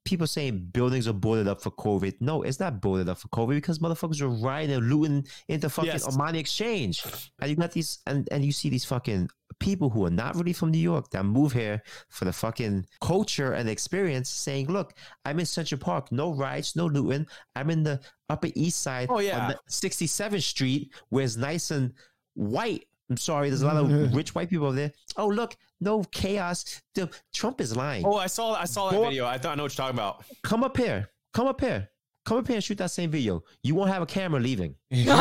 People 0.05 0.27
saying 0.27 0.71
buildings 0.73 1.07
are 1.07 1.13
boarded 1.13 1.47
up 1.47 1.61
for 1.63 1.71
COVID. 1.73 2.15
No, 2.21 2.43
it's 2.43 2.59
not 2.59 2.81
boarded 2.81 3.09
up 3.09 3.19
for 3.19 3.29
COVID 3.29 3.55
because 3.57 3.79
motherfuckers 3.81 4.21
are 4.23 4.29
rioting 4.29 4.77
and 4.77 4.89
looting 4.91 5.27
into 5.49 5.69
fucking 5.69 5.93
Yes. 5.93 6.07
Armani 6.07 6.37
Exchange. 6.39 7.05
And 7.41 7.51
you 7.51 7.57
got 7.57 7.73
these 7.73 7.99
and, 8.07 8.27
and 8.33 8.43
you 8.45 8.51
see 8.51 8.71
these 8.71 8.85
fucking 8.85 9.29
people 9.59 9.91
who 9.91 10.07
are 10.07 10.11
not 10.11 10.35
really 10.37 10.55
from 10.55 10.71
New 10.71 10.79
York 10.79 11.11
that 11.11 11.25
move 11.25 11.53
here 11.53 11.83
for 12.09 12.25
the 12.25 12.33
fucking 12.33 12.87
culture 13.03 13.53
and 13.53 13.69
experience 13.69 14.31
saying, 14.31 14.69
Look, 14.69 14.95
I'm 15.27 15.39
in 15.39 15.45
Central 15.47 15.79
Park, 15.79 16.11
no 16.11 16.33
riots, 16.33 16.75
no 16.77 16.87
looting. 16.87 17.27
I'm 17.55 17.69
in 17.69 17.83
the 17.83 18.01
upper 18.31 18.49
east 18.55 18.81
side 18.83 19.09
Oh, 19.11 19.19
yeah. 19.21 19.49
on 19.49 19.55
67th 19.69 20.43
Street 20.43 20.95
where 21.11 21.25
it's 21.25 21.37
nice 21.37 21.71
and 21.71 21.93
white. 22.35 22.87
I'm 23.11 23.17
sorry, 23.17 23.49
there's 23.51 23.63
a 23.63 23.67
lot 23.67 23.77
of 23.77 24.15
rich 24.15 24.35
white 24.35 24.49
people 24.49 24.67
over 24.69 24.77
there. 24.77 24.93
Oh, 25.17 25.27
look, 25.27 25.57
no 25.81 26.05
chaos. 26.13 26.81
The, 26.95 27.11
Trump 27.35 27.61
is 27.61 27.77
lying. 27.77 28.05
Oh, 28.07 28.15
I 28.17 28.27
saw. 28.29 28.55
I 28.55 28.65
saw 28.67 28.89
that 28.91 28.97
Go- 28.97 29.05
video. 29.05 29.27
I 29.27 29.37
thought 29.37 29.53
I 29.53 29.55
know 29.57 29.65
what 29.65 29.77
you're 29.77 29.85
talking 29.85 29.99
about. 29.99 30.25
Come 30.45 30.63
up 30.63 30.77
here. 30.77 31.09
Come 31.35 31.47
up 31.49 31.61
here. 31.61 31.89
Come 32.27 32.37
up 32.39 32.47
here 32.47 32.57
and 32.57 32.63
shoot 32.65 32.79
that 32.79 32.91
same 32.91 33.11
video. 33.11 33.43
You 33.63 33.75
won't 33.75 33.91
have 33.91 34.03
a 34.03 34.07
camera 34.07 34.39
leaving. 34.41 34.75
you 34.91 35.07
won't 35.07 35.21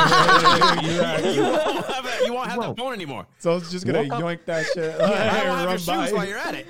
have, 1.85 2.05
a, 2.05 2.25
you 2.25 2.33
won't 2.33 2.47
have 2.49 2.59
that 2.59 2.67
Won't. 2.67 2.77
phone 2.77 2.93
anymore. 2.93 3.25
so 3.39 3.55
it's 3.57 3.71
just 3.71 3.85
gonna 3.85 4.03
Walk 4.03 4.11
up- 4.13 4.21
yoink 4.21 4.45
that 4.45 4.65
shit. 4.73 4.99
I 4.99 5.03
and 5.03 5.09
won't 5.09 5.13
have 5.21 5.45
your 5.59 5.65
run 5.65 5.77
shoes 5.77 5.85
by. 5.87 6.11
while 6.11 6.27
you're 6.27 6.37
at 6.37 6.55
it. 6.55 6.67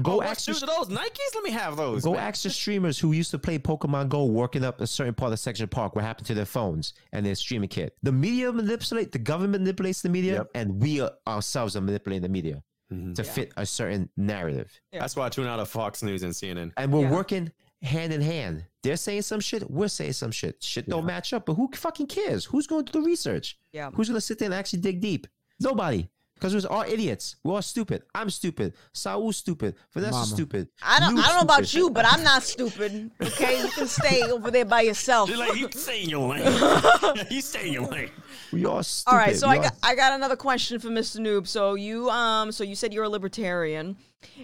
Go 0.00 0.20
oh, 0.20 0.22
ask 0.22 0.46
the 0.46 0.52
shoes 0.54 0.62
are 0.62 0.66
those? 0.66 0.88
Nikes? 0.88 1.34
Let 1.34 1.44
me 1.44 1.50
have 1.50 1.76
those. 1.76 2.02
Go 2.04 2.12
man. 2.12 2.20
ask 2.22 2.42
the 2.42 2.50
streamers 2.50 2.98
who 2.98 3.12
used 3.12 3.30
to 3.32 3.38
play 3.38 3.58
Pokemon 3.58 4.08
Go 4.08 4.24
working 4.24 4.64
up 4.64 4.80
a 4.80 4.86
certain 4.86 5.12
part 5.12 5.32
of 5.32 5.38
Section 5.38 5.68
Park 5.68 5.94
what 5.94 6.04
happened 6.04 6.26
to 6.28 6.34
their 6.34 6.46
phones 6.46 6.94
and 7.12 7.26
their 7.26 7.34
streaming 7.34 7.68
kit. 7.68 7.96
The 8.02 8.12
media 8.12 8.50
manipulate, 8.52 9.12
the 9.12 9.18
government 9.18 9.62
manipulates 9.62 10.00
the 10.00 10.08
media, 10.08 10.34
Yep. 10.34 10.50
and 10.54 10.80
we 10.80 11.00
are, 11.00 11.12
ourselves 11.26 11.76
are 11.76 11.82
manipulating 11.82 12.22
the 12.22 12.28
media 12.30 12.62
Mhm. 12.90 13.14
to 13.16 13.24
fit 13.24 13.52
a 13.56 13.66
certain 13.66 14.08
narrative. 14.16 14.70
That's 14.92 15.14
why 15.16 15.26
I 15.26 15.28
tune 15.28 15.46
out 15.46 15.60
of 15.60 15.68
Fox 15.68 16.02
News 16.02 16.22
and 16.22 16.32
CNN. 16.34 16.72
And 16.76 16.92
we're 16.92 17.02
Yeah. 17.02 17.10
working 17.10 17.52
hand 17.82 18.12
in 18.12 18.20
hand. 18.22 18.64
They're 18.82 18.96
saying 18.96 19.22
some 19.22 19.40
shit, 19.40 19.68
we're 19.70 19.88
saying 19.88 20.12
some 20.14 20.30
shit. 20.30 20.62
Shit 20.62 20.88
don't 20.88 21.04
match 21.04 21.32
up, 21.32 21.46
but 21.46 21.54
who 21.54 21.68
fucking 21.74 22.06
cares? 22.06 22.44
Who's 22.46 22.66
going 22.66 22.84
to 22.86 22.92
do 22.92 23.00
the 23.00 23.04
research? 23.04 23.58
Yeah. 23.72 23.90
Who's 23.92 24.08
going 24.08 24.16
to 24.16 24.20
sit 24.20 24.38
there 24.38 24.46
and 24.46 24.54
actually 24.54 24.80
dig 24.80 25.00
deep? 25.00 25.26
Nobody. 25.60 26.08
Because 26.42 26.56
we're 26.56 26.74
all 26.74 26.82
idiots. 26.82 27.36
We're 27.44 27.54
all 27.54 27.62
stupid. 27.62 28.02
I'm 28.12 28.28
stupid. 28.28 28.74
Saul's 28.92 29.36
stupid. 29.36 29.76
Vanessa's 29.92 30.12
Mama. 30.12 30.26
stupid. 30.26 30.68
I 30.82 30.98
don't. 30.98 31.14
You're 31.14 31.24
I 31.24 31.28
don't 31.28 31.36
know 31.36 31.42
about 31.42 31.66
stupid. 31.66 31.78
you, 31.78 31.90
but 31.90 32.04
I'm 32.04 32.24
not 32.24 32.42
stupid. 32.42 33.12
Okay, 33.22 33.62
you 33.62 33.68
can 33.68 33.86
stay 33.86 34.22
over 34.22 34.50
there 34.50 34.64
by 34.64 34.80
yourself. 34.80 35.28
You're 35.28 35.38
like, 35.38 35.54
you 35.54 35.68
stay 35.70 36.02
in 36.02 36.10
your 36.10 36.30
lane. 36.30 36.42
you 37.30 37.40
stay 37.40 37.68
in 37.68 37.74
your 37.74 37.86
lane. 37.86 38.10
We 38.52 38.64
all 38.66 38.82
stupid. 38.82 39.12
All 39.12 39.18
right, 39.18 39.36
so 39.36 39.48
We 39.48 39.54
I 39.54 39.56
all- 39.58 39.62
got 39.64 39.74
I 39.82 39.94
got 39.94 40.12
another 40.12 40.36
question 40.36 40.78
for 40.78 40.88
Mr. 40.88 41.18
Noob. 41.20 41.46
So 41.46 41.74
you 41.74 42.08
um 42.10 42.52
so 42.52 42.64
you 42.64 42.74
said 42.74 42.92
you're 42.92 43.04
a 43.04 43.08
libertarian, 43.08 43.96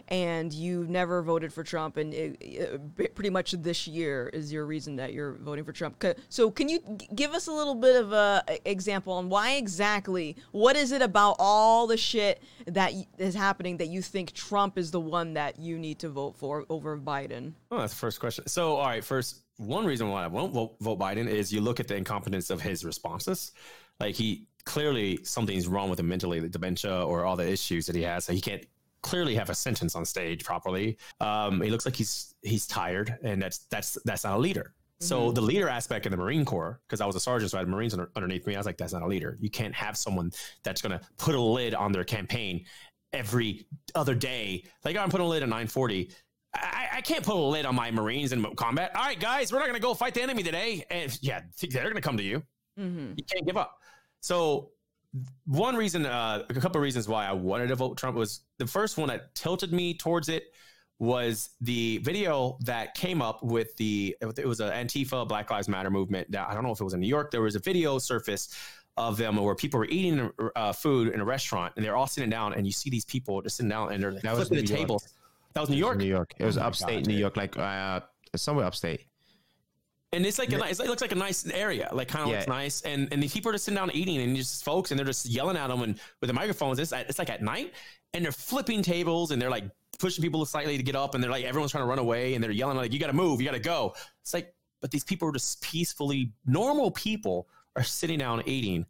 and 0.09 0.53
you 0.53 0.87
never 0.89 1.23
voted 1.23 1.53
for 1.53 1.63
Trump, 1.65 1.97
and 1.97 2.13
it, 2.15 2.37
it- 2.41 3.15
pretty 3.15 3.31
much 3.31 3.53
this 3.53 3.87
year 3.87 4.29
is 4.33 4.53
your 4.53 4.67
reason 4.67 4.97
that 4.97 5.13
you're 5.13 5.35
voting 5.35 5.65
for 5.65 5.73
Trump. 5.73 6.03
So 6.29 6.51
can 6.51 6.69
you 6.69 6.81
g- 6.97 7.09
give 7.15 7.33
us 7.33 7.47
a 7.47 7.53
little 7.53 7.75
bit 7.75 7.97
of 7.97 8.13
a 8.13 8.43
a 8.49 8.71
example 8.71 9.13
on 9.13 9.29
why 9.29 9.53
exactly? 9.53 10.37
What 10.53 10.77
is 10.77 10.93
it 10.93 11.03
about 11.03 11.37
all 11.39 11.87
the 11.87 11.97
shit 11.97 12.43
that 12.67 12.93
is 13.19 13.35
happening 13.35 13.77
that 13.79 13.89
you 13.89 14.03
think 14.03 14.33
Trump 14.33 14.79
is 14.79 14.91
the 14.91 15.01
one 15.01 15.35
that 15.35 15.59
you 15.59 15.79
need 15.79 15.99
to 16.01 16.09
vote 16.09 16.37
for 16.37 16.65
over 16.69 16.97
Biden? 16.99 17.53
Oh, 17.71 17.79
that's 17.79 17.93
the 17.93 17.99
first 17.99 18.21
question. 18.21 18.47
So, 18.49 18.77
all 18.77 18.87
right, 18.87 19.05
first, 19.05 19.43
one 19.59 19.85
reason 19.85 20.09
why 20.09 20.25
I 20.25 20.27
won't 20.29 20.53
vote, 20.53 20.77
vote 20.81 20.99
Biden 20.99 21.29
is 21.29 21.53
you 21.53 21.61
look 21.61 21.81
at 21.81 21.89
the 21.89 21.97
incompetence 21.97 22.51
of 22.51 22.61
his 22.61 22.85
responses. 22.85 23.53
Like 24.01 24.15
he 24.15 24.47
clearly 24.65 25.19
something's 25.25 25.69
wrong 25.69 25.91
with 25.91 26.01
him 26.01 26.09
mentally, 26.09 26.41
the 26.41 26.49
dementia 26.49 27.05
or 27.05 27.25
all 27.25 27.37
the 27.37 27.49
issues 27.49 27.87
that 27.87 27.97
he 27.97 28.03
has. 28.03 28.25
So 28.25 28.33
he 28.33 28.41
can't 28.41 28.65
clearly 29.03 29.35
have 29.35 29.51
a 29.51 29.55
sentence 29.55 29.95
on 29.95 30.05
stage 30.05 30.45
properly. 30.45 30.99
Um, 31.21 31.61
he 31.61 31.71
looks 31.71 31.85
like 31.85 31.97
he's 31.97 32.35
he's 32.43 32.67
tired, 32.67 33.19
and 33.23 33.43
that's 33.43 33.59
that's 33.71 33.99
that's 34.05 34.25
not 34.25 34.37
a 34.37 34.39
leader. 34.39 34.75
So 35.01 35.31
the 35.31 35.41
leader 35.41 35.69
aspect 35.69 36.07
in 36.07 36.11
the 36.11 36.17
Marine 36.17 36.45
Corps, 36.45 36.81
because 36.87 37.01
I 37.01 37.07
was 37.07 37.15
a 37.15 37.21
sergeant, 37.21 37.53
so 37.53 37.59
I 37.59 37.61
had 37.61 37.69
Marines 37.69 37.95
under, 37.95 38.11
underneath 38.17 38.45
me. 38.49 38.57
I 38.57 38.59
was 38.59 38.67
like, 38.67 38.77
that's 38.77 38.93
not 38.93 39.03
a 39.03 39.07
leader. 39.07 39.39
You 39.41 39.49
can't 39.49 39.75
have 39.75 39.97
someone 39.97 40.33
that's 40.65 40.83
going 40.83 40.99
to 40.99 41.01
put 41.19 41.37
a 41.37 41.41
lid 41.41 41.73
on 41.73 41.93
their 41.93 42.03
campaign 42.03 42.65
every 43.13 43.67
other 43.95 44.15
day. 44.15 44.65
Like 44.85 44.97
I'm 44.97 45.09
putting 45.09 45.27
a 45.27 45.29
lid 45.29 45.43
at 45.43 45.49
940. 45.49 46.11
I, 46.61 46.89
I 46.97 47.01
can't 47.01 47.25
put 47.25 47.35
a 47.35 47.39
lid 47.39 47.67
on 47.67 47.75
my 47.75 47.91
Marines 47.91 48.33
in 48.33 48.45
combat. 48.57 48.93
All 48.95 49.03
right, 49.03 49.19
guys, 49.19 49.53
we're 49.53 49.59
not 49.59 49.67
going 49.67 49.81
to 49.81 49.83
go 49.83 49.95
fight 49.95 50.15
the 50.15 50.23
enemy 50.23 50.43
today. 50.43 50.85
And 50.91 51.17
yeah, 51.23 51.41
they're 51.61 51.83
going 51.83 51.95
to 51.95 52.01
come 52.01 52.17
to 52.17 52.23
you. 52.23 52.43
Mm-hmm. 52.79 53.13
You 53.17 53.25
can't 53.25 53.47
give 53.47 53.57
up. 53.57 53.79
So 54.21 54.71
one 55.47 55.77
reason, 55.77 56.07
uh, 56.07 56.45
a 56.49 56.55
couple 56.55 56.79
of 56.79 56.83
reasons 56.83 57.09
why 57.09 57.27
I 57.27 57.33
wanted 57.33 57.69
to 57.69 57.77
vote 57.77 57.97
Trump 57.97 58.17
was 58.17 58.41
the 58.59 58.67
first 58.67 58.99
one 58.99 59.09
that 59.09 59.35
tilted 59.35 59.73
me 59.73 59.95
towards 59.95 60.29
it 60.29 60.45
was 60.99 61.51
the 61.61 61.99
video 61.99 62.59
that 62.63 62.95
came 62.95 63.23
up 63.23 63.43
with 63.43 63.77
the 63.77 64.17
it 64.21 64.47
was 64.47 64.59
an 64.59 64.71
Antifa 64.71 65.29
Black 65.29 65.51
Lives 65.51 65.69
Matter 65.69 65.91
movement. 65.91 66.29
Now, 66.29 66.47
I 66.49 66.55
don't 66.55 66.65
know 66.65 66.73
if 66.73 66.81
it 66.81 66.85
was 66.85 66.95
in 66.95 67.01
New 67.01 67.09
York. 67.09 67.31
There 67.31 67.43
was 67.43 67.55
a 67.55 67.61
video 67.61 67.99
surface 67.99 68.55
of 68.97 69.17
them 69.17 69.37
where 69.37 69.55
people 69.55 69.79
were 69.79 69.87
eating 69.87 70.29
uh, 70.57 70.73
food 70.73 71.15
in 71.15 71.21
a 71.21 71.25
restaurant 71.25 71.73
and 71.77 71.85
they're 71.85 71.97
all 71.97 72.09
sitting 72.09 72.29
down 72.29 72.53
and 72.55 72.67
you 72.67 72.73
see 72.73 72.91
these 72.91 73.05
people 73.05 73.41
just 73.43 73.57
sitting 73.57 73.71
down 73.71 73.93
and 73.93 74.03
they're 74.03 74.13
That 74.13 74.37
was 74.37 74.49
flipping 74.49 74.67
the 74.67 74.75
New 74.75 74.87
York. 74.87 75.03
That 75.55 75.61
was 75.61 75.71
New 75.71 75.77
York. 75.77 75.99
New 75.99 76.05
York. 76.05 76.35
It 76.39 76.45
was 76.45 76.59
Oh 76.59 76.63
upstate 76.63 77.05
God, 77.05 77.07
New. 77.09 77.19
York, 77.19 77.37
like 77.37 77.57
uh, 77.57 78.01
somewhere 78.37 78.67
upstate. 78.67 79.07
And 80.13 80.25
it's 80.25 80.39
like 80.39 80.53
a 80.53 80.57
nice, 80.57 80.81
it 80.81 80.87
looks 80.87 81.03
like 81.03 81.13
a 81.13 81.17
nice 81.17 81.47
area, 81.51 81.91
like 81.93 82.09
kind 82.09 82.25
of 82.25 82.31
Yeah. 82.31 82.37
looks 82.37 82.49
nice. 82.49 82.81
And 82.83 83.13
and 83.13 83.23
these 83.23 83.33
people 83.33 83.51
are 83.51 83.53
just 83.53 83.67
sitting 83.67 83.77
down 83.77 83.91
eating, 83.93 84.19
and 84.21 84.35
just 84.37 84.65
folks, 84.65 84.91
and 84.91 84.99
they're 84.99 85.07
just 85.07 85.27
yelling 85.27 85.57
at 85.57 85.69
them 85.69 85.83
and 85.83 86.01
with 86.21 86.29
the 86.29 86.35
microphones. 86.35 86.79
It's 86.79 86.93
it's 86.93 87.19
like 87.19 87.29
at 87.29 87.43
night, 87.43 87.75
and 88.15 88.25
they're 88.25 88.33
flipping 88.33 88.83
tables, 88.83 89.33
and 89.33 89.41
they're 89.43 89.51
like 89.51 89.65
pushing 89.99 90.23
people 90.23 90.45
slightly 90.47 90.77
to 90.79 90.83
get 90.83 90.97
up, 90.97 91.15
and 91.15 91.23
they're 91.23 91.31
like 91.31 91.45
everyone's 91.45 91.73
trying 91.73 91.83
to 91.83 91.89
run 91.89 91.99
away, 91.99 92.35
and 92.35 92.43
they're 92.43 92.51
yelling 92.53 92.77
like 92.79 92.93
you 92.93 92.99
got 92.99 93.09
to 93.09 93.13
move, 93.13 93.41
you 93.41 93.47
got 93.47 93.53
to 93.55 93.61
go. 93.61 93.95
It's 94.23 94.33
like, 94.33 94.55
but 94.81 94.91
these 94.91 95.05
people 95.05 95.29
are 95.29 95.33
just 95.33 95.61
peacefully 95.61 96.33
normal 96.47 96.91
people 96.91 97.49
are 97.77 97.83
sitting 97.83 98.19
down 98.19 98.43
eating, 98.47 98.87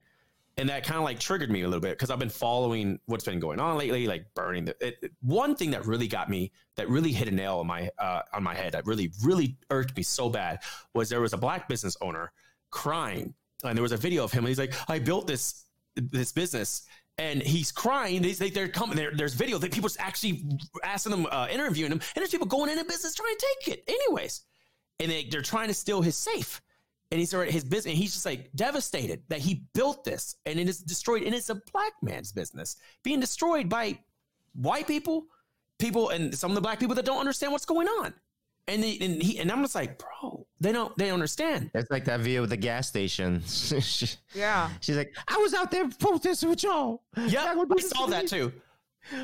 and 0.58 0.68
that 0.68 0.84
kind 0.84 0.98
of 0.98 1.04
like 1.04 1.20
triggered 1.20 1.50
me 1.50 1.62
a 1.62 1.68
little 1.68 1.80
bit 1.80 1.92
because 1.92 2.10
I've 2.10 2.18
been 2.18 2.28
following 2.28 2.98
what's 3.06 3.24
been 3.24 3.38
going 3.38 3.60
on 3.60 3.78
lately, 3.78 4.08
like 4.08 4.26
burning 4.34 4.64
the. 4.64 4.76
It, 4.86 5.12
one 5.22 5.54
thing 5.54 5.70
that 5.70 5.86
really 5.86 6.08
got 6.08 6.28
me, 6.28 6.50
that 6.74 6.88
really 6.88 7.12
hit 7.12 7.28
a 7.28 7.30
nail 7.30 7.58
on 7.58 7.68
my 7.68 7.90
uh, 7.98 8.22
on 8.34 8.42
my 8.42 8.54
head, 8.54 8.72
that 8.72 8.84
really 8.84 9.12
really 9.22 9.56
irked 9.70 9.96
me 9.96 10.02
so 10.02 10.28
bad, 10.28 10.58
was 10.94 11.08
there 11.08 11.20
was 11.20 11.32
a 11.32 11.38
black 11.38 11.68
business 11.68 11.96
owner 12.02 12.32
crying, 12.70 13.32
and 13.64 13.76
there 13.76 13.82
was 13.82 13.92
a 13.92 13.96
video 13.96 14.24
of 14.24 14.32
him, 14.32 14.40
and 14.40 14.48
he's 14.48 14.58
like, 14.58 14.74
"I 14.90 14.98
built 14.98 15.26
this 15.26 15.64
this 15.94 16.32
business." 16.32 16.82
And 17.20 17.42
he's 17.42 17.72
crying. 17.72 18.22
Like, 18.22 18.54
they're 18.54 18.68
coming. 18.68 18.96
There, 18.96 19.10
there's 19.12 19.34
video 19.34 19.58
that 19.58 19.72
people's 19.72 19.96
actually 19.98 20.44
asking 20.84 21.10
them, 21.10 21.26
uh, 21.32 21.48
interviewing 21.50 21.90
him, 21.90 21.98
and 21.98 22.14
there's 22.14 22.30
people 22.30 22.46
going 22.46 22.70
into 22.70 22.84
business 22.84 23.12
trying 23.16 23.34
to 23.36 23.46
take 23.64 23.74
it, 23.74 23.84
anyways. 23.88 24.42
And 25.00 25.10
they, 25.10 25.24
they're 25.24 25.42
trying 25.42 25.66
to 25.66 25.74
steal 25.74 26.00
his 26.00 26.14
safe 26.14 26.62
and 27.10 27.18
he's 27.18 27.32
already 27.34 27.52
his 27.52 27.64
business. 27.64 27.92
And 27.92 27.94
he's 27.98 28.12
just 28.12 28.26
like 28.26 28.50
devastated 28.54 29.22
that 29.28 29.38
he 29.40 29.64
built 29.74 30.04
this 30.04 30.36
and 30.46 30.58
it 30.58 30.68
is 30.68 30.78
destroyed. 30.80 31.22
And 31.22 31.34
it's 31.34 31.50
a 31.50 31.60
black 31.72 31.92
man's 32.02 32.32
business 32.32 32.76
being 33.02 33.20
destroyed 33.20 33.68
by 33.68 33.98
white 34.54 34.86
people, 34.86 35.26
people, 35.78 36.10
and 36.10 36.36
some 36.36 36.50
of 36.50 36.54
the 36.54 36.60
black 36.60 36.78
people 36.80 36.94
that 36.96 37.04
don't 37.04 37.18
understand 37.20 37.52
what's 37.52 37.64
going 37.66 37.88
on. 37.88 38.12
And 38.66 38.82
they, 38.82 38.98
and 39.00 39.22
he 39.22 39.38
and 39.38 39.50
I'm 39.50 39.62
just 39.62 39.74
like, 39.74 39.98
bro, 39.98 40.46
they 40.60 40.72
don't 40.72 40.94
they 40.98 41.06
don't 41.06 41.14
understand. 41.14 41.70
It's 41.72 41.90
like 41.90 42.04
that 42.04 42.20
video 42.20 42.42
with 42.42 42.50
the 42.50 42.56
gas 42.58 42.86
station. 42.88 43.42
Yeah. 44.34 44.68
She's 44.80 44.96
like, 44.96 45.14
I 45.26 45.38
was 45.38 45.54
out 45.54 45.70
there 45.70 45.88
protesting 45.88 46.50
with 46.50 46.62
y'all. 46.62 47.02
Yeah, 47.16 47.46
Y'all 47.46 47.54
gonna 47.54 47.68
do 47.68 47.76
I 47.78 47.80
saw 47.80 48.06
that 48.06 48.28
too. 48.28 48.52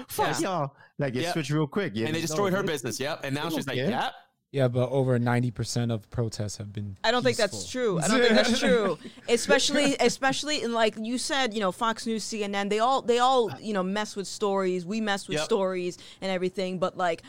Fuck 0.09 0.41
Yeah. 0.41 0.49
y'all. 0.49 0.77
Like 0.99 1.15
it 1.15 1.23
Yeah. 1.25 1.33
switched 1.33 1.51
real 1.51 1.67
quick. 1.67 1.93
Yeah, 1.95 2.07
And 2.07 2.15
they 2.17 2.23
destroyed 2.23 2.55
her 2.55 2.63
business. 2.63 2.99
Yep. 2.99 3.21
And 3.25 3.35
now 3.35 3.51
she's 3.51 3.67
don't 3.67 3.77
like, 3.77 3.77
care. 3.77 3.91
yep. 3.91 4.13
Yeah, 4.55 4.69
but 4.69 4.89
over 4.91 5.19
ninety 5.19 5.51
percent 5.51 5.91
of 5.91 6.09
protests 6.11 6.59
have 6.59 6.73
been. 6.73 6.97
I 7.03 7.11
don't 7.11 7.25
think 7.25 7.37
that's 7.37 7.69
true. 7.69 7.99
I 7.99 8.07
don't 8.07 8.21
think 8.21 8.35
that's 8.35 8.61
true. 8.61 8.97
Especially, 9.29 9.97
especially 9.99 10.63
in 10.63 10.73
like 10.73 10.95
you 10.97 11.19
said, 11.19 11.55
you 11.55 11.59
know, 11.59 11.73
Fox 11.73 12.07
News, 12.07 12.23
CNN, 12.25 12.71
they 12.71 12.79
all, 12.79 13.03
they 13.03 13.19
all, 13.19 13.51
you 13.61 13.73
know, 13.73 13.83
mess 13.83 14.15
with 14.15 14.29
stories. 14.29 14.87
We 14.87 15.01
mess 15.01 15.27
with 15.27 15.39
Yep. 15.39 15.45
stories 15.45 15.99
and 16.21 16.31
everything. 16.31 16.79
But 16.79 16.97
like, 16.97 17.25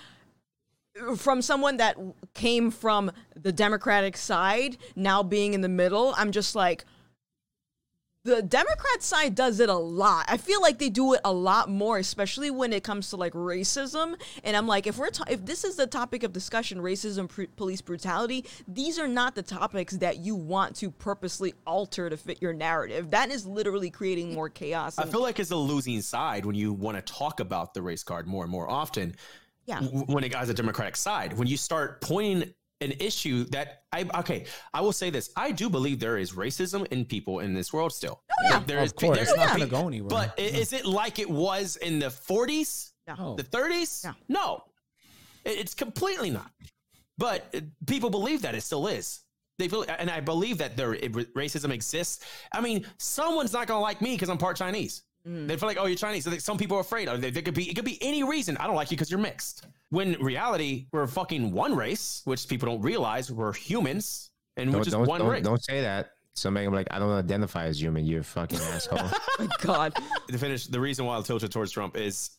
from 1.17 1.41
someone 1.41 1.77
that 1.77 1.97
came 2.35 2.69
from 2.69 3.11
the 3.35 3.51
Democratic 3.51 4.17
side, 4.17 4.77
now 4.95 5.23
being 5.23 5.55
in 5.55 5.61
the 5.61 5.67
middle, 5.69 6.13
I'm 6.17 6.31
just 6.31 6.53
like, 6.53 6.85
the 8.25 8.41
Democrat 8.41 9.03
side 9.03 9.35
does 9.35 9.59
it 9.59 9.69
a 9.69 9.75
lot. 9.75 10.25
I 10.27 10.37
feel 10.37 10.59
like 10.59 10.79
they 10.79 10.89
do 10.89 11.13
it 11.13 11.21
a 11.23 11.31
lot 11.31 11.69
more, 11.69 11.99
especially 11.99 12.49
when 12.49 12.73
it 12.73 12.83
comes 12.83 13.11
to 13.11 13.17
like 13.17 13.33
racism. 13.33 14.15
And 14.43 14.57
I'm 14.57 14.67
like, 14.67 14.87
if 14.87 14.97
we're 14.97 15.11
ta- 15.11 15.25
if 15.29 15.45
this 15.45 15.63
is 15.63 15.75
the 15.75 15.85
topic 15.85 16.23
of 16.23 16.33
discussion, 16.33 16.79
racism, 16.79 17.29
pr- 17.29 17.43
police 17.55 17.81
brutality, 17.81 18.43
these 18.67 18.97
are 18.97 19.07
not 19.07 19.35
the 19.35 19.43
topics 19.43 19.93
that 19.97 20.17
you 20.17 20.35
want 20.35 20.75
to 20.77 20.89
purposely 20.89 21.53
alter 21.67 22.09
to 22.09 22.17
fit 22.17 22.41
your 22.41 22.51
narrative. 22.51 23.11
That 23.11 23.29
is 23.29 23.45
literally 23.45 23.91
creating 23.91 24.33
more 24.33 24.49
chaos. 24.49 24.97
I 24.97 25.05
feel 25.05 25.21
like 25.21 25.39
it's 25.39 25.51
a 25.51 25.55
losing 25.55 26.01
side 26.01 26.45
when 26.47 26.55
you 26.55 26.73
want 26.73 26.97
to 26.97 27.13
talk 27.13 27.39
about 27.39 27.75
the 27.75 27.83
race 27.83 28.03
card 28.03 28.25
more 28.25 28.43
and 28.43 28.51
more 28.51 28.67
often. 28.67 29.15
Yeah. 29.67 29.81
When 29.81 30.23
it 30.23 30.33
has 30.33 30.49
a 30.49 30.53
Democratic 30.53 30.95
side, 30.95 31.33
when 31.33 31.47
you 31.47 31.57
start 31.57 32.01
pointing 32.01 32.53
an 32.81 32.91
issue 32.99 33.45
that 33.45 33.83
I 33.91 34.05
okay, 34.19 34.45
I 34.73 34.81
will 34.81 34.91
say 34.93 35.09
this: 35.09 35.29
I 35.35 35.51
do 35.51 35.69
believe 35.69 35.99
there 35.99 36.17
is 36.17 36.33
racism 36.33 36.85
in 36.91 37.05
people 37.05 37.39
in 37.39 37.53
this 37.53 37.71
world 37.71 37.93
still. 37.93 38.21
Oh, 38.31 38.35
yeah. 38.49 38.59
there 38.65 38.79
Of 38.79 38.85
is. 38.85 38.91
course, 38.93 39.17
there's 39.17 39.29
it's 39.29 39.37
not 39.37 39.49
gonna 39.49 39.65
go 39.67 39.87
anywhere. 39.87 40.09
But 40.09 40.33
i- 40.37 40.41
is 40.41 40.73
it 40.73 40.85
like 40.85 41.19
it 41.19 41.29
was 41.29 41.77
in 41.77 41.99
the 41.99 42.07
40s, 42.07 42.91
No. 43.07 43.35
the 43.35 43.43
30s? 43.43 44.03
Yeah. 44.03 44.13
No, 44.27 44.63
it's 45.45 45.73
completely 45.73 46.29
not. 46.29 46.51
But 47.17 47.45
uh, 47.55 47.61
people 47.87 48.09
believe 48.09 48.41
that 48.41 48.55
it 48.55 48.61
still 48.61 48.87
is. 48.87 49.21
They 49.57 49.69
feel, 49.69 49.85
and 49.87 50.09
I 50.11 50.19
believe 50.19 50.57
that 50.57 50.75
there 50.75 50.93
it, 50.95 51.13
racism 51.33 51.71
exists. 51.71 52.25
I 52.51 52.59
mean, 52.59 52.85
someone's 52.97 53.53
not 53.53 53.67
gonna 53.67 53.79
like 53.79 54.01
me 54.01 54.15
because 54.15 54.27
I'm 54.29 54.37
part 54.37 54.57
Chinese. 54.57 55.03
They 55.27 55.57
feel 55.57 55.67
like, 55.67 55.77
oh, 55.79 55.87
you're 55.87 55.95
Chinese. 55.97 56.23
So 56.25 56.29
they- 56.29 56.37
some 56.39 56.57
people 56.57 56.77
are 56.77 56.81
afraid. 56.81 57.07
Or 57.09 57.17
they, 57.17 57.31
they 57.31 57.41
could 57.41 57.55
be. 57.55 57.67
It 57.69 57.73
could 57.75 57.85
be 57.85 57.97
any 58.03 58.23
reason. 58.23 58.57
I 58.57 58.67
don't 58.67 58.75
like 58.75 58.91
you 58.91 58.97
because 58.97 59.09
you're 59.09 59.19
mixed. 59.19 59.65
When 59.89 60.13
reality, 60.13 60.87
we're 60.91 61.07
fucking 61.07 61.51
one 61.51 61.75
race, 61.75 62.21
which 62.25 62.47
people 62.47 62.67
don't 62.67 62.81
realize. 62.81 63.31
We're 63.31 63.53
humans, 63.53 64.31
and 64.57 64.69
we're 64.69 64.77
Don't, 64.77 64.83
just 64.83 64.97
don't, 64.97 65.07
one 65.07 65.19
don't, 65.21 65.29
race. 65.29 65.43
don't 65.43 65.63
say 65.63 65.81
that. 65.81 66.11
Somebody 66.33 66.65
I'm 66.65 66.73
like, 66.73 66.87
I 66.91 66.99
don't 66.99 67.11
identify 67.11 67.65
as 67.65 67.81
human. 67.81 68.05
You're 68.05 68.23
fucking 68.23 68.59
asshole. 68.59 69.09
my 69.39 69.47
God. 69.61 69.95
to 70.27 70.37
finish, 70.37 70.67
the 70.67 70.79
reason 70.79 71.05
why 71.05 71.17
I 71.17 71.21
tilted 71.21 71.51
towards 71.51 71.71
Trump 71.71 71.95
is 71.95 72.31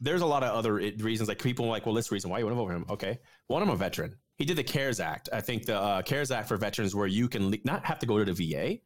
there's 0.00 0.20
a 0.20 0.26
lot 0.26 0.44
of 0.44 0.54
other 0.54 0.74
reasons. 0.74 1.28
Like 1.28 1.42
people 1.42 1.64
are 1.66 1.70
like, 1.70 1.84
well, 1.84 1.94
this 1.94 2.12
reason 2.12 2.30
why 2.30 2.38
you 2.38 2.44
want 2.44 2.52
to 2.54 2.58
vote 2.58 2.68
for 2.68 2.74
him. 2.74 2.86
Okay, 2.90 3.18
one, 3.48 3.62
I'm 3.62 3.70
a 3.70 3.76
veteran. 3.76 4.14
He 4.36 4.44
did 4.44 4.56
the 4.56 4.64
CARES 4.64 5.00
Act. 5.00 5.28
I 5.32 5.40
think 5.40 5.66
the 5.66 5.80
uh, 5.80 6.02
CARES 6.02 6.30
Act 6.30 6.48
for 6.48 6.56
veterans, 6.56 6.94
where 6.94 7.06
you 7.06 7.28
can 7.28 7.50
le- 7.50 7.58
not 7.64 7.84
have 7.84 7.98
to 8.00 8.06
go 8.06 8.22
to 8.22 8.32
the 8.32 8.52
VA 8.52 8.78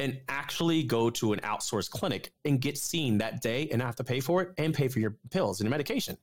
and 0.00 0.18
actually 0.28 0.82
go 0.82 1.10
to 1.10 1.32
an 1.32 1.40
outsourced 1.40 1.90
clinic 1.90 2.32
and 2.44 2.60
get 2.60 2.78
seen 2.78 3.18
that 3.18 3.42
day 3.42 3.68
and 3.70 3.78
not 3.80 3.86
have 3.86 3.96
to 3.96 4.04
pay 4.04 4.20
for 4.20 4.42
it 4.42 4.50
and 4.58 4.72
pay 4.72 4.88
for 4.88 5.00
your 5.00 5.16
pills 5.30 5.60
and 5.60 5.66
your 5.66 5.72
medication 5.72 6.16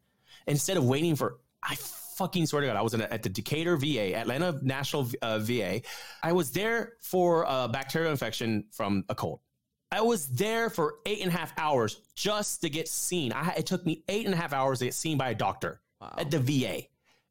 instead 0.47 0.77
of 0.77 0.85
waiting 0.85 1.15
for. 1.15 1.37
I 1.63 1.75
fucking 1.75 2.45
swear 2.45 2.61
to 2.61 2.67
God, 2.67 2.75
I 2.75 2.81
was 2.81 2.93
in 2.93 3.01
a, 3.01 3.05
at 3.05 3.23
the 3.23 3.29
Decatur 3.29 3.75
VA, 3.77 4.15
Atlanta 4.15 4.57
National 4.61 5.07
uh, 5.21 5.39
VA. 5.39 5.81
I 6.23 6.31
was 6.31 6.51
there 6.51 6.93
for 7.01 7.45
a 7.47 7.67
bacterial 7.67 8.11
infection 8.11 8.65
from 8.71 9.03
a 9.09 9.15
cold. 9.15 9.39
I 9.91 10.01
was 10.01 10.27
there 10.27 10.69
for 10.69 10.95
eight 11.05 11.21
and 11.21 11.29
a 11.29 11.37
half 11.37 11.53
hours 11.57 12.01
just 12.15 12.61
to 12.61 12.69
get 12.69 12.87
seen. 12.87 13.31
I, 13.31 13.55
it 13.57 13.65
took 13.65 13.85
me 13.85 14.03
eight 14.09 14.25
and 14.25 14.33
a 14.33 14.37
half 14.37 14.53
hours 14.53 14.79
to 14.79 14.85
get 14.85 14.93
seen 14.93 15.17
by 15.17 15.29
a 15.29 15.35
doctor 15.35 15.81
at 16.17 16.31
the 16.31 16.39
VA. 16.39 16.83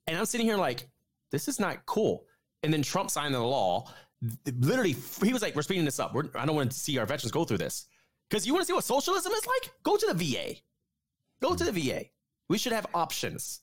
And 0.06 0.16
I'm 0.16 0.26
sitting 0.26 0.46
here 0.46 0.56
like, 0.56 0.88
this 1.30 1.48
is 1.48 1.58
not 1.58 1.84
cool. 1.86 2.26
And 2.62 2.72
then 2.72 2.82
Trump 2.82 3.10
signed 3.10 3.34
the 3.34 3.40
law. 3.40 3.90
Literally, 4.46 4.96
he 5.22 5.32
was 5.32 5.42
like, 5.42 5.54
we're 5.54 5.62
speeding 5.62 5.84
this 5.84 5.98
up. 5.98 6.14
We're, 6.14 6.24
I 6.34 6.46
don't 6.46 6.56
want 6.56 6.70
to 6.72 6.78
see 6.78 6.98
our 6.98 7.06
veterans 7.06 7.32
go 7.32 7.44
through 7.44 7.58
this. 7.58 7.86
Because 8.28 8.46
you 8.46 8.54
want 8.54 8.62
to 8.62 8.66
see 8.66 8.72
what 8.72 8.84
socialism 8.84 9.32
is 9.32 9.46
like? 9.46 9.72
Go 9.82 9.96
to 9.96 10.06
the 10.12 10.14
VA. 10.14 10.54
Go 11.42 11.54
to 11.54 11.64
the 11.64 11.72
VA. 11.72 12.04
We 12.48 12.58
should 12.58 12.72
have 12.72 12.86
options. 12.94 13.60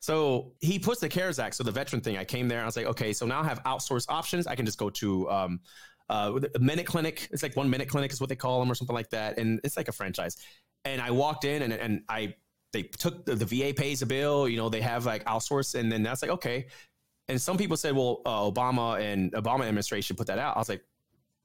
So 0.00 0.52
he 0.60 0.78
puts 0.78 1.00
the 1.00 1.08
CARES 1.08 1.38
Act. 1.38 1.56
So 1.56 1.64
the 1.64 1.72
veteran 1.72 2.00
thing, 2.00 2.16
I 2.16 2.24
came 2.24 2.48
there. 2.48 2.62
I 2.62 2.66
was 2.66 2.76
like, 2.76 2.86
okay, 2.86 3.12
so 3.12 3.26
now 3.26 3.40
I 3.40 3.44
have 3.44 3.62
outsourced 3.64 4.06
options. 4.08 4.46
I 4.46 4.54
can 4.54 4.64
just 4.64 4.78
go 4.78 4.90
to 4.90 5.28
um, 5.30 5.60
uh, 6.08 6.38
a 6.54 6.58
minute 6.58 6.86
clinic. 6.86 7.28
It's 7.32 7.42
like 7.42 7.56
one 7.56 7.68
minute 7.68 7.88
clinic 7.88 8.12
is 8.12 8.20
what 8.20 8.28
they 8.28 8.36
call 8.36 8.60
them 8.60 8.70
or 8.70 8.74
something 8.74 8.94
like 8.94 9.10
that. 9.10 9.38
And 9.38 9.60
it's 9.64 9.76
like 9.76 9.88
a 9.88 9.92
franchise. 9.92 10.36
And 10.84 11.00
I 11.00 11.10
walked 11.10 11.44
in 11.44 11.62
and, 11.62 11.72
and 11.72 12.02
I, 12.08 12.34
they 12.72 12.84
took 12.84 13.24
the, 13.24 13.34
the 13.34 13.44
VA 13.44 13.74
pays 13.74 14.02
a 14.02 14.06
bill, 14.06 14.48
you 14.48 14.56
know, 14.56 14.68
they 14.68 14.80
have 14.80 15.04
like 15.04 15.24
outsource. 15.24 15.74
And 15.74 15.90
then 15.90 16.02
that's 16.02 16.22
like, 16.22 16.30
okay. 16.30 16.66
And 17.28 17.40
some 17.40 17.58
people 17.58 17.76
said, 17.76 17.94
well, 17.94 18.22
uh, 18.24 18.50
Obama 18.50 19.00
and 19.00 19.32
Obama 19.32 19.66
administration 19.66 20.16
put 20.16 20.28
that 20.28 20.38
out. 20.38 20.56
I 20.56 20.60
was 20.60 20.68
like, 20.68 20.82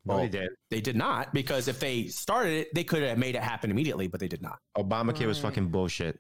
Well, 0.06 0.18
well, 0.18 0.26
they 0.26 0.30
did. 0.30 0.50
they 0.70 0.82
did 0.82 0.96
not 0.96 1.34
because 1.34 1.68
if 1.68 1.80
they 1.80 2.08
started 2.08 2.54
it, 2.54 2.74
they 2.74 2.84
could 2.84 3.04
have 3.04 3.18
made 3.18 3.36
it 3.36 3.42
happen 3.42 3.72
immediately, 3.72 4.08
but 4.08 4.20
they 4.20 4.28
did 4.28 4.42
not. 4.42 4.60
Obamacare 4.78 5.26
was 5.28 5.40
fucking 5.40 5.68
bullshit. 5.70 6.20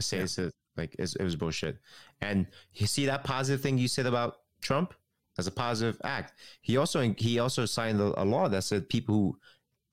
I 0.00 0.02
say 0.02 0.16
Yeah. 0.16 0.22
this 0.22 0.38
is 0.38 0.52
like 0.76 0.96
it's, 0.98 1.14
it 1.16 1.22
was 1.24 1.36
bullshit. 1.36 1.78
And 2.20 2.46
you 2.74 2.86
see 2.86 3.06
that 3.06 3.24
positive 3.24 3.60
thing 3.60 3.78
you 3.78 3.88
said 3.88 4.06
about 4.06 4.38
Trump 4.60 4.94
as 5.38 5.46
a 5.46 5.50
positive 5.50 6.00
act. 6.04 6.32
He 6.62 6.76
also 6.76 7.00
he 7.16 7.38
also 7.38 7.66
signed 7.66 8.00
a, 8.00 8.20
a 8.20 8.24
law 8.24 8.48
that 8.48 8.64
said 8.64 8.88
people 8.88 9.14
who 9.14 9.38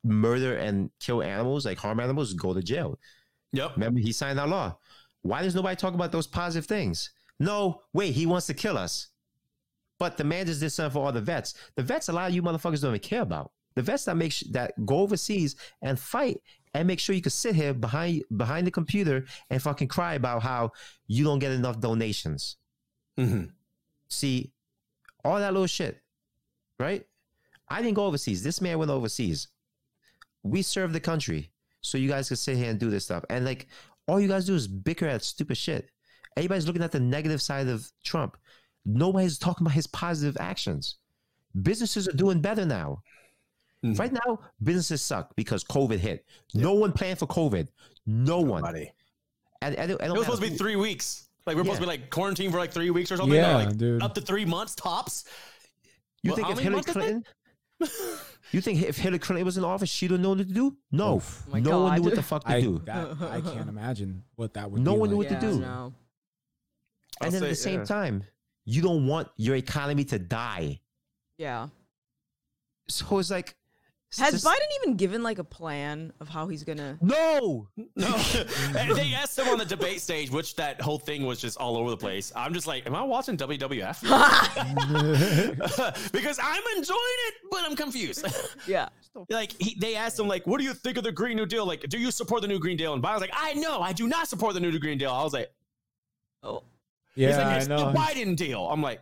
murder 0.03 0.57
and 0.57 0.89
kill 0.99 1.21
animals, 1.21 1.65
like 1.65 1.77
harm 1.77 1.99
animals, 1.99 2.33
go 2.33 2.53
to 2.53 2.61
jail. 2.61 2.97
Yep. 3.53 3.71
Remember, 3.75 3.99
he 3.99 4.11
signed 4.11 4.39
that 4.39 4.49
law. 4.49 4.77
Why 5.23 5.41
does 5.41 5.55
nobody 5.55 5.75
talk 5.75 5.93
about 5.93 6.11
those 6.11 6.27
positive 6.27 6.65
things? 6.65 7.11
No, 7.39 7.81
wait, 7.93 8.13
he 8.13 8.25
wants 8.25 8.47
to 8.47 8.53
kill 8.53 8.77
us. 8.77 9.07
But 9.99 10.15
the 10.17 10.23
man 10.23 10.45
just 10.45 10.59
did 10.61 10.69
something 10.69 10.93
for 10.93 11.05
all 11.05 11.11
the 11.11 11.21
vets. 11.21 11.55
The 11.75 11.83
vets, 11.83 12.07
a 12.09 12.13
lot 12.13 12.29
of 12.29 12.35
you 12.35 12.43
motherfuckers 12.43 12.81
don't 12.81 12.91
even 12.91 12.99
care 12.99 13.21
about. 13.23 13.51
The 13.75 13.81
vets 13.81 14.05
that 14.05 14.15
make 14.15 14.31
sh- 14.31 14.43
that 14.51 14.73
go 14.85 14.99
overseas 14.99 15.55
and 15.81 15.99
fight 15.99 16.39
and 16.77 16.87
make 16.87 16.99
sure 16.99 17.15
you 17.15 17.23
can 17.23 17.31
sit 17.31 17.55
here 17.55 17.73
behind 17.73 18.23
behind 18.37 18.67
the 18.67 18.71
computer 18.71 19.25
and 19.49 19.59
fucking 19.59 19.87
cry 19.87 20.13
about 20.13 20.43
how 20.43 20.71
you 21.07 21.23
don't 21.23 21.39
get 21.39 21.51
enough 21.51 21.79
donations. 21.79 22.57
hmm 23.17 23.45
See, 24.09 24.53
all 25.25 25.39
that 25.39 25.53
little 25.53 25.67
shit, 25.67 25.99
right? 26.79 27.03
I 27.67 27.81
didn't 27.81 27.95
go 27.95 28.05
overseas. 28.05 28.43
This 28.43 28.61
man 28.61 28.77
went 28.77 28.91
overseas. 28.91 29.47
We 30.43 30.61
serve 30.61 30.93
the 30.93 30.99
country, 30.99 31.51
so 31.81 31.97
you 31.97 32.07
guys 32.07 32.27
can 32.27 32.37
sit 32.37 32.57
here 32.57 32.69
and 32.69 32.79
do 32.79 32.91
this 32.91 33.05
stuff. 33.05 33.25
And 33.29 33.43
like, 33.43 33.67
all 34.07 34.19
you 34.21 34.27
guys 34.27 34.45
do 34.45 34.53
is 34.55 34.67
bicker 34.67 35.07
at 35.07 35.23
stupid 35.23 35.57
shit. 35.57 35.89
Everybody's 36.37 36.67
looking 36.67 36.83
at 36.83 36.91
the 36.91 36.99
negative 36.99 37.41
side 37.41 37.67
of 37.67 37.91
Trump. 38.03 38.37
Nobody's 38.85 39.39
talking 39.39 39.65
about 39.65 39.73
his 39.73 39.87
positive 39.87 40.37
actions. 40.39 40.97
Businesses 41.59 42.07
are 42.07 42.15
doing 42.15 42.39
better 42.39 42.65
now. 42.65 43.01
Mhm. 43.85 43.99
Right 43.99 44.11
now, 44.11 44.39
businesses 44.61 45.01
suck 45.01 45.35
because 45.35 45.63
COVID 45.63 45.99
hit. 45.99 46.25
No 46.53 46.73
one 46.73 46.91
planned 46.91 47.19
for 47.19 47.27
COVID. 47.27 47.67
No 48.05 48.39
one. 48.41 48.65
And, 48.65 49.75
and, 49.75 49.91
and 49.91 49.91
It 49.91 50.11
was 50.11 50.21
supposed 50.25 50.41
to 50.41 50.49
be 50.49 50.55
three 50.55 50.75
weeks. 50.75 51.27
Like 51.45 51.55
we're 51.55 51.63
supposed 51.63 51.79
to 51.79 51.85
be 51.85 51.87
like 51.87 52.09
quarantined 52.09 52.51
for 52.51 52.57
like 52.57 52.71
three 52.71 52.89
weeks 52.89 53.11
or 53.11 53.17
something. 53.17 53.35
Yeah, 53.35 53.51
or 53.51 53.65
like 53.65 53.77
dude. 53.77 54.03
Up 54.03 54.13
to 54.15 54.21
three 54.21 54.45
months 54.45 54.75
tops. 54.75 55.23
You 56.21 56.31
Well, 56.31 56.35
think 56.35 56.49
if 56.49 56.59
Hillary 56.59 56.75
months 56.75 56.87
is 56.89 56.93
that? 56.93 56.99
Clinton, 56.99 57.25
you 58.51 58.61
think 58.61 58.81
if 58.81 58.97
Hillary 58.97 59.19
Clinton 59.19 59.45
was 59.45 59.57
in 59.57 59.63
office, 59.63 59.89
she'd 59.89 60.11
have 60.11 60.19
known 60.19 60.39
what 60.39 60.47
to 60.47 60.53
do? 60.53 60.75
No, 60.91 61.21
Oh 61.21 61.23
my 61.49 61.59
no 61.59 61.83
one 61.83 61.95
knew 61.99 62.03
what 62.03 62.15
the 62.15 62.23
fuck 62.23 62.43
to 62.43 62.49
I 62.49 62.61
do. 62.61 62.79
that, 62.85 63.15
I 63.21 63.39
can't 63.39 63.69
imagine 63.69 64.23
what 64.35 64.53
that 64.55 64.69
would. 64.69 64.77
Be. 64.77 64.83
No 64.83 64.93
be 64.93 64.99
one 64.99 65.09
knew 65.09 65.21
like. 65.21 65.31
what 65.31 65.39
to 65.41 65.47
do. 65.47 65.59
No. 65.59 65.93
And 67.21 67.25
I'll 67.27 67.31
then 67.31 67.43
at 67.43 67.49
the 67.49 67.55
same 67.55 67.79
yeah. 67.79 67.85
time, 67.85 68.23
you 68.65 68.81
don't 68.81 69.07
want 69.07 69.29
your 69.37 69.55
economy 69.55 70.03
to 70.05 70.19
die. 70.19 70.81
Yeah. 71.37 71.69
So 72.89 73.19
it's 73.19 73.31
like, 73.31 73.49
it's 73.49 73.55
Has 74.19 74.31
just- 74.31 74.45
Biden 74.45 74.55
even 74.81 74.95
given 74.95 75.21
like 75.21 75.37
a 75.37 75.43
plan 75.43 76.13
of 76.21 76.29
how 76.29 76.47
he's 76.47 76.63
gonna? 76.63 76.97
No, 77.01 77.67
No, 77.95 78.11
they 78.95 79.13
asked 79.13 79.37
him 79.37 79.49
on 79.49 79.57
the 79.57 79.65
debate 79.65 80.01
stage, 80.01 80.31
which 80.31 80.55
that 80.55 80.79
whole 80.79 80.97
thing 80.97 81.25
was 81.25 81.41
just 81.41 81.57
all 81.57 81.75
over 81.77 81.89
the 81.89 81.97
place. 81.97 82.31
I'm 82.35 82.53
just 82.53 82.67
like, 82.67 82.87
am 82.87 82.95
I 82.95 83.03
watching 83.03 83.35
WWF? 83.35 84.01
because 86.11 86.39
I'm 86.41 86.63
enjoying 86.77 86.99
it, 87.27 87.33
but 87.51 87.61
I'm 87.65 87.75
confused. 87.75 88.25
Yeah. 88.65 88.89
like 89.29 89.53
he, 89.61 89.75
they 89.79 89.95
asked 89.95 90.19
him, 90.19 90.27
like, 90.27 90.45
what 90.47 90.57
do 90.59 90.63
you 90.63 90.73
think 90.73 90.97
of 90.97 91.03
the 91.03 91.11
Green 91.11 91.37
New 91.37 91.45
Deal? 91.45 91.65
Like, 91.65 91.81
do 91.89 91.97
you 91.99 92.11
support 92.11 92.41
the 92.41 92.47
new 92.47 92.59
Green 92.59 92.77
Deal? 92.77 92.93
And 92.93 93.03
Biden's 93.03 93.21
like, 93.21 93.31
I 93.33 93.53
know, 93.55 93.81
I 93.81 93.93
do 93.93 94.07
not 94.07 94.27
support 94.27 94.53
the 94.53 94.59
new 94.59 94.77
Green 94.79 94.97
Deal. 94.97 95.11
I 95.11 95.23
was 95.23 95.33
like, 95.33 95.51
Oh. 96.43 96.63
Yeah, 97.15 97.29
he's 97.29 97.37
like, 97.37 97.47
I 97.47 97.57
it's 97.57 97.67
know. 97.67 97.91
the 97.91 97.97
Biden 97.97 98.35
deal. 98.37 98.69
I'm 98.69 98.81
like, 98.81 99.01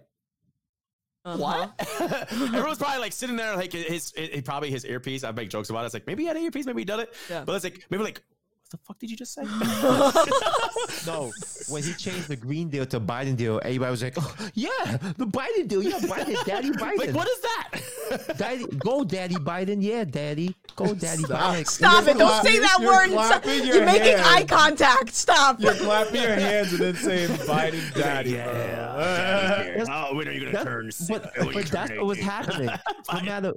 Uh-huh. 1.26 1.38
what? 1.38 2.32
Everyone's 2.32 2.78
probably 2.78 3.00
like 3.00 3.12
sitting 3.12 3.36
there, 3.36 3.56
like 3.56 3.74
his, 3.74 4.14
his, 4.16 4.42
probably 4.44 4.70
his 4.70 4.86
earpiece. 4.86 5.24
I 5.24 5.32
make 5.32 5.50
jokes 5.50 5.72
about 5.72 5.82
it. 5.82 5.86
It's 5.88 5.94
like 5.96 6.06
maybe 6.06 6.24
he 6.24 6.28
had 6.28 6.38
an 6.38 6.44
earpiece, 6.44 6.68
maybe 6.68 6.82
he 6.82 6.86
done 6.86 7.00
it. 7.00 7.14
Yeah. 7.30 7.44
But 7.44 7.56
it's 7.56 7.64
like 7.64 7.84
maybe 7.90 8.04
like 8.04 8.22
what 8.66 8.72
the 8.72 8.78
fuck 8.86 8.98
did 9.00 9.12
you 9.12 9.18
just 9.18 9.34
say? 9.34 9.44
No, 11.08 11.32
when 11.70 11.84
he 11.84 11.94
changed 11.94 12.28
the 12.30 12.36
Green 12.36 12.68
Deal 12.70 12.84
to 12.88 13.00
Biden 13.00 13.36
deal, 13.38 13.60
everybody 13.64 13.92
was 13.92 14.02
like, 14.02 14.16
oh, 14.18 14.36
"Yeah, 14.56 14.70
the 15.18 15.28
Biden 15.28 15.68
deal. 15.68 15.84
Yeah, 15.84 16.00
Biden, 16.00 16.44
Daddy 16.46 16.72
Biden. 16.82 16.98
like, 16.98 17.14
what 17.14 17.28
is 17.28 17.40
that? 17.42 18.38
Daddy, 18.38 18.66
go, 18.80 19.04
Daddy 19.04 19.36
Biden. 19.36 19.84
Yeah, 19.84 20.04
Daddy, 20.04 20.56
go, 20.76 20.96
Daddy 20.96 21.22
Biden." 21.24 21.68
Stop 21.68 22.08
it! 22.08 22.18
Don't 22.18 22.44
say 22.44 22.58
that 22.58 22.78
you're 22.80 22.92
word. 22.92 23.10
Stop. 23.12 23.44
clapping 23.44 23.68
You're 23.68 23.86
making 23.86 24.18
hands. 24.18 24.28
eye 24.28 24.46
contact. 24.46 25.14
Stop. 25.14 25.60
You're 25.60 25.76
clapping 25.76 26.22
your 26.24 26.36
hands 26.36 26.72
and 26.72 26.82
then 26.82 26.96
saying 26.96 27.30
Biden 27.30 27.94
daddy. 27.94 28.34
bro. 28.34 29.86
oh, 29.90 30.16
when 30.16 30.28
are 30.28 30.32
you 30.32 30.40
gonna 30.40 30.52
That's- 30.54 30.66
turn? 30.66 30.92
But, 31.08 31.34
oh, 31.38 31.52
but 31.54 31.66
that's 31.68 31.92
what 31.92 32.06
was 32.06 32.20
happening. 32.20 32.70
No 33.14 33.22
matter, 33.22 33.54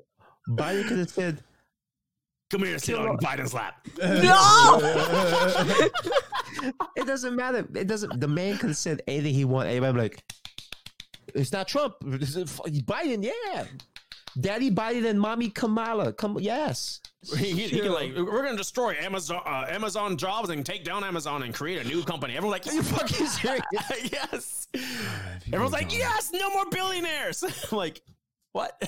Biden 0.51 0.87
could 0.87 0.99
have 0.99 1.11
said, 1.11 1.43
Come 2.51 2.63
here, 2.65 2.79
sit 2.79 2.95
on 2.97 3.19
Biden's 3.19 3.53
lap. 3.53 3.87
no. 3.99 4.81
"It 6.97 7.07
doesn't 7.07 7.37
matter. 7.37 7.67
It 7.75 7.87
doesn't." 7.87 8.21
The 8.21 8.29
man 8.29 8.57
can 8.57 8.69
have 8.69 8.77
said 8.77 9.03
anything 9.07 9.35
he 9.35 9.45
wants. 9.45 9.69
Everybody 9.69 9.93
be 9.93 10.01
like, 10.01 10.25
"It's 11.35 11.53
not 11.53 11.69
Trump. 11.69 11.97
It's 12.07 12.35
Biden. 12.35 13.23
Yeah, 13.23 13.67
Daddy 14.41 14.71
Biden 14.71 15.07
and 15.07 15.21
Mommy 15.21 15.51
Kamala. 15.51 16.13
Come, 16.15 16.39
yes." 16.41 17.01
He, 17.37 17.51
he 17.53 17.81
can 17.81 17.93
like, 17.93 18.15
we're 18.15 18.45
gonna 18.45 18.57
destroy 18.57 18.95
Amazon, 18.95 19.43
uh, 19.45 19.67
Amazon 19.69 20.17
jobs 20.17 20.51
and 20.51 20.65
take 20.65 20.85
down 20.85 21.03
Amazon 21.03 21.43
and 21.43 21.53
create 21.53 21.85
a 21.85 21.89
new 21.89 22.03
company. 22.05 22.37
Everyone's 22.37 22.65
like, 22.65 22.73
are 22.73 22.77
you 22.77 22.83
fucking 22.83 23.27
serious? 23.27 23.63
yes. 24.13 24.69
Everyone's 25.49 25.73
like, 25.73 25.93
yes, 25.93 26.31
no 26.33 26.49
more 26.51 26.65
billionaires. 26.71 27.45
Like, 27.73 28.01
what? 28.53 28.81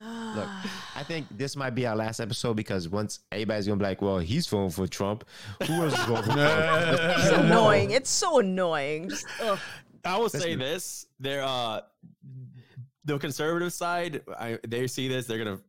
Look, 0.00 0.48
I 0.96 1.02
think 1.02 1.26
this 1.36 1.56
might 1.56 1.70
be 1.74 1.86
our 1.86 1.96
last 1.96 2.20
episode 2.20 2.54
because 2.54 2.88
once 2.88 3.20
everybody's 3.32 3.66
gonna 3.66 3.78
be 3.78 3.84
like, 3.84 4.00
"Well, 4.02 4.18
he's 4.18 4.46
voting 4.46 4.70
for 4.70 4.86
Trump. 4.86 5.24
Who 5.66 5.72
else 5.84 5.92
is 5.98 6.04
voting 6.04 6.24
for 6.24 6.32
Trump?" 6.34 7.18
It's 7.18 7.28
annoying. 7.38 7.90
It's 7.90 8.10
so 8.10 8.38
annoying. 8.38 9.08
Just, 9.10 9.26
ugh. 9.42 9.58
I 10.04 10.16
will 10.18 10.28
say 10.28 10.54
this: 10.54 11.06
they're 11.18 11.42
uh, 11.42 11.80
the 13.04 13.18
conservative 13.18 13.72
side. 13.72 14.22
I, 14.38 14.58
they 14.66 14.86
see 14.86 15.08
this, 15.08 15.26
they're 15.26 15.38
gonna 15.38 15.60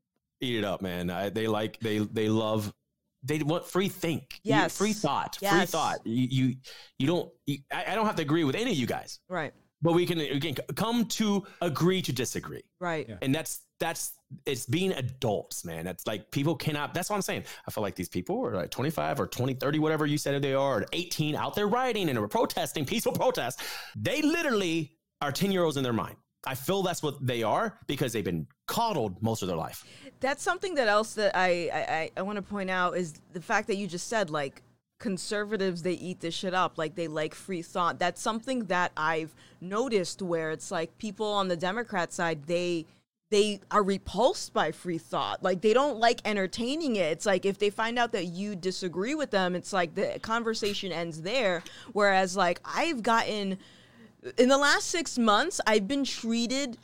eat 0.41 0.57
it 0.59 0.63
up, 0.63 0.81
man. 0.81 1.09
I, 1.09 1.29
they 1.29 1.47
like 1.47 1.79
they 1.79 1.99
they 1.99 2.29
love. 2.29 2.71
They 3.21 3.39
want 3.39 3.65
free 3.65 3.89
think, 3.89 4.39
You- 4.43 4.51
Yes. 4.55 4.77
free 4.77 4.93
thought, 4.93 5.35
free 5.35 5.65
thought. 5.65 5.99
You 6.05 6.27
you, 6.47 6.55
you 6.99 7.07
don't. 7.07 7.29
You, 7.47 7.57
I, 7.69 7.91
I 7.91 7.95
don't 7.95 8.05
have 8.05 8.15
to 8.15 8.21
agree 8.21 8.45
with 8.45 8.55
any 8.55 8.71
of 8.71 8.77
you 8.77 8.85
guys, 8.87 9.19
Right. 9.27 9.51
But 9.81 9.93
we 9.93 10.05
can 10.05 10.17
we 10.17 10.39
can 10.39 10.55
come 10.75 11.05
to 11.05 11.45
agree 11.61 12.01
to 12.01 12.11
disagree. 12.11 12.63
Right. 12.79 13.07
Yeah. 13.07 13.17
and 13.21 13.33
that's 13.33 13.61
that's 13.79 14.13
it's 14.45 14.65
being 14.65 14.91
adults 14.91 15.65
man 15.65 15.83
that's 15.85 16.05
like 16.05 16.29
people 16.31 16.55
cannot 16.55 16.93
that's 16.93 17.09
what 17.09 17.15
i'm 17.15 17.21
saying 17.21 17.43
i 17.67 17.71
feel 17.71 17.81
like 17.81 17.95
these 17.95 18.09
people 18.09 18.45
are 18.45 18.53
like 18.53 18.69
25 18.69 19.19
or 19.21 19.25
20 19.27 19.53
30 19.55 19.79
whatever 19.79 20.05
you 20.05 20.17
said 20.17 20.39
they 20.41 20.53
are 20.53 20.81
or 20.81 20.85
18 20.93 21.33
out 21.35 21.55
there 21.55 21.67
rioting 21.67 22.09
and 22.09 22.19
are 22.19 22.27
protesting 22.27 22.85
peaceful 22.85 23.11
protests 23.11 23.63
they 23.95 24.21
literally 24.21 24.91
are 25.21 25.31
10 25.31 25.51
year 25.51 25.63
olds 25.63 25.77
in 25.77 25.83
their 25.83 25.93
mind 25.93 26.15
i 26.45 26.53
feel 26.53 26.83
that's 26.83 27.01
what 27.01 27.25
they 27.25 27.41
are 27.41 27.79
because 27.87 28.13
they've 28.13 28.25
been 28.25 28.45
coddled 28.67 29.19
most 29.23 29.41
of 29.41 29.47
their 29.47 29.57
life 29.57 29.83
That's 30.19 30.43
something 30.43 30.75
that 30.75 30.87
else 30.87 31.13
that 31.13 31.35
I 31.35 31.69
I, 31.73 31.79
I, 31.79 32.11
I 32.17 32.21
want 32.21 32.35
to 32.35 32.41
point 32.41 32.69
out 32.69 32.97
is 32.97 33.13
the 33.33 33.41
fact 33.41 33.67
that 33.67 33.77
you 33.77 33.87
just 33.87 34.07
said 34.07 34.29
like 34.29 34.61
conservatives 34.99 35.81
they 35.81 35.93
eat 35.93 36.19
this 36.19 36.33
shit 36.33 36.53
up 36.53 36.77
like 36.77 36.95
they 36.95 37.07
like 37.07 37.33
free 37.33 37.61
thought. 37.61 37.99
That's 37.99 38.21
something 38.21 38.65
that 38.65 38.91
I've 38.95 39.33
noticed 39.61 40.21
where 40.21 40.51
it's 40.51 40.71
like 40.71 40.97
people 40.97 41.25
on 41.25 41.47
the 41.47 41.57
Democrat 41.57 42.13
side 42.13 42.43
they 42.45 42.85
they 43.31 43.61
are 43.69 43.83
repulsed 43.83 44.53
by 44.53 44.71
free 44.71 44.97
thought. 44.97 45.43
Like 45.43 45.61
they 45.61 45.73
don't 45.73 45.97
like 45.99 46.19
entertaining 46.25 46.95
it. 46.95 47.11
It's 47.11 47.25
like 47.25 47.45
if 47.45 47.59
they 47.59 47.69
find 47.69 47.99
out 47.99 48.11
that 48.13 48.25
you 48.25 48.55
disagree 48.55 49.15
with 49.15 49.31
them, 49.31 49.55
it's 49.55 49.71
like 49.71 49.95
the 49.95 50.19
conversation 50.21 50.91
ends 50.91 51.21
there. 51.21 51.63
Whereas 51.93 52.35
like 52.35 52.59
I've 52.65 53.03
gotten 53.03 53.57
in 54.37 54.49
the 54.49 54.57
last 54.57 54.87
six 54.87 55.17
months, 55.17 55.61
I've 55.65 55.87
been 55.87 56.03
treated 56.03 56.77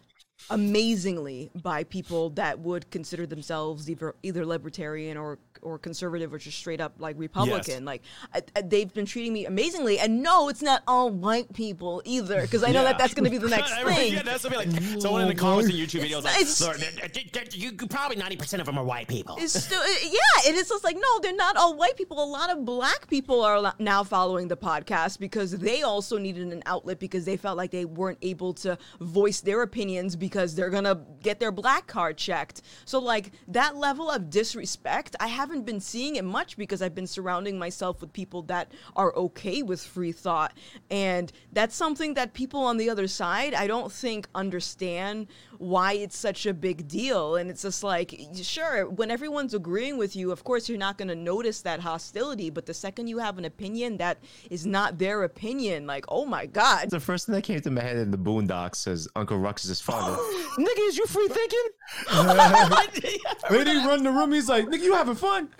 amazingly 0.49 1.49
by 1.55 1.83
people 1.83 2.29
that 2.31 2.59
would 2.59 2.89
consider 2.91 3.25
themselves 3.25 3.89
either 3.89 4.15
either 4.21 4.45
libertarian 4.45 5.17
or 5.17 5.39
or 5.61 5.77
conservative 5.79 6.33
or 6.33 6.37
just 6.37 6.57
straight 6.57 6.81
up 6.81 6.93
like 6.99 7.15
Republican. 7.17 7.85
Like 7.85 8.01
I, 8.33 8.41
I- 8.55 8.61
they've 8.61 8.93
been 8.93 9.05
treating 9.05 9.33
me 9.33 9.45
amazingly. 9.45 9.99
And 9.99 10.21
no, 10.23 10.49
it's 10.49 10.61
not 10.61 10.83
all 10.87 11.09
white 11.09 11.53
people 11.53 12.01
either, 12.05 12.41
because 12.41 12.63
I 12.63 12.71
know 12.71 12.83
that 12.83 12.97
that's 12.97 13.13
going 13.13 13.25
to 13.25 13.29
be 13.29 13.37
the 13.37 13.47
next 13.55 13.73
thing. 13.83 14.13
yeah 14.13 14.21
that's 14.23 14.43
gonna 14.43 14.63
be 14.63 14.71
like 14.71 15.01
someone 15.01 15.21
in 15.21 15.27
the 15.27 15.35
comments 15.35 15.69
in 15.69 15.75
youtube 15.75 16.01
videos 16.07 16.23
like 16.23 16.35
It's- 16.35 16.61
"Lord, 16.61 16.77
th- 16.77 17.13
th- 17.13 17.31
th- 17.31 17.55
you 17.55 17.71
probably 17.87 18.17
90% 18.17 18.59
of 18.59 18.65
them 18.65 18.77
are 18.77 18.83
white 18.83 19.07
people 19.07 19.35
It's 19.39 19.53
still, 19.63 19.81
yeah, 20.03 20.19
and 20.47 20.55
it's 20.57 20.69
just 20.69 20.83
like, 20.83 20.95
no, 20.95 21.19
they're 21.21 21.35
not 21.35 21.55
all 21.57 21.75
white 21.75 21.95
people. 21.95 22.21
A 22.21 22.25
lot 22.25 22.49
of 22.49 22.65
black 22.65 23.07
people 23.07 23.41
are 23.41 23.73
now 23.79 24.03
following 24.03 24.47
the 24.47 24.57
podcast 24.57 25.19
because 25.19 25.51
they 25.51 25.81
also 25.83 26.17
needed 26.17 26.51
an 26.51 26.61
outlet 26.65 26.99
because 26.99 27.25
they 27.25 27.37
felt 27.37 27.57
like 27.57 27.71
they 27.71 27.85
weren't 27.85 28.17
able 28.21 28.53
to 28.55 28.77
voice 28.99 29.41
their 29.41 29.61
opinions 29.61 30.15
because 30.15 30.55
they're 30.55 30.69
gonna 30.69 31.01
get 31.21 31.39
their 31.39 31.51
black 31.51 31.87
card 31.87 32.17
checked. 32.17 32.61
So, 32.85 32.99
like, 32.99 33.31
that 33.47 33.75
level 33.77 34.09
of 34.09 34.29
disrespect, 34.29 35.15
I 35.19 35.27
haven't 35.27 35.54
been 35.63 35.79
seeing 35.79 36.15
it 36.15 36.23
much 36.23 36.57
because 36.57 36.81
I've 36.81 36.95
been 36.95 37.07
surrounding 37.07 37.57
myself 37.57 38.01
with 38.01 38.11
people 38.13 38.41
that 38.43 38.71
are 38.95 39.15
okay 39.15 39.63
with 39.63 39.81
free 39.81 40.11
thought. 40.11 40.53
And 40.89 41.31
that's 41.53 41.75
something 41.75 42.15
that 42.15 42.33
people 42.33 42.61
on 42.61 42.77
the 42.77 42.89
other 42.89 43.07
side, 43.07 43.53
I 43.53 43.67
don't 43.67 43.91
think, 43.91 44.27
understand 44.35 45.27
why 45.57 45.93
it's 45.93 46.17
such 46.17 46.45
a 46.45 46.53
big 46.53 46.87
deal. 46.87 47.35
And 47.35 47.49
it's 47.49 47.61
just 47.61 47.83
like, 47.83 48.13
sure, 48.41 48.89
when 48.89 49.11
everyone's 49.11 49.53
agreeing 49.53 49.97
with 49.97 50.15
you, 50.15 50.31
of 50.31 50.43
course, 50.43 50.67
you're 50.69 50.77
not 50.77 50.97
going 50.97 51.07
to 51.07 51.15
notice 51.15 51.61
that 51.61 51.79
hostility. 51.79 52.49
But 52.49 52.65
the 52.65 52.73
second 52.73 53.07
you 53.07 53.17
have 53.19 53.37
an 53.37 53.45
opinion 53.45 53.97
that 53.97 54.17
is 54.49 54.65
not 54.65 54.97
their 54.97 55.23
opinion, 55.23 55.85
like, 55.87 56.05
oh 56.09 56.25
my 56.25 56.45
God. 56.45 56.89
The 56.89 56.99
first 56.99 57.25
thing 57.25 57.35
that 57.35 57.43
came 57.43 57.61
to 57.61 57.71
my 57.71 57.81
head 57.81 57.97
in 57.97 58.11
the 58.11 58.17
Boondocks 58.17 58.87
is 58.87 59.07
Uncle 59.15 59.37
Ruckus' 59.37 59.81
father. 59.81 60.15
Nigga, 60.57 60.87
is 60.87 60.97
you 60.97 61.05
free 61.07 61.27
thinking? 61.27 61.59
Then 63.49 63.67
he 63.67 63.77
run 63.85 64.03
the 64.03 64.11
room. 64.11 64.31
He's 64.31 64.49
like, 64.49 64.65
"Nigga, 64.65 64.81
you 64.81 64.93
having 64.95 65.15
fun?" 65.15 65.49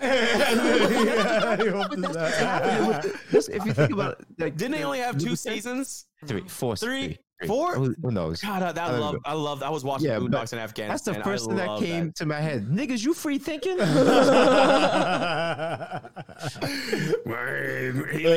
Just 3.30 3.48
if 3.50 3.64
you 3.64 3.72
think 3.72 3.92
about 3.92 4.20
it, 4.20 4.26
like, 4.38 4.56
didn't 4.56 4.72
they 4.72 4.84
only 4.84 4.98
have 4.98 5.18
two 5.18 5.36
seasons 5.36 6.06
three, 6.26 6.42
four, 6.48 6.76
Three? 6.76 7.04
three. 7.06 7.18
Four? 7.46 7.74
Who, 7.74 7.94
who 8.00 8.10
knows? 8.10 8.40
God, 8.40 8.62
I, 8.62 8.72
that 8.72 8.90
I 8.90 8.98
love, 8.98 9.14
know. 9.14 9.20
I 9.26 9.34
love. 9.34 9.62
I 9.62 9.68
was 9.68 9.84
watching 9.84 10.08
Yeah, 10.08 10.18
but 10.18 10.30
Boondocks 10.30 10.54
in 10.54 10.58
Afghanistan. 10.58 10.86
That's 10.88 11.04
the 11.04 11.30
first 11.30 11.46
thing 11.46 11.56
that 11.56 11.68
love 11.68 11.82
came 11.82 12.10
to 12.12 12.24
my 12.24 12.40
head. 12.40 12.66
Niggas, 12.66 13.04
you 13.04 13.12
free 13.12 13.38
thinking? 13.38 13.76
he 13.76 13.82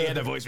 had 0.06 0.16
the 0.16 0.24
voice. 0.24 0.46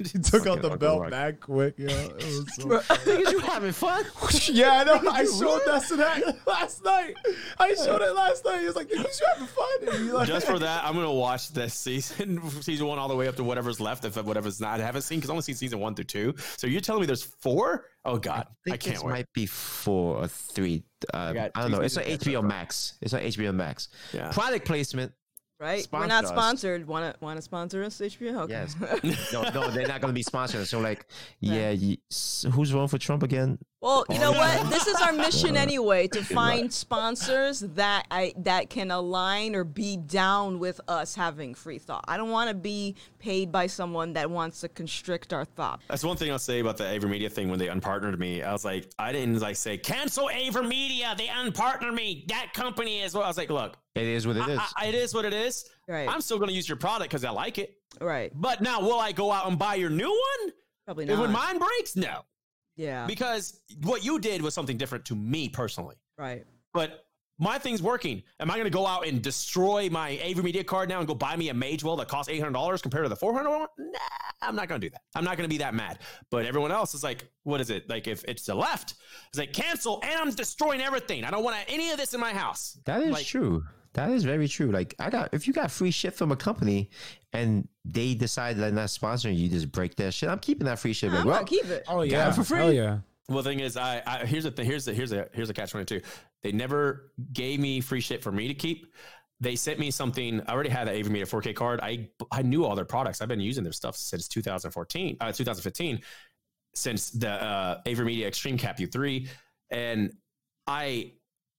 he 0.12 0.18
took 0.18 0.46
out 0.46 0.62
the 0.62 0.76
belt 0.76 1.02
Uncle 1.02 1.10
back 1.10 1.40
quick. 1.40 1.78
Yo, 1.78 1.86
it 1.88 2.14
was 2.14 2.54
so 2.54 2.62
Niggas, 2.68 3.32
you 3.32 3.38
having 3.40 3.72
fun? 3.72 4.04
yeah, 4.50 4.72
I 4.72 4.84
know. 4.84 5.10
I 5.10 5.24
showed 5.24 5.62
that 5.66 5.84
to 5.88 5.96
that 5.96 6.46
last 6.46 6.84
night. 6.84 7.16
I 7.58 7.74
showed 7.74 8.00
it 8.00 8.14
last 8.14 8.44
night. 8.44 8.60
He 8.60 8.66
was 8.66 8.76
like, 8.76 8.88
"Niggas, 8.88 9.20
you 9.20 9.26
having 9.34 9.46
fun?" 9.46 10.12
Like, 10.12 10.28
Just 10.28 10.46
for 10.46 10.58
that, 10.58 10.84
I'm 10.84 10.94
gonna 10.94 11.12
watch 11.12 11.50
this 11.52 11.74
season, 11.74 12.40
season 12.62 12.86
one, 12.86 12.98
all 12.98 13.08
the 13.08 13.16
way 13.16 13.28
up 13.28 13.36
to 13.36 13.44
whatever's 13.44 13.80
left. 13.80 14.04
If 14.04 14.16
whatever's 14.22 14.60
not, 14.60 14.80
I 14.80 14.84
haven't 14.84 15.02
seen 15.02 15.18
because 15.18 15.30
I 15.30 15.32
only 15.32 15.42
seen 15.42 15.54
season 15.54 15.80
one 15.80 15.94
through 15.94 16.04
two. 16.04 16.34
So 16.56 16.66
you're 16.66 16.80
telling 16.80 17.00
me 17.02 17.06
there's 17.06 17.22
four? 17.22 17.86
Oh 18.04 18.16
God, 18.16 18.46
I, 18.48 18.70
think 18.70 18.80
can't 18.80 18.96
this 18.96 19.04
wait. 19.04 19.12
might 19.12 19.32
be 19.34 19.46
four 19.46 20.16
or 20.16 20.28
three. 20.28 20.84
Uh, 21.12 21.32
got 21.32 21.50
I 21.54 21.62
don't 21.62 21.70
know. 21.70 21.80
It's 21.80 21.96
like 21.96 22.06
seasons 22.06 22.24
to 22.24 22.30
catch 22.32 22.42
HBO. 22.42 22.46
Max. 22.46 22.94
It's 23.02 23.12
like 23.12 23.24
HBO 23.24 23.54
Max. 23.54 23.88
Yeah. 24.12 24.30
Product 24.32 24.64
placement. 24.66 25.12
Right? 25.60 25.86
We're 25.92 26.06
not 26.06 26.24
us. 26.24 26.30
sponsored. 26.30 26.86
Want 26.88 27.12
to 27.14 27.22
want 27.24 27.36
to 27.36 27.42
sponsor 27.42 27.84
us, 27.84 27.98
HBO? 28.00 28.40
Okay. 28.44 28.52
Yes. 28.54 28.74
no, 29.32 29.42
no, 29.50 29.70
they're 29.70 29.86
not 29.86 30.00
going 30.00 30.08
to 30.12 30.14
be 30.14 30.24
sponsoring. 30.24 30.60
us. 30.62 30.70
So, 30.70 30.80
like, 30.80 31.04
yeah, 31.40 31.68
ye- 31.70 32.00
s- 32.10 32.46
who's 32.50 32.72
running 32.72 32.88
for 32.88 32.96
Trump 32.98 33.22
again? 33.22 33.58
Well, 33.80 34.04
you 34.10 34.18
know 34.18 34.32
what? 34.32 34.50
This 34.70 34.86
is 34.86 35.00
our 35.00 35.12
mission 35.12 35.56
anyway 35.56 36.06
to 36.08 36.22
find 36.22 36.72
sponsors 36.72 37.60
that 37.60 38.06
I 38.10 38.32
that 38.38 38.70
can 38.70 38.90
align 38.90 39.54
or 39.54 39.64
be 39.64 39.96
down 39.96 40.58
with 40.58 40.80
us 40.86 41.14
having 41.14 41.54
free 41.54 41.78
thought. 41.78 42.04
I 42.06 42.16
don't 42.16 42.30
want 42.30 42.48
to 42.48 42.54
be 42.54 42.94
paid 43.18 43.50
by 43.50 43.66
someone 43.66 44.12
that 44.14 44.30
wants 44.30 44.60
to 44.60 44.68
constrict 44.68 45.32
our 45.32 45.44
thought. 45.44 45.80
That's 45.88 46.04
one 46.04 46.16
thing 46.16 46.30
I'll 46.30 46.38
say 46.38 46.60
about 46.60 46.76
the 46.76 46.84
AVerMedia 46.84 47.30
thing 47.32 47.48
when 47.48 47.58
they 47.58 47.68
unpartnered 47.68 48.18
me. 48.18 48.42
I 48.42 48.52
was 48.52 48.64
like, 48.64 48.90
I 48.98 49.12
didn't 49.12 49.40
like 49.40 49.56
say 49.56 49.76
cancel 49.78 50.28
AVerMedia. 50.28 51.16
They 51.16 51.26
unpartnered 51.26 51.94
me. 51.94 52.24
That 52.28 52.52
company 52.54 53.00
is 53.00 53.14
what 53.14 53.24
I 53.24 53.28
was 53.28 53.36
like. 53.38 53.50
Look, 53.50 53.76
It 53.94 54.04
is 54.04 54.26
what 54.26 54.36
it 54.36 54.48
is. 54.48 54.58
I, 54.58 54.68
I, 54.76 54.86
it 54.86 54.94
is 54.94 55.14
what 55.14 55.24
it 55.24 55.34
is. 55.34 55.68
Right. 55.88 56.08
I'm 56.08 56.20
still 56.20 56.38
gonna 56.38 56.52
use 56.52 56.68
your 56.68 56.78
product 56.78 57.10
because 57.10 57.24
I 57.24 57.30
like 57.30 57.58
it. 57.58 57.76
Right. 58.00 58.30
But 58.34 58.60
now, 58.60 58.80
will 58.80 59.00
I 59.00 59.12
go 59.12 59.32
out 59.32 59.48
and 59.48 59.58
buy 59.58 59.74
your 59.74 59.90
new 59.90 60.10
one? 60.10 60.52
Probably 60.84 61.04
not. 61.04 61.12
And 61.12 61.22
when 61.22 61.32
mine 61.32 61.58
breaks, 61.58 61.96
no, 61.96 62.24
Yeah. 62.80 63.06
because 63.06 63.60
what 63.82 64.04
you 64.04 64.18
did 64.18 64.40
was 64.42 64.54
something 64.54 64.76
different 64.78 65.04
to 65.06 65.14
me 65.14 65.48
personally. 65.48 65.96
Right. 66.18 66.44
but 66.72 67.04
my 67.42 67.58
thing's 67.58 67.80
working. 67.82 68.22
Am 68.38 68.50
I 68.50 68.54
going 68.54 68.64
to 68.66 68.70
go 68.70 68.86
out 68.86 69.06
and 69.06 69.22
destroy 69.22 69.88
my 69.90 70.20
AVerMedia 70.22 70.66
card 70.66 70.90
now 70.90 70.98
and 70.98 71.08
go 71.08 71.14
buy 71.14 71.36
me 71.36 71.48
a 71.48 71.54
Magewell 71.54 71.96
that 71.96 72.06
costs 72.08 72.28
eight 72.30 72.38
hundred 72.38 72.52
dollars 72.52 72.82
compared 72.82 73.06
to 73.06 73.08
the 73.08 73.16
four 73.16 73.32
hundred 73.32 73.48
one? 73.50 73.66
Nah, 73.78 73.98
I'm 74.42 74.54
not 74.54 74.68
going 74.68 74.78
to 74.78 74.86
do 74.86 74.90
that. 74.90 75.00
I'm 75.14 75.24
not 75.24 75.38
going 75.38 75.48
to 75.48 75.52
be 75.52 75.56
that 75.58 75.72
mad. 75.72 76.00
But 76.30 76.44
everyone 76.44 76.70
else 76.70 76.94
is 76.94 77.02
like, 77.02 77.30
what 77.44 77.62
is 77.62 77.70
it? 77.70 77.88
Like 77.88 78.06
if 78.08 78.24
it's 78.24 78.44
the 78.44 78.54
left, 78.54 78.92
it's 79.30 79.38
like 79.38 79.54
cancel 79.54 80.00
and 80.02 80.12
I'm 80.20 80.30
destroying 80.34 80.82
everything. 80.82 81.24
I 81.24 81.30
don't 81.30 81.42
want 81.42 81.56
any 81.66 81.90
of 81.92 81.96
this 81.96 82.12
in 82.12 82.20
my 82.20 82.34
house. 82.34 82.78
that 82.84 83.00
is 83.02 83.10
like- 83.10 83.24
true. 83.26 83.64
That 83.94 84.10
is 84.10 84.24
very 84.24 84.46
true. 84.46 84.70
Like 84.70 84.94
I 84.98 85.10
got 85.10 85.34
if 85.34 85.46
you 85.46 85.52
got 85.52 85.70
free 85.70 85.90
shit 85.90 86.14
from 86.14 86.30
a 86.30 86.36
company 86.36 86.90
and 87.32 87.66
they 87.84 88.14
decide 88.14 88.56
that 88.56 88.60
they're 88.60 88.70
not 88.70 88.88
sponsoring 88.88 89.36
you, 89.36 89.48
just 89.48 89.72
break 89.72 89.96
that 89.96 90.14
shit. 90.14 90.28
I'm 90.28 90.38
keeping 90.38 90.66
that 90.66 90.78
free 90.78 90.92
shit. 90.92 91.10
Like, 91.10 91.20
I'm 91.20 91.26
well, 91.26 91.36
gonna 91.36 91.46
keep 91.46 91.66
it. 91.66 91.84
Oh 91.88 92.02
yeah, 92.02 92.28
it 92.28 92.34
for 92.34 92.44
free. 92.44 92.58
Hell 92.58 92.72
yeah. 92.72 92.98
Well, 93.28 93.42
the 93.42 93.50
thing 93.50 93.60
is, 93.60 93.76
I, 93.76 94.02
I 94.06 94.26
here's 94.26 94.44
the 94.44 94.50
thing. 94.50 94.66
Here's 94.66 94.84
the 94.84 94.94
here's 94.94 95.12
a 95.12 95.16
here's 95.16 95.26
a 95.26 95.30
here's 95.34 95.50
a 95.50 95.54
catch 95.54 95.72
twenty 95.72 95.86
two. 95.86 96.00
They 96.42 96.52
never 96.52 97.12
gave 97.32 97.60
me 97.60 97.80
free 97.80 98.00
shit 98.00 98.22
for 98.22 98.32
me 98.32 98.48
to 98.48 98.54
keep. 98.54 98.92
They 99.40 99.56
sent 99.56 99.78
me 99.78 99.90
something. 99.90 100.40
I 100.46 100.52
already 100.52 100.68
had 100.68 100.86
an 100.86 100.94
AVerMedia 100.94 101.22
4K 101.22 101.54
card. 101.54 101.80
I 101.82 102.08
I 102.30 102.42
knew 102.42 102.64
all 102.64 102.76
their 102.76 102.84
products. 102.84 103.20
I've 103.20 103.28
been 103.28 103.40
using 103.40 103.64
their 103.64 103.72
stuff 103.72 103.96
since 103.96 104.28
2014, 104.28 105.16
uh, 105.20 105.32
2015, 105.32 106.00
since 106.74 107.10
the 107.10 107.30
uh, 107.30 107.82
AVerMedia 107.86 108.26
Extreme 108.26 108.58
Cap 108.58 108.78
U3, 108.78 109.28
and 109.70 110.12
I 110.66 111.12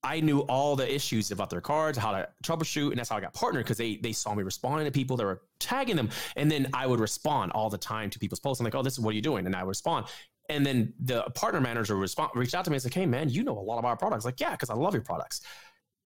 I 0.04 0.20
knew 0.20 0.40
all 0.42 0.76
the 0.76 0.94
issues 0.94 1.32
about 1.32 1.50
their 1.50 1.62
cards, 1.62 1.98
how 1.98 2.12
to 2.12 2.28
troubleshoot, 2.44 2.90
and 2.90 2.98
that's 2.98 3.10
how 3.10 3.18
I 3.18 3.22
got 3.22 3.34
partnered 3.34 3.66
because 3.66 3.78
they 3.78 3.98
they 3.98 4.14
saw 4.14 4.34
me 4.34 4.44
responding 4.44 4.86
to 4.86 4.92
people 4.92 5.16
that 5.18 5.26
were 5.26 5.42
tagging 5.60 5.96
them, 5.96 6.10
and 6.36 6.50
then 6.50 6.68
I 6.74 6.88
would 6.88 7.00
respond 7.00 7.52
all 7.52 7.70
the 7.70 7.78
time 7.78 8.10
to 8.10 8.20
people's 8.20 8.40
posts. 8.40 8.60
I'm 8.60 8.66
like, 8.66 8.76
oh, 8.76 8.82
this 8.82 8.94
is 8.94 9.00
what 9.00 9.12
are 9.12 9.16
you 9.16 9.22
doing, 9.22 9.46
and 9.46 9.56
I 9.56 9.64
would 9.64 9.70
respond. 9.70 10.08
And 10.50 10.66
then 10.66 10.94
the 11.00 11.22
partner 11.36 11.62
manager 11.62 11.96
respond, 11.96 12.32
reached 12.34 12.56
out 12.56 12.66
to 12.66 12.72
me 12.72 12.76
and 12.76 12.84
said, 12.84 12.94
"Hey, 12.94 13.06
man, 13.06 13.30
you 13.30 13.44
know 13.44 13.58
a 13.58 13.62
lot 13.62 13.78
about 13.78 13.90
our 13.90 13.98
products." 13.98 14.26
Like, 14.26 14.40
yeah, 14.40 14.52
because 14.52 14.70
I 14.70 14.74
love 14.74 14.94
your 14.94 15.04
products. 15.04 15.42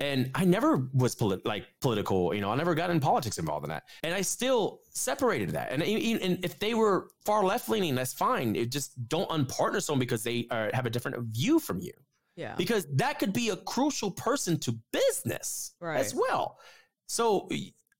And 0.01 0.29
I 0.35 0.43
never 0.43 0.89
was 0.93 1.15
polit- 1.15 1.45
like 1.45 1.67
political, 1.79 2.33
you 2.35 2.41
know. 2.41 2.51
I 2.51 2.55
never 2.57 2.75
got 2.75 2.89
in 2.89 2.99
politics 2.99 3.37
involved 3.37 3.63
in 3.63 3.69
that, 3.69 3.83
and 4.03 4.13
I 4.13 4.21
still 4.21 4.81
separated 4.89 5.51
that. 5.51 5.71
And, 5.71 5.81
and 5.81 6.43
if 6.43 6.59
they 6.59 6.73
were 6.73 7.07
far 7.23 7.45
left 7.45 7.69
leaning, 7.69 7.95
that's 7.95 8.11
fine. 8.11 8.57
It 8.57 8.71
just 8.71 9.07
don't 9.07 9.29
unpartner 9.29 9.81
someone 9.81 10.01
because 10.01 10.21
they 10.21 10.47
uh, 10.51 10.67
have 10.73 10.85
a 10.85 10.89
different 10.89 11.17
view 11.27 11.59
from 11.59 11.79
you 11.79 11.93
Yeah. 12.35 12.55
because 12.55 12.85
that 12.95 13.19
could 13.19 13.33
be 13.33 13.49
a 13.49 13.55
crucial 13.57 14.11
person 14.11 14.59
to 14.59 14.77
business 14.91 15.73
Right. 15.79 15.99
as 15.99 16.13
well. 16.13 16.59
So 17.07 17.49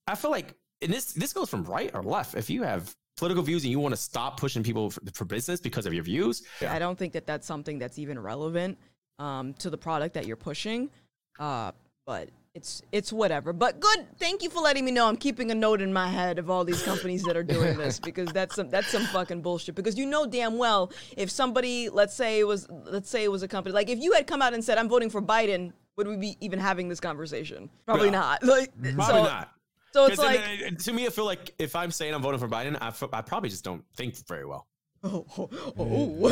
I 0.07 0.15
feel 0.15 0.31
like, 0.31 0.55
and 0.81 0.91
this 0.91 1.13
this 1.13 1.31
goes 1.33 1.49
from 1.49 1.63
right 1.63 1.91
or 1.93 2.03
left. 2.03 2.35
If 2.35 2.49
you 2.49 2.63
have 2.63 2.95
political 3.17 3.43
views 3.43 3.63
and 3.63 3.71
you 3.71 3.79
want 3.79 3.93
to 3.93 4.01
stop 4.01 4.39
pushing 4.39 4.61
people 4.61 4.89
for, 4.89 5.01
for 5.13 5.25
business 5.25 5.61
because 5.61 5.85
of 5.85 5.93
your 5.93 6.03
views, 6.03 6.43
I 6.61 6.79
don't 6.79 6.97
think 6.97 7.13
that 7.13 7.25
that's 7.25 7.47
something 7.47 7.79
that's 7.79 7.97
even 7.97 8.19
relevant 8.19 8.77
um, 9.19 9.53
to 9.55 9.69
the 9.69 9.77
product 9.77 10.13
that 10.15 10.25
you're 10.27 10.35
pushing. 10.35 10.89
Uh, 11.39 11.71
but 12.05 12.29
it's 12.55 12.81
it's 12.91 13.11
whatever. 13.13 13.53
But 13.53 13.79
good. 13.79 14.07
Thank 14.17 14.41
you 14.41 14.49
for 14.49 14.61
letting 14.61 14.85
me 14.85 14.91
know. 14.91 15.07
I'm 15.07 15.17
keeping 15.17 15.51
a 15.51 15.55
note 15.55 15.81
in 15.81 15.91
my 15.93 16.07
head 16.07 16.39
of 16.39 16.49
all 16.49 16.63
these 16.63 16.81
companies 16.81 17.21
that 17.23 17.35
are 17.37 17.43
doing 17.43 17.77
this 17.77 17.99
because 17.99 18.29
that's 18.31 18.55
some 18.55 18.69
that's 18.69 18.87
some 18.87 19.03
fucking 19.07 19.41
bullshit. 19.41 19.75
Because 19.75 19.97
you 19.97 20.05
know 20.05 20.25
damn 20.25 20.57
well 20.57 20.91
if 21.17 21.29
somebody, 21.29 21.89
let's 21.89 22.15
say 22.15 22.39
it 22.39 22.47
was 22.47 22.67
let's 22.69 23.09
say 23.09 23.23
it 23.25 23.31
was 23.31 23.43
a 23.43 23.47
company 23.47 23.73
like 23.73 23.89
if 23.89 23.99
you 23.99 24.13
had 24.13 24.25
come 24.25 24.41
out 24.41 24.53
and 24.53 24.63
said 24.63 24.77
I'm 24.77 24.87
voting 24.89 25.09
for 25.09 25.21
Biden, 25.21 25.73
would 25.97 26.07
we 26.07 26.15
be 26.15 26.37
even 26.39 26.57
having 26.59 26.87
this 26.89 26.99
conversation? 27.01 27.69
Probably 27.85 28.09
No. 28.09 28.19
not. 28.19 28.43
Like 28.55 28.71
probably 28.95 29.03
so, 29.03 29.23
not. 29.23 29.51
So 29.93 30.05
it's 30.05 30.17
like 30.17 30.39
uh, 30.39 30.69
to 30.77 30.93
me, 30.93 31.05
I 31.05 31.09
feel 31.09 31.25
like 31.25 31.53
if 31.59 31.75
I'm 31.75 31.91
saying 31.91 32.13
I'm 32.13 32.21
voting 32.21 32.39
for 32.39 32.47
Biden, 32.49 32.77
I, 32.81 32.87
f- 32.87 33.03
I 33.13 33.21
probably 33.21 33.49
just 33.49 33.63
don't 33.63 33.83
think 33.95 34.15
very 34.27 34.45
well. 34.45 34.67
Oh, 35.05 35.25
oh, 35.37 35.49
oh. 35.77 36.25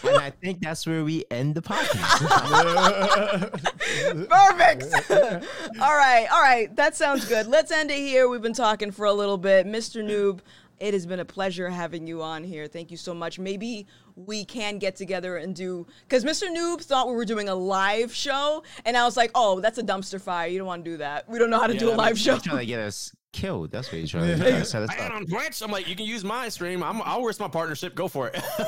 and 0.08 0.18
I 0.18 0.30
think 0.30 0.60
that's 0.60 0.86
where 0.86 1.04
we 1.04 1.24
end 1.30 1.54
the 1.54 1.62
podcast. 1.62 2.20
Perfect. 4.28 4.84
all 5.80 5.96
right, 5.96 6.26
all 6.30 6.42
right. 6.42 6.74
That 6.76 6.96
sounds 6.96 7.24
good. 7.24 7.46
Let's 7.46 7.70
end 7.70 7.90
it 7.90 7.98
here. 7.98 8.28
We've 8.28 8.42
been 8.42 8.52
talking 8.52 8.90
for 8.90 9.06
a 9.06 9.12
little 9.12 9.38
bit. 9.38 9.66
Mr. 9.66 10.04
Noob, 10.04 10.40
it 10.78 10.94
has 10.94 11.06
been 11.06 11.20
a 11.20 11.24
pleasure 11.24 11.68
having 11.68 12.06
you 12.06 12.22
on 12.22 12.44
here. 12.44 12.66
Thank 12.66 12.90
you 12.90 12.96
so 12.96 13.12
much. 13.12 13.38
Maybe 13.38 13.86
we 14.26 14.44
can 14.44 14.78
get 14.78 14.96
together 14.96 15.36
and 15.36 15.54
do 15.54 15.86
because 16.08 16.24
Mr. 16.24 16.48
Noob 16.54 16.82
thought 16.82 17.08
we 17.08 17.14
were 17.14 17.24
doing 17.24 17.48
a 17.48 17.54
live 17.54 18.14
show, 18.14 18.62
and 18.84 18.96
I 18.96 19.04
was 19.04 19.16
like, 19.16 19.30
"Oh, 19.34 19.60
that's 19.60 19.78
a 19.78 19.82
dumpster 19.82 20.20
fire. 20.20 20.48
You 20.48 20.58
don't 20.58 20.66
want 20.66 20.84
to 20.84 20.90
do 20.90 20.96
that. 20.98 21.28
We 21.28 21.38
don't 21.38 21.50
know 21.50 21.58
how 21.58 21.66
to 21.66 21.76
do 21.78 21.90
a 21.90 21.94
live 21.94 22.18
show." 22.18 22.34
He's 22.34 22.42
trying 22.42 22.58
to 22.58 22.66
get 22.66 22.80
us 22.80 23.14
killed. 23.32 23.70
That's 23.70 23.90
what 23.92 24.00
he's 24.00 24.10
trying 24.10 24.26
to 24.26 24.36
do. 24.36 24.64
Set 24.64 24.82
us 24.82 24.90
And 24.90 25.00
up. 25.00 25.12
on 25.12 25.26
Twitch, 25.26 25.62
I'm 25.62 25.70
like, 25.70 25.86
you 25.88 25.94
can 25.94 26.04
use 26.06 26.24
my 26.24 26.48
stream. 26.48 26.82
I'm, 26.82 27.00
I'll 27.02 27.22
risk 27.22 27.38
my 27.40 27.46
partnership. 27.48 27.94
Go 27.94 28.08
for 28.08 28.28
it. 28.28 28.34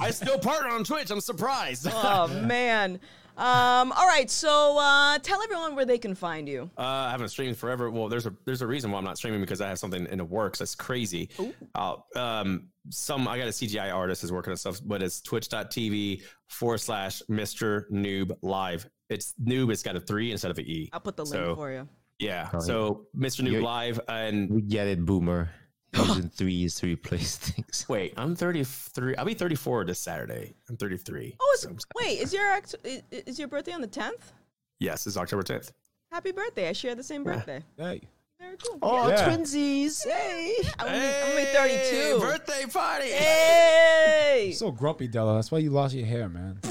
I 0.00 0.10
still 0.10 0.38
partner 0.38 0.70
on 0.70 0.84
Twitch. 0.84 1.10
I'm 1.10 1.20
surprised. 1.20 1.86
oh 1.92 2.28
man. 2.28 3.00
Um, 3.36 3.90
all 3.90 4.06
right, 4.06 4.30
so 4.30 4.78
uh, 4.78 5.18
tell 5.18 5.42
everyone 5.42 5.74
where 5.74 5.84
they 5.84 5.98
can 5.98 6.14
find 6.14 6.48
you. 6.48 6.70
Uh, 6.78 6.82
I 6.82 7.10
haven't 7.10 7.30
streamed 7.30 7.56
forever. 7.56 7.90
Well, 7.90 8.08
there's 8.08 8.26
a 8.26 8.34
there's 8.44 8.62
a 8.62 8.66
reason 8.66 8.92
why 8.92 8.98
I'm 8.98 9.04
not 9.04 9.16
streaming 9.18 9.40
because 9.40 9.60
I 9.60 9.68
have 9.68 9.78
something 9.80 10.06
in 10.06 10.18
the 10.18 10.24
works 10.24 10.60
that's 10.60 10.76
crazy. 10.76 11.28
Uh, 11.74 11.96
um, 12.14 12.68
some 12.90 13.26
I 13.28 13.38
got 13.38 13.46
a 13.46 13.50
CGI 13.50 13.92
artist 13.94 14.24
is 14.24 14.32
working 14.32 14.50
on 14.50 14.56
stuff, 14.56 14.80
but 14.84 15.02
it's 15.02 15.20
twitch.tv 15.20 16.22
forward 16.48 16.78
slash 16.78 17.22
Mr. 17.30 17.88
Noob 17.90 18.36
Live. 18.42 18.88
It's 19.10 19.34
noob. 19.42 19.72
It's 19.72 19.82
got 19.82 19.96
a 19.96 20.00
three 20.00 20.32
instead 20.32 20.50
of 20.50 20.58
an 20.58 20.64
E. 20.66 20.90
I'll 20.92 21.00
put 21.00 21.16
the 21.16 21.24
link 21.24 21.56
for 21.56 21.70
you. 21.72 21.88
Yeah. 22.18 22.48
Oh, 22.52 22.60
So 22.60 23.06
Mr. 23.16 23.42
Noob 23.42 23.52
You're- 23.52 23.62
Live 23.64 24.00
and 24.08 24.50
We 24.50 24.62
get 24.62 24.86
it, 24.86 25.04
boomer. 25.04 25.50
Using 25.94 26.28
threes 26.28 26.74
to 26.76 26.86
replace 26.86 27.36
things. 27.36 27.86
wait, 27.88 28.14
I'm 28.16 28.34
33. 28.34 29.14
I'll 29.16 29.24
be 29.24 29.34
34 29.34 29.84
this 29.84 30.00
Saturday. 30.00 30.54
I'm 30.68 30.76
33. 30.76 31.36
Oh, 31.40 31.50
it's, 31.54 31.62
So- 31.62 31.76
wait, 32.00 32.20
is 32.20 32.32
your 32.32 32.46
act- 32.48 32.74
is 33.12 33.38
your 33.38 33.46
birthday 33.48 33.72
on 33.72 33.80
the 33.80 33.86
tenth? 33.86 34.32
yes, 34.80 35.06
it's 35.06 35.16
October 35.16 35.42
10th. 35.44 35.70
Happy 36.10 36.32
birthday! 36.32 36.68
I 36.68 36.72
share 36.72 36.94
the 36.94 37.02
same 37.02 37.24
birthday. 37.24 37.62
Hey. 37.76 38.00
Very 38.40 38.56
cool. 38.56 38.78
Oh, 38.82 39.08
Yeah. 39.08 39.28
twinsies! 39.28 40.04
Hey. 40.04 40.56
I'm, 40.78 40.88
only, 40.88 41.06
I'm 41.06 41.30
only 41.30 41.44
32. 41.44 42.18
Birthday 42.20 42.66
party. 42.66 43.10
Hey! 43.10 44.52
So 44.56 44.70
grumpy, 44.70 45.08
Della. 45.08 45.34
That's 45.34 45.50
why 45.50 45.58
you 45.58 45.70
lost 45.70 45.94
your 45.94 46.06
hair, 46.06 46.28
man. 46.28 46.58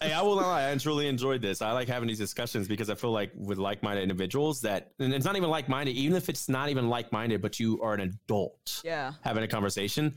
Hey, 0.00 0.12
I 0.12 0.22
will 0.22 0.36
not 0.36 0.46
lie. 0.48 0.70
I 0.70 0.76
truly 0.76 1.08
enjoyed 1.08 1.40
this. 1.40 1.62
I 1.62 1.72
like 1.72 1.88
having 1.88 2.08
these 2.08 2.18
discussions 2.18 2.68
because 2.68 2.90
I 2.90 2.94
feel 2.94 3.12
like 3.12 3.30
with 3.36 3.58
like-minded 3.58 4.02
individuals 4.02 4.60
that, 4.62 4.92
and 4.98 5.12
it's 5.14 5.24
not 5.24 5.36
even 5.36 5.48
like-minded, 5.50 5.94
even 5.96 6.16
if 6.16 6.28
it's 6.28 6.48
not 6.48 6.68
even 6.68 6.88
like-minded, 6.88 7.40
but 7.40 7.58
you 7.60 7.80
are 7.82 7.94
an 7.94 8.00
adult 8.00 8.82
yeah. 8.84 9.12
having 9.22 9.42
a 9.44 9.48
conversation, 9.48 10.14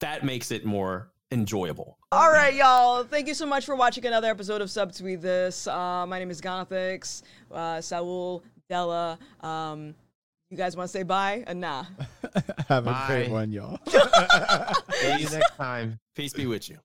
that 0.00 0.24
makes 0.24 0.50
it 0.50 0.64
more 0.64 1.10
enjoyable. 1.30 1.97
All 2.10 2.32
right, 2.32 2.54
y'all. 2.54 3.04
Thank 3.04 3.28
you 3.28 3.34
so 3.34 3.44
much 3.44 3.66
for 3.66 3.76
watching 3.76 4.06
another 4.06 4.30
episode 4.30 4.62
of 4.62 4.68
Subtweet 4.68 5.20
This. 5.20 5.66
Uh, 5.66 6.06
my 6.06 6.18
name 6.18 6.30
is 6.30 6.40
Gothix, 6.40 7.20
uh, 7.52 7.82
Saul, 7.82 8.42
Della. 8.70 9.18
Um, 9.42 9.94
you 10.48 10.56
guys 10.56 10.74
want 10.74 10.88
to 10.88 10.92
say 10.92 11.02
bye? 11.02 11.44
Uh, 11.46 11.52
nah. 11.52 11.84
Have 12.68 12.86
a 12.86 13.04
great 13.06 13.28
one, 13.28 13.52
y'all. 13.52 13.78
See 13.86 15.18
you 15.18 15.28
next 15.28 15.56
time. 15.58 15.98
Peace 16.16 16.32
be 16.32 16.46
with 16.46 16.70
you. 16.70 16.78